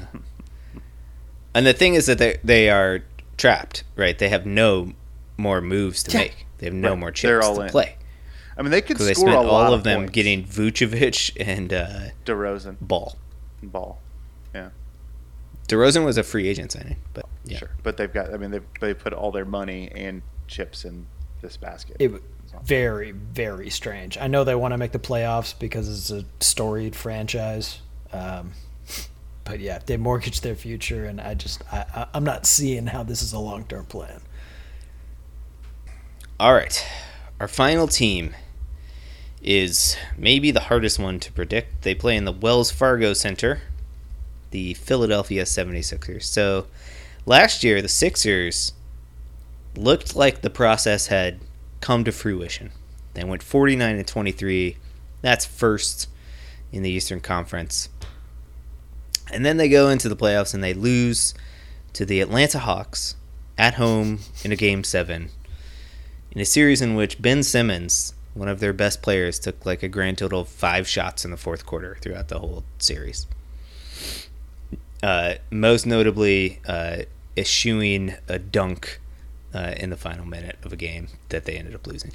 Yeah. 1.57 1.59
and 1.59 1.67
the 1.67 1.73
thing 1.73 1.95
is 1.95 2.05
that 2.05 2.17
they 2.17 2.38
they 2.43 2.69
are 2.69 3.01
trapped, 3.38 3.84
right? 3.95 4.17
They 4.17 4.29
have 4.29 4.45
no 4.45 4.93
more 5.38 5.61
moves 5.61 6.03
to 6.03 6.11
Yeah. 6.11 6.17
make. 6.19 6.45
They 6.57 6.65
have 6.67 6.73
no 6.73 6.89
Right. 6.91 6.99
more 6.99 7.11
chips 7.11 7.45
all 7.45 7.55
to 7.57 7.61
in. 7.61 7.69
play 7.69 7.95
I 8.57 8.63
mean, 8.63 8.71
they 8.71 8.81
could 8.81 8.95
because 8.95 9.05
they 9.05 9.13
score 9.13 9.27
spent 9.29 9.45
a 9.45 9.51
lot 9.51 9.67
all 9.67 9.73
of 9.73 9.84
them 9.84 9.99
points. 10.01 10.11
getting 10.13 10.43
Vucevic 10.43 11.31
and 11.39 11.71
uh, 11.71 11.99
DeRozan 12.25 12.77
Ball. 12.81 13.15
ball. 13.61 13.99
Yeah, 14.55 14.69
DeRozan 15.67 16.03
was 16.05 16.17
a 16.17 16.23
free 16.23 16.47
agent 16.47 16.71
signing, 16.71 16.95
but 17.13 17.25
yeah. 17.45 17.59
sure. 17.59 17.69
But 17.84 17.97
they've 17.97 18.11
got. 18.11 18.34
I 18.34 18.38
mean, 18.38 18.49
they 18.51 18.61
they 18.81 18.93
put 18.95 19.13
all 19.13 19.31
their 19.31 19.45
money 19.45 19.91
and 19.93 20.23
chips 20.47 20.85
in 20.85 21.05
this 21.41 21.55
basket. 21.57 21.97
It 21.99 22.11
was 22.11 22.21
very, 22.63 23.11
very 23.11 23.69
strange. 23.69 24.17
I 24.17 24.25
know 24.27 24.43
they 24.43 24.55
want 24.55 24.71
to 24.71 24.77
make 24.79 24.91
the 24.91 24.97
playoffs 24.99 25.53
because 25.59 25.88
it's 25.88 26.09
a 26.09 26.25
storied 26.43 26.95
franchise. 26.95 27.81
Um, 28.11 28.53
but 29.48 29.61
yeah, 29.61 29.80
they 29.86 29.98
mortgaged 29.98 30.44
their 30.44 30.56
future, 30.56 31.06
and 31.06 31.22
I 31.22 31.34
just 31.34 31.64
I, 31.72 32.07
I'm 32.14 32.24
not 32.24 32.45
seeing 32.45 32.88
how 32.88 33.03
this 33.03 33.22
is 33.22 33.34
a 33.34 33.40
long 33.40 33.64
term 33.65 33.86
plan. 33.86 34.22
All 36.40 36.53
right, 36.53 36.86
our 37.40 37.48
final 37.48 37.88
team 37.88 38.36
is 39.41 39.95
maybe 40.18 40.52
the 40.52 40.61
hardest 40.61 40.99
one 40.99 41.19
to 41.22 41.32
predict. 41.32 41.84
They 41.84 41.95
play 41.95 42.18
in 42.18 42.26
the 42.26 42.32
Wells 42.32 42.69
Fargo 42.69 43.14
Center, 43.14 43.61
the 44.52 44.74
Philadelphia 44.74 45.44
76ers. 45.44 46.24
So 46.24 46.68
last 47.26 47.64
year, 47.64 47.82
the 47.82 47.88
Sixers 47.88 48.74
looked 49.76 50.15
like 50.15 50.41
the 50.41 50.49
process 50.49 51.07
had 51.07 51.40
come 51.80 52.03
to 52.03 52.11
fruition. 52.11 52.72
They 53.14 53.24
went 53.24 53.41
49 53.41 53.98
to 53.98 54.03
23. 54.03 54.78
That's 55.22 55.45
first 55.45 56.10
in 56.72 56.84
the 56.84 56.90
Eastern 56.90 57.22
Conference. 57.22 57.90
And 59.32 59.45
then 59.45 59.58
they 59.58 59.70
go 59.70 59.90
into 59.90 60.10
the 60.10 60.16
playoffs 60.16 60.54
and 60.54 60.64
they 60.64 60.74
lose 60.74 61.34
to 61.94 62.06
the 62.06 62.22
Atlanta 62.22 62.60
Hawks 62.60 63.16
at 63.58 63.76
home 63.76 64.20
in 64.44 64.52
a 64.52 64.56
game 64.56 64.84
7 64.84 65.30
in 66.32 66.41
a 66.41 66.45
series 66.45 66.82
in 66.82 66.94
which 66.94 67.20
Ben 67.20 67.41
Simmons, 67.41 68.14
one 68.36 68.48
of 68.48 68.60
their 68.60 68.74
best 68.74 69.02
players, 69.02 69.40
took 69.40 69.66
like 69.66 69.82
a 69.82 69.88
grand 69.88 70.20
total 70.20 70.41
of 70.41 70.48
5 70.49 70.88
shots 70.88 71.26
in 71.26 71.32
the 71.32 71.38
fourth 71.38 71.66
quarter 71.66 71.98
throughout 71.99 72.28
the 72.28 72.40
whole 72.40 72.64
series. 72.78 73.26
Uh, 75.02 75.36
most 75.49 75.88
notably, 75.88 76.62
uh, 76.68 76.98
eschewing 77.36 78.16
a 78.28 78.38
dunk 78.38 78.99
uh, 79.54 79.74
in 79.78 79.90
the 79.90 79.98
final 79.98 80.26
minute 80.26 80.58
of 80.64 80.74
a 80.74 80.76
game 80.76 81.08
that 81.30 81.45
they 81.45 81.58
ended 81.58 81.74
up 81.74 81.88
losing. 81.88 82.12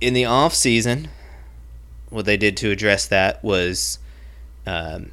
In 0.00 0.14
the 0.14 0.24
off 0.24 0.54
season, 0.54 1.08
what 2.10 2.26
they 2.26 2.36
did 2.36 2.56
to 2.58 2.70
address 2.70 3.06
that 3.06 3.42
was 3.42 3.98
um, 4.66 5.10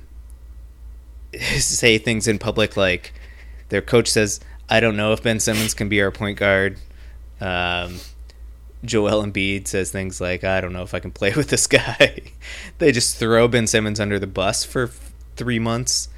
say 1.60 1.98
things 1.98 2.28
in 2.28 2.40
public 2.40 2.78
like 2.78 3.14
their 3.70 3.82
coach 3.82 4.08
says, 4.08 4.40
"I 4.70 4.80
don't 4.80 4.98
know 4.98 5.14
if 5.14 5.24
Ben 5.24 5.40
Simmons 5.40 5.74
can 5.74 5.90
be 5.90 6.02
our 6.02 6.12
point 6.12 6.38
guard." 6.38 6.78
Um, 7.40 8.00
Joel 8.84 9.24
Embiid 9.24 9.68
says 9.68 9.92
things 9.92 10.20
like, 10.20 10.44
"I 10.44 10.62
don't 10.62 10.74
know 10.74 10.84
if 10.84 10.94
I 10.94 11.00
can 11.00 11.12
play 11.12 11.34
with 11.36 11.50
this 11.50 11.68
guy." 11.68 12.22
they 12.78 12.92
just 12.92 13.18
throw 13.18 13.48
Ben 13.48 13.68
Simmons 13.68 14.00
under 14.00 14.20
the 14.20 14.28
bus 14.28 14.64
for 14.64 14.84
f- 14.84 15.12
three 15.36 15.60
months, 15.60 16.10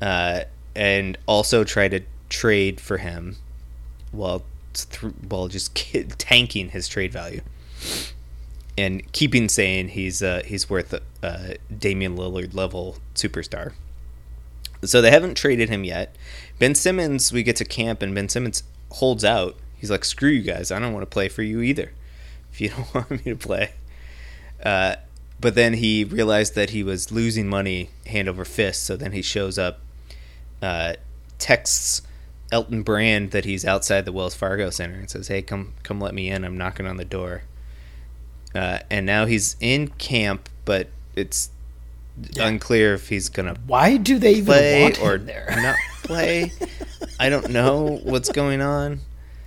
uh, 0.00 0.42
and 0.74 1.18
also 1.26 1.64
try 1.64 1.88
to 1.88 2.00
trade 2.28 2.80
for 2.80 2.98
him 2.98 3.36
while 4.12 4.42
th- 4.74 5.12
while 5.28 5.48
just 5.48 5.74
ki- 5.74 6.04
tanking 6.18 6.70
his 6.70 6.88
trade 6.88 7.12
value 7.12 7.40
and 8.78 9.10
keeping 9.12 9.48
saying 9.48 9.88
he's 9.88 10.22
uh, 10.22 10.42
he's 10.44 10.68
worth 10.68 10.92
a 10.92 11.02
uh, 11.22 11.54
Damian 11.76 12.16
Lillard 12.16 12.54
level 12.54 12.98
superstar. 13.14 13.72
So 14.86 15.00
they 15.00 15.10
haven't 15.10 15.34
traded 15.34 15.68
him 15.68 15.84
yet. 15.84 16.16
Ben 16.58 16.74
Simmons, 16.74 17.32
we 17.32 17.42
get 17.42 17.56
to 17.56 17.64
camp 17.64 18.02
and 18.02 18.14
Ben 18.14 18.28
Simmons 18.28 18.62
holds 18.90 19.24
out. 19.24 19.56
He's 19.76 19.90
like, 19.90 20.04
"Screw 20.04 20.30
you 20.30 20.42
guys! 20.42 20.70
I 20.70 20.78
don't 20.78 20.92
want 20.92 21.02
to 21.02 21.12
play 21.12 21.28
for 21.28 21.42
you 21.42 21.60
either. 21.60 21.92
If 22.52 22.60
you 22.60 22.68
don't 22.76 22.94
want 22.94 23.10
me 23.10 23.18
to 23.32 23.36
play." 23.36 23.72
Uh, 24.62 24.96
but 25.38 25.54
then 25.54 25.74
he 25.74 26.04
realized 26.04 26.54
that 26.54 26.70
he 26.70 26.82
was 26.82 27.12
losing 27.12 27.46
money 27.46 27.90
hand 28.06 28.28
over 28.28 28.44
fist. 28.44 28.84
So 28.84 28.96
then 28.96 29.12
he 29.12 29.20
shows 29.20 29.58
up, 29.58 29.80
uh, 30.62 30.94
texts 31.38 32.02
Elton 32.50 32.82
Brand 32.82 33.32
that 33.32 33.44
he's 33.44 33.64
outside 33.64 34.04
the 34.04 34.12
Wells 34.12 34.34
Fargo 34.34 34.70
Center 34.70 34.94
and 34.94 35.10
says, 35.10 35.28
"Hey, 35.28 35.42
come 35.42 35.74
come 35.82 36.00
let 36.00 36.14
me 36.14 36.28
in. 36.28 36.44
I'm 36.44 36.56
knocking 36.56 36.86
on 36.86 36.96
the 36.96 37.04
door." 37.04 37.42
Uh, 38.54 38.78
and 38.90 39.04
now 39.04 39.26
he's 39.26 39.56
in 39.60 39.88
camp, 39.88 40.48
but 40.64 40.88
it's 41.14 41.50
unclear 42.38 42.94
if 42.94 43.08
he's 43.08 43.28
gonna 43.28 43.56
Why 43.66 43.96
do 43.96 44.18
they 44.18 44.32
even 44.34 44.44
play 44.46 44.82
want 44.82 45.00
or 45.00 45.14
him 45.16 45.26
there? 45.26 45.46
not 45.56 45.76
play. 46.02 46.52
I 47.20 47.28
don't 47.28 47.50
know 47.50 48.00
what's 48.02 48.30
going 48.30 48.60
on. 48.60 49.00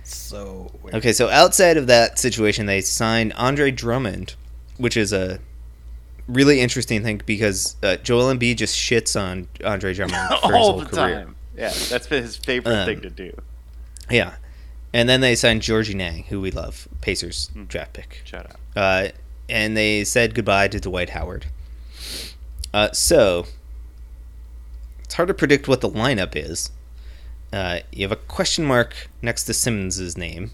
So 0.04 0.72
weird. 0.82 0.96
Okay, 0.96 1.12
so 1.12 1.28
outside 1.28 1.76
of 1.76 1.86
that 1.86 2.18
situation, 2.18 2.66
they 2.66 2.80
signed 2.80 3.32
Andre 3.34 3.70
Drummond, 3.70 4.34
which 4.76 4.96
is 4.96 5.12
a 5.12 5.38
really 6.26 6.60
interesting 6.60 7.02
thing 7.02 7.20
because 7.26 7.76
uh, 7.82 7.96
Joel 7.96 8.32
Embiid 8.34 8.56
just 8.56 8.76
shits 8.76 9.20
on 9.20 9.48
Andre 9.64 9.94
Drummond 9.94 10.18
for 10.28 10.34
his 10.34 10.42
all 10.56 10.72
whole 10.72 10.80
the 10.80 10.86
career. 10.86 11.24
time. 11.24 11.36
Yeah, 11.56 11.72
that's 11.88 12.06
been 12.06 12.22
his 12.22 12.36
favorite 12.36 12.72
Um, 12.74 12.86
thing 12.86 13.00
to 13.02 13.10
do. 13.10 13.36
Yeah, 14.10 14.34
and 14.92 15.08
then 15.08 15.20
they 15.20 15.36
signed 15.36 15.62
Georgie 15.62 15.94
Niang, 15.94 16.24
who 16.24 16.40
we 16.40 16.50
love, 16.50 16.88
Pacers 17.00 17.50
draft 17.68 17.92
pick. 17.92 18.22
Shout 18.24 18.46
out. 18.46 18.56
Uh, 18.76 19.08
and 19.48 19.76
they 19.76 20.04
said 20.04 20.34
goodbye 20.34 20.68
to 20.68 20.80
Dwight 20.80 21.10
Howard. 21.10 21.46
Uh, 22.72 22.90
so 22.92 23.46
it's 25.04 25.14
hard 25.14 25.28
to 25.28 25.34
predict 25.34 25.68
what 25.68 25.80
the 25.80 25.88
lineup 25.88 26.36
is. 26.36 26.70
Uh, 27.52 27.80
you 27.90 28.02
have 28.02 28.12
a 28.12 28.16
question 28.16 28.64
mark 28.64 29.08
next 29.22 29.44
to 29.44 29.54
Simmons' 29.54 30.16
name. 30.16 30.52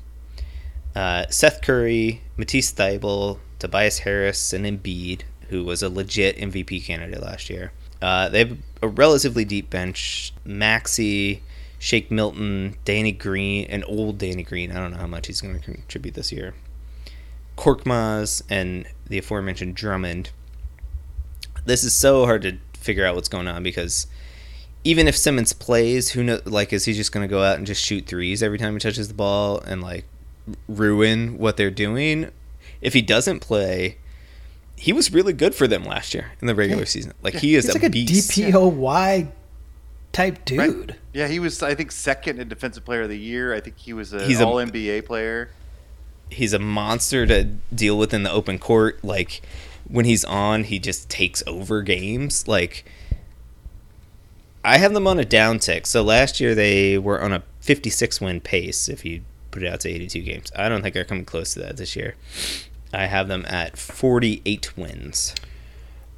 Uh, 0.95 1.27
Seth 1.29 1.61
Curry, 1.61 2.23
Matisse 2.39 2.73
Thybulle, 2.73 3.39
Tobias 3.59 3.99
Harris, 4.01 4.55
and 4.55 4.65
Embiid, 4.65 5.23
who 5.51 5.63
was 5.63 5.83
a 5.83 5.91
legit 5.91 6.39
MVP 6.39 6.85
candidate 6.85 7.21
last 7.21 7.51
year. 7.51 7.73
Uh, 8.01 8.29
they 8.29 8.39
have 8.41 8.59
a 8.83 8.89
relatively 8.89 9.45
deep 9.45 9.69
bench. 9.69 10.33
Maxey, 10.45 11.43
Shake 11.79 12.11
Milton, 12.11 12.77
Danny 12.85 13.13
Green, 13.13 13.67
and 13.69 13.85
old 13.87 14.19
Danny 14.19 14.43
Green. 14.43 14.73
I 14.73 14.77
don't 14.77 14.93
know 14.93 14.99
how 14.99 15.07
much 15.07 15.27
he's 15.27 15.41
going 15.41 15.59
to 15.59 15.63
contribute 15.63 16.15
this 16.15 16.33
year. 16.33 16.55
Korkmaz 17.59 18.43
and 18.49 18.87
the 19.07 19.19
aforementioned 19.19 19.75
Drummond. 19.75 20.31
This 21.67 21.85
is 21.85 21.93
so 21.95 22.25
hard 22.25 22.43
to 22.43 22.57
figure 22.75 23.05
out 23.05 23.15
what's 23.15 23.29
going 23.29 23.49
on 23.49 23.63
because 23.63 24.07
even 24.85 25.09
if 25.09 25.17
Simmons 25.17 25.53
plays, 25.53 26.11
who 26.11 26.23
know 26.23 26.41
like 26.45 26.73
is 26.73 26.85
he 26.85 26.93
just 26.95 27.13
going 27.13 27.27
to 27.27 27.31
go 27.31 27.43
out 27.43 27.59
and 27.59 27.67
just 27.67 27.85
shoot 27.85 28.07
threes 28.07 28.43
every 28.43 28.59
time 28.59 28.73
he 28.75 28.79
touches 28.79 29.09
the 29.09 29.15
ball 29.15 29.59
and 29.61 29.83
like 29.83 30.05
ruin 30.69 31.39
what 31.39 31.57
they're 31.57 31.71
doing? 31.71 32.31
If 32.81 32.93
he 32.95 33.03
doesn't 33.03 33.41
play, 33.41 33.97
he 34.77 34.93
was 34.93 35.13
really 35.13 35.33
good 35.33 35.55
for 35.55 35.67
them 35.67 35.85
last 35.85 36.15
year 36.15 36.33
in 36.41 36.47
the 36.47 36.55
regular 36.55 36.87
season. 36.87 37.13
Like 37.23 37.35
he 37.35 37.55
is 37.57 37.65
He's 37.67 37.75
a 37.75 37.79
like 37.79 37.85
a. 37.85 37.91
DPOY 37.91 39.29
type 40.13 40.35
Right. 40.37 40.45
dude. 40.71 40.97
Yeah, 41.13 41.27
he 41.29 41.39
was 41.41 41.63
I 41.63 41.75
think 41.75 41.91
second 41.93 42.39
in 42.41 42.49
defensive 42.49 42.85
player 42.85 43.03
of 43.03 43.09
the 43.09 43.19
year. 43.19 43.53
I 43.55 43.61
think 43.61 43.77
he 43.79 43.93
was 43.93 44.13
an 44.13 44.21
He's 44.29 44.41
a- 44.41 44.47
all 44.47 44.55
NBA 44.57 45.05
player. 45.07 45.51
he's 46.31 46.53
a 46.53 46.59
monster 46.59 47.27
to 47.27 47.45
deal 47.75 47.97
with 47.99 48.13
in 48.15 48.23
the 48.23 48.31
open 48.31 48.59
court. 48.59 49.03
Like 49.03 49.43
when 49.89 50.05
he's 50.05 50.25
on, 50.25 50.65
he 50.65 50.79
just 50.79 51.09
takes 51.09 51.43
over 51.47 51.83
games. 51.83 52.47
Like 52.49 52.85
I 54.65 54.79
have 54.79 54.95
them 54.95 55.07
on 55.07 55.19
a 55.19 55.25
down 55.25 55.59
tick. 55.59 55.87
So 55.87 56.03
last 56.03 56.41
year 56.41 56.55
they 56.55 56.99
were 56.99 57.21
on 57.23 57.33
a 57.33 57.43
56 57.61 58.21
win 58.21 58.41
pace. 58.41 58.89
If 58.89 59.05
you 59.05 59.23
put 59.51 59.63
it 59.63 59.69
out 59.73 59.81
to 59.81 59.89
82 59.89 60.21
games, 60.23 60.53
I 60.57 60.69
don't 60.69 60.83
think 60.83 60.95
they're 60.95 61.05
coming 61.05 61.25
close 61.25 61.55
to 61.55 61.61
that 61.61 61.77
this 61.77 61.97
year. 61.97 62.15
I 62.93 63.07
have 63.07 63.29
them 63.29 63.45
at 63.49 63.77
48 63.77 64.77
wins, 64.77 65.35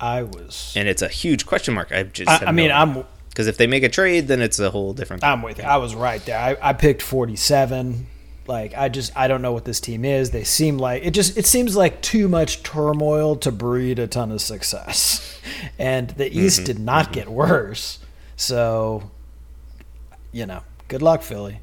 I 0.01 0.23
was. 0.23 0.73
and 0.77 0.86
it's 0.86 1.03
a 1.03 1.09
huge 1.09 1.47
question 1.47 1.74
mark. 1.74 1.90
I 1.93 2.05
just 2.05 2.31
I, 2.43 2.49
I 2.49 2.53
mean, 2.53 2.70
I'm 2.70 3.05
because 3.28 3.47
if 3.47 3.57
they 3.57 3.66
make 3.66 3.82
a 3.82 3.89
trade, 3.89 4.28
then 4.28 4.40
it's 4.40 4.59
a 4.59 4.70
whole 4.70 4.93
different. 4.93 5.24
I'm 5.24 5.43
with 5.43 5.59
you. 5.59 5.65
I 5.65 5.77
was 5.78 5.95
right 5.95 6.24
there. 6.24 6.39
I, 6.39 6.57
I 6.61 6.73
picked 6.73 7.03
47. 7.03 8.07
Like 8.49 8.73
I 8.75 8.89
just 8.89 9.15
I 9.15 9.29
don't 9.29 9.43
know 9.43 9.53
what 9.53 9.66
this 9.66 9.79
team 9.79 10.07
is. 10.07 10.31
They 10.31 10.43
seem 10.43 10.79
like 10.79 11.05
it 11.05 11.11
just 11.11 11.37
it 11.37 11.45
seems 11.45 11.77
like 11.77 12.01
too 12.01 12.29
much 12.29 12.62
turmoil 12.62 13.37
to 13.37 13.53
breed 13.53 13.99
a 13.99 14.07
ton 14.07 14.33
of 14.33 14.41
success. 14.41 15.25
And 15.79 16.11
the 16.11 16.31
East 16.31 16.65
did 16.65 16.79
not 16.79 17.11
get 17.11 17.29
worse. 17.29 18.01
So 18.37 19.11
you 20.31 20.47
know, 20.47 20.62
good 20.89 21.03
luck 21.03 21.23
Philly. 21.23 21.61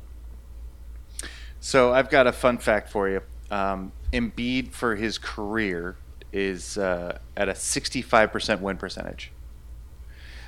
So 1.59 1.93
I've 1.93 2.09
got 2.09 2.27
a 2.27 2.31
fun 2.31 2.57
fact 2.57 2.89
for 2.89 3.07
you. 3.07 3.21
Um, 3.51 3.91
Embiid 4.11 4.71
for 4.71 4.95
his 4.95 5.17
career 5.17 5.97
is 6.33 6.77
uh, 6.77 7.19
at 7.37 7.47
a 7.47 7.53
65% 7.53 8.59
win 8.59 8.77
percentage. 8.77 9.31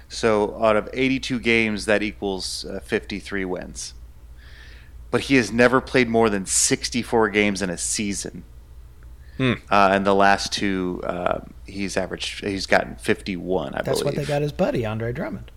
So 0.10 0.62
out 0.64 0.76
of 0.76 0.90
82 0.94 1.40
games, 1.40 1.86
that 1.86 2.04
equals 2.04 2.66
uh, 2.66 2.80
53 2.80 3.46
wins. 3.46 3.94
But 5.10 5.22
he 5.22 5.36
has 5.36 5.52
never 5.52 5.80
played 5.80 6.10
more 6.10 6.30
than 6.30 6.46
64 6.46 7.30
games 7.30 7.62
in 7.62 7.70
a 7.70 7.78
season. 7.78 8.44
Hmm. 9.38 9.54
Uh, 9.70 9.90
and 9.92 10.06
the 10.06 10.16
last 10.16 10.52
two, 10.52 11.02
uh, 11.04 11.42
he's 11.66 11.96
averaged, 11.96 12.44
he's 12.44 12.66
gotten 12.66 12.96
51, 12.96 13.68
I 13.68 13.70
believe. 13.70 13.86
That's 13.86 14.00
believe. 14.00 14.06
what 14.06 14.16
they 14.16 14.28
got 14.28 14.42
his 14.42 14.52
buddy 14.52 14.86
Andre 14.86 15.14
Drummond. 15.14 15.52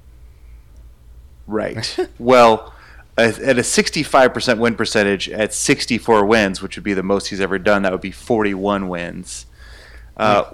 Right. 1.47 1.99
well, 2.19 2.75
at 3.19 3.39
at 3.39 3.59
a 3.59 3.63
65% 3.63 4.59
win 4.59 4.75
percentage, 4.75 5.29
at 5.29 5.53
64 5.53 6.25
wins, 6.25 6.63
which 6.63 6.77
would 6.77 6.85
be 6.85 6.95
the 6.95 7.03
most 7.03 7.29
he's 7.29 7.41
ever 7.41 7.59
done, 7.59 7.83
that 7.83 7.93
would 7.93 8.01
be 8.01 8.13
41 8.13 8.89
wins. 8.89 9.47
Uh, 10.17 10.45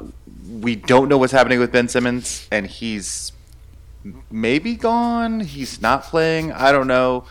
we 0.48 0.76
don't 0.76 1.08
know 1.08 1.18
what's 1.18 1.32
happening 1.32 1.58
with 1.58 1.72
Ben 1.72 1.88
Simmons, 1.88 2.46
and 2.52 2.66
he's 2.66 3.32
maybe 4.30 4.76
gone. 4.76 5.40
He's 5.40 5.80
not 5.80 6.04
playing. 6.04 6.52
I 6.52 6.72
don't 6.72 6.86
know. 6.86 7.24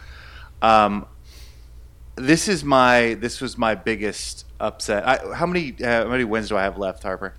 Um, 0.62 1.06
this 2.16 2.48
is 2.48 2.64
my 2.64 3.16
this 3.16 3.42
was 3.42 3.58
my 3.58 3.76
biggest 3.76 4.46
upset. 4.60 5.08
I, 5.08 5.36
how 5.36 5.46
many 5.46 5.76
uh, 5.82 6.04
how 6.04 6.10
many 6.10 6.24
wins 6.24 6.50
do 6.50 6.58
I 6.58 6.64
have 6.64 6.78
left, 6.78 7.04
Harper? 7.04 7.34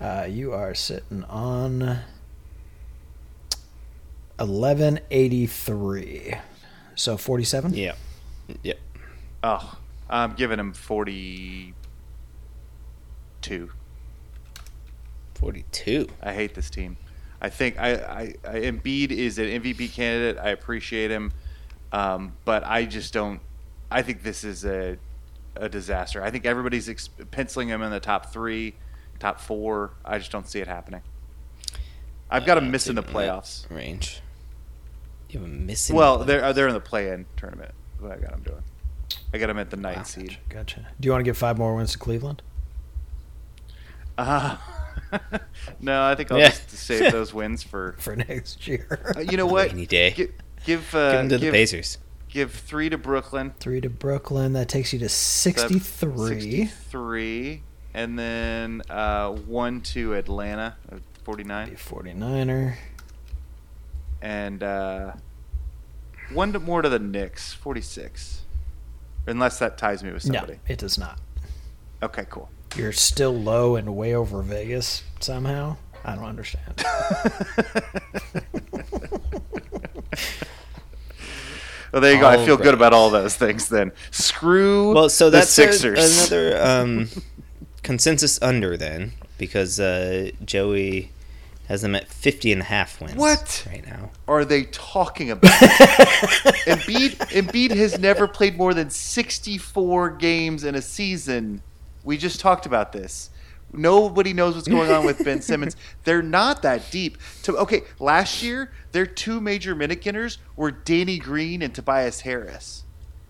Uh, 0.00 0.26
you 0.28 0.52
are 0.52 0.74
sitting 0.74 1.24
on 1.24 1.98
1183. 4.38 6.34
So 6.94 7.16
47? 7.16 7.74
Yeah. 7.74 7.94
Yeah. 8.62 8.74
Oh, 9.42 9.76
I'm 10.08 10.34
giving 10.34 10.60
him 10.60 10.72
42. 10.72 13.70
42. 15.34 16.08
I 16.22 16.32
hate 16.32 16.54
this 16.54 16.70
team. 16.70 16.96
I 17.40 17.50
think 17.50 17.78
I, 17.78 17.94
I, 17.94 18.34
I 18.44 18.54
Embiid 18.62 19.12
is 19.12 19.38
an 19.38 19.46
MVP 19.46 19.92
candidate. 19.92 20.38
I 20.42 20.48
appreciate 20.50 21.12
him, 21.12 21.30
um, 21.92 22.32
but 22.44 22.64
I 22.64 22.84
just 22.84 23.12
don't. 23.12 23.38
I 23.90 24.02
think 24.02 24.22
this 24.22 24.44
is 24.44 24.64
a 24.64 24.98
a 25.56 25.68
disaster. 25.68 26.22
I 26.22 26.30
think 26.30 26.46
everybody's 26.46 26.88
ex- 26.88 27.08
penciling 27.30 27.68
him 27.68 27.82
in 27.82 27.90
the 27.90 27.98
top 28.00 28.32
three, 28.32 28.74
top 29.18 29.40
four. 29.40 29.92
I 30.04 30.18
just 30.18 30.30
don't 30.30 30.46
see 30.48 30.60
it 30.60 30.68
happening. 30.68 31.02
I've 32.30 32.44
got 32.46 32.58
him 32.58 32.68
Uh, 32.68 32.70
missing 32.70 32.94
the 32.94 33.02
playoffs. 33.02 33.68
range. 33.70 34.20
You 35.30 35.40
have 35.40 35.48
a 35.48 35.52
missing. 35.52 35.96
Well, 35.96 36.18
play- 36.18 36.26
they're 36.26 36.52
they're 36.52 36.68
in 36.68 36.74
the 36.74 36.80
play-in 36.80 37.26
tournament. 37.36 37.72
What 37.98 38.12
I 38.12 38.16
got 38.18 38.30
them 38.30 38.42
doing. 38.42 38.62
I 39.34 39.38
got 39.38 39.48
them 39.48 39.58
at 39.58 39.70
the 39.70 39.76
ninth 39.76 39.96
Wow. 39.96 40.02
seed. 40.04 40.38
Gotcha. 40.48 40.86
Do 41.00 41.06
you 41.06 41.12
want 41.12 41.20
to 41.20 41.24
give 41.24 41.36
five 41.36 41.58
more 41.58 41.74
wins 41.74 41.92
to 41.92 41.98
Cleveland? 41.98 42.40
Uh, 44.16 44.56
no, 45.80 46.02
I 46.02 46.14
think 46.14 46.30
I'll 46.32 46.38
Yeah. 46.38 46.48
just 46.50 46.70
save 46.70 47.12
those 47.12 47.32
wins 47.34 47.62
for. 47.62 47.94
For 47.98 48.16
next 48.16 48.66
year. 48.66 49.12
Uh, 49.16 49.20
you 49.20 49.36
know 49.36 49.46
what? 49.46 49.68
Rainy 49.68 49.86
day. 49.86 50.10
Give 50.10 50.28
give, 50.64 50.80
Give 50.90 50.94
uh, 50.94 51.12
them 51.12 51.28
to 51.30 51.38
give, 51.38 51.52
the 51.52 51.58
Pacers. 51.58 51.98
Give 52.28 52.52
three 52.52 52.88
to 52.88 52.98
Brooklyn. 52.98 53.54
Three 53.58 53.80
to 53.80 53.90
Brooklyn. 53.90 54.52
That 54.52 54.68
takes 54.68 54.92
you 54.92 54.98
to 55.00 55.08
63. 55.08 56.40
63. 56.40 57.62
And 57.94 58.18
then 58.18 58.82
uh, 58.90 59.30
one 59.30 59.80
to 59.80 60.14
Atlanta, 60.14 60.76
uh, 60.92 60.96
49. 61.24 61.76
49er. 61.76 62.74
And 64.20 64.62
uh, 64.62 65.12
one 66.32 66.52
to, 66.52 66.60
more 66.60 66.82
to 66.82 66.88
the 66.88 66.98
Knicks, 66.98 67.54
46. 67.54 68.42
Unless 69.26 69.58
that 69.58 69.78
ties 69.78 70.02
me 70.02 70.12
with 70.12 70.22
somebody. 70.22 70.40
No, 70.40 70.46
somebody. 70.46 70.72
it 70.72 70.78
does 70.78 70.98
not. 70.98 71.18
Okay, 72.02 72.26
cool. 72.30 72.50
You're 72.76 72.92
still 72.92 73.34
low 73.34 73.76
and 73.76 73.96
way 73.96 74.14
over 74.14 74.42
Vegas 74.42 75.02
somehow. 75.20 75.76
I 76.04 76.14
don't 76.14 76.24
understand. 76.24 76.84
Well, 81.92 82.02
there 82.02 82.12
you 82.14 82.20
go. 82.20 82.26
I 82.28 82.36
All 82.36 82.44
feel 82.44 82.56
good 82.56 82.74
about 82.74 82.92
all 82.92 83.10
those 83.10 83.34
things 83.36 83.68
then. 83.68 83.92
Screw 84.10 84.92
Well, 84.94 85.08
so 85.08 85.30
the 85.30 85.38
that's 85.38 85.56
a- 85.58 85.72
Sixers. 85.72 86.18
another 86.30 86.60
um, 86.62 87.08
consensus 87.82 88.40
under 88.42 88.76
then, 88.76 89.12
because 89.38 89.80
uh, 89.80 90.30
Joey 90.44 91.10
Has 91.68 91.82
them 91.82 91.94
at 91.94 92.08
50 92.08 92.52
and 92.52 92.62
a 92.62 92.64
half 92.64 93.00
wins. 93.00 93.14
What? 93.16 93.64
Right 93.70 93.86
now. 93.86 94.10
are 94.26 94.44
they 94.44 94.64
talking 94.64 95.30
about? 95.30 95.50
Embiid, 96.66 97.16
Embiid 97.30 97.70
has 97.76 97.98
never 97.98 98.26
played 98.26 98.56
more 98.56 98.74
than 98.74 98.90
64 98.90 100.10
games 100.10 100.64
in 100.64 100.74
a 100.74 100.82
season. 100.82 101.62
We 102.04 102.16
just 102.16 102.40
talked 102.40 102.64
about 102.66 102.92
this. 102.92 103.30
Nobody 103.72 104.32
knows 104.32 104.54
what's 104.54 104.68
going 104.68 104.90
on 104.90 105.04
with 105.04 105.24
Ben 105.24 105.42
Simmons. 105.42 105.76
They're 106.04 106.22
not 106.22 106.62
that 106.62 106.90
deep. 106.90 107.18
To 107.42 107.56
okay, 107.58 107.82
last 108.00 108.42
year 108.42 108.72
their 108.92 109.06
two 109.06 109.40
major 109.40 109.74
minute 109.74 110.00
getters 110.00 110.38
were 110.56 110.70
Danny 110.70 111.18
Green 111.18 111.60
and 111.62 111.74
Tobias 111.74 112.22
Harris. 112.22 112.84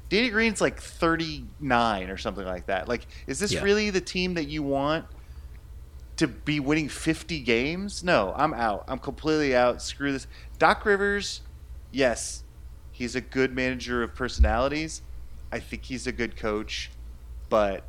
Danny 0.08 0.30
Green's 0.30 0.60
like 0.60 0.80
39 0.80 2.08
or 2.10 2.16
something 2.16 2.46
like 2.46 2.66
that. 2.66 2.88
Like, 2.88 3.06
is 3.26 3.38
this 3.40 3.52
Yeah. 3.52 3.62
really 3.62 3.90
the 3.90 4.00
team 4.00 4.34
that 4.34 4.48
you 4.48 4.62
want 4.62 5.04
to 6.16 6.26
be 6.26 6.60
winning 6.60 6.88
50 6.88 7.40
games? 7.40 8.02
No, 8.02 8.32
I'm 8.36 8.54
out. 8.54 8.84
I'm 8.88 8.98
completely 8.98 9.54
out. 9.54 9.82
Screw 9.82 10.12
this. 10.12 10.26
Doc 10.58 10.86
Rivers, 10.86 11.42
yes, 11.92 12.42
he's 12.92 13.14
a 13.14 13.20
good 13.20 13.54
manager 13.54 14.02
of 14.02 14.14
personalities. 14.14 15.02
I 15.52 15.58
think 15.60 15.84
he's 15.84 16.06
a 16.06 16.12
good 16.12 16.36
coach, 16.36 16.90
but 17.50 17.84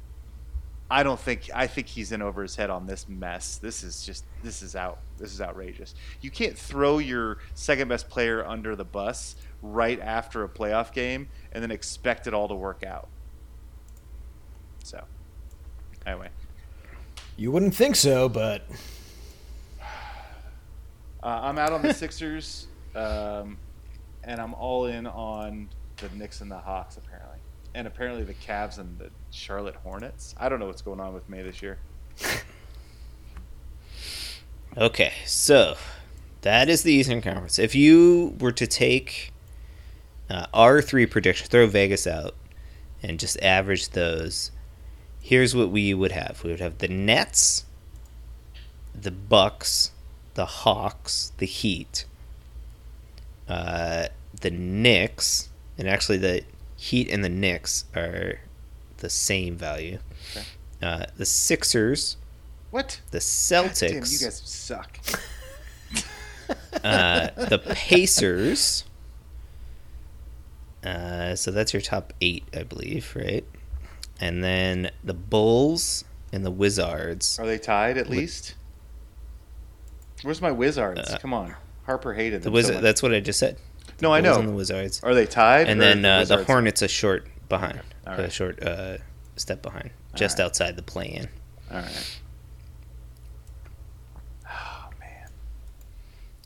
I 0.91 1.03
don't 1.03 1.19
think 1.19 1.49
I 1.53 1.67
think 1.67 1.87
he's 1.87 2.11
in 2.11 2.21
over 2.21 2.41
his 2.41 2.55
head 2.55 2.69
on 2.69 2.87
this 2.87 3.07
mess. 3.07 3.57
This 3.57 3.83
is 3.83 4.03
just 4.03 4.25
this 4.41 4.61
is 4.63 4.75
out. 4.75 4.99
This 5.17 5.31
is 5.33 5.41
outrageous. 5.41 5.93
You 6.21 6.31
can't 6.31 6.57
throw 6.57 6.97
your 6.97 7.37
second 7.53 7.89
best 7.89 8.09
player 8.09 8.43
under 8.45 8.75
the 8.75 8.85
bus 8.85 9.35
right 9.61 9.99
after 9.99 10.43
a 10.43 10.49
playoff 10.49 10.91
game 10.93 11.27
and 11.51 11.61
then 11.61 11.69
expect 11.71 12.25
it 12.25 12.33
all 12.33 12.47
to 12.47 12.55
work 12.55 12.83
out. 12.83 13.07
So, 14.83 15.03
anyway, 16.07 16.29
You 17.37 17.51
wouldn't 17.51 17.75
think 17.75 17.95
so, 17.95 18.27
but 18.29 18.63
Uh, 21.21 21.41
I'm 21.43 21.57
out 21.57 21.73
on 21.73 21.81
the 21.81 21.93
Sixers, 21.93 22.67
um, 22.95 23.57
and 24.23 24.39
I'm 24.39 24.53
all 24.53 24.85
in 24.85 25.05
on 25.05 25.67
the 25.97 26.07
Knicks 26.15 26.39
and 26.39 26.49
the 26.49 26.57
Hawks 26.57 26.95
apparently, 26.95 27.38
and 27.73 27.87
apparently 27.87 28.23
the 28.23 28.33
Cavs 28.33 28.77
and 28.77 28.97
the 28.97 29.09
Charlotte 29.31 29.75
Hornets. 29.75 30.35
I 30.37 30.49
don't 30.49 30.59
know 30.59 30.67
what's 30.67 30.81
going 30.81 30.99
on 30.99 31.13
with 31.13 31.27
May 31.29 31.41
this 31.41 31.61
year. 31.61 31.77
Okay, 34.77 35.13
so 35.25 35.75
that 36.41 36.69
is 36.69 36.83
the 36.83 36.93
Eastern 36.93 37.21
Conference. 37.21 37.57
If 37.57 37.73
you 37.73 38.35
were 38.39 38.51
to 38.51 38.67
take 38.67 39.33
uh, 40.29 40.45
our 40.53 40.81
three 40.81 41.07
predictions, 41.07 41.49
throw 41.49 41.65
Vegas 41.65 42.05
out, 42.05 42.35
and 43.01 43.19
just 43.19 43.41
average 43.41 43.89
those, 43.89 44.51
here's 45.21 45.55
what 45.55 45.69
we 45.69 45.93
would 45.93 46.11
have: 46.11 46.43
we 46.43 46.51
would 46.51 46.59
have 46.59 46.77
the 46.77 46.87
Nets, 46.87 47.65
the 48.93 49.11
Bucks, 49.11 49.91
the 50.35 50.45
Hawks, 50.45 51.31
the 51.39 51.47
Heat, 51.47 52.05
uh, 53.47 54.09
the 54.39 54.51
Knicks, 54.51 55.49
and 55.79 55.89
actually 55.89 56.19
the 56.19 56.43
Heat 56.79 57.09
and 57.11 57.23
the 57.23 57.29
Knicks 57.29 57.83
are 57.93 58.39
the 58.97 59.09
same 59.09 59.57
value. 59.57 59.99
Okay. 60.31 60.45
Uh, 60.81 61.05
the 61.17 61.25
Sixers, 61.25 62.15
What? 62.71 63.01
the 63.11 63.17
Celtics. 63.19 63.79
Damn, 63.79 63.95
you 63.95 64.19
guys 64.19 64.41
suck. 64.45 64.97
uh, 66.83 67.29
the 67.35 67.59
Pacers. 67.73 68.85
Uh, 70.81 71.35
so 71.35 71.51
that's 71.51 71.73
your 71.73 71.81
top 71.81 72.13
eight, 72.21 72.45
I 72.55 72.63
believe, 72.63 73.13
right? 73.13 73.43
And 74.21 74.41
then 74.41 74.89
the 75.03 75.13
Bulls 75.13 76.05
and 76.31 76.45
the 76.45 76.51
Wizards. 76.51 77.37
Are 77.39 77.45
they 77.45 77.57
tied 77.57 77.97
at 77.97 78.09
least? 78.09 78.55
Where's 80.21 80.41
my 80.41 80.51
Wizards? 80.51 81.09
Uh, 81.09 81.17
Come 81.19 81.33
on, 81.33 81.55
Harper 81.85 82.13
hated 82.13 82.41
The 82.43 82.45
so 82.45 82.51
Wizard. 82.51 82.75
much. 82.75 82.83
That's 82.83 83.03
what 83.03 83.13
I 83.13 83.19
just 83.19 83.39
said. 83.39 83.57
No, 84.01 84.13
I 84.13 84.21
know. 84.21 84.39
And 84.39 84.49
the 84.49 84.53
Wizards. 84.53 85.01
Are 85.03 85.13
they 85.13 85.25
tied? 85.25 85.67
And 85.67 85.79
or 85.79 85.83
then 85.83 86.05
uh, 86.05 86.17
the 86.17 86.21
Wizards- 86.35 86.47
Hornets 86.47 86.81
a 86.81 86.87
short 86.87 87.27
behind, 87.47 87.81
All 88.07 88.13
a 88.13 88.29
short 88.29 88.61
uh, 88.63 88.97
step 89.35 89.61
behind, 89.61 89.91
just 90.15 90.39
right. 90.39 90.45
outside 90.45 90.75
the 90.75 90.83
play-in. 90.83 91.27
All 91.71 91.77
right. 91.81 92.19
Oh 94.51 94.89
man. 94.99 95.29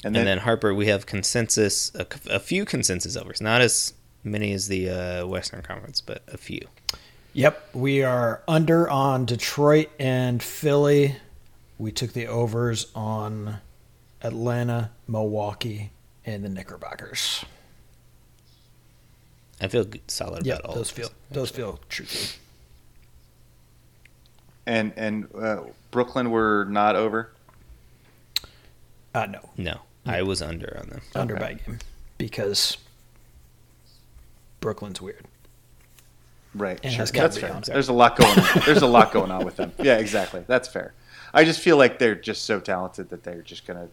And 0.04 0.16
then, 0.16 0.38
Harper, 0.40 0.74
we 0.74 0.88
have 0.88 1.06
consensus, 1.06 1.92
a 1.96 2.40
few 2.40 2.66
consensus 2.66 3.16
overs, 3.16 3.40
not 3.42 3.62
as 3.62 3.94
many 4.24 4.52
as 4.54 4.68
the 4.68 4.90
uh, 4.90 5.26
Western 5.26 5.62
Conference, 5.62 6.02
but 6.02 6.24
a 6.28 6.38
few. 6.38 6.68
Yep, 7.34 7.70
we 7.74 8.04
are 8.04 8.44
under 8.48 8.90
on 8.90 9.26
Detroit 9.26 9.90
and 9.98 10.44
Philly. 10.44 11.16
We 11.78 11.92
took 11.92 12.12
the 12.14 12.28
overs 12.28 12.92
on 12.94 13.60
Atlanta, 14.22 14.92
Milwaukee, 15.08 15.92
and 16.26 16.44
the 16.44 16.50
Knickerbockers. 16.50 17.44
I 19.62 19.68
feel 19.68 19.86
solid 20.08 20.46
Yep, 20.46 20.60
about 20.60 20.70
all 20.70 20.76
those 20.76 20.90
feel 20.92 21.10
those. 21.32 21.50
those 21.50 21.50
feel 21.52 21.80
true. 21.90 22.06
and 24.66 24.94
and 24.98 25.28
uh, 25.36 25.62
Brooklyn 25.92 26.32
were 26.32 26.66
not 26.70 26.96
over. 26.96 27.32
Uh, 29.16 29.28
no, 29.28 29.50
No, 29.58 29.80
I 30.06 30.24
was 30.24 30.42
under 30.42 30.76
on 30.82 30.90
them. 30.90 31.02
under 31.14 31.36
Okay. 31.36 31.44
by 31.44 31.54
game 31.54 31.80
because 32.18 32.78
Brooklyn's 34.60 35.00
weird. 35.02 35.26
Right. 36.56 36.80
And 36.84 36.94
sure. 36.94 37.06
That's 37.06 37.38
fair. 37.38 37.54
on. 37.54 37.62
There's 37.66 37.90
a 37.90 37.94
lot 37.94 38.16
going 38.18 38.38
on. 38.40 38.46
There's 38.66 38.82
a 38.82 38.88
lot 38.88 39.12
going 39.12 39.32
on 39.32 39.46
with 39.46 39.56
them. 39.56 39.72
Yeah, 39.80 39.98
exactly. 39.98 40.44
That's 40.48 40.68
fair. 40.68 40.94
I 41.34 41.44
just 41.46 41.60
feel 41.62 41.78
like 41.78 42.00
they're 42.00 42.16
just 42.16 42.44
so 42.46 42.60
talented 42.60 43.10
that 43.10 43.24
they're 43.24 43.42
just 43.42 43.66
gonna 43.68 43.88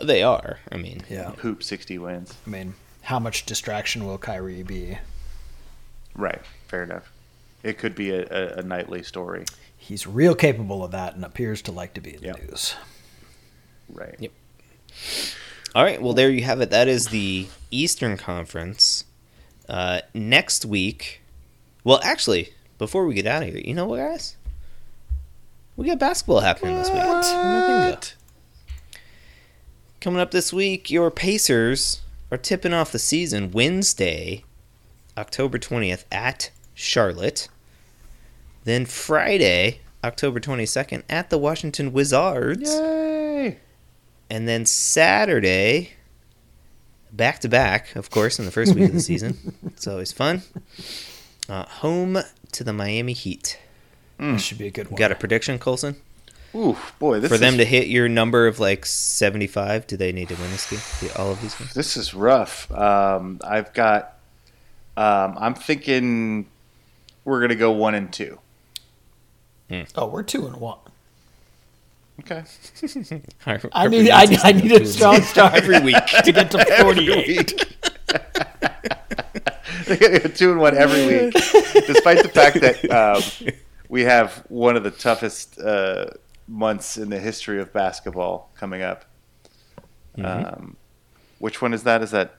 They 0.00 0.22
are. 0.22 0.58
I 0.70 0.76
mean, 0.76 1.02
Yeah, 1.10 1.30
poop 1.36 1.62
60 1.62 1.98
wins. 1.98 2.34
I 2.46 2.50
mean, 2.50 2.74
how 3.02 3.18
much 3.18 3.46
distraction 3.46 4.06
will 4.06 4.18
Kyrie 4.18 4.62
be? 4.62 4.98
Right. 6.14 6.40
Fair 6.68 6.82
enough. 6.84 7.12
It 7.62 7.78
could 7.78 7.94
be 7.94 8.10
a, 8.10 8.26
a, 8.26 8.58
a 8.58 8.62
nightly 8.62 9.02
story. 9.02 9.44
He's 9.76 10.06
real 10.06 10.34
capable 10.34 10.84
of 10.84 10.90
that 10.92 11.14
and 11.14 11.24
appears 11.24 11.62
to 11.62 11.72
like 11.72 11.94
to 11.94 12.00
be 12.00 12.14
in 12.14 12.20
the 12.20 12.26
Yep. 12.26 12.48
news. 12.50 12.74
Right. 13.92 14.14
Yep. 14.18 14.32
All 15.74 15.82
right. 15.84 16.00
Well, 16.02 16.12
there 16.12 16.30
you 16.30 16.42
have 16.44 16.60
it. 16.60 16.70
That 16.70 16.88
is 16.88 17.08
the 17.08 17.46
Eastern 17.70 18.16
Conference. 18.16 19.04
Uh, 19.68 20.00
next 20.14 20.64
week. 20.64 21.20
Well, 21.84 22.00
actually, 22.02 22.52
before 22.78 23.06
we 23.06 23.14
get 23.14 23.26
out 23.26 23.42
of 23.42 23.48
here, 23.50 23.62
you 23.64 23.74
know 23.74 23.86
what, 23.86 23.98
guys? 23.98 24.36
We 25.76 25.86
got 25.86 25.98
basketball 25.98 26.40
happening 26.40 26.76
this 26.76 26.90
week. 26.90 28.14
What? 30.02 30.04
Coming 30.04 30.20
up 30.20 30.32
this 30.32 30.52
week, 30.52 30.90
your 30.90 31.12
Pacers 31.12 32.00
are 32.32 32.36
tipping 32.36 32.72
off 32.72 32.90
the 32.90 32.98
season 32.98 33.52
Wednesday, 33.52 34.42
October 35.16 35.60
20th 35.60 36.06
at 36.10 36.50
Charlotte. 36.74 37.46
Then 38.64 38.84
Friday, 38.84 39.78
October 40.02 40.40
22nd 40.40 41.04
at 41.08 41.30
the 41.30 41.38
Washington 41.38 41.92
Wizards. 41.92 42.68
Yay! 42.68 43.58
And 44.28 44.48
then 44.48 44.66
Saturday, 44.66 45.92
back 47.12 47.38
to 47.38 47.48
back, 47.48 47.94
of 47.94 48.10
course, 48.10 48.40
in 48.40 48.44
the 48.44 48.50
first 48.50 48.74
week 48.74 48.86
of 48.88 48.94
the 48.94 49.00
season. 49.00 49.54
It's 49.66 49.86
always 49.86 50.10
fun. 50.10 50.42
Uh, 51.48 51.64
home 51.64 52.18
to 52.50 52.64
the 52.64 52.72
Miami 52.72 53.12
Heat. 53.12 53.56
This 54.18 54.42
should 54.42 54.58
be 54.58 54.66
a 54.66 54.70
good 54.72 54.90
one. 54.90 54.98
Got 54.98 55.12
a 55.12 55.16
prediction, 55.16 55.60
Colson? 55.60 55.94
Ooh, 56.54 56.76
boy, 56.98 57.20
this 57.20 57.30
For 57.30 57.38
them 57.38 57.54
is, 57.54 57.58
to 57.60 57.64
hit 57.64 57.88
your 57.88 58.08
number 58.08 58.46
of 58.46 58.60
like 58.60 58.84
75, 58.84 59.86
do 59.86 59.96
they 59.96 60.12
need 60.12 60.28
to 60.28 60.34
win 60.34 60.50
this 60.50 60.68
game? 60.70 61.10
All 61.16 61.32
of 61.32 61.40
these 61.40 61.54
games? 61.54 61.72
This 61.72 61.96
is 61.96 62.12
rough. 62.14 62.70
Um, 62.72 63.40
I've 63.42 63.72
got. 63.72 64.18
Um, 64.96 65.36
I'm 65.38 65.54
thinking 65.54 66.46
we're 67.24 67.40
gonna 67.40 67.54
go 67.54 67.70
one 67.70 67.94
and 67.94 68.12
two. 68.12 68.38
Oh, 69.94 70.06
we're 70.06 70.22
two 70.22 70.46
and 70.46 70.56
one. 70.56 70.78
Okay. 72.20 72.44
I 73.72 73.88
need 73.88 74.10
I, 74.10 74.26
I 74.44 74.52
need 74.52 74.72
a 74.72 74.84
strong 74.86 75.22
start 75.22 75.54
every 75.62 75.80
week. 75.80 76.04
to 76.24 76.32
get 76.32 76.50
to 76.50 76.64
forty 76.82 77.10
eight. 77.10 77.54
two 80.36 80.52
and 80.52 80.60
one 80.60 80.76
every 80.76 81.06
week, 81.06 81.32
despite 81.86 82.22
the 82.22 82.28
fact 82.28 82.60
that 82.60 82.90
um, 82.90 83.52
we 83.88 84.02
have 84.02 84.44
one 84.48 84.76
of 84.76 84.84
the 84.84 84.90
toughest 84.90 85.58
uh, 85.58 86.10
months 86.48 86.96
in 86.96 87.10
the 87.10 87.18
history 87.18 87.60
of 87.60 87.72
basketball 87.72 88.50
coming 88.54 88.82
up. 88.82 89.04
Um, 90.22 90.76
which 91.38 91.62
one 91.62 91.72
is 91.72 91.82
that? 91.84 92.02
Is 92.02 92.10
that 92.10 92.36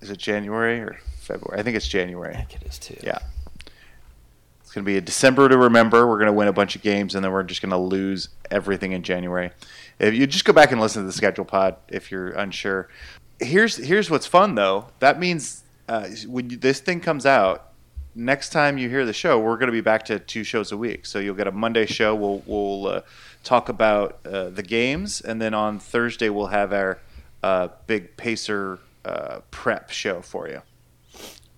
is 0.00 0.10
it 0.10 0.18
January 0.18 0.80
or 0.80 0.98
February? 1.20 1.60
I 1.60 1.62
think 1.62 1.76
it's 1.76 1.86
I 1.86 1.90
January. 1.90 2.34
think 2.34 2.54
it 2.54 2.62
is 2.64 2.78
too. 2.78 2.96
Yeah. 3.02 3.18
It's 4.60 4.74
going 4.74 4.84
to 4.84 4.86
be 4.86 4.96
a 4.96 5.00
December 5.00 5.48
to 5.48 5.58
remember. 5.58 6.06
We're 6.06 6.18
going 6.18 6.28
to 6.28 6.32
win 6.32 6.46
a 6.46 6.52
bunch 6.52 6.76
of 6.76 6.82
games, 6.82 7.16
and 7.16 7.24
then 7.24 7.32
we're 7.32 7.42
just 7.42 7.60
going 7.60 7.70
to 7.70 7.76
lose 7.76 8.28
everything 8.52 8.92
in 8.92 9.02
January. 9.02 9.50
If 9.98 10.14
you 10.14 10.28
just 10.28 10.44
go 10.44 10.52
back 10.52 10.70
and 10.70 10.80
listen 10.80 11.02
to 11.02 11.06
the 11.06 11.12
schedule 11.12 11.44
pod 11.44 11.76
if 11.88 12.10
you're 12.10 12.28
unsure. 12.30 12.88
Here's 13.40 13.76
here's 13.76 14.10
what's 14.10 14.26
fun 14.26 14.54
though. 14.54 14.86
That 15.00 15.18
means 15.18 15.64
uh, 15.88 16.08
when 16.26 16.50
you, 16.50 16.56
this 16.56 16.78
thing 16.78 17.00
comes 17.00 17.26
out, 17.26 17.72
next 18.14 18.50
time 18.50 18.78
you 18.78 18.88
hear 18.88 19.04
the 19.04 19.12
show, 19.12 19.40
we're 19.40 19.56
going 19.56 19.66
to 19.66 19.72
be 19.72 19.80
back 19.80 20.04
to 20.04 20.18
two 20.18 20.44
shows 20.44 20.72
a 20.72 20.76
week. 20.76 21.04
So 21.04 21.18
you'll 21.18 21.34
get 21.34 21.48
a 21.48 21.52
Monday 21.52 21.86
show. 21.86 22.14
We'll 22.14 22.42
we'll 22.46 22.86
uh, 22.86 23.00
talk 23.44 23.68
about 23.68 24.20
uh, 24.26 24.50
the 24.50 24.62
games, 24.62 25.20
and 25.20 25.40
then 25.40 25.54
on 25.54 25.78
Thursday 25.78 26.28
we'll 26.28 26.48
have 26.48 26.72
our 26.72 26.98
uh, 27.42 27.68
big 27.86 28.16
Pacer 28.16 28.78
uh, 29.04 29.40
prep 29.50 29.90
show 29.90 30.20
for 30.20 30.48
you. 30.48 30.62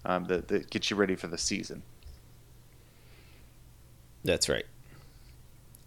Um, 0.05 0.25
that, 0.25 0.49
that 0.49 0.71
gets 0.71 0.91
you 0.91 0.97
ready 0.97 1.15
for 1.15 1.29
the 1.29 1.39
season. 1.39 1.83
That's 4.25 4.49
right. 4.49 4.65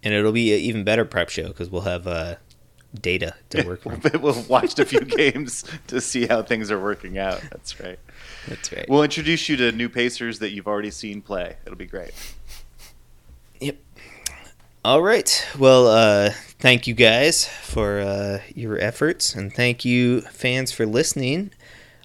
And 0.02 0.14
it'll 0.14 0.32
be 0.32 0.54
an 0.54 0.60
even 0.60 0.84
better 0.84 1.04
prep 1.04 1.28
show 1.28 1.48
because 1.48 1.70
we'll 1.70 1.82
have 1.82 2.06
uh, 2.06 2.36
data 3.00 3.34
to 3.50 3.66
work 3.66 3.84
with. 3.84 4.20
we'll 4.20 4.42
watched 4.44 4.78
a 4.78 4.84
few 4.84 5.00
games 5.04 5.64
to 5.88 6.00
see 6.00 6.26
how 6.26 6.42
things 6.42 6.70
are 6.70 6.80
working 6.80 7.18
out. 7.18 7.42
That's 7.50 7.78
right. 7.80 7.98
That's 8.48 8.72
right. 8.72 8.86
We'll 8.88 9.02
introduce 9.02 9.48
you 9.48 9.56
to 9.58 9.72
new 9.72 9.88
Pacers 9.88 10.38
that 10.38 10.52
you've 10.52 10.68
already 10.68 10.90
seen 10.90 11.22
play. 11.22 11.56
It'll 11.64 11.76
be 11.76 11.86
great. 11.86 12.12
All 14.86 15.02
right. 15.02 15.44
Well, 15.58 15.88
uh, 15.88 16.30
thank 16.60 16.86
you 16.86 16.94
guys 16.94 17.48
for 17.48 17.98
uh, 17.98 18.38
your 18.54 18.78
efforts, 18.78 19.34
and 19.34 19.52
thank 19.52 19.84
you 19.84 20.20
fans 20.20 20.70
for 20.70 20.86
listening. 20.86 21.50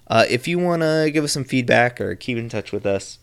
Uh, 0.08 0.24
if 0.28 0.48
you 0.48 0.58
want 0.58 0.82
to 0.82 1.08
give 1.14 1.22
us 1.22 1.30
some 1.30 1.44
feedback 1.44 2.00
or 2.00 2.16
keep 2.16 2.36
in 2.36 2.48
touch 2.48 2.72
with 2.72 2.84
us, 2.84 3.20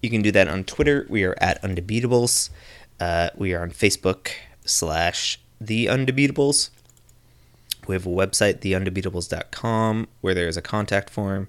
you 0.00 0.08
can 0.08 0.22
do 0.22 0.30
that 0.30 0.46
on 0.46 0.62
Twitter. 0.62 1.04
We 1.08 1.24
are 1.24 1.34
at 1.40 1.60
Undebeatables. 1.62 2.50
Uh, 3.00 3.30
we 3.34 3.52
are 3.54 3.62
on 3.62 3.72
Facebook 3.72 4.30
slash 4.64 5.40
The 5.60 5.86
Undebeatables. 5.86 6.70
We 7.88 7.96
have 7.96 8.06
a 8.06 8.10
website, 8.10 8.60
theundebeatables.com, 8.60 10.06
where 10.20 10.34
there 10.34 10.46
is 10.46 10.56
a 10.56 10.62
contact 10.62 11.10
form. 11.10 11.48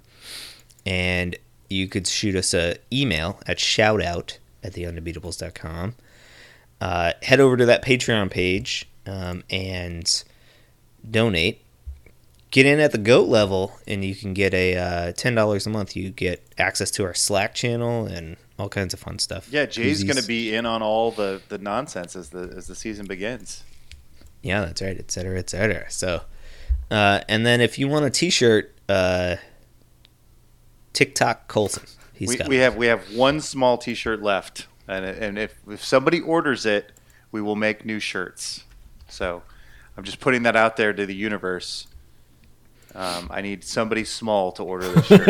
And 0.87 1.35
you 1.69 1.87
could 1.87 2.07
shoot 2.07 2.35
us 2.35 2.55
an 2.55 2.77
email 2.91 3.39
at 3.45 3.59
shoutout 3.59 4.39
at 4.63 4.73
theundebeatables.com. 4.73 5.93
Uh, 6.79 7.13
head 7.23 7.39
over 7.39 7.57
to 7.57 7.65
that 7.65 7.83
Patreon 7.83 8.29
page 8.29 8.87
um, 9.05 9.43
and 9.49 10.23
donate. 11.09 11.61
Get 12.49 12.65
in 12.65 12.79
at 12.79 12.91
the 12.93 12.97
goat 12.97 13.27
level, 13.27 13.77
and 13.87 14.05
you 14.05 14.15
can 14.15 14.33
get 14.33 14.53
a 14.53 14.77
uh, 14.77 15.11
ten 15.11 15.35
dollars 15.35 15.67
a 15.67 15.69
month. 15.69 15.95
You 15.95 16.11
get 16.11 16.41
access 16.57 16.89
to 16.91 17.03
our 17.03 17.13
Slack 17.13 17.53
channel 17.53 18.05
and 18.05 18.37
all 18.57 18.69
kinds 18.69 18.93
of 18.93 18.99
fun 18.99 19.19
stuff. 19.19 19.49
Yeah, 19.51 19.65
Jay's 19.65 20.03
going 20.03 20.17
to 20.17 20.25
be 20.25 20.55
in 20.55 20.65
on 20.65 20.81
all 20.81 21.11
the, 21.11 21.41
the 21.49 21.57
nonsense 21.57 22.15
as 22.15 22.29
the 22.29 22.53
as 22.55 22.67
the 22.67 22.75
season 22.75 23.05
begins. 23.05 23.63
Yeah, 24.41 24.61
that's 24.61 24.81
right, 24.81 24.97
et 24.97 25.11
cetera, 25.11 25.37
et 25.37 25.49
cetera. 25.49 25.91
So, 25.91 26.21
uh, 26.89 27.21
and 27.27 27.45
then 27.45 27.59
if 27.59 27.77
you 27.77 27.89
want 27.89 28.05
a 28.05 28.09
T-shirt, 28.09 28.73
uh, 28.87 29.35
TikTok 30.93 31.49
Colson, 31.49 31.83
he's 32.13 32.29
we, 32.29 32.39
we 32.47 32.55
have 32.57 32.77
we 32.77 32.87
have 32.87 33.13
one 33.13 33.41
small 33.41 33.77
T-shirt 33.77 34.21
left, 34.21 34.67
and 34.87 35.05
and 35.05 35.37
if 35.37 35.55
if 35.69 35.83
somebody 35.83 36.19
orders 36.19 36.65
it, 36.65 36.91
we 37.31 37.41
will 37.41 37.55
make 37.55 37.85
new 37.85 37.99
shirts. 37.99 38.63
So, 39.09 39.43
I'm 39.95 40.03
just 40.03 40.19
putting 40.19 40.43
that 40.43 40.55
out 40.55 40.77
there 40.77 40.93
to 40.93 41.05
the 41.05 41.15
universe. 41.15 41.87
Um, 42.95 43.27
I 43.29 43.41
need 43.41 43.63
somebody 43.63 44.03
small 44.03 44.51
to 44.53 44.63
order 44.63 44.89
this 44.89 45.05
shirt. 45.05 45.29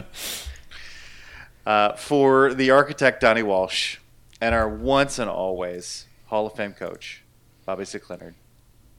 uh, 1.66 1.92
for 1.94 2.52
the 2.54 2.70
architect 2.70 3.20
Donnie 3.20 3.42
Walsh 3.42 3.98
and 4.40 4.54
our 4.54 4.68
once 4.68 5.18
and 5.18 5.30
always 5.30 6.06
Hall 6.26 6.46
of 6.46 6.54
Fame 6.54 6.72
coach 6.72 7.22
Bobby 7.64 7.84
Slick 7.84 8.08
Leonard. 8.10 8.34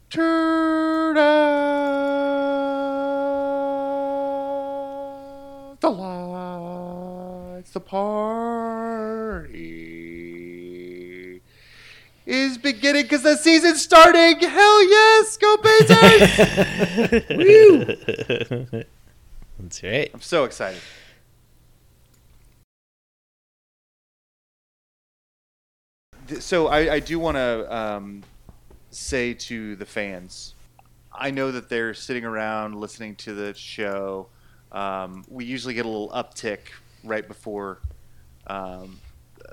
Turn 0.09 1.18
out 1.18 1.81
the 5.81 5.91
lights. 7.61 7.71
The 7.71 7.79
party 7.79 9.51
is 12.25 12.57
beginning 12.57 13.03
because 13.03 13.21
the 13.23 13.38
season's 13.38 13.81
starting. 13.81 14.39
Hell 14.39 14.89
yes, 14.89 15.38
go 15.38 15.57
Pacers! 15.57 17.23
Woo! 17.38 17.85
That's 19.59 19.83
right. 19.83 20.09
I'm 20.13 20.21
so 20.21 20.45
excited. 20.45 20.81
So 26.39 26.67
I, 26.67 26.93
I 26.93 26.99
do 26.99 27.19
want 27.19 27.35
to 27.35 27.75
um, 27.75 28.23
say 28.89 29.33
to 29.33 29.75
the 29.75 29.85
fans, 29.85 30.55
I 31.13 31.29
know 31.29 31.51
that 31.51 31.67
they're 31.67 31.93
sitting 31.93 32.23
around 32.23 32.75
listening 32.75 33.15
to 33.17 33.33
the 33.33 33.53
show. 33.53 34.27
Um, 34.71 35.25
we 35.27 35.43
usually 35.43 35.73
get 35.73 35.85
a 35.85 35.89
little 35.89 36.07
uptick 36.09 36.59
right 37.03 37.28
before 37.28 37.80
um, 38.48 38.99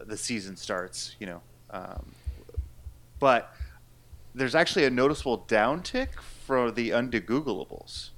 the 0.07 0.17
season 0.17 0.57
starts, 0.57 1.17
you 1.19 1.27
know. 1.27 1.41
Um, 1.71 2.13
but 3.19 3.55
there's 4.35 4.55
actually 4.55 4.85
a 4.85 4.91
noticeable 4.91 5.45
downtick 5.49 6.09
for 6.47 6.71
the 6.71 6.91
undegoogleables. 6.91 8.11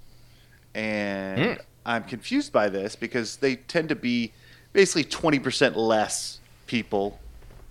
And 0.74 1.56
Hmm. 1.56 1.60
I'm 1.86 2.04
confused 2.04 2.52
by 2.52 2.68
this 2.68 2.94
because 2.94 3.36
they 3.36 3.56
tend 3.56 3.88
to 3.88 3.96
be 3.96 4.32
basically 4.72 5.04
20% 5.04 5.74
less 5.76 6.38
people 6.66 7.18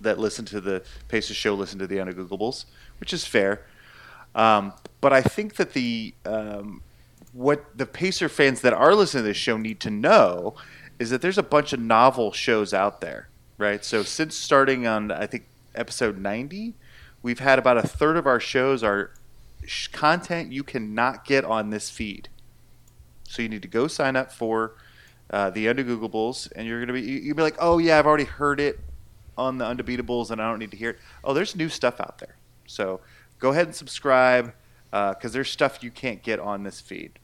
that 0.01 0.17
listen 0.17 0.45
to 0.45 0.59
the 0.59 0.81
Pacers 1.07 1.35
show 1.37 1.53
listen 1.53 1.79
to 1.79 1.87
the 1.87 1.97
undegoogleables, 1.97 2.65
which 2.99 3.13
is 3.13 3.25
fair. 3.25 3.65
Um, 4.35 4.73
but 5.01 5.13
I 5.13 5.21
think 5.21 5.55
that 5.55 5.73
the 5.73 6.13
um, 6.25 6.81
what 7.33 7.77
the 7.77 7.85
Pacer 7.85 8.27
fans 8.29 8.61
that 8.61 8.73
are 8.73 8.95
listening 8.95 9.23
to 9.23 9.27
this 9.27 9.37
show 9.37 9.57
need 9.57 9.79
to 9.81 9.89
know 9.89 10.55
is 10.99 11.09
that 11.09 11.21
there's 11.21 11.37
a 11.37 11.43
bunch 11.43 11.73
of 11.73 11.79
novel 11.79 12.31
shows 12.31 12.73
out 12.73 13.01
there, 13.01 13.29
right? 13.57 13.83
So 13.83 14.03
since 14.03 14.35
starting 14.35 14.85
on 14.85 15.11
I 15.11 15.25
think 15.25 15.45
episode 15.73 16.17
90, 16.17 16.73
we've 17.23 17.39
had 17.39 17.57
about 17.57 17.77
a 17.77 17.87
third 17.87 18.17
of 18.17 18.27
our 18.27 18.39
shows 18.39 18.83
are 18.83 19.11
content 19.91 20.51
you 20.51 20.63
cannot 20.63 21.25
get 21.25 21.43
on 21.45 21.69
this 21.69 21.89
feed. 21.89 22.29
So 23.23 23.41
you 23.41 23.49
need 23.49 23.61
to 23.61 23.67
go 23.67 23.87
sign 23.87 24.15
up 24.15 24.31
for 24.31 24.73
uh, 25.29 25.51
the 25.51 25.67
Undegoogleables, 25.67 26.51
and 26.55 26.67
you're 26.67 26.79
gonna 26.79 26.93
be 26.93 27.01
you- 27.01 27.19
you'll 27.19 27.35
be 27.35 27.43
like, 27.43 27.57
oh 27.59 27.77
yeah, 27.77 27.99
I've 27.99 28.07
already 28.07 28.23
heard 28.23 28.59
it 28.59 28.79
on 29.37 29.57
the 29.57 29.65
Undebeatables, 29.65 30.31
and 30.31 30.41
I 30.41 30.49
don't 30.49 30.59
need 30.59 30.71
to 30.71 30.77
hear 30.77 30.91
it. 30.91 30.99
Oh, 31.23 31.33
there's 31.33 31.55
new 31.55 31.69
stuff 31.69 32.01
out 32.01 32.17
there. 32.17 32.35
So 32.65 32.99
go 33.39 33.51
ahead 33.51 33.67
and 33.67 33.75
subscribe 33.75 34.53
because 34.91 35.33
there's 35.33 35.49
stuff 35.49 35.83
you 35.83 35.91
can't 35.91 36.23
get 36.23 36.39
on 36.39 36.63
this 36.63 36.81
feed. 36.81 37.19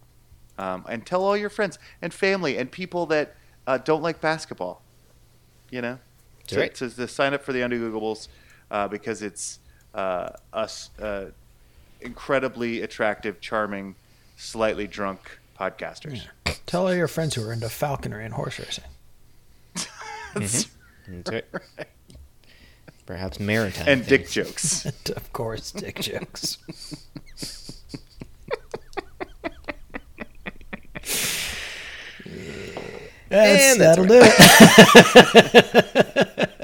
Um, 0.57 0.85
and 0.88 1.06
tell 1.06 1.23
all 1.23 1.35
your 1.35 1.49
friends 1.49 1.77
and 2.02 2.14
family 2.14 2.57
and 2.57 2.72
people 2.72 3.06
that 3.07 3.35
uh, 3.68 3.78
don't 3.78 4.02
like 4.02 4.22
basketball. 4.22 4.82
You 5.72 5.82
know, 5.82 6.00
to, 6.48 6.60
right. 6.60 6.76
to, 6.76 6.90
to 6.90 7.08
sign 7.08 7.34
up 7.34 7.44
for 7.44 7.52
the 7.52 7.60
Undegoogleables 7.60 8.28
uh, 8.72 8.88
because 8.88 9.22
it's 9.22 9.60
uh, 9.94 10.30
us 10.54 10.90
uh, 11.02 11.26
incredibly 12.02 12.82
attractive, 12.82 13.42
charming, 13.42 13.96
slightly 14.38 14.88
drunk 14.88 15.40
podcasters. 15.60 16.22
Tell 16.66 16.88
all 16.88 16.94
your 16.94 17.08
friends 17.08 17.36
who 17.36 17.44
are 17.48 17.52
into 17.54 17.70
falconry 17.70 18.26
and 18.26 18.34
horse 18.34 18.60
racing. 18.60 18.84
That's- 20.34 20.68
That's 21.08 21.32
right. 21.32 21.46
Perhaps 23.06 23.40
maritime. 23.40 23.88
and 23.88 24.06
dick 24.08 24.30
jokes. 24.30 24.86
And 24.86 24.96
of 25.16 25.32
course, 25.32 25.72
dick 25.72 26.00
jokes. 26.00 26.58
Yes, 33.36 33.74
And 33.74 33.82
that'll 33.82 34.06
do 34.06 34.22
it. 34.24 36.49